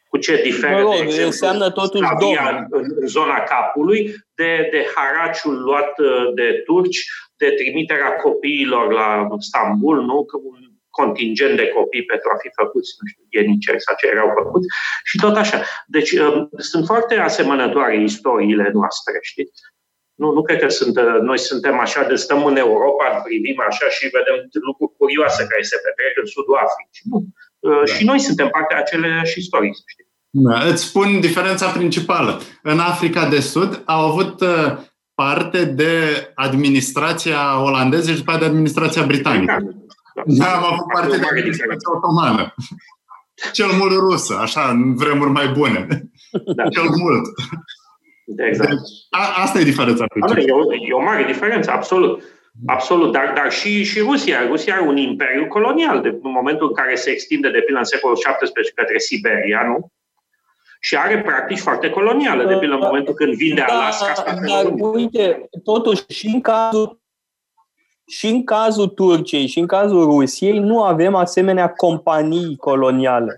Cu 0.09 0.17
ce 0.17 0.41
diferă, 0.41 0.73
mă 0.73 0.79
rog, 0.79 0.91
de 0.91 1.03
exemplu, 1.03 1.25
înseamnă 1.25 1.71
totuși 1.71 2.03
în 2.69 3.07
zona 3.07 3.39
capului, 3.39 4.15
de, 4.35 4.67
de 4.71 4.85
haraciul 4.95 5.61
luat 5.61 5.99
uh, 5.99 6.33
de 6.33 6.61
turci, 6.65 6.99
de 7.41 7.49
trimiterea 7.59 8.11
copiilor 8.25 8.85
la 8.99 9.27
Stambul, 9.47 9.97
nu? 10.09 10.17
Că 10.29 10.35
un 10.51 10.59
contingent 10.99 11.55
de 11.61 11.67
copii 11.77 12.09
pentru 12.11 12.27
a 12.33 12.37
fi 12.41 12.49
făcuți, 12.61 12.91
nu 12.99 13.05
știu, 13.11 13.23
ieniceri 13.37 13.83
sau 13.85 13.95
ce 13.99 14.07
erau 14.15 14.29
făcuți, 14.39 14.67
și 15.09 15.15
tot 15.23 15.35
așa. 15.43 15.57
Deci 15.95 16.11
uh, 16.11 16.35
sunt 16.69 16.85
foarte 16.91 17.15
asemănătoare 17.29 17.95
istoriile 18.11 18.67
noastre, 18.79 19.13
știți? 19.31 19.59
Nu, 20.21 20.27
nu 20.37 20.41
cred 20.41 20.59
că 20.63 20.69
sunt, 20.79 20.95
noi 21.29 21.39
suntem 21.49 21.79
așa 21.79 22.01
de 22.09 22.15
stăm 22.15 22.41
în 22.45 22.57
Europa, 22.65 23.05
privim 23.27 23.57
așa 23.69 23.87
și 23.95 24.13
vedem 24.17 24.37
lucruri 24.67 24.97
curioase 24.97 25.41
care 25.51 25.63
se 25.71 25.77
petrec 25.83 26.13
în 26.21 26.27
sudul 26.35 26.57
Africii. 26.67 27.05
Nu. 27.11 27.19
Da. 27.59 27.85
Și 27.93 28.01
noi 28.05 28.19
suntem 28.19 28.47
partea 28.49 28.77
aceleași 28.77 29.39
istorii, 29.39 29.75
să 29.75 29.83
știi. 29.93 30.07
Da, 30.29 30.57
îți 30.71 30.83
spun 30.83 31.19
diferența 31.19 31.67
principală. 31.69 32.41
În 32.63 32.79
Africa 32.79 33.29
de 33.29 33.39
Sud 33.39 33.81
au 33.85 34.01
avut 34.09 34.41
uh, 34.41 34.77
parte 35.23 35.65
de 35.65 35.93
administrația 36.35 37.63
olandeză 37.63 38.11
și 38.11 38.17
după 38.17 38.37
de 38.39 38.45
administrația 38.45 39.03
britanică. 39.03 39.57
Da, 40.15 40.23
da 40.25 40.55
am 40.55 40.63
avut 40.71 40.85
parte 40.93 41.17
de 41.17 41.27
administrația 41.29 41.89
otomană. 41.95 42.53
Cel 43.57 43.71
mult 43.79 43.91
rusă, 43.91 44.33
așa, 44.41 44.69
în 44.69 44.95
vremuri 44.95 45.29
mai 45.29 45.47
bune. 45.47 45.87
Da. 46.55 46.63
Cel 46.75 46.87
mult. 47.01 47.25
Exact. 48.49 48.69
Deci, 48.69 48.89
a, 49.09 49.41
asta 49.43 49.59
e 49.59 49.63
diferența 49.63 50.05
principală. 50.05 50.41
E 50.41 50.51
o, 50.51 50.73
e 50.89 51.01
o 51.01 51.03
mare 51.03 51.23
diferență, 51.23 51.71
absolut. 51.71 52.23
Absolut, 52.65 53.11
dar, 53.11 53.33
dar 53.35 53.51
și, 53.51 53.83
și 53.83 53.99
Rusia. 53.99 54.47
Rusia 54.47 54.73
are 54.73 54.87
un 54.87 54.97
imperiu 54.97 55.47
colonial 55.47 56.01
de, 56.01 56.07
în 56.07 56.31
momentul 56.39 56.67
în 56.67 56.73
care 56.73 56.95
se 56.95 57.09
extinde, 57.09 57.49
de 57.51 57.61
pildă, 57.61 57.79
în 57.79 57.93
secolul 57.93 58.17
XVII 58.17 58.71
către 58.75 58.97
Siberia, 58.97 59.61
nu? 59.67 59.91
Și 60.79 60.95
are 60.95 61.21
practici 61.21 61.59
foarte 61.59 61.89
coloniale, 61.89 62.45
de 62.45 62.57
pildă 62.57 62.73
în 62.73 62.81
momentul 62.83 63.13
când 63.13 63.33
vinde 63.33 63.63
da, 63.67 63.73
Alaska. 63.73 64.23
Dar 64.47 64.73
uite, 64.79 65.49
totuși 65.63 66.03
și 66.07 66.27
în 66.27 66.41
cazul 66.41 66.99
și 68.07 68.27
în 68.27 68.43
cazul 68.43 68.87
Turciei 68.87 69.47
și 69.47 69.59
în 69.59 69.67
cazul 69.67 70.03
Rusiei 70.03 70.59
nu 70.59 70.83
avem 70.83 71.15
asemenea 71.15 71.69
companii 71.69 72.55
coloniale. 72.57 73.35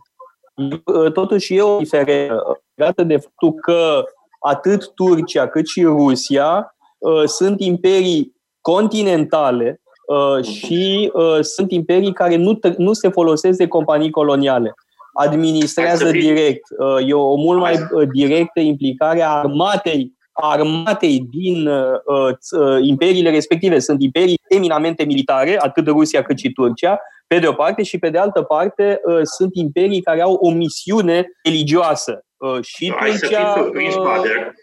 Totuși 1.14 1.56
e 1.56 1.62
o 1.62 1.78
diferență 1.78 2.62
legată 2.74 3.04
de 3.04 3.18
faptul 3.18 3.54
că 3.54 4.04
atât 4.40 4.94
Turcia 4.94 5.48
cât 5.48 5.68
și 5.68 5.84
Rusia 5.84 6.76
uh, 6.98 7.24
sunt 7.26 7.62
imperii 7.62 8.36
continentale 8.62 9.82
uh, 10.08 10.44
și 10.44 11.12
uh, 11.14 11.40
sunt 11.42 11.72
imperii 11.72 12.14
care 12.14 12.36
nu, 12.36 12.60
nu 12.78 12.94
se 12.94 13.10
folosesc 13.10 13.58
de 13.58 13.68
companii 13.68 14.10
coloniale 14.10 14.74
administrează 15.14 16.12
direct. 16.12 16.68
Uh, 16.78 17.10
e 17.10 17.14
o 17.14 17.36
mult 17.36 17.60
mai 17.60 17.74
uh, 17.74 18.08
directă 18.14 18.60
implicare 18.60 19.22
a 19.22 19.30
armatei 19.30 20.20
armatei 20.34 21.28
din 21.30 21.68
uh, 21.68 22.00
uh, 22.06 22.78
imperiile 22.82 23.30
respective. 23.30 23.80
Sunt 23.80 24.02
imperii 24.02 24.40
eminamente 24.48 25.04
militare, 25.04 25.60
atât 25.60 25.88
Rusia 25.88 26.22
cât 26.22 26.38
și 26.38 26.52
Turcia, 26.52 27.00
pe 27.28 27.40
de 27.40 27.48
o 27.48 27.54
parte, 27.54 27.84
și 27.84 27.98
pe 27.98 28.10
de 28.10 28.18
altă 28.18 28.42
parte 28.42 29.02
uh, 29.04 29.20
sunt 29.24 29.56
imperii 29.56 30.02
care 30.02 30.22
au 30.22 30.34
o 30.34 30.52
misiune 30.52 31.28
religioasă. 31.44 32.26
Uh, 32.38 32.64
și 32.64 32.94
hai 33.00 33.10
Turcia... 33.10 33.54
Să 33.54 33.62
fii 33.62 33.62
surprins, 33.64 33.96
uh, 33.96 34.02
Bader. 34.02 34.54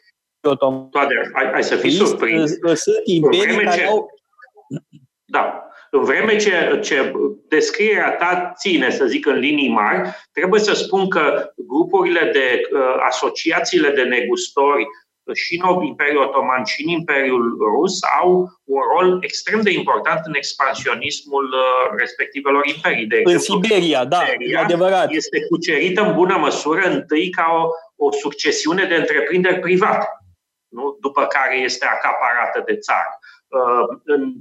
Bader, 0.90 1.30
hai, 1.32 1.50
hai 1.52 1.62
să 1.62 1.76
fii 1.76 1.90
surprins. 1.90 2.50
Sunt 2.74 2.96
imperii 3.04 3.56
care 3.56 3.80
ce... 3.80 3.86
au... 3.86 4.08
Da, 5.24 5.68
în 5.90 6.04
vreme 6.04 6.36
ce, 6.36 6.80
ce 6.82 7.12
descrierea 7.48 8.16
ta 8.16 8.52
ține, 8.56 8.90
să 8.90 9.06
zic, 9.06 9.26
în 9.26 9.38
linii 9.38 9.70
mari, 9.70 10.10
trebuie 10.32 10.60
să 10.60 10.74
spun 10.74 11.08
că 11.08 11.52
grupurile 11.56 12.30
de 12.32 12.60
uh, 12.72 12.80
asociațiile 13.08 13.90
de 13.90 14.02
negustori 14.02 14.86
și 15.34 15.62
în 15.62 15.82
Imperiul 15.82 16.22
Otoman 16.22 16.64
și 16.64 16.82
în 16.82 16.88
Imperiul 16.88 17.56
Rus 17.58 17.98
au 18.20 18.48
un 18.64 18.80
rol 18.94 19.18
extrem 19.22 19.60
de 19.60 19.72
important 19.72 20.20
în 20.24 20.34
expansionismul 20.34 21.44
uh, 21.44 21.98
respectivelor 21.98 22.66
imperii. 22.66 23.06
De 23.06 23.16
exemplu, 23.16 23.54
în 23.54 23.62
Siberia, 23.62 24.04
da, 24.04 24.24
Siberia 24.30 24.60
adevărat. 24.60 25.10
Este 25.10 25.46
cucerită 25.50 26.00
în 26.02 26.14
bună 26.14 26.36
măsură 26.36 26.80
întâi 26.80 27.30
ca 27.30 27.46
o, 27.62 28.06
o 28.06 28.12
succesiune 28.12 28.84
de 28.84 28.94
întreprinderi 28.94 29.60
private, 29.60 30.06
nu? 30.68 30.96
după 31.00 31.26
care 31.26 31.56
este 31.56 31.86
acaparată 31.86 32.62
de 32.66 32.76
țară. 32.76 33.18
Uh, 33.48 33.98
în 34.04 34.32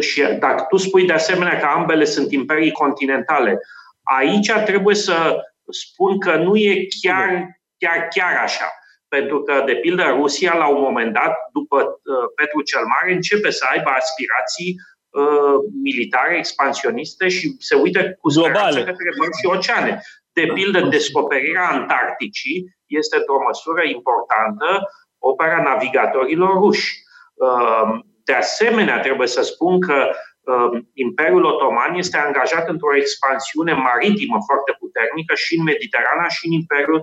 și 0.00 0.22
dacă 0.22 0.66
tu 0.68 0.76
spui 0.76 1.06
de 1.06 1.12
asemenea 1.12 1.58
că 1.58 1.66
ambele 1.66 2.04
sunt 2.04 2.32
imperii 2.32 2.72
continentale, 2.72 3.60
aici 4.02 4.52
trebuie 4.64 4.94
să 4.94 5.42
spun 5.70 6.20
că 6.20 6.36
nu 6.36 6.56
e 6.56 6.86
chiar, 7.02 7.46
chiar, 7.78 8.08
chiar 8.10 8.42
așa. 8.42 8.72
Pentru 9.08 9.42
că, 9.42 9.62
de 9.66 9.74
pildă, 9.74 10.02
Rusia, 10.02 10.54
la 10.54 10.68
un 10.68 10.80
moment 10.80 11.12
dat, 11.12 11.32
după 11.52 11.76
uh, 11.76 12.26
Petru 12.34 12.62
cel 12.62 12.84
Mare, 12.84 13.14
începe 13.14 13.50
să 13.50 13.64
aibă 13.70 13.90
aspirații 13.90 14.70
uh, 15.08 15.56
militare, 15.82 16.36
expansioniste 16.36 17.28
și 17.28 17.56
se 17.58 17.74
uită 17.74 18.00
cu 18.20 18.28
speranță 18.28 18.78
către 18.78 19.10
mări 19.18 19.38
și 19.40 19.46
oceane. 19.46 20.00
De 20.32 20.50
pildă, 20.54 20.80
descoperirea 20.80 21.68
Antarcticii 21.68 22.76
este, 22.86 23.16
într-o 23.16 23.42
măsură 23.46 23.82
importantă, 23.84 24.66
opera 25.18 25.62
navigatorilor 25.62 26.52
ruși. 26.52 27.02
Uh, 27.34 27.98
de 28.28 28.34
asemenea, 28.34 29.00
trebuie 29.00 29.28
să 29.36 29.42
spun 29.42 29.80
că 29.80 29.98
uh, 30.08 30.82
Imperiul 31.06 31.44
Otoman 31.44 31.92
este 31.94 32.16
angajat 32.16 32.68
într-o 32.68 32.96
expansiune 32.96 33.72
maritimă 33.72 34.38
foarte 34.48 34.72
puternică 34.82 35.32
și 35.34 35.52
în 35.58 35.62
Mediterana 35.62 36.26
și 36.28 36.46
în 36.46 36.52
Imperiul 36.52 37.00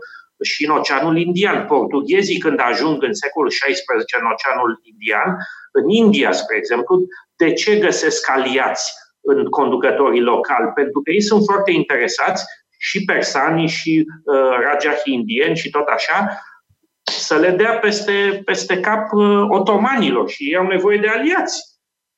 și 0.51 0.65
în 0.65 0.71
Oceanul 0.79 1.17
Indian. 1.17 1.65
Portughezii, 1.65 2.43
când 2.45 2.59
ajung 2.69 3.03
în 3.03 3.13
secolul 3.13 3.49
XVI 3.49 4.19
în 4.19 4.25
Oceanul 4.33 4.71
Indian, 4.91 5.29
în 5.71 5.85
India, 6.03 6.31
spre 6.31 6.55
exemplu, 6.57 6.93
de 7.41 7.53
ce 7.53 7.71
găsesc 7.85 8.29
aliați 8.29 8.85
în 9.21 9.39
conducătorii 9.45 10.29
locali? 10.33 10.71
Pentru 10.79 11.01
că 11.01 11.11
ei 11.11 11.21
sunt 11.21 11.43
foarte 11.49 11.71
interesați, 11.71 12.43
și 12.77 13.05
persanii, 13.05 13.67
și 13.67 14.05
uh, 14.07 14.57
rajahi 14.65 15.11
indieni, 15.11 15.57
și 15.57 15.69
tot 15.69 15.87
așa, 15.87 16.17
să 17.11 17.35
le 17.35 17.49
dea 17.49 17.77
peste, 17.81 18.41
peste 18.45 18.79
cap 18.79 19.11
uh, 19.11 19.45
otomanilor 19.49 20.29
și 20.29 20.43
ei 20.43 20.55
au 20.55 20.67
nevoie 20.67 20.97
de 20.97 21.07
aliați. 21.07 21.73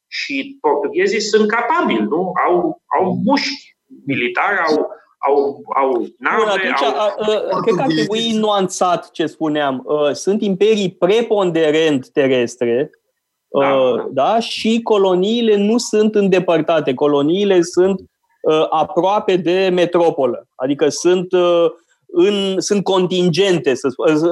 Și 0.07 0.57
portughezii 0.61 1.21
sunt 1.21 1.47
capabili, 1.47 2.03
nu? 2.09 2.31
Au, 2.47 2.81
au 2.99 3.19
mușchi 3.25 3.75
militari, 4.05 4.57
au, 4.67 4.87
au, 5.17 5.61
au 5.75 6.05
nave. 6.17 6.37
Bun, 6.37 6.47
atunci, 6.47 6.81
au... 6.81 6.95
A, 6.95 7.15
a, 7.51 7.59
cred 7.61 7.75
că 7.75 7.81
ar 7.81 7.87
trebui 7.87 8.31
nuanțat 8.31 9.11
ce 9.11 9.25
spuneam. 9.25 9.83
Uh, 9.85 10.11
sunt 10.11 10.41
imperii 10.41 10.91
preponderent 10.91 12.09
terestre, 12.09 12.89
da, 13.47 13.73
uh, 13.73 14.05
da. 14.11 14.39
și 14.39 14.81
coloniile 14.83 15.55
nu 15.55 15.77
sunt 15.77 16.15
îndepărtate. 16.15 16.93
Coloniile 16.93 17.61
sunt 17.61 18.01
aproape 18.69 19.35
de 19.35 19.69
metropolă. 19.73 20.47
Adică 20.55 20.89
sunt 20.89 21.27
în, 22.19 22.59
sunt 22.59 22.83
contingente, 22.83 23.73
să, 23.75 23.87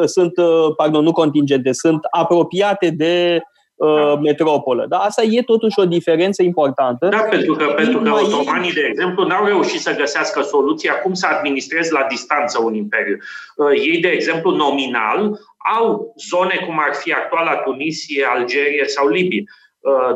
sunt, 0.05 0.37
uh, 0.37 0.75
pardon, 0.75 1.03
nu 1.03 1.11
contingente, 1.11 1.71
sunt 1.71 1.99
apropiate 2.11 2.89
de 2.89 3.41
uh, 3.75 4.19
metropolă. 4.21 4.85
Dar 4.89 4.99
asta 5.03 5.21
e 5.23 5.41
totuși 5.41 5.79
o 5.79 5.85
diferență 5.85 6.43
importantă. 6.43 7.07
Da, 7.07 7.17
pentru 7.17 7.53
că, 7.53 7.65
pentru 7.65 7.99
că 7.99 8.11
otomanii, 8.11 8.73
de 8.73 8.87
exemplu, 8.89 9.25
n-au 9.25 9.45
reușit 9.45 9.79
să 9.79 9.95
găsească 9.95 10.41
soluția 10.41 10.93
cum 10.93 11.13
să 11.13 11.27
administrezi 11.29 11.91
la 11.91 12.05
distanță 12.09 12.61
un 12.63 12.73
imperiu. 12.73 13.17
Uh, 13.55 13.71
ei, 13.71 13.99
de 14.01 14.07
exemplu, 14.07 14.51
nominal, 14.51 15.39
au 15.77 16.13
zone 16.29 16.63
cum 16.65 16.79
ar 16.79 16.93
fi 16.93 17.11
actuala 17.13 17.55
Tunisie, 17.55 18.25
Algerie 18.35 18.85
sau 18.85 19.07
Libie. 19.07 19.43
Uh, 19.79 20.15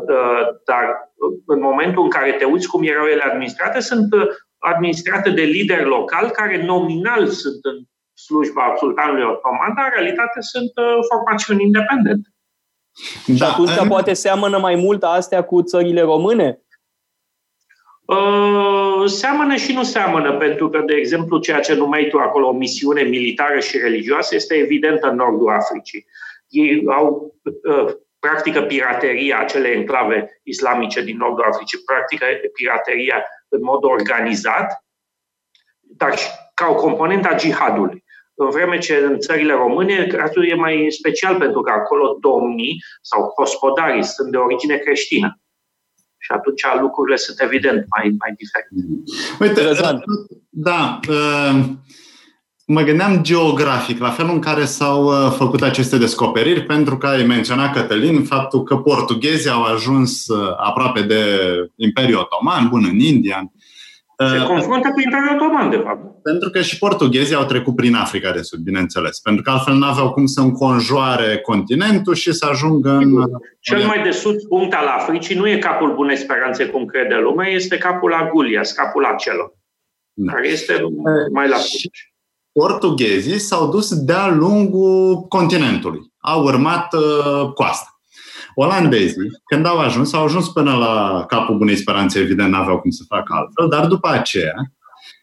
dar 0.64 1.12
în 1.46 1.60
momentul 1.60 2.02
în 2.02 2.10
care 2.10 2.32
te 2.32 2.44
uiți 2.44 2.68
cum 2.68 2.82
erau 2.82 3.06
ele 3.06 3.22
administrate, 3.22 3.80
sunt 3.80 4.08
administrate 4.60 5.30
de 5.30 5.42
lideri 5.42 5.84
locali 5.84 6.30
care 6.30 6.64
nominal 6.64 7.26
sunt 7.26 7.58
în 7.62 7.78
slujba 8.14 8.74
sultanului 8.78 9.22
otoman, 9.22 9.72
dar 9.76 9.84
în 9.84 9.92
realitate 9.94 10.40
sunt 10.40 10.72
uh, 10.76 10.98
formațiuni 11.08 11.62
independente. 11.62 12.28
Da, 13.26 13.34
și 13.34 13.42
atunci 13.42 13.78
în... 13.80 13.88
poate 13.88 14.12
seamănă 14.12 14.58
mai 14.58 14.74
mult 14.74 15.02
astea 15.02 15.42
cu 15.42 15.62
țările 15.62 16.00
române? 16.00 16.60
Uh, 18.04 19.04
seamănă 19.06 19.56
și 19.56 19.72
nu 19.72 19.82
seamănă, 19.82 20.36
pentru 20.36 20.68
că, 20.68 20.82
de 20.86 20.94
exemplu, 20.94 21.38
ceea 21.38 21.60
ce 21.60 21.74
numeai 21.74 22.08
tu 22.08 22.18
acolo 22.18 22.48
o 22.48 22.52
misiune 22.52 23.02
militară 23.02 23.58
și 23.58 23.78
religioasă 23.78 24.34
este 24.34 24.54
evidentă 24.54 25.08
în 25.10 25.16
nordul 25.16 25.50
Africii. 25.50 26.06
Ei 26.48 26.82
au 26.86 27.34
uh, 27.42 27.92
practică 28.18 28.62
pirateria 28.62 29.38
acele 29.38 29.68
enclave 29.68 30.40
islamice 30.42 31.02
din 31.02 31.16
nordul 31.16 31.44
Africii, 31.44 31.78
practică 31.86 32.24
pirateria 32.52 33.24
în 33.50 33.62
mod 33.62 33.84
organizat, 33.84 34.84
dar 35.80 36.18
și 36.18 36.28
ca 36.54 36.66
o 36.66 36.74
componentă 36.74 37.28
a 37.28 37.36
jihadului. 37.36 38.04
În 38.34 38.50
vreme 38.50 38.78
ce 38.78 38.96
în 38.96 39.18
țările 39.18 39.52
române, 39.52 40.06
cazul 40.06 40.48
e 40.48 40.54
mai 40.54 40.86
special 40.90 41.36
pentru 41.36 41.60
că 41.60 41.70
acolo 41.70 42.16
domnii 42.20 42.82
sau 43.02 43.32
gospodarii 43.36 44.04
sunt 44.04 44.30
de 44.30 44.36
origine 44.36 44.76
creștină. 44.76 45.40
Și 46.18 46.32
atunci 46.32 46.80
lucrurile 46.80 47.16
sunt 47.16 47.40
evident 47.40 47.86
mai, 47.96 48.14
mai 48.18 48.34
diferite. 48.36 48.74
Uite, 49.40 49.80
da, 50.48 51.00
uh, 51.08 51.64
mă 52.72 52.82
gândeam 52.82 53.22
geografic, 53.22 53.98
la 53.98 54.10
felul 54.10 54.32
în 54.32 54.40
care 54.40 54.64
s-au 54.64 55.04
uh, 55.04 55.34
făcut 55.36 55.62
aceste 55.62 55.98
descoperiri, 55.98 56.62
pentru 56.62 56.96
că 56.96 57.06
ai 57.06 57.22
menționat, 57.22 57.72
Cătălin, 57.72 58.24
faptul 58.24 58.62
că 58.62 58.76
portughezii 58.76 59.50
au 59.50 59.62
ajuns 59.62 60.26
uh, 60.28 60.54
aproape 60.56 61.00
de 61.00 61.24
Imperiul 61.76 62.18
Otoman, 62.18 62.68
bun, 62.68 62.86
în 62.90 62.98
India. 62.98 63.52
Se 64.16 64.38
uh, 64.38 64.46
confruntă 64.46 64.88
cu 64.88 65.00
Imperiul 65.00 65.34
Otoman, 65.34 65.70
de 65.70 65.76
fapt. 65.76 66.22
Pentru 66.22 66.50
că 66.50 66.60
și 66.60 66.78
portughezii 66.78 67.34
au 67.34 67.44
trecut 67.44 67.76
prin 67.76 67.94
Africa 67.94 68.32
de 68.32 68.42
Sud, 68.42 68.58
bineînțeles. 68.58 69.18
Pentru 69.18 69.42
că 69.42 69.50
altfel 69.50 69.74
nu 69.74 69.86
aveau 69.86 70.10
cum 70.12 70.26
să 70.26 70.40
înconjoare 70.40 71.38
continentul 71.38 72.14
și 72.14 72.32
să 72.32 72.46
ajungă 72.50 72.90
în... 72.90 73.24
Cel 73.60 73.86
mai 73.86 74.02
de 74.02 74.10
sud 74.10 74.42
punct 74.48 74.74
al 74.74 74.86
Africii 74.86 75.36
nu 75.36 75.48
e 75.48 75.58
capul 75.58 75.94
Bunei 75.94 76.16
Speranțe, 76.16 76.66
cum 76.66 76.84
crede 76.84 77.14
lumea, 77.14 77.48
este 77.48 77.78
capul 77.78 78.12
Agulia, 78.12 78.60
capul 78.74 79.04
acelor. 79.04 79.58
Da. 80.12 80.32
Care 80.32 80.48
este 80.48 80.84
mai 81.32 81.48
la 81.48 81.56
sud. 81.56 81.90
Portughezii 82.52 83.38
s-au 83.38 83.68
dus 83.68 83.94
de-a 83.94 84.28
lungul 84.28 85.20
continentului. 85.28 86.12
Au 86.18 86.44
urmat 86.44 86.94
uh, 86.94 87.52
coasta. 87.52 88.00
Olandezii, 88.54 89.30
când 89.44 89.66
au 89.66 89.78
ajuns, 89.78 90.12
au 90.12 90.24
ajuns 90.24 90.48
până 90.48 90.76
la 90.76 91.24
capul 91.28 91.56
Bunei 91.56 91.76
Speranțe, 91.76 92.18
evident, 92.18 92.52
n-aveau 92.52 92.80
cum 92.80 92.90
să 92.90 93.02
facă 93.08 93.32
altfel, 93.34 93.68
dar 93.68 93.86
după 93.86 94.08
aceea 94.08 94.54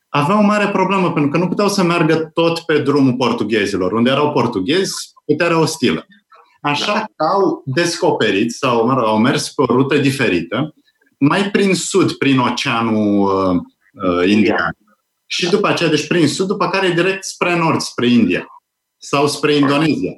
aveau 0.09 0.39
o 0.39 0.45
mare 0.45 0.67
problemă, 0.67 1.11
pentru 1.11 1.31
că 1.31 1.37
nu 1.37 1.47
puteau 1.47 1.67
să 1.67 1.83
meargă 1.83 2.15
tot 2.33 2.59
pe 2.59 2.79
drumul 2.79 3.13
portughezilor. 3.13 3.91
Unde 3.91 4.09
erau 4.09 4.31
portughezi, 4.31 4.93
puterea 5.25 5.59
ostilă. 5.59 6.05
Așa 6.61 6.93
că 7.15 7.23
au 7.23 7.61
descoperit 7.65 8.51
sau 8.51 8.85
mă 8.85 8.93
rog, 8.93 9.03
au 9.03 9.17
mers 9.17 9.49
pe 9.53 9.61
o 9.61 9.65
rută 9.65 9.97
diferită, 9.97 10.73
mai 11.17 11.49
prin 11.51 11.75
sud, 11.75 12.11
prin 12.11 12.39
Oceanul 12.39 13.21
uh, 13.21 13.55
uh, 14.03 14.29
Indian. 14.29 14.77
Și 15.27 15.49
după 15.49 15.67
aceea, 15.67 15.89
deci 15.89 16.07
prin 16.07 16.27
sud, 16.27 16.47
după 16.47 16.69
care 16.69 16.89
direct 16.89 17.23
spre 17.23 17.57
nord, 17.57 17.79
spre 17.79 18.07
India 18.07 18.47
sau 18.97 19.27
spre 19.27 19.53
Indonezia. 19.53 20.11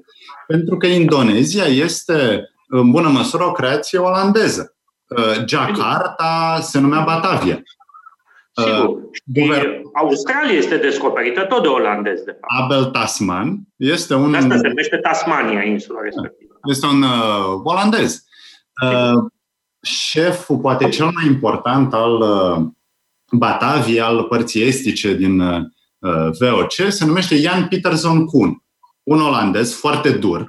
Pentru 0.48 0.77
că 0.77 0.88
Indonezia 0.88 1.64
este 1.64 2.49
în 2.68 2.91
bună 2.91 3.10
măsură 3.10 3.44
o 3.44 3.52
creație 3.52 3.99
olandeză. 3.99 4.76
Uh, 5.07 5.44
Jakarta 5.48 6.60
se 6.61 6.80
numea 6.80 7.03
Batavia. 7.03 7.64
Sigur. 8.53 9.61
Uh, 9.61 9.81
Australia 9.94 10.57
este 10.57 10.77
descoperită 10.77 11.41
tot 11.41 11.61
de 11.61 11.68
olandez, 11.68 12.22
de 12.22 12.31
fapt. 12.31 12.64
Abel 12.64 12.86
Tasman 12.86 13.60
este 13.76 14.14
un... 14.14 14.34
asta 14.34 14.57
se 14.57 14.68
numește 14.68 14.98
Tasmania, 14.98 15.64
insula 15.64 15.99
respectivă. 16.02 16.60
Este 16.69 16.86
un 16.86 17.02
uh, 17.02 17.61
olandez. 17.64 18.23
Uh, 18.84 19.30
șeful, 19.81 20.57
poate 20.57 20.90
cel 20.90 21.06
mai 21.06 21.26
important 21.26 21.94
al 21.94 22.22
uh, 22.22 22.65
Batavia, 23.32 24.06
al 24.06 24.24
părții 24.24 24.62
estice 24.62 25.14
din 25.14 25.40
uh, 25.40 25.62
VOC, 26.40 26.74
se 26.90 27.06
numește 27.06 27.36
Jan 27.36 27.68
Peterson 27.68 28.26
Kuhn. 28.26 28.64
Un 29.04 29.22
olandez 29.22 29.74
foarte 29.74 30.12
dur, 30.12 30.46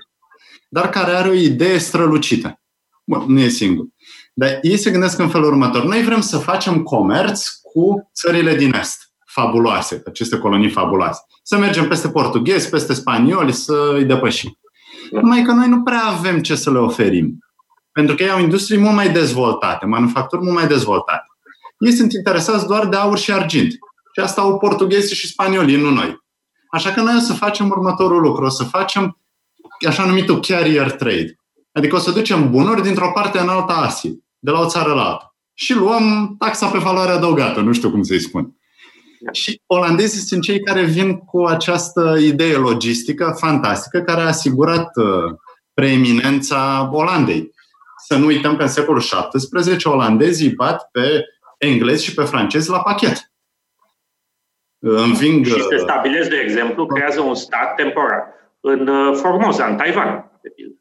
dar 0.69 0.89
care 0.89 1.11
are 1.11 1.28
o 1.28 1.32
idee 1.32 1.78
strălucită. 1.78 2.61
Bun, 3.05 3.24
nu 3.27 3.40
e 3.40 3.48
singur. 3.48 3.86
Dar 4.35 4.59
ei 4.62 4.77
se 4.77 4.90
gândesc 4.90 5.19
în 5.19 5.28
felul 5.28 5.47
următor. 5.47 5.85
Noi 5.85 6.02
vrem 6.02 6.20
să 6.20 6.39
facem 6.39 6.82
comerț 6.82 7.48
cu 7.48 8.11
țările 8.15 8.57
din 8.57 8.74
Est, 8.74 9.12
fabuloase, 9.27 10.02
aceste 10.07 10.39
colonii 10.39 10.70
fabuloase. 10.70 11.20
Să 11.43 11.59
mergem 11.59 11.89
peste 11.89 12.09
portughezi, 12.09 12.70
peste 12.70 12.93
spanioli, 12.93 13.52
să 13.52 13.93
îi 13.94 14.05
depășim. 14.05 14.59
Numai 15.11 15.43
că 15.43 15.52
noi 15.52 15.69
nu 15.69 15.82
prea 15.82 16.05
avem 16.05 16.43
ce 16.43 16.55
să 16.55 16.70
le 16.70 16.78
oferim. 16.78 17.39
Pentru 17.93 18.15
că 18.15 18.23
ei 18.23 18.31
au 18.31 18.40
industrii 18.40 18.78
mult 18.78 18.94
mai 18.94 19.12
dezvoltate, 19.12 19.86
manufacturi 19.86 20.43
mult 20.43 20.55
mai 20.55 20.66
dezvoltate. 20.66 21.24
Ei 21.81 21.93
sunt 21.93 22.12
interesați 22.12 22.66
doar 22.66 22.86
de 22.86 22.97
aur 22.97 23.19
și 23.19 23.32
argint. 23.32 23.73
Și 24.15 24.20
asta 24.20 24.40
au 24.40 24.59
portughezi 24.59 25.15
și 25.15 25.27
spaniolii, 25.27 25.77
nu 25.77 25.90
noi. 25.90 26.19
Așa 26.70 26.90
că 26.90 27.01
noi 27.01 27.15
o 27.16 27.20
să 27.20 27.32
facem 27.32 27.69
următorul 27.69 28.20
lucru. 28.20 28.44
O 28.44 28.48
să 28.48 28.65
facem 28.65 29.19
așa 29.89 30.05
numitul 30.05 30.40
carrier 30.40 30.90
trade. 30.90 31.39
Adică 31.73 31.97
o 31.97 31.98
să 31.98 32.11
ducem 32.11 32.51
bunuri 32.51 32.82
dintr-o 32.82 33.11
parte 33.15 33.39
în 33.39 33.48
alta 33.48 33.73
Asiei, 33.73 34.24
de 34.39 34.51
la 34.51 34.61
o 34.61 34.69
țară 34.69 34.93
la 34.93 35.05
alta. 35.05 35.35
Și 35.55 35.74
luăm 35.74 36.35
taxa 36.39 36.66
pe 36.66 36.78
valoare 36.78 37.11
adăugată, 37.11 37.61
nu 37.61 37.73
știu 37.73 37.90
cum 37.90 38.02
să-i 38.02 38.20
spun. 38.20 38.55
Și 39.32 39.61
olandezii 39.66 40.20
sunt 40.20 40.43
cei 40.43 40.61
care 40.61 40.85
vin 40.85 41.16
cu 41.16 41.44
această 41.44 42.16
idee 42.20 42.57
logistică 42.57 43.35
fantastică 43.39 44.01
care 44.01 44.20
a 44.20 44.27
asigurat 44.27 44.97
uh, 44.97 45.36
preeminența 45.74 46.89
Olandei. 46.93 47.51
Să 48.07 48.16
nu 48.16 48.27
uităm 48.27 48.57
că 48.57 48.62
în 48.62 48.69
secolul 48.69 49.02
XVII 49.32 49.77
olandezii 49.85 50.55
bat 50.55 50.89
pe 50.93 51.24
englezi 51.60 52.04
și 52.04 52.14
pe 52.14 52.24
francezi 52.24 52.70
la 52.70 52.82
pachet. 52.82 53.32
Înving... 54.78 55.46
Și 55.46 55.62
se 55.62 55.76
stabilesc, 55.76 56.28
de 56.28 56.36
exemplu, 56.36 56.86
creează 56.86 57.20
un 57.20 57.34
stat 57.34 57.74
temporar 57.74 58.22
în 58.60 58.86
uh, 58.86 59.16
Formosa, 59.16 59.66
în 59.66 59.76
Taiwan, 59.76 60.30
de 60.42 60.48
pildă. 60.48 60.74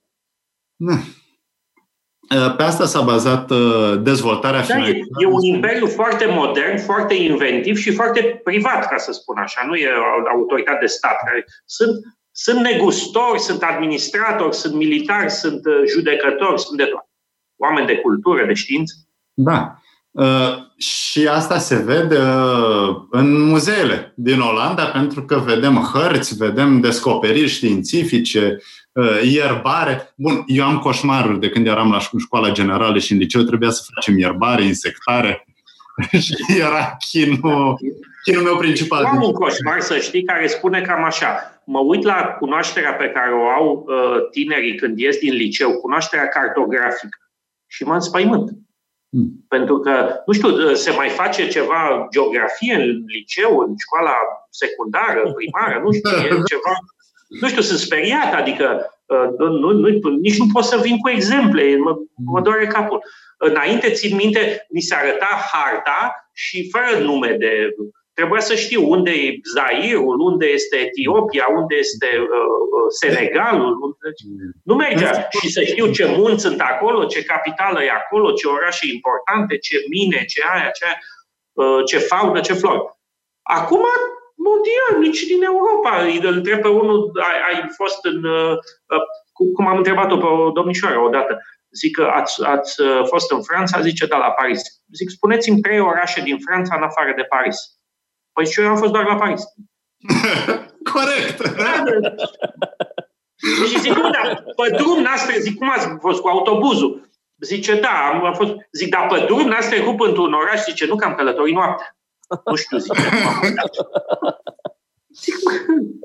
Da. 0.76 0.94
Uh, 2.36 2.56
pe 2.56 2.64
asta 2.64 2.86
s-a 2.86 3.02
bazat 3.02 3.50
uh, 3.50 4.02
dezvoltarea 4.02 4.66
da, 4.66 4.88
e, 4.88 5.02
e 5.18 5.26
un 5.26 5.42
imperiu 5.42 5.88
foarte 5.88 6.26
modern, 6.26 6.78
foarte 6.78 7.14
inventiv 7.14 7.78
și 7.78 7.94
foarte 7.94 8.42
privat, 8.44 8.90
ca 8.90 8.98
să 8.98 9.12
spun 9.12 9.38
așa. 9.38 9.66
Nu 9.66 9.76
e 9.76 9.90
autoritate 10.32 10.78
de 10.80 10.86
stat. 10.86 11.18
Care 11.26 11.46
sunt, 11.66 12.00
sunt 12.32 12.60
negustori, 12.60 13.40
sunt 13.40 13.64
administratori, 13.64 14.56
sunt 14.56 14.74
militari, 14.74 15.32
sunt 15.32 15.62
judecători, 15.88 16.62
sunt 16.62 16.78
de 16.78 16.84
toate. 16.84 17.10
Oameni 17.58 17.88
de 17.88 17.98
cultură, 17.98 18.46
de 18.46 18.54
știință. 18.54 18.94
Da. 19.34 19.80
Uh, 20.80 20.86
și 20.86 21.28
asta 21.28 21.58
se 21.58 21.76
vede 21.76 22.18
uh, 22.18 22.96
în 23.10 23.42
muzeele 23.42 24.14
din 24.16 24.40
Olanda, 24.40 24.86
pentru 24.86 25.24
că 25.24 25.38
vedem 25.46 25.76
hărți, 25.76 26.36
vedem 26.36 26.80
descoperiri 26.80 27.48
științifice, 27.48 28.58
uh, 28.92 29.22
ierbare. 29.24 30.14
Bun, 30.16 30.44
eu 30.48 30.66
am 30.66 30.80
coșmaruri 30.80 31.40
de 31.40 31.50
când 31.50 31.68
eram 31.68 31.92
la 31.92 32.00
școala 32.18 32.52
generală 32.52 32.98
și 32.98 33.12
în 33.12 33.18
liceu 33.18 33.42
trebuia 33.42 33.70
să 33.70 33.88
facem 33.94 34.18
ierbare, 34.18 34.64
insectare 34.64 35.46
și 36.26 36.36
era 36.60 36.98
chinul, 37.10 37.78
chinul 38.24 38.44
meu 38.44 38.58
principal. 38.58 39.04
Am 39.04 39.24
un 39.24 39.32
coșmar, 39.32 39.80
să 39.80 39.98
știi, 39.98 40.24
care 40.24 40.48
spune 40.48 40.82
cam 40.82 41.04
așa. 41.04 41.62
Mă 41.66 41.80
uit 41.80 42.04
la 42.04 42.36
cunoașterea 42.40 42.94
pe 42.94 43.10
care 43.10 43.34
o 43.34 43.48
au 43.48 43.86
tinerii 44.32 44.76
când 44.76 45.00
ies 45.00 45.18
din 45.18 45.34
liceu, 45.34 45.72
cunoașterea 45.72 46.28
cartografică 46.28 47.18
și 47.68 47.84
mă 47.84 47.94
înspăimânt. 47.94 48.52
Hmm. 49.12 49.46
Pentru 49.48 49.80
că, 49.80 50.22
nu 50.26 50.34
știu, 50.34 50.74
se 50.74 50.92
mai 50.92 51.10
face 51.10 51.48
ceva 51.48 52.08
geografie 52.12 52.74
în 52.74 53.04
liceu, 53.06 53.58
în 53.60 53.74
școala 53.78 54.16
secundară, 54.50 55.34
primară, 55.34 55.82
nu 55.84 55.92
știu, 55.92 56.18
e 56.18 56.44
ceva. 56.54 56.74
Nu 57.42 57.48
știu, 57.48 57.62
sunt 57.62 57.80
speriat, 57.80 58.34
adică 58.34 58.66
uh, 59.06 59.28
nu, 59.38 59.72
nu, 59.72 59.88
nici 60.22 60.38
nu 60.38 60.48
pot 60.54 60.64
să 60.64 60.78
vin 60.82 60.98
cu 60.98 61.10
exemple, 61.10 61.78
mă, 61.78 61.96
mă 62.26 62.42
doare 62.42 62.68
capul. 62.68 63.04
Înainte, 63.38 63.92
țin 63.92 64.16
minte, 64.16 64.66
mi 64.70 64.82
se 64.82 64.96
arăta 64.96 65.50
harta 65.52 66.30
și 66.34 66.70
fără 66.70 67.04
nume 67.04 67.36
de 67.40 67.76
Trebuia 68.20 68.40
să 68.40 68.56
știu 68.56 68.90
unde 68.90 69.12
e 69.12 69.40
Zairul, 69.56 70.20
unde 70.20 70.46
este 70.46 70.76
Etiopia, 70.78 71.46
unde 71.60 71.76
este 71.76 72.10
uh, 72.22 72.62
uh 72.76 72.88
Senegalul. 73.02 73.72
Unde... 73.86 74.08
Nu 74.64 74.76
mergea. 74.76 75.28
Și 75.40 75.50
să 75.52 75.62
știu 75.64 75.92
ce 75.92 76.06
munți 76.18 76.42
sunt 76.42 76.60
acolo, 76.62 77.06
ce 77.06 77.24
capitală 77.24 77.84
e 77.84 77.92
acolo, 77.92 78.32
ce 78.32 78.48
orașe 78.48 78.86
importante, 78.94 79.58
ce 79.58 79.76
mine, 79.90 80.26
ce 80.26 80.40
aia, 80.54 80.70
ce, 80.80 80.86
uh, 81.62 81.82
ce 81.86 81.98
faună, 81.98 82.40
ce 82.40 82.54
flori. 82.54 82.86
Acum, 83.42 83.86
mondial, 84.48 84.94
nici 85.06 85.24
din 85.32 85.42
Europa. 85.44 85.92
Îl 86.28 86.36
întreb 86.38 86.62
pe 86.62 86.68
unul, 86.68 87.12
ai, 87.30 87.38
ai 87.48 87.70
fost 87.76 88.06
în... 88.06 88.24
Uh, 88.24 88.56
uh, 88.94 89.06
cum 89.56 89.68
am 89.68 89.78
întrebat-o 89.78 90.18
pe 90.18 90.26
o 90.26 90.50
domnișoară 90.50 91.00
odată. 91.00 91.42
Zic 91.72 91.96
că 91.96 92.04
ați, 92.14 92.44
ați 92.46 92.82
uh, 92.82 93.02
fost 93.06 93.32
în 93.32 93.42
Franța, 93.44 93.82
zice, 93.82 94.06
da, 94.06 94.18
la 94.18 94.32
Paris. 94.32 94.62
Zic, 94.94 95.10
spuneți-mi 95.10 95.62
trei 95.62 95.80
orașe 95.80 96.22
din 96.22 96.38
Franța 96.46 96.76
în 96.76 96.84
afară 96.84 97.14
de 97.16 97.24
Paris. 97.24 97.79
Păi 98.34 98.46
și 98.46 98.62
eu 98.62 98.68
am 98.68 98.78
fost 98.78 98.92
doar 98.92 99.06
la 99.06 99.16
Paris. 99.16 99.44
Corect. 100.94 101.58
Da, 101.58 101.84
Și 103.68 103.80
zic, 103.80 103.94
nu, 103.94 104.10
dar 104.10 104.44
pe 104.56 104.76
drum 104.76 105.02
n-ați 105.02 105.40
zic, 105.40 105.58
cum 105.58 105.70
ați 105.70 105.88
fost 106.00 106.22
cu 106.22 106.28
autobuzul? 106.28 107.10
Zice, 107.40 107.80
da, 107.80 108.10
am, 108.14 108.26
am 108.26 108.34
fost, 108.34 108.54
zic, 108.72 108.90
dar 108.90 109.08
pe 109.08 109.24
drum 109.26 109.48
n-ați 109.48 109.70
trecut 109.70 110.08
într-un 110.08 110.34
oraș? 110.34 110.64
Zice, 110.64 110.86
nu, 110.86 110.96
că 110.96 111.06
am 111.06 111.16
călătorit 111.16 111.54
noaptea. 111.56 111.98
Nu 112.46 112.56
știu, 112.56 112.78
zice. 112.78 113.02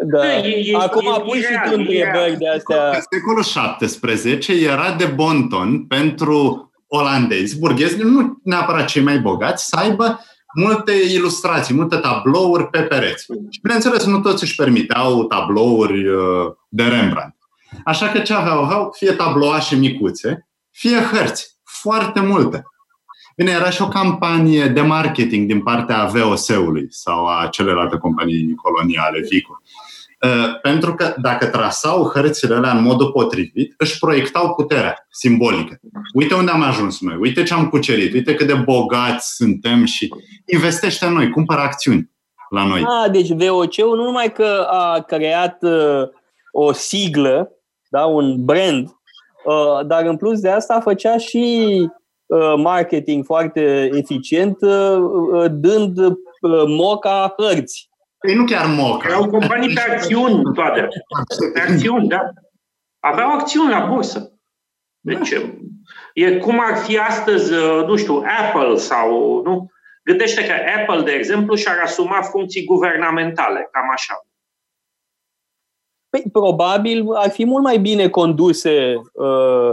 Da. 0.07 0.37
E, 0.37 0.73
e, 0.73 0.77
Acum 0.77 1.15
e, 1.19 1.21
pui 1.21 1.41
și 1.41 1.61
tu 1.65 1.73
întrebări 1.73 2.37
de 2.39 2.49
astea. 2.49 2.91
În 2.91 3.03
secolul 3.11 3.43
17 3.43 4.53
era 4.53 4.95
de 4.99 5.05
bon 5.05 5.49
ton 5.49 5.87
pentru 5.87 6.71
olandezi, 6.87 7.59
burghezi, 7.59 8.03
nu 8.03 8.39
neapărat 8.43 8.87
cei 8.87 9.03
mai 9.03 9.19
bogați, 9.19 9.67
să 9.67 9.77
aibă 9.77 10.21
multe 10.55 10.93
ilustrații, 10.93 11.75
multe 11.75 11.97
tablouri 11.97 12.69
pe 12.69 12.81
pereți. 12.81 13.25
Și 13.51 13.61
bineînțeles, 13.63 14.05
nu 14.05 14.21
toți 14.21 14.43
își 14.43 14.55
permiteau 14.55 15.25
tablouri 15.25 16.09
uh, 16.09 16.53
de 16.69 16.83
Rembrandt. 16.83 17.37
Așa 17.85 18.09
că 18.09 18.19
ce 18.19 18.35
aveau? 18.35 18.65
Aveau 18.65 18.95
fie 18.97 19.13
tabloașe 19.13 19.77
micuțe, 19.77 20.49
fie 20.71 20.99
hărți, 20.99 21.59
foarte 21.63 22.21
multe. 22.21 22.65
Bine, 23.37 23.51
era 23.51 23.71
și 23.71 23.83
o 23.83 23.89
campanie 23.89 24.67
de 24.67 24.81
marketing 24.81 25.47
din 25.47 25.63
partea 25.63 26.05
VOS-ului 26.05 26.87
sau 26.91 27.27
a 27.27 27.49
celelalte 27.51 27.97
companii 27.97 28.55
coloniale, 28.55 29.21
Vico. 29.31 29.61
Uh, 30.25 30.61
pentru 30.63 30.95
că 30.95 31.15
dacă 31.21 31.47
trasau 31.47 32.11
hărțile 32.15 32.55
alea 32.55 32.71
în 32.71 32.83
modul 32.83 33.11
potrivit, 33.11 33.75
își 33.79 33.99
proiectau 33.99 34.55
puterea 34.55 35.07
simbolică. 35.11 35.79
Uite 36.15 36.35
unde 36.35 36.51
am 36.51 36.63
ajuns 36.63 37.01
noi, 37.01 37.17
uite 37.21 37.43
ce 37.43 37.55
am 37.55 37.69
cucerit, 37.69 38.13
uite 38.13 38.35
cât 38.35 38.47
de 38.47 38.55
bogați 38.55 39.35
suntem 39.35 39.85
și 39.85 40.09
investește 40.53 41.07
în 41.07 41.13
noi, 41.13 41.31
cumpără 41.31 41.61
acțiuni 41.61 42.11
la 42.51 42.67
noi. 42.67 42.83
Ah, 42.83 43.11
deci 43.11 43.29
VOC-ul 43.29 43.97
nu 43.97 44.05
numai 44.05 44.33
că 44.33 44.67
a 44.71 45.01
creat 45.01 45.63
uh, 45.63 46.03
o 46.53 46.73
siglă, 46.73 47.51
da, 47.89 48.05
un 48.05 48.45
brand, 48.45 48.89
uh, 49.45 49.87
dar 49.87 50.05
în 50.07 50.17
plus 50.17 50.41
de 50.41 50.51
asta 50.51 50.81
făcea 50.81 51.17
și 51.17 51.69
uh, 52.27 52.55
marketing 52.57 53.25
foarte 53.25 53.91
eficient, 53.93 54.57
uh, 54.61 54.97
uh 55.33 55.51
dând 55.51 55.99
uh, 55.99 56.15
moca 56.67 57.35
hărți 57.39 57.93
ei 58.29 58.35
nu 58.35 58.45
chiar 58.45 58.67
moca. 58.67 59.09
Erau 59.09 59.29
companii 59.29 59.75
pe 59.75 59.81
acțiuni 59.81 60.43
toate. 60.55 60.89
Pe 61.53 61.61
acțiuni, 61.61 62.09
da. 62.09 62.21
Aveau 63.01 63.31
acțiuni 63.31 63.71
la 63.71 63.87
bursă. 63.87 64.33
Deci, 65.01 65.33
e 66.15 66.37
cum 66.37 66.61
ar 66.61 66.77
fi 66.77 66.99
astăzi, 66.99 67.53
uh, 67.53 67.87
nu 67.87 67.97
știu, 67.97 68.25
Apple 68.43 68.77
sau, 68.77 69.41
nu? 69.43 69.71
Gândește 70.05 70.47
că 70.47 70.53
Apple, 70.81 71.03
de 71.03 71.11
exemplu, 71.11 71.55
și-ar 71.55 71.79
asuma 71.83 72.23
funcții 72.23 72.65
guvernamentale, 72.65 73.69
cam 73.73 73.91
așa. 73.91 74.27
Păi, 76.09 76.23
probabil 76.33 77.13
ar 77.15 77.31
fi 77.31 77.45
mult 77.45 77.63
mai 77.63 77.79
bine 77.79 78.09
conduse 78.09 78.95
uh, 79.13 79.73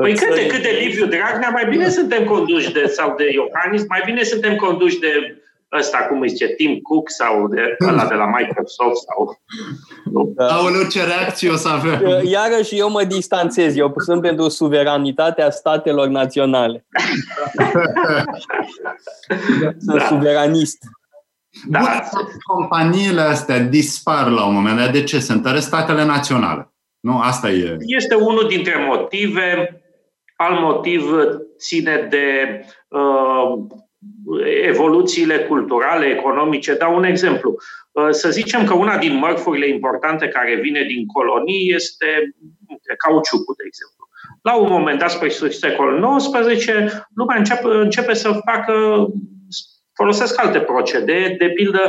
Păi 0.00 0.14
cât 0.14 0.34
de, 0.34 0.46
cât 0.46 0.62
de 0.62 0.78
Liviu 0.80 1.06
Dragnea, 1.06 1.48
mai 1.48 1.68
bine 1.68 1.88
suntem 1.88 2.24
conduși 2.24 2.72
de, 2.72 2.86
sau 2.86 3.14
de 3.16 3.30
Iohannis, 3.30 3.86
mai 3.86 4.02
bine 4.04 4.22
suntem 4.22 4.56
conduși 4.56 4.98
de 4.98 5.41
ăsta, 5.78 5.98
cum 5.98 6.20
îi 6.20 6.28
zice, 6.28 6.46
Tim 6.46 6.78
Cook 6.78 7.10
sau 7.10 7.48
de, 7.48 7.76
ăla 7.88 8.06
de 8.06 8.14
la 8.14 8.26
Microsoft 8.26 9.02
sau... 9.06 9.40
Nu? 10.04 10.32
Da. 10.36 10.46
Aoleu, 10.46 10.88
ce 10.88 11.04
reacții 11.04 11.48
o 11.48 11.56
să 11.56 11.68
avem! 11.68 12.00
Iarăși 12.24 12.78
eu 12.78 12.90
mă 12.90 13.04
distanțez. 13.04 13.76
Eu 13.76 13.94
sunt 13.96 14.20
pentru 14.20 14.48
suveranitatea 14.48 15.50
statelor 15.50 16.08
naționale. 16.08 16.86
sunt 19.86 19.98
da. 19.98 20.06
suveranist. 20.06 20.78
Da. 21.68 21.78
Bun, 21.78 21.88
companiile 22.46 23.20
astea 23.20 23.58
dispar 23.58 24.28
la 24.28 24.46
un 24.46 24.54
moment 24.54 24.76
dat. 24.76 24.92
De 24.92 25.02
ce? 25.02 25.18
Se 25.18 25.32
întăresc 25.32 25.66
statele 25.66 26.04
naționale. 26.04 26.72
Nu? 27.00 27.18
Asta 27.18 27.50
e. 27.50 27.76
Este 27.80 28.14
unul 28.14 28.46
dintre 28.48 28.86
motive. 28.88 29.76
Alt 30.36 30.60
motiv 30.60 31.02
ține 31.58 32.06
de 32.10 32.60
uh, 32.88 33.66
evoluțiile 34.64 35.38
culturale, 35.38 36.06
economice. 36.06 36.74
Dau 36.74 36.96
un 36.96 37.04
exemplu. 37.04 37.56
Uh, 37.92 38.08
să 38.10 38.30
zicem 38.30 38.64
că 38.64 38.74
una 38.74 38.98
din 38.98 39.14
mărfurile 39.14 39.68
importante 39.68 40.28
care 40.28 40.54
vine 40.54 40.82
din 40.82 41.06
colonii 41.06 41.72
este 41.74 42.34
cauciucul, 42.96 43.54
de 43.56 43.64
exemplu. 43.66 44.08
La 44.42 44.54
un 44.54 44.68
moment 44.70 44.98
dat, 44.98 45.10
spre 45.10 45.28
secolul 45.48 46.16
XIX, 46.16 46.66
lumea 47.14 47.36
începe, 47.36 47.68
începe 47.68 48.14
să 48.14 48.40
facă, 48.44 49.06
folosesc 49.94 50.40
alte 50.40 50.60
procedee, 50.60 51.34
de 51.38 51.48
pildă, 51.48 51.80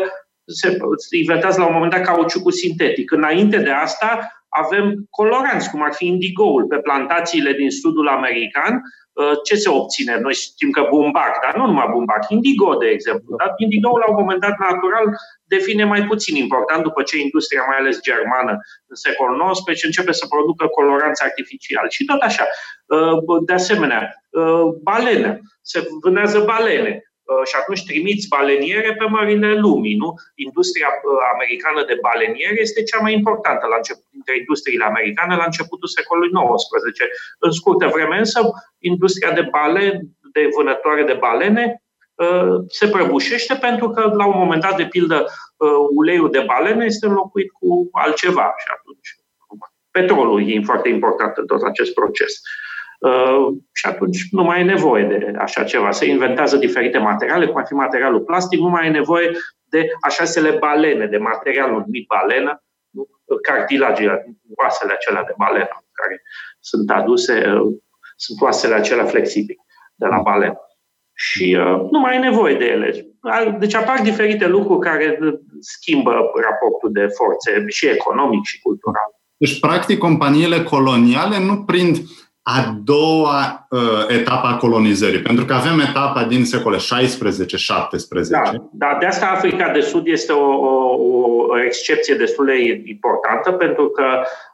se 0.45 0.77
inventează 1.09 1.59
la 1.59 1.67
un 1.67 1.73
moment 1.73 1.91
dat 1.91 2.01
cauciucul 2.01 2.51
sintetic. 2.51 3.11
Înainte 3.11 3.57
de 3.57 3.69
asta, 3.69 4.31
avem 4.49 5.05
coloranți, 5.09 5.69
cum 5.69 5.83
ar 5.83 5.93
fi 5.93 6.05
indigoul, 6.05 6.65
pe 6.65 6.77
plantațiile 6.77 7.53
din 7.53 7.69
sudul 7.69 8.07
american, 8.07 8.73
Uh, 8.73 9.02
ce 9.43 9.55
se 9.55 9.69
obține? 9.69 10.19
Noi 10.19 10.33
știm 10.33 10.69
că 10.71 10.87
bumbac, 10.89 11.33
dar 11.43 11.55
nu 11.55 11.65
numai 11.65 11.87
bumbac, 11.91 12.29
indigo, 12.29 12.75
de 12.75 12.87
exemplu. 12.87 13.35
Dar 13.35 13.53
indigo 13.57 13.97
la 13.97 14.09
un 14.09 14.15
moment 14.19 14.39
dat 14.39 14.55
natural 14.59 15.05
devine 15.43 15.83
mai 15.83 16.03
puțin 16.03 16.35
important 16.35 16.83
după 16.83 17.01
ce 17.03 17.17
industria, 17.17 17.63
mai 17.67 17.77
ales 17.77 18.01
germană, 18.01 18.51
în 18.87 18.95
secolul 18.95 19.51
XIX, 19.51 19.83
începe 19.83 20.11
să 20.11 20.25
producă 20.27 20.67
coloranți 20.67 21.23
artificiali. 21.23 21.91
Și 21.91 22.05
tot 22.05 22.21
așa. 22.21 22.45
Uh, 22.85 23.43
de 23.45 23.53
asemenea, 23.53 24.01
uh, 24.29 24.63
balene. 24.81 25.41
Se 25.61 25.87
vânează 26.01 26.39
balene. 26.39 27.12
Uh, 27.33 27.45
și 27.49 27.55
atunci 27.61 27.85
trimiți 27.91 28.27
baleniere 28.27 28.91
pe 28.99 29.05
mările 29.15 29.51
lumii. 29.65 29.95
Nu? 29.95 30.09
Industria 30.35 30.89
uh, 30.91 31.21
americană 31.33 31.81
de 31.89 31.97
baleniere 32.07 32.59
este 32.59 32.83
cea 32.83 32.99
mai 33.01 33.13
importantă 33.13 33.63
la 33.67 33.75
început, 33.75 34.07
dintre 34.17 34.33
industriile 34.37 34.85
americane 34.85 35.35
la 35.35 35.49
începutul 35.49 35.87
secolului 35.97 36.31
XIX. 36.31 36.99
În 37.45 37.51
scurtă 37.51 37.85
vreme 37.95 38.17
însă, 38.17 38.39
industria 38.91 39.31
de 39.39 39.45
bale, 39.55 39.83
de 40.35 40.43
vânătoare 40.55 41.03
de 41.03 41.17
balene, 41.25 41.65
uh, 42.23 42.55
se 42.67 42.85
prăbușește 42.87 43.53
pentru 43.67 43.87
că 43.89 44.01
la 44.19 44.25
un 44.31 44.37
moment 44.43 44.61
dat, 44.61 44.75
de 44.77 44.85
pildă, 44.95 45.17
uleiul 45.95 46.31
de 46.31 46.43
balene 46.51 46.85
este 46.85 47.05
înlocuit 47.05 47.51
cu 47.51 47.89
altceva 47.91 48.47
și 48.61 48.67
atunci 48.77 49.09
petrolul 49.91 50.49
e 50.49 50.69
foarte 50.71 50.89
important 50.89 51.37
în 51.37 51.45
tot 51.45 51.61
acest 51.61 51.93
proces. 51.93 52.31
Uh, 52.31 52.63
și 53.73 53.85
atunci 53.85 54.27
nu 54.31 54.43
mai 54.43 54.59
e 54.59 54.63
nevoie 54.63 55.05
de 55.05 55.33
așa 55.37 55.63
ceva. 55.63 55.91
Se 55.91 56.05
inventează 56.05 56.57
diferite 56.57 56.97
materiale, 56.97 57.45
cum 57.45 57.57
ar 57.57 57.65
fi 57.67 57.73
materialul 57.73 58.21
plastic, 58.21 58.59
nu 58.59 58.69
mai 58.69 58.87
e 58.87 58.89
nevoie 58.89 59.31
de 59.63 59.89
așa 60.01 60.23
balene, 60.59 61.05
de 61.05 61.17
materialul 61.17 61.83
numit 61.85 62.07
balenă, 62.07 62.63
cartilagii, 63.41 64.07
oasele 64.55 64.93
acelea 64.93 65.23
de 65.23 65.33
balenă 65.37 65.83
care 65.91 66.21
sunt 66.59 66.89
aduse, 66.91 67.33
uh, 67.33 67.75
sunt 68.15 68.41
oasele 68.41 68.73
acelea 68.73 69.05
flexibile 69.05 69.65
de 69.95 70.05
la 70.05 70.19
balenă. 70.21 70.57
Și 71.13 71.57
uh, 71.59 71.89
nu 71.91 71.99
mai 71.99 72.15
e 72.15 72.19
nevoie 72.19 72.55
de 72.55 72.65
ele. 72.65 73.07
Deci 73.59 73.73
apar 73.75 74.01
diferite 74.01 74.47
lucruri 74.47 74.79
care 74.79 75.19
schimbă 75.59 76.11
raportul 76.49 76.91
de 76.91 77.07
forțe 77.07 77.65
și 77.67 77.87
economic 77.87 78.43
și 78.43 78.61
cultural. 78.61 79.09
Deci, 79.37 79.59
practic, 79.59 79.97
companiile 79.97 80.63
coloniale 80.63 81.39
nu 81.39 81.63
prind 81.63 81.97
a 82.43 82.79
doua 82.83 83.67
uh, 83.69 84.05
etapă 84.07 84.47
a 84.47 84.57
colonizării, 84.57 85.21
pentru 85.21 85.45
că 85.45 85.53
avem 85.53 85.79
etapa 85.79 86.23
din 86.23 86.45
secole 86.45 86.77
16-17. 86.77 86.81
Da, 88.29 88.51
da, 88.71 88.97
de 88.99 89.05
asta 89.05 89.25
Africa 89.25 89.71
de 89.71 89.79
Sud 89.79 90.07
este 90.07 90.31
o, 90.31 90.45
o, 90.45 90.93
o 91.49 91.63
excepție 91.65 92.15
destul 92.15 92.45
de 92.45 92.81
importantă, 92.85 93.51
pentru 93.51 93.89
că 93.89 94.05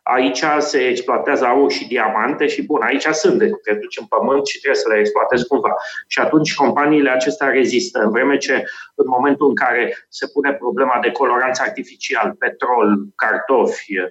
aici 0.04 0.44
se 0.58 0.78
exploatează 0.80 1.46
aur 1.46 1.72
și 1.72 1.88
diamante 1.88 2.48
și, 2.48 2.66
bun, 2.66 2.82
aici 2.82 3.08
sunt, 3.12 3.38
de 3.40 3.50
te 3.64 3.74
duci 3.74 4.00
în 4.00 4.06
pământ 4.06 4.48
și 4.48 4.60
trebuie 4.60 4.82
să 4.82 4.90
le 4.90 5.00
exploatezi 5.00 5.48
cumva. 5.48 5.74
Și 6.08 6.20
atunci 6.20 6.56
companiile 6.56 7.10
acestea 7.10 7.48
rezistă, 7.48 8.00
în 8.00 8.12
vreme 8.12 8.38
ce 8.38 8.64
în 8.96 9.06
momentul 9.08 9.48
în 9.50 9.56
care 9.56 10.06
se 10.10 10.28
pune 10.34 10.54
problema 10.54 11.00
de 11.02 11.12
coloranță 11.12 11.62
artificial, 11.66 12.36
petrol, 12.40 12.88
cartofi, 13.16 14.00
uh, 14.00 14.10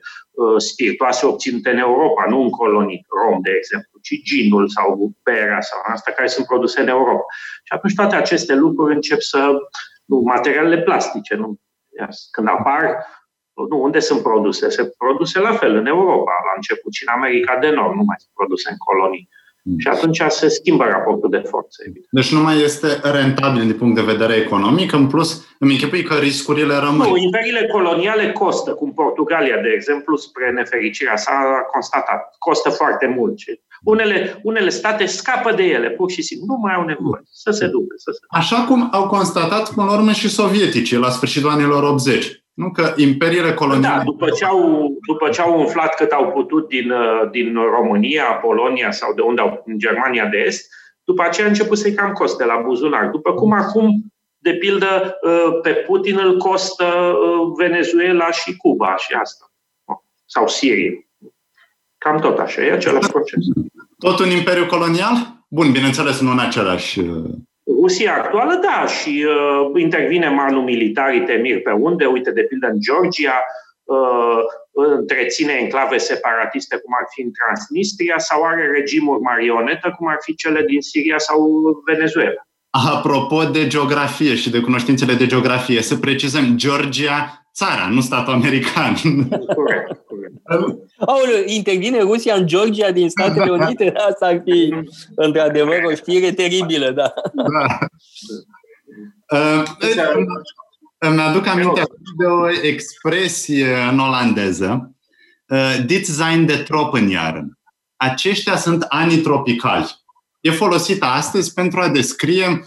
spiritoase 0.56 1.26
obținute 1.26 1.70
în 1.70 1.78
Europa, 1.78 2.24
nu 2.28 2.40
în 2.42 2.50
colonii, 2.50 3.06
rom, 3.08 3.40
de 3.40 3.50
exemplu, 3.56 3.98
ci 4.02 4.22
ginul 4.22 4.68
sau 4.68 5.12
berea 5.22 5.60
sau 5.60 5.78
asta 5.84 6.10
care 6.10 6.28
sunt 6.28 6.46
produse 6.46 6.80
în 6.80 6.88
Europa. 6.88 7.24
Și 7.64 7.72
atunci 7.72 7.94
toate 7.94 8.16
aceste 8.16 8.54
lucruri 8.54 8.94
încep 8.94 9.20
să, 9.20 9.52
nu, 10.04 10.18
materialele 10.18 10.82
plastice, 10.82 11.34
nu, 11.34 11.60
când 12.30 12.48
apar, 12.48 13.06
nu, 13.68 13.82
unde 13.82 13.98
sunt 13.98 14.22
produse? 14.22 14.68
Se 14.68 14.94
produse 14.98 15.38
la 15.40 15.52
fel 15.52 15.74
în 15.74 15.86
Europa, 15.86 16.32
la 16.46 16.52
început 16.56 16.92
și 16.92 17.04
în 17.06 17.12
America 17.14 17.58
de 17.58 17.70
Nord, 17.70 17.94
nu 17.94 18.02
mai 18.02 18.16
sunt 18.18 18.32
produse 18.34 18.70
în 18.70 18.76
colonii. 18.76 19.28
Mm. 19.68 19.78
Și 19.78 19.88
atunci 19.88 20.22
se 20.28 20.48
schimbă 20.48 20.84
raportul 20.84 21.30
de 21.30 21.42
forțe. 21.50 21.84
Evident. 21.86 22.06
Deci 22.10 22.32
nu 22.32 22.40
mai 22.40 22.56
este 22.62 22.88
rentabil 23.02 23.62
din 23.62 23.72
punct 23.72 23.94
de 23.94 24.12
vedere 24.12 24.34
economic, 24.34 24.92
în 24.92 25.06
plus 25.06 25.46
îmi 25.58 25.72
închipui 25.72 26.02
că 26.02 26.14
riscurile 26.14 26.74
rămân. 26.74 27.08
Nu, 27.08 27.16
imperiile 27.16 27.66
coloniale 27.72 28.32
costă, 28.32 28.70
cum 28.70 28.92
Portugalia, 28.92 29.56
de 29.62 29.72
exemplu, 29.74 30.16
spre 30.16 30.50
nefericirea 30.50 31.16
s-a 31.16 31.66
constatat. 31.72 32.34
Costă 32.38 32.70
foarte 32.70 33.06
mult. 33.16 33.34
Unele, 33.82 34.40
unele 34.42 34.68
state 34.68 35.06
scapă 35.06 35.52
de 35.52 35.62
ele, 35.62 35.90
pur 35.90 36.10
și 36.10 36.22
simplu. 36.22 36.46
Nu 36.46 36.56
mai 36.62 36.74
au 36.74 36.84
nevoie 36.84 37.22
să 37.30 37.50
se 37.50 37.66
ducă. 37.66 37.94
Să 37.96 38.10
se... 38.12 38.18
Așa 38.28 38.64
cum 38.64 38.88
au 38.92 39.06
constatat, 39.06 39.74
până 39.74 39.86
la 39.86 39.92
urmă, 39.92 40.12
și 40.12 40.28
sovieticii 40.28 40.96
la 40.96 41.10
sfârșitul 41.10 41.50
anilor 41.50 41.82
80. 41.82 42.46
Nu 42.58 42.70
că 42.70 42.92
imperiile 42.96 43.54
coloniale... 43.54 43.96
Da, 43.96 44.02
după 44.02 44.30
ce 44.30 44.44
au, 44.44 44.90
după 45.06 45.28
ce 45.28 45.40
au 45.40 45.58
umflat 45.58 45.94
cât 45.94 46.10
au 46.10 46.30
putut 46.30 46.68
din, 46.68 46.90
uh, 46.90 47.30
din 47.30 47.54
România, 47.54 48.24
Polonia 48.24 48.90
sau 48.90 49.14
de 49.14 49.20
unde 49.20 49.40
au, 49.40 49.62
în 49.66 49.78
Germania 49.78 50.26
de 50.26 50.38
Est, 50.46 50.68
după 51.04 51.22
aceea 51.22 51.46
a 51.46 51.48
început 51.48 51.78
să-i 51.78 51.94
cam 51.94 52.12
coste 52.12 52.44
la 52.44 52.62
buzunar. 52.64 53.10
După 53.10 53.32
cum 53.32 53.52
acum, 53.52 54.12
de 54.38 54.54
pildă, 54.54 55.18
uh, 55.22 55.60
pe 55.62 55.70
Putin 55.70 56.18
îl 56.18 56.36
costă 56.36 56.84
uh, 56.84 57.52
Venezuela 57.56 58.30
și 58.30 58.56
Cuba 58.56 58.96
și 58.96 59.12
asta. 59.12 59.52
Sau 60.24 60.48
Siria. 60.48 60.92
Cam 61.98 62.20
tot 62.20 62.38
așa, 62.38 62.62
e 62.62 62.72
același 62.72 63.08
proces. 63.08 63.44
Tot 63.98 64.18
un 64.18 64.30
imperiu 64.30 64.66
colonial? 64.66 65.44
Bun, 65.48 65.72
bineînțeles, 65.72 66.20
nu 66.20 66.30
în 66.30 66.38
același 66.38 67.00
Rusia 67.82 68.14
actuală, 68.14 68.60
da, 68.62 68.86
și 68.86 69.26
uh, 69.26 69.80
intervine 69.80 70.28
malul 70.28 70.62
militarii 70.62 71.24
temir 71.24 71.62
pe 71.62 71.70
unde, 71.70 72.04
uite, 72.04 72.30
de 72.30 72.42
pildă 72.42 72.66
în 72.66 72.80
Georgia, 72.80 73.44
uh, 73.84 74.40
întreține 74.72 75.52
enclave 75.52 75.96
separatiste, 75.96 76.76
cum 76.76 76.92
ar 77.00 77.06
fi 77.14 77.20
în 77.22 77.30
Transnistria, 77.38 78.18
sau 78.18 78.42
are 78.42 78.70
regimuri 78.74 79.20
marionetă, 79.20 79.94
cum 79.98 80.08
ar 80.08 80.18
fi 80.20 80.34
cele 80.34 80.62
din 80.62 80.80
Siria 80.80 81.18
sau 81.18 81.38
Venezuela. 81.86 82.42
Apropo 82.70 83.44
de 83.44 83.66
geografie 83.66 84.34
și 84.34 84.50
de 84.50 84.60
cunoștințele 84.60 85.14
de 85.14 85.26
geografie, 85.26 85.82
să 85.82 85.96
precizăm, 85.96 86.56
Georgia 86.56 87.48
țara, 87.54 87.88
nu 87.90 88.00
statul 88.00 88.32
american. 88.32 88.94
Corect, 89.28 89.54
corect. 89.54 90.07
Aoleu, 91.06 91.42
intervine 91.46 92.00
Rusia 92.00 92.34
în 92.34 92.46
Georgia 92.46 92.90
din 92.90 93.08
Statele 93.08 93.50
Unite? 93.50 93.92
Asta 94.10 94.26
ar 94.26 94.42
fi, 94.44 94.74
într-adevăr, 95.14 95.82
o 95.84 95.94
știre 95.94 96.32
teribilă, 96.32 96.90
da. 96.90 97.12
da. 97.34 97.78
Uh, 99.32 99.62
îmi 100.98 101.20
aduc 101.20 101.46
aminte 101.46 101.82
de 102.18 102.24
o 102.24 102.50
expresie 102.62 103.74
în 103.90 103.98
olandeză, 103.98 104.94
uh, 105.48 105.76
dit 105.86 106.06
zijn 106.06 106.46
de 106.46 106.56
tropenjaren. 106.56 107.58
Aceștia 107.96 108.56
sunt 108.56 108.84
anii 108.88 109.20
tropicali. 109.20 109.96
E 110.40 110.50
folosită 110.50 111.04
astăzi 111.04 111.52
pentru 111.52 111.80
a 111.80 111.88
descrie 111.88 112.66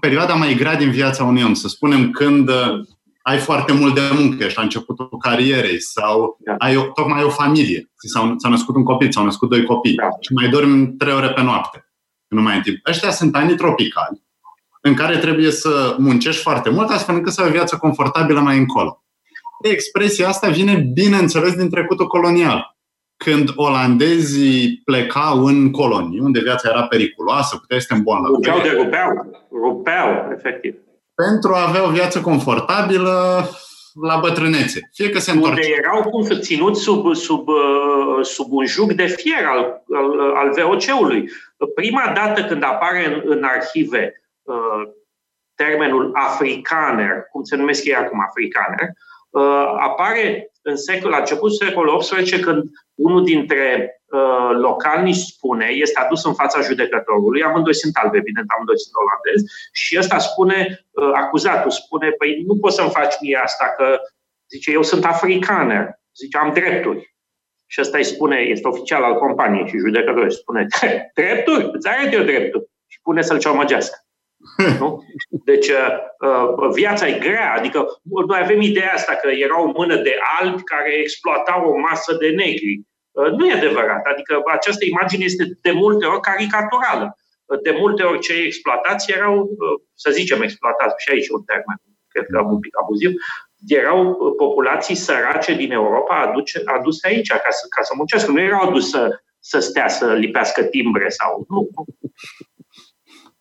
perioada 0.00 0.34
mai 0.34 0.54
grea 0.54 0.76
din 0.76 0.90
viața 0.90 1.24
unui 1.24 1.42
om. 1.42 1.54
Să 1.54 1.68
spunem 1.68 2.10
când 2.10 2.48
uh, 2.48 2.80
ai 3.28 3.38
foarte 3.38 3.72
mult 3.72 3.94
de 3.94 4.00
muncă, 4.18 4.44
ești 4.44 4.56
la 4.56 4.62
începutul 4.62 5.18
carierei 5.18 5.80
sau 5.80 6.38
da. 6.40 6.54
ai 6.58 6.76
o, 6.76 6.82
tocmai 6.82 7.22
o 7.22 7.28
familie, 7.28 7.90
s-a, 7.96 8.34
s-a 8.36 8.48
născut 8.48 8.74
un 8.74 8.84
copil, 8.84 9.12
s-au 9.12 9.24
născut 9.24 9.48
doi 9.48 9.64
copii 9.64 9.94
da. 9.94 10.08
și 10.20 10.32
mai 10.32 10.48
dormi 10.48 10.86
trei 10.86 11.14
ore 11.14 11.30
pe 11.30 11.42
noapte. 11.42 11.88
Nu 12.28 12.42
mai 12.42 12.54
ai 12.54 12.60
timp. 12.60 12.86
Ăștia 12.86 13.10
sunt 13.10 13.36
anii 13.36 13.56
tropicali 13.56 14.22
în 14.80 14.94
care 14.94 15.16
trebuie 15.16 15.50
să 15.50 15.96
muncești 15.98 16.42
foarte 16.42 16.70
mult 16.70 16.90
astfel 16.90 17.14
încât 17.14 17.32
să 17.32 17.42
ai 17.42 17.48
o 17.48 17.52
viață 17.52 17.76
confortabilă 17.76 18.40
mai 18.40 18.58
încolo. 18.58 19.02
Expresia 19.62 20.28
asta 20.28 20.48
vine, 20.48 20.74
bineînțeles, 20.74 21.54
din 21.54 21.70
trecutul 21.70 22.06
colonial. 22.06 22.76
Când 23.16 23.52
olandezii 23.54 24.80
plecau 24.84 25.44
în 25.44 25.70
colonii, 25.70 26.20
unde 26.20 26.40
viața 26.40 26.68
era 26.68 26.86
periculoasă, 26.86 27.56
puteai 27.56 27.80
să 27.80 27.86
te 27.88 27.94
îmbolnăvești. 27.94 28.50
Rupeau 28.50 28.74
de 28.74 28.82
rupeau, 28.82 29.10
rupeau, 29.50 30.30
efectiv 30.32 30.74
pentru 31.26 31.52
a 31.54 31.68
avea 31.68 31.86
o 31.86 31.90
viață 31.90 32.20
confortabilă 32.20 33.48
la 34.02 34.18
bătrânețe. 34.18 34.90
Fie 34.92 35.10
că 35.10 35.18
se 35.18 35.30
întorc. 35.30 35.54
Unde 35.54 35.66
erau 35.84 36.02
cum 36.10 36.22
să 36.22 36.38
ținut 36.38 36.76
sub, 36.76 37.14
sub, 37.14 37.48
uh, 37.48 38.24
sub 38.24 38.52
un 38.52 38.66
juc 38.66 38.92
de 38.92 39.06
fier 39.06 39.44
al, 39.46 39.82
al, 39.94 40.20
al 40.34 40.50
VOC-ului. 40.50 41.30
Prima 41.74 42.12
dată 42.14 42.44
când 42.44 42.62
apare 42.62 43.06
în, 43.06 43.22
în 43.24 43.42
arhive 43.42 44.22
uh, 44.42 44.82
termenul 45.54 46.10
africaner, 46.14 47.26
cum 47.30 47.42
se 47.42 47.56
numesc 47.56 47.84
ei 47.84 47.94
acum 47.94 48.20
africaner, 48.20 48.88
uh, 49.30 49.74
apare 49.78 50.50
în 50.62 50.76
secol, 50.76 51.10
la 51.10 51.18
început 51.18 51.54
secolul 51.54 51.98
XVIII 51.98 52.40
când 52.40 52.62
unul 52.94 53.24
dintre 53.24 53.92
uh, 53.92 53.97
localnici 54.52 55.16
spune, 55.16 55.66
este 55.66 56.00
adus 56.00 56.24
în 56.24 56.34
fața 56.34 56.60
judecătorului, 56.60 57.42
amândoi 57.42 57.74
sunt 57.74 57.96
albi, 57.96 58.16
evident, 58.16 58.46
amândoi 58.54 58.78
sunt 58.78 58.94
olandezi, 58.94 59.44
și 59.72 59.96
ăsta 59.98 60.18
spune, 60.18 60.86
uh, 60.90 61.10
acuzatul 61.14 61.70
spune, 61.70 62.10
păi 62.10 62.42
nu 62.46 62.56
poți 62.56 62.74
să-mi 62.74 62.90
faci 62.90 63.14
mie 63.20 63.40
asta, 63.42 63.74
că, 63.76 64.00
zice, 64.50 64.70
eu 64.70 64.82
sunt 64.82 65.04
africaner, 65.04 66.00
zice, 66.16 66.38
am 66.38 66.52
drepturi. 66.52 67.16
Și 67.66 67.80
ăsta 67.80 67.98
îi 67.98 68.04
spune, 68.04 68.36
este 68.36 68.68
oficial 68.68 69.02
al 69.02 69.14
companiei 69.14 69.68
și 69.68 69.78
judecătorul 69.78 70.24
îi 70.24 70.32
spune, 70.32 70.66
drepturi? 71.14 71.68
Îți 71.72 71.88
arăt 71.88 72.12
eu 72.12 72.22
drepturi. 72.22 72.64
Și 72.86 73.00
pune 73.02 73.22
să-l 73.22 73.38
ciomăgească. 73.38 73.96
Nu? 74.80 75.04
Deci 75.28 75.68
uh, 75.68 75.96
uh, 76.28 76.70
viața 76.72 77.08
e 77.08 77.18
grea, 77.18 77.54
adică 77.56 77.86
noi 78.02 78.40
avem 78.42 78.60
ideea 78.60 78.92
asta 78.94 79.14
că 79.14 79.28
era 79.28 79.62
o 79.62 79.72
mână 79.76 79.96
de 79.96 80.16
albi 80.40 80.62
care 80.62 80.92
exploatau 80.92 81.68
o 81.68 81.78
masă 81.78 82.16
de 82.20 82.28
negri. 82.28 82.80
Uh, 83.18 83.30
nu 83.36 83.46
e 83.46 83.52
adevărat, 83.52 84.04
adică 84.12 84.42
această 84.46 84.84
imagine 84.84 85.24
este 85.24 85.44
de 85.62 85.70
multe 85.70 86.06
ori 86.06 86.20
caricaturală. 86.20 87.16
De 87.62 87.70
multe 87.78 88.02
ori 88.02 88.18
cei 88.18 88.46
exploatați 88.46 89.12
erau, 89.12 89.48
să 89.94 90.10
zicem 90.10 90.42
exploatați, 90.42 90.94
și 90.98 91.10
aici 91.10 91.28
un 91.28 91.42
termen, 91.42 91.78
cred 92.08 92.26
că 92.32 92.40
un 92.40 92.58
pic 92.58 92.74
abuziv, 92.82 93.10
erau 93.66 94.14
populații 94.36 94.94
sărace 94.94 95.54
din 95.54 95.72
Europa 95.72 96.20
aduce, 96.20 96.62
aduse 96.64 97.06
aici 97.06 97.28
ca 97.28 97.50
să, 97.50 97.66
ca 97.76 97.82
să 97.82 97.92
muncească. 97.96 98.30
Nu 98.30 98.40
erau 98.40 98.68
aduse 98.68 98.88
să, 98.88 99.20
să 99.38 99.58
stea 99.58 99.88
să 99.88 100.12
lipească 100.12 100.62
timbre 100.62 101.08
sau 101.08 101.44
nu. 101.48 101.68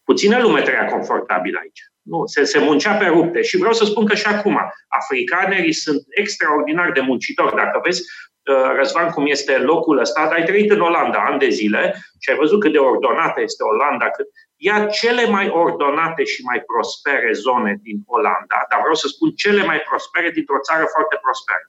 Puțină 0.04 0.42
lume 0.42 0.62
trăia 0.62 0.86
confortabil 0.86 1.58
aici. 1.62 1.82
Nu, 2.02 2.26
se, 2.26 2.44
se 2.44 2.60
muncea 2.60 2.94
pe 2.96 3.06
rupte. 3.06 3.42
Și 3.42 3.58
vreau 3.58 3.74
să 3.74 3.86
spun 3.86 4.06
că 4.06 4.16
și 4.16 4.26
acum, 4.26 4.60
africanerii 4.88 5.74
sunt 5.74 6.04
extraordinar 6.10 6.92
de 6.92 7.00
muncitori. 7.00 7.56
Dacă 7.56 7.80
vezi, 7.84 8.02
uh, 8.02 8.27
Răzvan, 8.76 9.10
cum 9.10 9.26
este 9.26 9.58
locul 9.58 10.00
ăsta, 10.00 10.30
ai 10.32 10.44
trăit 10.44 10.72
în 10.72 10.82
Olanda 10.82 11.20
ani 11.20 11.40
de 11.40 11.50
zile 11.50 11.96
și 12.20 12.30
ai 12.30 12.38
văzut 12.38 12.60
cât 12.60 12.72
de 12.72 12.78
ordonată 12.78 13.42
este 13.42 13.64
Olanda, 13.64 14.10
cât 14.10 14.28
ia 14.56 14.86
cele 14.86 15.26
mai 15.26 15.50
ordonate 15.50 16.24
și 16.24 16.44
mai 16.44 16.60
prospere 16.60 17.32
zone 17.34 17.80
din 17.82 17.98
Olanda, 18.06 18.58
dar 18.70 18.80
vreau 18.80 18.96
să 18.96 19.08
spun 19.08 19.30
cele 19.32 19.64
mai 19.64 19.80
prospere 19.90 20.30
dintr-o 20.30 20.60
țară 20.68 20.86
foarte 20.96 21.16
prosperă. 21.24 21.66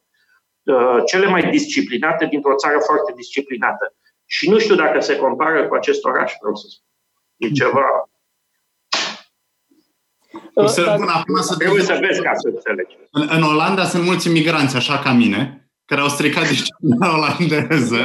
Uh, 0.63 1.03
cele 1.07 1.27
mai 1.27 1.51
disciplinate 1.51 2.27
dintr-o 2.27 2.55
țară 2.55 2.79
foarte 2.79 3.13
disciplinată. 3.17 3.95
Și 4.27 4.51
nu 4.51 4.59
știu 4.59 4.75
dacă 4.75 5.01
se 5.01 5.17
compară 5.17 5.69
cu 5.69 5.75
acest 5.75 6.05
oraș, 6.05 6.33
vreau 6.41 6.55
să 6.55 6.67
spun. 6.71 6.87
E 7.37 7.51
ceva 7.51 8.09
să, 10.67 10.83
Dar, 10.83 10.97
până 10.97 11.13
acum 11.15 11.41
să 11.41 11.57
trebuie 11.57 11.83
să 11.83 11.99
vezi 12.01 12.23
ca 12.23 12.35
să 12.35 12.49
înțelegi. 12.49 12.97
În, 13.11 13.29
în 13.31 13.43
Olanda 13.43 13.85
sunt 13.85 14.05
mulți 14.05 14.29
imigranți, 14.29 14.77
așa 14.77 14.99
ca 14.99 15.13
mine, 15.13 15.68
care 15.89 16.01
au 16.01 16.09
stricat 16.09 16.49
disciplina 16.49 17.09
olandeză. 17.17 18.01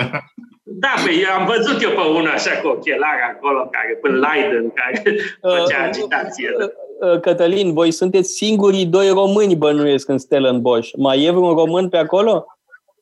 Da, 0.64 0.93
pe, 1.05 1.11
eu 1.11 1.31
am 1.39 1.45
văzut 1.45 1.81
eu 1.81 1.89
pe 1.89 2.01
unul 2.01 2.27
așa 2.27 2.51
cu 2.61 2.68
ochelari 2.68 3.22
acolo, 3.34 3.69
care, 3.72 3.97
până 4.01 4.27
Leiden, 4.27 4.73
care 4.73 5.01
făcea 5.57 5.80
uh, 5.80 5.88
agitație. 5.88 6.49
Uh, 6.60 7.14
uh, 7.14 7.19
Cătălin, 7.19 7.73
voi 7.73 7.91
sunteți 7.91 8.34
singurii 8.34 8.85
doi 8.85 9.10
români 9.10 9.55
bănuiesc 9.55 10.10
în 10.10 10.18
Stellenbosch. 10.18 10.89
Mai 10.97 11.23
e 11.23 11.31
vreun 11.31 11.55
român 11.55 11.89
pe 11.89 11.97
acolo? 11.97 12.45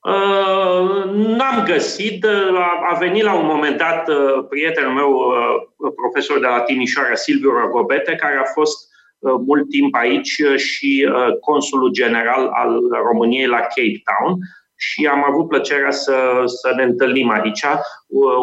Uh, 0.01 1.11
n-am 1.13 1.63
găsit. 1.65 2.25
A, 2.25 2.93
a 2.93 2.97
venit 2.99 3.23
la 3.23 3.33
un 3.33 3.45
moment 3.45 3.77
dat 3.77 4.07
uh, 4.07 4.45
prietenul 4.49 4.93
meu, 4.93 5.11
uh, 5.11 5.91
profesor 5.95 6.39
de 6.39 6.47
la 6.47 6.59
Timișoara, 6.59 7.15
Silviu 7.15 7.49
Rogobete, 7.49 8.15
care 8.15 8.37
a 8.43 8.51
fost 8.53 8.89
Uh, 9.21 9.33
mult 9.45 9.69
timp 9.69 9.95
aici 9.95 10.37
uh, 10.39 10.57
și 10.57 11.09
uh, 11.09 11.37
consulul 11.39 11.91
general 11.91 12.49
al 12.53 12.81
României 13.11 13.45
la 13.47 13.59
Cape 13.59 14.01
Town 14.09 14.37
și 14.81 15.09
am 15.11 15.23
avut 15.29 15.47
plăcerea 15.47 15.91
să, 15.91 16.15
să 16.45 16.73
ne 16.75 16.83
întâlnim 16.83 17.29
aici. 17.29 17.65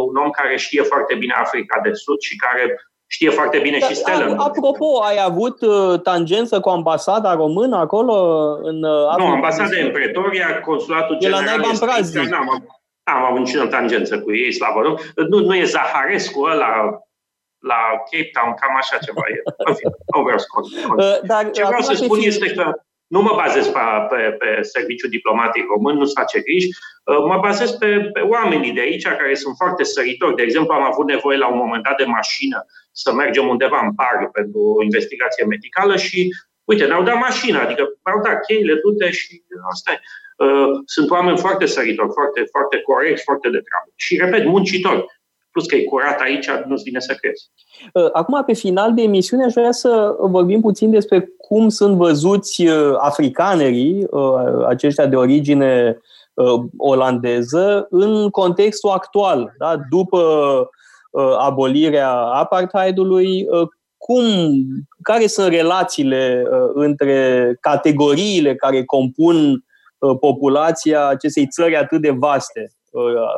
Un 0.08 0.16
om 0.16 0.30
care 0.30 0.56
știe 0.56 0.82
foarte 0.82 1.14
bine 1.14 1.34
Africa 1.36 1.80
de 1.82 1.92
Sud 1.92 2.20
și 2.20 2.36
care 2.36 2.80
știe 3.06 3.30
foarte 3.30 3.58
bine 3.58 3.78
și 3.78 3.94
Stella. 3.94 4.34
Apropo, 4.36 5.02
ai 5.02 5.18
avut 5.24 5.58
tangență 6.02 6.60
cu 6.60 6.68
ambasada 6.68 7.34
română 7.34 7.76
acolo? 7.76 8.14
În 8.62 8.84
Africa 8.84 9.28
nu, 9.28 9.34
ambasada 9.34 9.76
în 9.84 9.90
Pretoria, 9.90 10.60
consulatul 10.60 11.18
general 11.18 11.44
la 11.44 11.50
Naiba 11.50 11.96
este... 11.98 12.26
N-am, 12.30 12.66
am 13.02 13.24
avut 13.24 13.38
nicio 13.38 13.66
tangență 13.66 14.20
cu 14.20 14.34
ei, 14.34 14.52
slavă 14.52 14.96
Nu, 15.28 15.38
nu 15.38 15.54
e 15.54 15.64
Zaharescu 15.64 16.42
ăla 16.42 16.72
la 17.58 17.80
Cape 18.10 18.30
Town, 18.32 18.54
cam 18.60 18.76
așa 18.76 18.96
ceva 19.06 19.22
e. 19.34 19.40
În 19.68 19.74
fine, 19.74 19.92
nu 20.14 20.22
vreau 20.22 20.38
să 20.38 20.46
uh, 20.96 21.18
Dar, 21.22 21.50
Ce 21.50 21.64
vreau 21.64 21.80
să 21.80 21.94
spun 21.94 22.18
este 22.20 22.52
că 22.52 22.72
nu 23.08 23.20
mă 23.22 23.32
bazez 23.36 23.66
pe, 23.66 23.80
pe, 24.10 24.36
pe 24.38 24.62
serviciul 24.62 25.10
diplomatic 25.10 25.64
român, 25.66 25.96
nu-ți 25.96 26.18
face 26.20 26.40
griji, 26.40 26.68
uh, 26.68 27.18
mă 27.30 27.38
bazez 27.40 27.70
pe, 27.70 28.10
pe 28.12 28.20
oamenii 28.20 28.72
de 28.72 28.80
aici 28.80 29.02
care 29.02 29.34
sunt 29.34 29.54
foarte 29.56 29.84
săritori. 29.84 30.36
De 30.36 30.42
exemplu, 30.42 30.74
am 30.74 30.82
avut 30.82 31.06
nevoie 31.06 31.38
la 31.38 31.48
un 31.48 31.58
moment 31.58 31.82
dat 31.82 31.96
de 31.96 32.04
mașină 32.04 32.66
să 32.92 33.12
mergem 33.12 33.48
undeva 33.48 33.80
în 33.86 33.94
par 33.94 34.28
pentru 34.32 34.60
o 34.78 34.82
investigație 34.82 35.44
medicală 35.44 35.96
și 35.96 36.34
uite, 36.64 36.84
ne-au 36.84 37.02
dat 37.02 37.18
mașina, 37.18 37.60
adică 37.62 37.82
mi-au 38.04 38.20
dat 38.22 38.44
cheile, 38.46 38.74
du 38.82 39.10
și 39.10 39.42
asta 39.72 39.92
e. 39.92 40.00
Uh, 40.44 40.70
sunt 40.84 41.10
oameni 41.10 41.38
foarte 41.38 41.66
săritori, 41.66 42.12
foarte, 42.12 42.40
foarte 42.50 42.80
corecți, 42.80 43.22
foarte 43.22 43.48
de 43.48 43.62
treabă. 43.66 43.90
Și, 43.94 44.16
repet, 44.16 44.44
muncitori 44.44 45.04
plus 45.58 45.70
că 45.70 45.76
e 45.76 45.84
curat 45.84 46.20
aici, 46.20 46.48
nu-ți 46.66 46.82
vine 46.82 47.00
să 47.00 47.14
crezi. 47.20 47.50
Uh, 47.92 48.08
acum, 48.12 48.42
pe 48.44 48.52
final 48.52 48.94
de 48.94 49.02
emisiune, 49.02 49.44
aș 49.44 49.52
vrea 49.52 49.72
să 49.72 50.16
vorbim 50.18 50.60
puțin 50.60 50.90
despre 50.90 51.28
cum 51.36 51.68
sunt 51.68 51.96
văzuți 51.96 52.66
uh, 52.66 52.94
africanerii, 52.98 54.06
uh, 54.10 54.66
aceștia 54.66 55.06
de 55.06 55.16
origine 55.16 55.98
olandeză, 56.76 57.86
în 57.90 58.28
contextul 58.30 58.90
actual, 58.90 59.52
da? 59.58 59.76
după 59.90 60.20
abolirea 61.38 62.10
apartheidului, 62.16 63.46
cum, 63.96 64.24
care 65.02 65.26
sunt 65.26 65.48
relațiile 65.48 66.44
între 66.74 67.56
categoriile 67.60 68.54
care 68.54 68.84
compun 68.84 69.64
populația 70.20 71.06
acestei 71.06 71.46
țări 71.46 71.76
atât 71.76 72.00
de 72.00 72.10
vaste? 72.10 72.77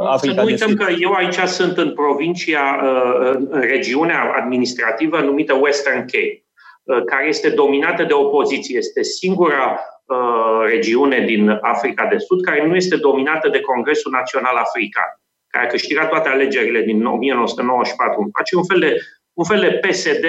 Africa 0.06 0.34
să 0.34 0.40
nu 0.40 0.46
uităm 0.46 0.74
că 0.74 0.92
eu 0.98 1.12
aici 1.12 1.38
sunt 1.38 1.78
în 1.78 1.92
provincia, 1.92 2.80
uh, 2.82 3.34
în 3.48 3.60
regiunea 3.60 4.34
administrativă 4.36 5.20
numită 5.20 5.54
Western 5.54 5.98
Cape, 5.98 6.44
uh, 6.82 7.04
care 7.04 7.26
este 7.26 7.48
dominată 7.48 8.02
de 8.02 8.12
opoziție. 8.12 8.76
Este 8.76 9.02
singura 9.02 9.80
uh, 10.04 10.68
regiune 10.68 11.24
din 11.24 11.58
Africa 11.60 12.06
de 12.06 12.18
Sud 12.18 12.44
care 12.44 12.66
nu 12.66 12.76
este 12.76 12.96
dominată 12.96 13.48
de 13.48 13.60
Congresul 13.60 14.12
Național 14.12 14.56
African, 14.56 15.20
care 15.46 15.66
a 15.66 15.68
câștigat 15.70 16.08
toate 16.08 16.28
alegerile 16.28 16.80
din 16.80 17.06
1994. 17.06 18.30
Face 18.36 18.56
un 18.56 18.64
fel 18.64 18.80
de, 18.80 18.96
un 19.32 19.44
fel 19.44 19.60
de 19.60 19.88
PSD 19.88 20.24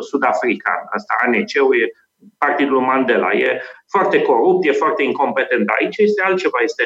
sud-african. 0.00 0.80
Asta 0.90 1.14
ANC-ul 1.24 1.80
e 1.80 1.90
Partidul 2.38 2.80
Mandela. 2.80 3.32
E 3.32 3.60
foarte 3.88 4.22
corupt, 4.22 4.66
e 4.66 4.72
foarte 4.72 5.02
incompetent. 5.02 5.68
Aici 5.80 5.96
este 5.96 6.22
altceva. 6.22 6.58
Este, 6.62 6.84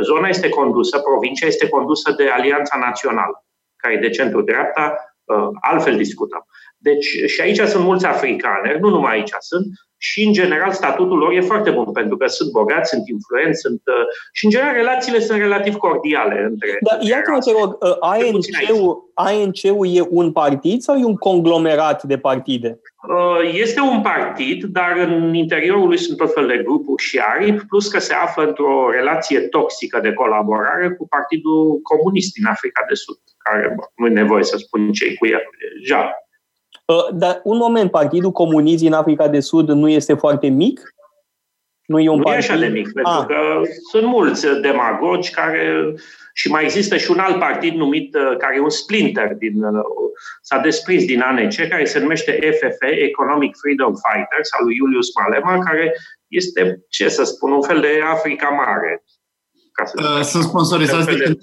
zona 0.00 0.28
este 0.28 0.48
condusă, 0.48 0.98
provincia 0.98 1.46
este 1.46 1.68
condusă 1.68 2.12
de 2.12 2.28
Alianța 2.28 2.78
Națională, 2.78 3.44
care 3.76 3.94
e 3.94 3.98
de 3.98 4.08
centru-dreapta, 4.08 4.94
uh, 4.96 5.17
altfel 5.60 5.96
discutăm. 5.96 6.46
Deci, 6.78 7.06
și 7.26 7.40
aici 7.40 7.60
sunt 7.60 7.84
mulți 7.84 8.06
africani, 8.06 8.78
nu 8.80 8.88
numai 8.88 9.12
aici 9.12 9.32
sunt, 9.38 9.66
și, 10.00 10.22
în 10.22 10.32
general, 10.32 10.72
statutul 10.72 11.18
lor 11.18 11.32
e 11.32 11.40
foarte 11.40 11.70
bun, 11.70 11.92
pentru 11.92 12.16
că 12.16 12.26
sunt 12.26 12.50
bogați, 12.50 12.90
sunt 12.90 13.08
influenți, 13.08 13.60
sunt, 13.60 13.80
uh, 13.84 14.04
și, 14.32 14.44
în 14.44 14.50
general, 14.50 14.74
relațiile 14.74 15.20
sunt 15.20 15.38
relativ 15.38 15.76
cordiale 15.76 16.46
între. 16.50 16.68
Dar 16.80 16.98
iată-mă, 17.00 17.38
te 17.38 17.50
rog, 17.60 17.76
uh, 17.80 17.96
ANC-ul, 18.00 19.10
ANC-ul 19.14 19.86
e 19.96 20.06
un 20.08 20.32
partid 20.32 20.80
sau 20.80 20.96
e 20.96 21.04
un 21.04 21.16
conglomerat 21.16 22.02
de 22.02 22.18
partide? 22.18 22.80
Uh, 23.08 23.50
este 23.52 23.80
un 23.80 24.00
partid, 24.00 24.64
dar 24.64 24.92
în 24.96 25.34
interiorul 25.34 25.86
lui 25.88 25.98
sunt 25.98 26.16
tot 26.16 26.32
fel 26.32 26.46
de 26.46 26.62
grupuri 26.64 27.02
și 27.02 27.18
aripi, 27.18 27.66
plus 27.66 27.88
că 27.88 27.98
se 27.98 28.14
află 28.14 28.46
într-o 28.46 28.90
relație 28.90 29.40
toxică 29.40 30.00
de 30.02 30.12
colaborare 30.12 30.90
cu 30.90 31.08
Partidul 31.08 31.80
Comunist 31.82 32.32
din 32.32 32.46
Africa 32.46 32.84
de 32.88 32.94
Sud, 32.94 33.18
care 33.50 33.74
nu 33.96 34.06
e 34.06 34.10
nevoie 34.10 34.44
să 34.44 34.56
spun 34.56 34.92
ce 34.92 35.14
cu 35.14 35.26
el 35.26 35.40
deja 35.80 36.12
Uh, 36.94 37.08
dar 37.12 37.40
un 37.44 37.56
moment, 37.56 37.90
Partidul 37.90 38.30
Comunist 38.30 38.82
din 38.82 38.92
Africa 38.92 39.28
de 39.28 39.40
Sud 39.40 39.68
nu 39.68 39.88
este 39.88 40.14
foarte 40.14 40.48
mic? 40.48 40.94
Nu 41.86 42.00
e 42.00 42.08
un 42.08 42.16
nu 42.16 42.22
partid? 42.22 42.42
e 42.42 42.52
așa 42.52 42.60
de 42.60 42.66
mic, 42.66 42.92
pentru 42.92 43.12
ah. 43.12 43.24
că 43.26 43.60
sunt 43.90 44.06
mulți 44.06 44.46
demagogi 44.60 45.30
care... 45.30 45.94
Și 46.32 46.50
mai 46.50 46.64
există 46.64 46.96
și 46.96 47.10
un 47.10 47.18
alt 47.18 47.38
partid 47.38 47.74
numit, 47.74 48.14
uh, 48.14 48.36
care 48.36 48.56
e 48.56 48.60
un 48.60 48.70
splinter, 48.70 49.34
din, 49.34 49.62
uh, 49.62 49.82
s-a 50.42 50.58
desprins 50.58 51.04
din 51.04 51.20
ANC, 51.20 51.68
care 51.68 51.84
se 51.84 51.98
numește 51.98 52.32
FF, 52.52 52.80
Economic 52.80 53.56
Freedom 53.56 53.92
Fighters, 53.94 54.52
al 54.58 54.64
lui 54.64 54.76
Julius 54.76 55.08
Malema, 55.14 55.64
care 55.64 55.94
este, 56.28 56.84
ce 56.88 57.08
să 57.08 57.24
spun, 57.24 57.52
un 57.52 57.62
fel 57.62 57.80
de 57.80 58.00
Africa 58.12 58.48
Mare. 58.48 59.04
Ca 59.72 59.84
să 59.84 59.94
uh, 60.18 60.24
sunt 60.24 60.42
sponsorizați 60.42 61.06
de, 61.06 61.14
de, 61.14 61.38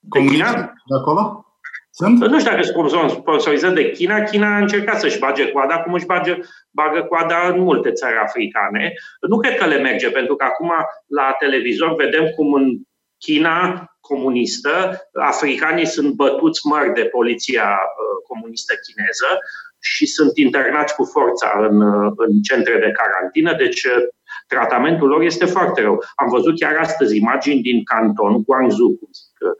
de 0.00 0.18
China? 0.18 0.52
De 0.86 0.94
acolo? 0.98 1.44
Sunt? 1.90 2.18
Nu 2.18 2.38
știu 2.38 2.50
dacă 2.50 2.62
sunt 2.62 3.10
sponsorizat 3.10 3.74
de 3.74 3.90
China. 3.90 4.22
China 4.22 4.54
a 4.54 4.58
încercat 4.58 5.00
să-și 5.00 5.18
bage 5.18 5.50
coada, 5.50 5.78
cum 5.78 5.92
își 5.92 6.06
bage, 6.06 6.38
bagă 6.70 7.02
coada 7.02 7.48
în 7.48 7.60
multe 7.60 7.92
țări 7.92 8.16
africane. 8.16 8.92
Nu 9.28 9.38
cred 9.38 9.56
că 9.56 9.66
le 9.66 9.78
merge, 9.78 10.10
pentru 10.10 10.36
că 10.36 10.44
acum 10.44 10.72
la 11.06 11.34
televizor 11.38 11.94
vedem 11.94 12.24
cum 12.36 12.52
în 12.52 12.78
China 13.18 13.84
comunistă, 14.00 15.00
africanii 15.12 15.86
sunt 15.86 16.14
bătuți 16.14 16.66
mări 16.66 16.92
de 16.92 17.04
poliția 17.04 17.68
uh, 17.68 18.24
comunistă 18.28 18.74
chineză 18.84 19.38
și 19.80 20.06
sunt 20.06 20.36
internați 20.36 20.94
cu 20.94 21.04
forța 21.04 21.66
în, 21.68 21.80
uh, 21.80 22.12
în 22.16 22.40
centre 22.40 22.72
de 22.72 22.90
carantină, 23.00 23.54
deci 23.56 23.84
uh, 23.84 24.02
tratamentul 24.46 25.08
lor 25.08 25.22
este 25.22 25.44
foarte 25.44 25.80
rău. 25.80 26.04
Am 26.14 26.28
văzut 26.28 26.58
chiar 26.58 26.76
astăzi 26.76 27.16
imagini 27.16 27.60
din 27.60 27.84
Canton, 27.84 28.42
Guangzhou, 28.42 28.98
Uh, 29.40 29.56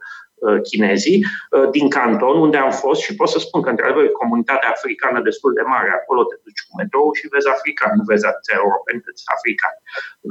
chinezii 0.69 1.25
uh, 1.25 1.69
din 1.75 1.89
canton 1.89 2.35
unde 2.45 2.57
am 2.57 2.71
fost 2.71 3.01
și 3.01 3.15
pot 3.15 3.29
să 3.29 3.39
spun 3.39 3.61
că, 3.61 3.69
într-adevăr, 3.69 4.07
comunitatea 4.07 4.69
africană 4.69 5.21
destul 5.21 5.53
de 5.53 5.61
mare. 5.61 5.89
Acolo 5.89 6.23
te 6.23 6.35
duci 6.43 6.65
cu 6.67 6.71
metrou 6.77 7.13
și 7.13 7.31
vezi 7.33 7.49
african, 7.55 7.91
nu 7.97 8.03
vezi 8.03 8.25
atâția 8.25 8.57
europeni, 8.63 9.03
vezi 9.05 9.23
africani. 9.35 9.77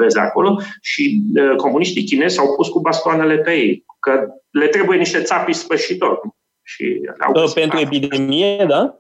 Vezi 0.00 0.18
acolo 0.18 0.50
și 0.80 1.04
uh, 1.34 1.56
comuniștii 1.56 2.08
chinezi 2.10 2.34
s-au 2.34 2.54
pus 2.54 2.68
cu 2.68 2.80
bastoanele 2.80 3.36
pe 3.38 3.52
ei, 3.52 3.84
că 4.00 4.12
le 4.50 4.68
trebuie 4.68 4.98
niște 4.98 5.22
țapi 5.22 5.52
spășitori. 5.52 6.20
Și 6.62 7.00
uh, 7.34 7.50
pentru 7.54 7.78
epidemie, 7.78 8.64
da? 8.68 8.98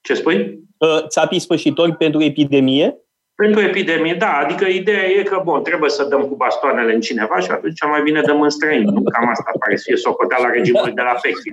Ce 0.00 0.14
spui? 0.14 0.58
Uh, 0.76 1.06
țapii 1.06 1.38
spășitori 1.38 1.96
pentru 1.96 2.22
epidemie? 2.22 2.96
Pentru 3.40 3.60
epidemie, 3.60 4.14
da. 4.14 4.32
Adică 4.44 4.64
ideea 4.64 5.04
e 5.04 5.22
că, 5.22 5.40
bun, 5.44 5.62
trebuie 5.62 5.90
să 5.90 6.04
dăm 6.04 6.22
cu 6.22 6.34
bastoanele 6.34 6.94
în 6.94 7.00
cineva 7.00 7.38
și 7.38 7.50
atunci 7.50 7.80
mai 7.90 8.02
bine 8.02 8.20
dăm 8.20 8.40
în 8.40 8.50
străini. 8.50 8.84
Nu 8.84 9.02
cam 9.02 9.28
asta 9.28 9.50
pare 9.58 9.76
să 9.76 9.82
fie 9.86 9.96
socoteala 9.96 10.50
regimului 10.50 10.92
de 10.92 11.02
la 11.02 11.14
Pekin. 11.22 11.52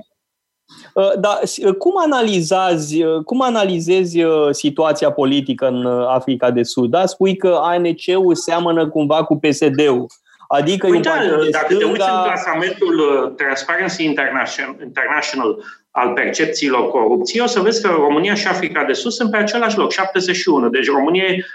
Uh, 0.93 1.11
da, 1.19 1.39
uh, 1.65 1.73
cum 1.73 1.93
analizați, 1.97 3.03
uh, 3.03 3.23
cum 3.23 3.41
analizezi 3.41 4.23
situația 4.51 5.11
politică 5.11 5.67
în 5.67 5.85
Africa 6.07 6.51
de 6.51 6.63
Sud? 6.63 6.89
Da, 6.89 7.05
spui 7.05 7.37
că 7.37 7.59
ANC-ul 7.61 8.35
seamănă 8.35 8.89
cumva 8.89 9.23
cu 9.23 9.39
PSD-ul. 9.39 10.05
Adică 10.47 10.87
Uite, 10.87 11.09
dacă 11.09 11.23
stânga... 11.23 11.65
te 11.67 11.73
uiți 11.73 12.09
în 12.09 12.23
clasamentul 12.23 13.33
Transparency 13.37 14.03
International, 14.03 14.75
International 14.83 15.63
al 15.97 16.13
percepțiilor 16.13 16.89
corupției, 16.89 17.43
o 17.43 17.47
să 17.47 17.59
vezi 17.59 17.81
că 17.81 17.87
România 17.87 18.33
și 18.33 18.47
Africa 18.47 18.83
de 18.83 18.93
Sud 18.93 19.11
sunt 19.11 19.31
pe 19.31 19.37
același 19.37 19.77
loc, 19.77 19.91
71. 19.91 20.69
Deci 20.69 20.87
România 20.87 21.23
e, 21.23 21.45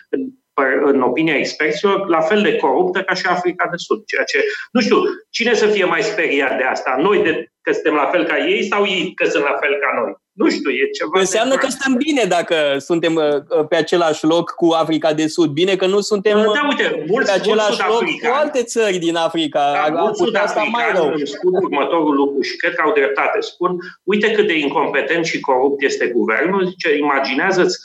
în 0.85 1.03
opinia 1.03 1.37
experților, 1.37 2.09
la 2.09 2.21
fel 2.21 2.43
de 2.43 2.57
coruptă 2.57 3.03
ca 3.03 3.15
și 3.15 3.27
Africa 3.27 3.69
de 3.71 3.77
Sud. 3.77 4.05
Ceea 4.05 4.25
ce, 4.25 4.39
nu 4.73 4.81
știu, 4.81 4.97
cine 5.31 5.55
să 5.55 5.67
fie 5.67 5.85
mai 5.85 6.03
speriat 6.03 6.57
de 6.57 6.63
asta? 6.63 6.97
Noi 6.99 7.23
de 7.23 7.53
că 7.63 7.73
suntem 7.73 7.95
la 7.95 8.09
fel 8.13 8.25
ca 8.25 8.37
ei 8.47 8.65
sau 8.65 8.87
ei 8.87 9.13
că 9.15 9.29
sunt 9.29 9.43
la 9.43 9.57
fel 9.61 9.75
ca 9.81 10.01
noi? 10.01 10.13
Nu 10.33 10.51
știu, 10.51 10.71
e 10.71 10.85
ceva... 10.99 11.19
Înseamnă 11.19 11.55
că 11.55 11.67
stăm 11.67 11.95
bine 11.95 12.25
dacă 12.25 12.57
suntem 12.79 13.15
uh, 13.15 13.23
uh, 13.59 13.67
pe 13.69 13.77
același 13.77 14.25
loc 14.25 14.51
cu 14.51 14.69
Africa 14.73 15.13
de 15.13 15.27
Sud. 15.27 15.51
Bine 15.51 15.77
că 15.77 15.87
nu 15.87 16.01
suntem 16.01 16.37
da, 16.37 16.49
uh, 16.49 16.69
uite, 16.69 17.05
mulți, 17.09 17.33
pe 17.33 17.39
același 17.39 17.81
loc 17.89 18.05
cu 18.05 18.33
alte 18.41 18.63
țări 18.63 18.99
din 18.99 19.17
Africa. 19.17 19.73
Da, 19.75 20.01
mulți 20.01 20.19
sud 20.19 20.39
mai 20.73 20.85
rău. 20.95 21.15
spun 21.25 21.55
următorul 21.55 22.15
lucru 22.15 22.41
și 22.41 22.57
cred 22.57 22.75
că 22.75 22.83
au 22.85 22.93
dreptate. 22.93 23.41
Spun, 23.41 23.77
uite 24.03 24.31
cât 24.31 24.47
de 24.47 24.59
incompetent 24.59 25.25
și 25.25 25.41
corupt 25.41 25.83
este 25.83 26.07
guvernul. 26.07 26.67
Zice, 26.67 26.97
imaginează-ți 26.97 27.79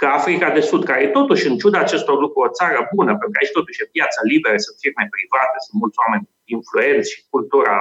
că 0.00 0.06
Africa 0.18 0.48
de 0.56 0.62
Sud, 0.70 0.82
care 0.84 1.02
e 1.02 1.16
totuși, 1.20 1.46
în 1.50 1.56
ciuda 1.60 1.78
acestor 1.78 2.16
lucruri, 2.24 2.48
o 2.48 2.56
țară 2.60 2.80
bună, 2.94 3.12
pentru 3.18 3.30
că 3.32 3.38
aici 3.40 3.56
totuși 3.58 3.80
e 3.82 3.96
piața 3.96 4.20
liberă, 4.32 4.56
sunt 4.66 4.76
firme 4.84 5.04
private, 5.14 5.56
sunt 5.64 5.76
mulți 5.82 6.00
oameni 6.02 6.24
influenți 6.56 7.10
și 7.12 7.18
cultura 7.34 7.74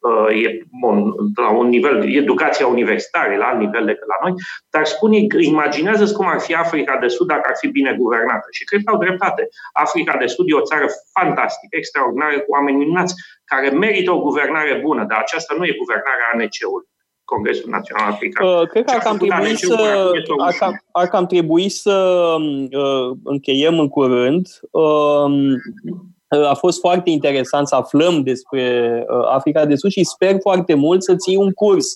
Uh, 0.00 0.42
e 0.44 0.62
bun, 0.80 1.14
la 1.36 1.50
un 1.50 1.68
nivel, 1.68 2.14
educația 2.14 2.66
universitară, 2.66 3.36
la 3.36 3.46
alt 3.46 3.58
nivel 3.58 3.84
decât 3.84 4.06
la 4.06 4.18
noi, 4.24 4.34
dar 4.70 4.84
spune, 4.84 5.16
imaginează 5.40 6.12
cum 6.12 6.26
ar 6.28 6.40
fi 6.40 6.54
Africa 6.54 6.96
de 6.96 7.08
Sud 7.08 7.26
dacă 7.26 7.46
ar 7.48 7.56
fi 7.56 7.68
bine 7.68 7.92
guvernată. 7.98 8.46
Și 8.50 8.64
cred 8.64 8.80
că 8.84 8.90
au 8.92 8.98
dreptate. 8.98 9.48
Africa 9.72 10.16
de 10.16 10.26
Sud 10.26 10.46
e 10.48 10.62
o 10.62 10.68
țară 10.70 10.86
fantastică, 11.18 11.76
extraordinară, 11.76 12.38
cu 12.40 12.50
oameni 12.50 12.76
minunați, 12.76 13.14
care 13.44 13.68
merită 13.68 14.10
o 14.12 14.20
guvernare 14.20 14.80
bună, 14.82 15.04
dar 15.04 15.18
aceasta 15.18 15.54
nu 15.58 15.64
e 15.64 15.80
guvernarea 15.82 16.30
ANC-ului. 16.32 16.88
Congresul 17.34 17.70
Național 17.70 18.10
African. 18.10 18.46
Uh, 18.46 18.66
cred 18.68 18.84
că 18.84 18.92
ar 18.94 18.98
cam, 18.98 19.16
trebui 19.16 19.56
să, 19.56 20.10
ar, 20.38 20.54
cam, 20.58 20.84
ar 20.92 21.06
cam 21.08 21.26
trebui 21.26 21.68
să 21.68 21.96
uh, 22.70 23.16
încheiem 23.24 23.78
în 23.78 23.88
curând. 23.88 24.46
Uh, 24.70 25.30
a 26.50 26.54
fost 26.54 26.80
foarte 26.80 27.10
interesant 27.10 27.68
să 27.68 27.74
aflăm 27.74 28.22
despre 28.22 28.64
uh, 29.08 29.26
Africa 29.28 29.66
de 29.66 29.74
Sud 29.74 29.90
și 29.90 30.04
sper 30.04 30.36
foarte 30.40 30.74
mult 30.74 31.02
să 31.02 31.14
ții 31.16 31.36
un 31.36 31.52
curs 31.52 31.86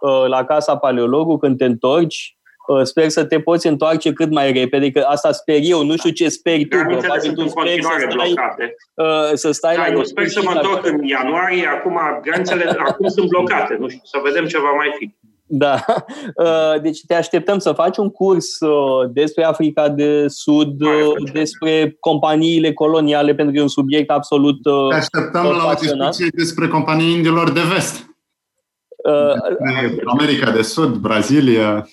uh, 0.00 0.24
la 0.26 0.44
Casa 0.44 0.76
Paleologu 0.76 1.36
când 1.36 1.58
te 1.58 1.64
întorci. 1.64 2.36
Uh, 2.66 2.82
sper 2.82 3.08
să 3.08 3.24
te 3.24 3.40
poți 3.40 3.66
întoarce 3.66 4.12
cât 4.12 4.30
mai 4.30 4.52
repede, 4.52 4.90
că 4.90 5.04
asta 5.08 5.32
sper 5.32 5.58
eu, 5.60 5.84
nu 5.84 5.96
știu 5.96 6.10
ce 6.10 6.28
speri 6.28 6.64
tu. 6.68 6.76
Probabil 6.76 7.32
tu 7.32 7.48
speri 7.48 7.82
să 7.82 7.88
stai, 7.98 8.06
blocate. 8.14 8.76
să 9.34 9.50
stai 9.50 9.74
da, 9.76 9.80
la 9.86 9.92
eu 9.92 10.04
sper 10.04 10.28
să 10.28 10.40
mă 10.44 10.50
întorc 10.54 10.86
în 10.86 11.02
ianuarie, 11.02 11.66
acum 11.66 11.98
granițele 12.22 12.64
acum 12.88 13.08
sunt 13.08 13.28
blocate, 13.28 13.76
nu 13.80 13.88
știu, 13.88 14.00
să 14.04 14.20
vedem 14.24 14.46
ce 14.46 14.58
va 14.58 14.72
mai 14.76 14.94
fi. 14.98 15.14
Da. 15.46 15.84
Uh, 16.36 16.80
deci 16.82 17.00
te 17.06 17.14
așteptăm 17.14 17.58
să 17.58 17.72
faci 17.72 17.96
un 17.96 18.10
curs 18.10 18.60
uh, 18.60 19.10
despre 19.12 19.44
Africa 19.44 19.88
de 19.88 20.24
Sud, 20.28 20.80
uh, 20.80 21.30
despre 21.32 21.96
companiile 22.00 22.72
coloniale, 22.72 23.34
pentru 23.34 23.52
că 23.52 23.58
e 23.58 23.62
un 23.62 23.68
subiect 23.68 24.10
absolut 24.10 24.62
Te 24.88 24.94
așteptăm 24.94 25.44
la 25.44 25.70
o 25.70 25.74
discuție 25.80 26.28
despre 26.34 26.68
companii 26.68 27.12
indiilor 27.12 27.50
de 27.50 27.60
vest. 27.74 28.06
America 30.04 30.50
de 30.50 30.62
Sud, 30.62 30.94
Brazilia. 30.94 31.88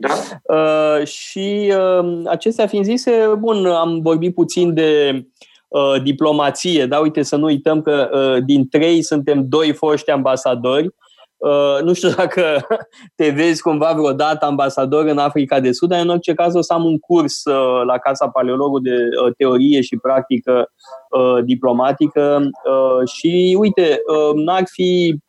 Da? 0.00 0.14
Uh, 0.48 1.06
și 1.06 1.72
uh, 2.00 2.20
acestea 2.26 2.66
fiind 2.66 2.84
zise, 2.84 3.34
bun, 3.38 3.66
am 3.66 4.00
vorbit 4.00 4.34
puțin 4.34 4.74
de 4.74 5.22
uh, 5.68 6.02
diplomație, 6.02 6.86
da, 6.86 6.98
uite 6.98 7.22
să 7.22 7.36
nu 7.36 7.44
uităm 7.44 7.82
că 7.82 8.10
uh, 8.12 8.44
din 8.44 8.68
trei 8.68 9.02
suntem 9.02 9.48
doi 9.48 9.72
foști 9.72 10.10
ambasadori 10.10 10.94
Uh, 11.38 11.82
nu 11.82 11.92
știu 11.92 12.08
dacă 12.08 12.66
te 13.16 13.28
vezi 13.28 13.62
cumva 13.62 13.92
vreodată 13.92 14.44
ambasador 14.44 15.06
în 15.06 15.18
Africa 15.18 15.60
de 15.60 15.72
Sud, 15.72 15.88
dar 15.88 16.00
în 16.00 16.08
orice 16.08 16.34
caz 16.34 16.54
o 16.54 16.60
să 16.60 16.72
am 16.72 16.84
un 16.84 16.98
curs 16.98 17.44
uh, 17.44 17.82
la 17.86 17.98
Casa 17.98 18.28
Paleologul 18.28 18.80
de 18.82 18.90
uh, 18.90 19.32
teorie 19.36 19.80
și 19.80 19.96
practică 19.96 20.72
uh, 21.10 21.44
diplomatică 21.44 22.40
uh, 22.42 23.08
și 23.08 23.56
uite, 23.58 24.00
uh, 24.06 24.44
n-ar 24.44 24.62
fi 24.70 25.14
uh, 25.14 25.27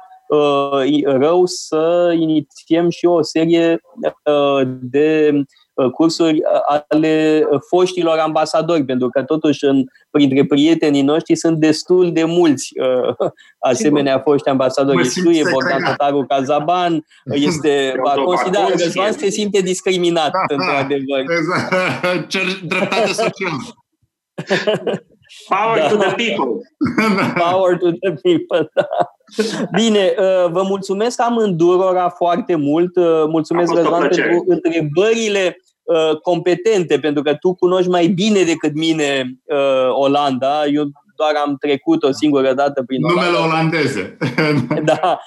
rău 1.04 1.46
să 1.46 2.14
inițiem 2.20 2.90
și 2.90 3.06
o 3.06 3.22
serie 3.22 3.82
uh, 4.24 4.68
de 4.82 5.34
cursuri 5.92 6.40
ale 6.88 7.44
foștilor 7.70 8.18
ambasadori, 8.18 8.86
pentru 8.86 9.10
că 9.10 9.24
totuși 9.24 9.66
în, 9.66 9.84
printre 10.12 10.46
prietenii 10.46 11.02
noștri 11.02 11.36
sunt 11.36 11.58
destul 11.58 12.12
de 12.12 12.24
mulți 12.24 12.70
asemenea 13.72 14.20
foști 14.20 14.50
ambasadori. 14.50 15.10
Știu, 15.10 15.32
Bogdan 15.52 15.84
Tătaru 15.84 16.26
Cazaban, 16.28 17.06
este 17.48 17.94
considerat, 18.26 18.70
Răzvan 18.70 19.12
se 19.12 19.30
simte 19.30 19.62
discriminat, 19.62 20.32
da, 20.32 20.56
într-adevăr. 20.56 21.20
Exact. 21.20 22.28
Cer 22.28 22.42
dreptate 22.68 23.08
socială. 23.08 23.58
Power 25.50 25.78
da. 25.82 25.90
to 25.90 25.98
the 25.98 26.16
people. 26.16 26.62
Power 27.36 27.78
to 27.78 27.92
the 27.92 28.12
people, 28.24 28.70
da. 28.74 28.88
Bine, 29.76 30.14
uh, 30.18 30.52
vă 30.52 30.64
mulțumesc 30.64 31.22
amândurora 31.22 32.10
foarte 32.10 32.56
mult. 32.56 32.96
Uh, 32.96 33.24
mulțumesc, 33.28 33.74
Răzvan, 33.74 34.08
pentru 34.08 34.44
întrebările 34.48 35.58
uh, 35.84 36.18
competente, 36.22 37.00
pentru 37.00 37.24
că 37.24 37.34
tu 37.34 37.54
cunoști 37.54 37.90
mai 37.90 38.08
bine 38.08 38.44
decât 38.44 38.74
mine 38.74 39.40
Olanda. 39.90 40.66
Eu 40.66 40.84
doar 41.16 41.34
am 41.46 41.56
trecut 41.60 42.04
o 42.04 42.12
singură 42.12 42.54
dată 42.54 42.84
prin 42.84 43.02
Numele 43.02 43.28
Olanda. 43.28 43.46
olandeze. 43.46 44.18
da. 44.92 45.20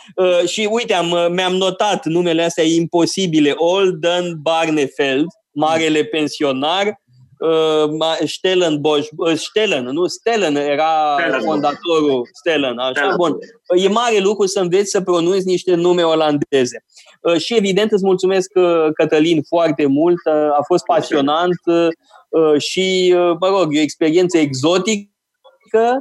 Și 0.46 0.68
uite, 0.70 0.94
am, 0.94 1.32
mi-am 1.32 1.54
notat 1.54 2.06
numele 2.06 2.42
astea 2.42 2.64
imposibile. 2.64 3.52
Olden 3.56 4.38
Barnefeld, 4.42 5.26
marele 5.50 6.02
pensionar, 6.02 7.01
uh, 7.42 8.18
Stellenbosch, 8.24 9.08
uh, 9.16 9.34
Stellen, 9.34 9.84
nu? 9.84 10.06
Stellen 10.06 10.56
era 10.56 11.16
Stellen. 11.18 11.40
fondatorul 11.40 12.28
Stellen, 12.32 12.78
așa, 12.78 12.92
Stellen. 12.92 13.16
bun. 13.16 13.38
E 13.76 13.88
mare 13.88 14.18
lucru 14.18 14.46
să 14.46 14.60
înveți 14.60 14.90
să 14.90 15.00
pronunți 15.00 15.46
niște 15.46 15.74
nume 15.74 16.02
olandeze. 16.02 16.84
Uh, 17.20 17.36
și 17.36 17.56
evident 17.56 17.92
îți 17.92 18.04
mulțumesc, 18.04 18.50
uh, 18.54 18.86
Cătălin, 18.94 19.42
foarte 19.42 19.86
mult, 19.86 20.18
uh, 20.24 20.32
a 20.32 20.62
fost 20.66 20.84
pasionant 20.84 21.60
uh, 21.64 22.60
și, 22.60 23.14
uh, 23.16 23.36
mă 23.40 23.48
rog, 23.48 23.74
e 23.74 23.78
o 23.78 23.82
experiență 23.82 24.38
exotică 24.38 25.08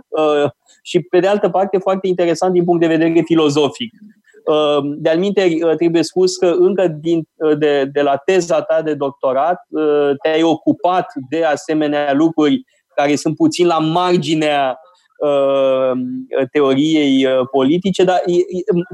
uh, 0.07 0.49
și, 0.83 0.99
pe 0.99 1.19
de 1.19 1.27
altă 1.27 1.49
parte, 1.49 1.77
foarte 1.77 2.07
interesant 2.07 2.53
din 2.53 2.63
punct 2.63 2.81
de 2.81 2.87
vedere 2.87 3.21
filozofic. 3.25 3.91
Ehm, 4.45 4.95
de-al 4.97 5.17
minte, 5.17 5.41
eh, 5.41 5.75
trebuie 5.75 6.01
spus 6.01 6.37
că 6.37 6.55
încă 6.59 6.87
din, 6.87 7.27
eh, 7.37 7.57
de, 7.57 7.85
de 7.85 8.01
la 8.01 8.17
teza 8.17 8.61
ta 8.61 8.81
de 8.81 8.93
doctorat 8.93 9.61
eh, 9.77 10.11
te-ai 10.21 10.43
ocupat 10.43 11.05
de 11.29 11.43
asemenea 11.43 12.13
lucruri 12.13 12.63
care 12.95 13.15
sunt 13.15 13.35
puțin 13.35 13.67
la 13.67 13.77
marginea 13.77 14.79
teoriei 16.51 17.27
politice, 17.51 18.03
dar 18.03 18.21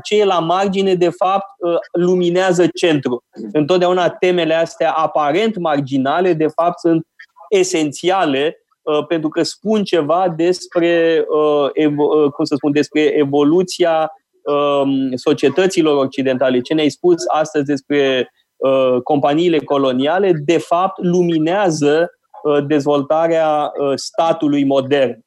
ce 0.03 0.19
e 0.19 0.26
la 0.26 0.40
margine, 0.40 0.95
de 0.95 1.10
fapt, 1.10 1.45
luminează 1.91 2.68
centru. 2.76 3.24
Întotdeauna 3.52 4.10
temele 4.10 4.53
astea 4.53 4.91
aparent 4.91 5.57
marginale, 5.57 6.34
de 6.34 6.48
fapt, 6.48 6.80
sunt 6.80 7.07
esențiale 7.49 8.57
pentru 9.07 9.30
că 9.30 9.44
spun 9.44 9.84
ceva 9.84 10.34
despre, 10.36 11.26
cum 12.36 12.45
să 12.45 12.56
spun, 12.56 12.72
despre 12.72 13.02
evoluția 13.02 14.11
Um, 14.11 14.27
societăților 15.15 16.06
occidentale, 16.06 16.61
ce 16.61 16.74
ne-ai 16.74 16.90
spus 16.90 17.15
astăzi 17.28 17.65
despre 17.65 18.30
uh, 18.57 19.02
companiile 19.03 19.57
coloniale, 19.57 20.32
de 20.45 20.57
fapt 20.57 21.03
luminează 21.03 22.11
uh, 22.44 22.65
dezvoltarea 22.68 23.72
uh, 23.80 23.91
statului 23.95 24.65
modern. 24.65 25.19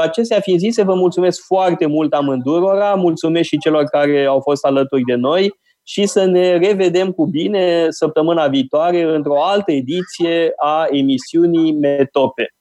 Acestea 0.00 0.40
fiind 0.40 0.58
zise, 0.58 0.82
vă 0.82 0.94
mulțumesc 0.94 1.44
foarte 1.46 1.86
mult 1.86 2.12
amândurora, 2.12 2.94
mulțumesc 2.94 3.48
și 3.48 3.58
celor 3.58 3.84
care 3.84 4.24
au 4.24 4.40
fost 4.40 4.64
alături 4.64 5.02
de 5.02 5.14
noi 5.14 5.60
și 5.82 6.06
să 6.06 6.24
ne 6.24 6.56
revedem 6.56 7.10
cu 7.10 7.26
bine 7.26 7.86
săptămâna 7.88 8.46
viitoare 8.46 9.02
într-o 9.02 9.42
altă 9.44 9.72
ediție 9.72 10.52
a 10.56 10.86
emisiunii 10.90 11.72
Metope. 11.72 12.54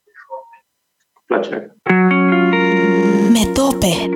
Plăcere! 1.25 1.75
Metope 3.33 4.15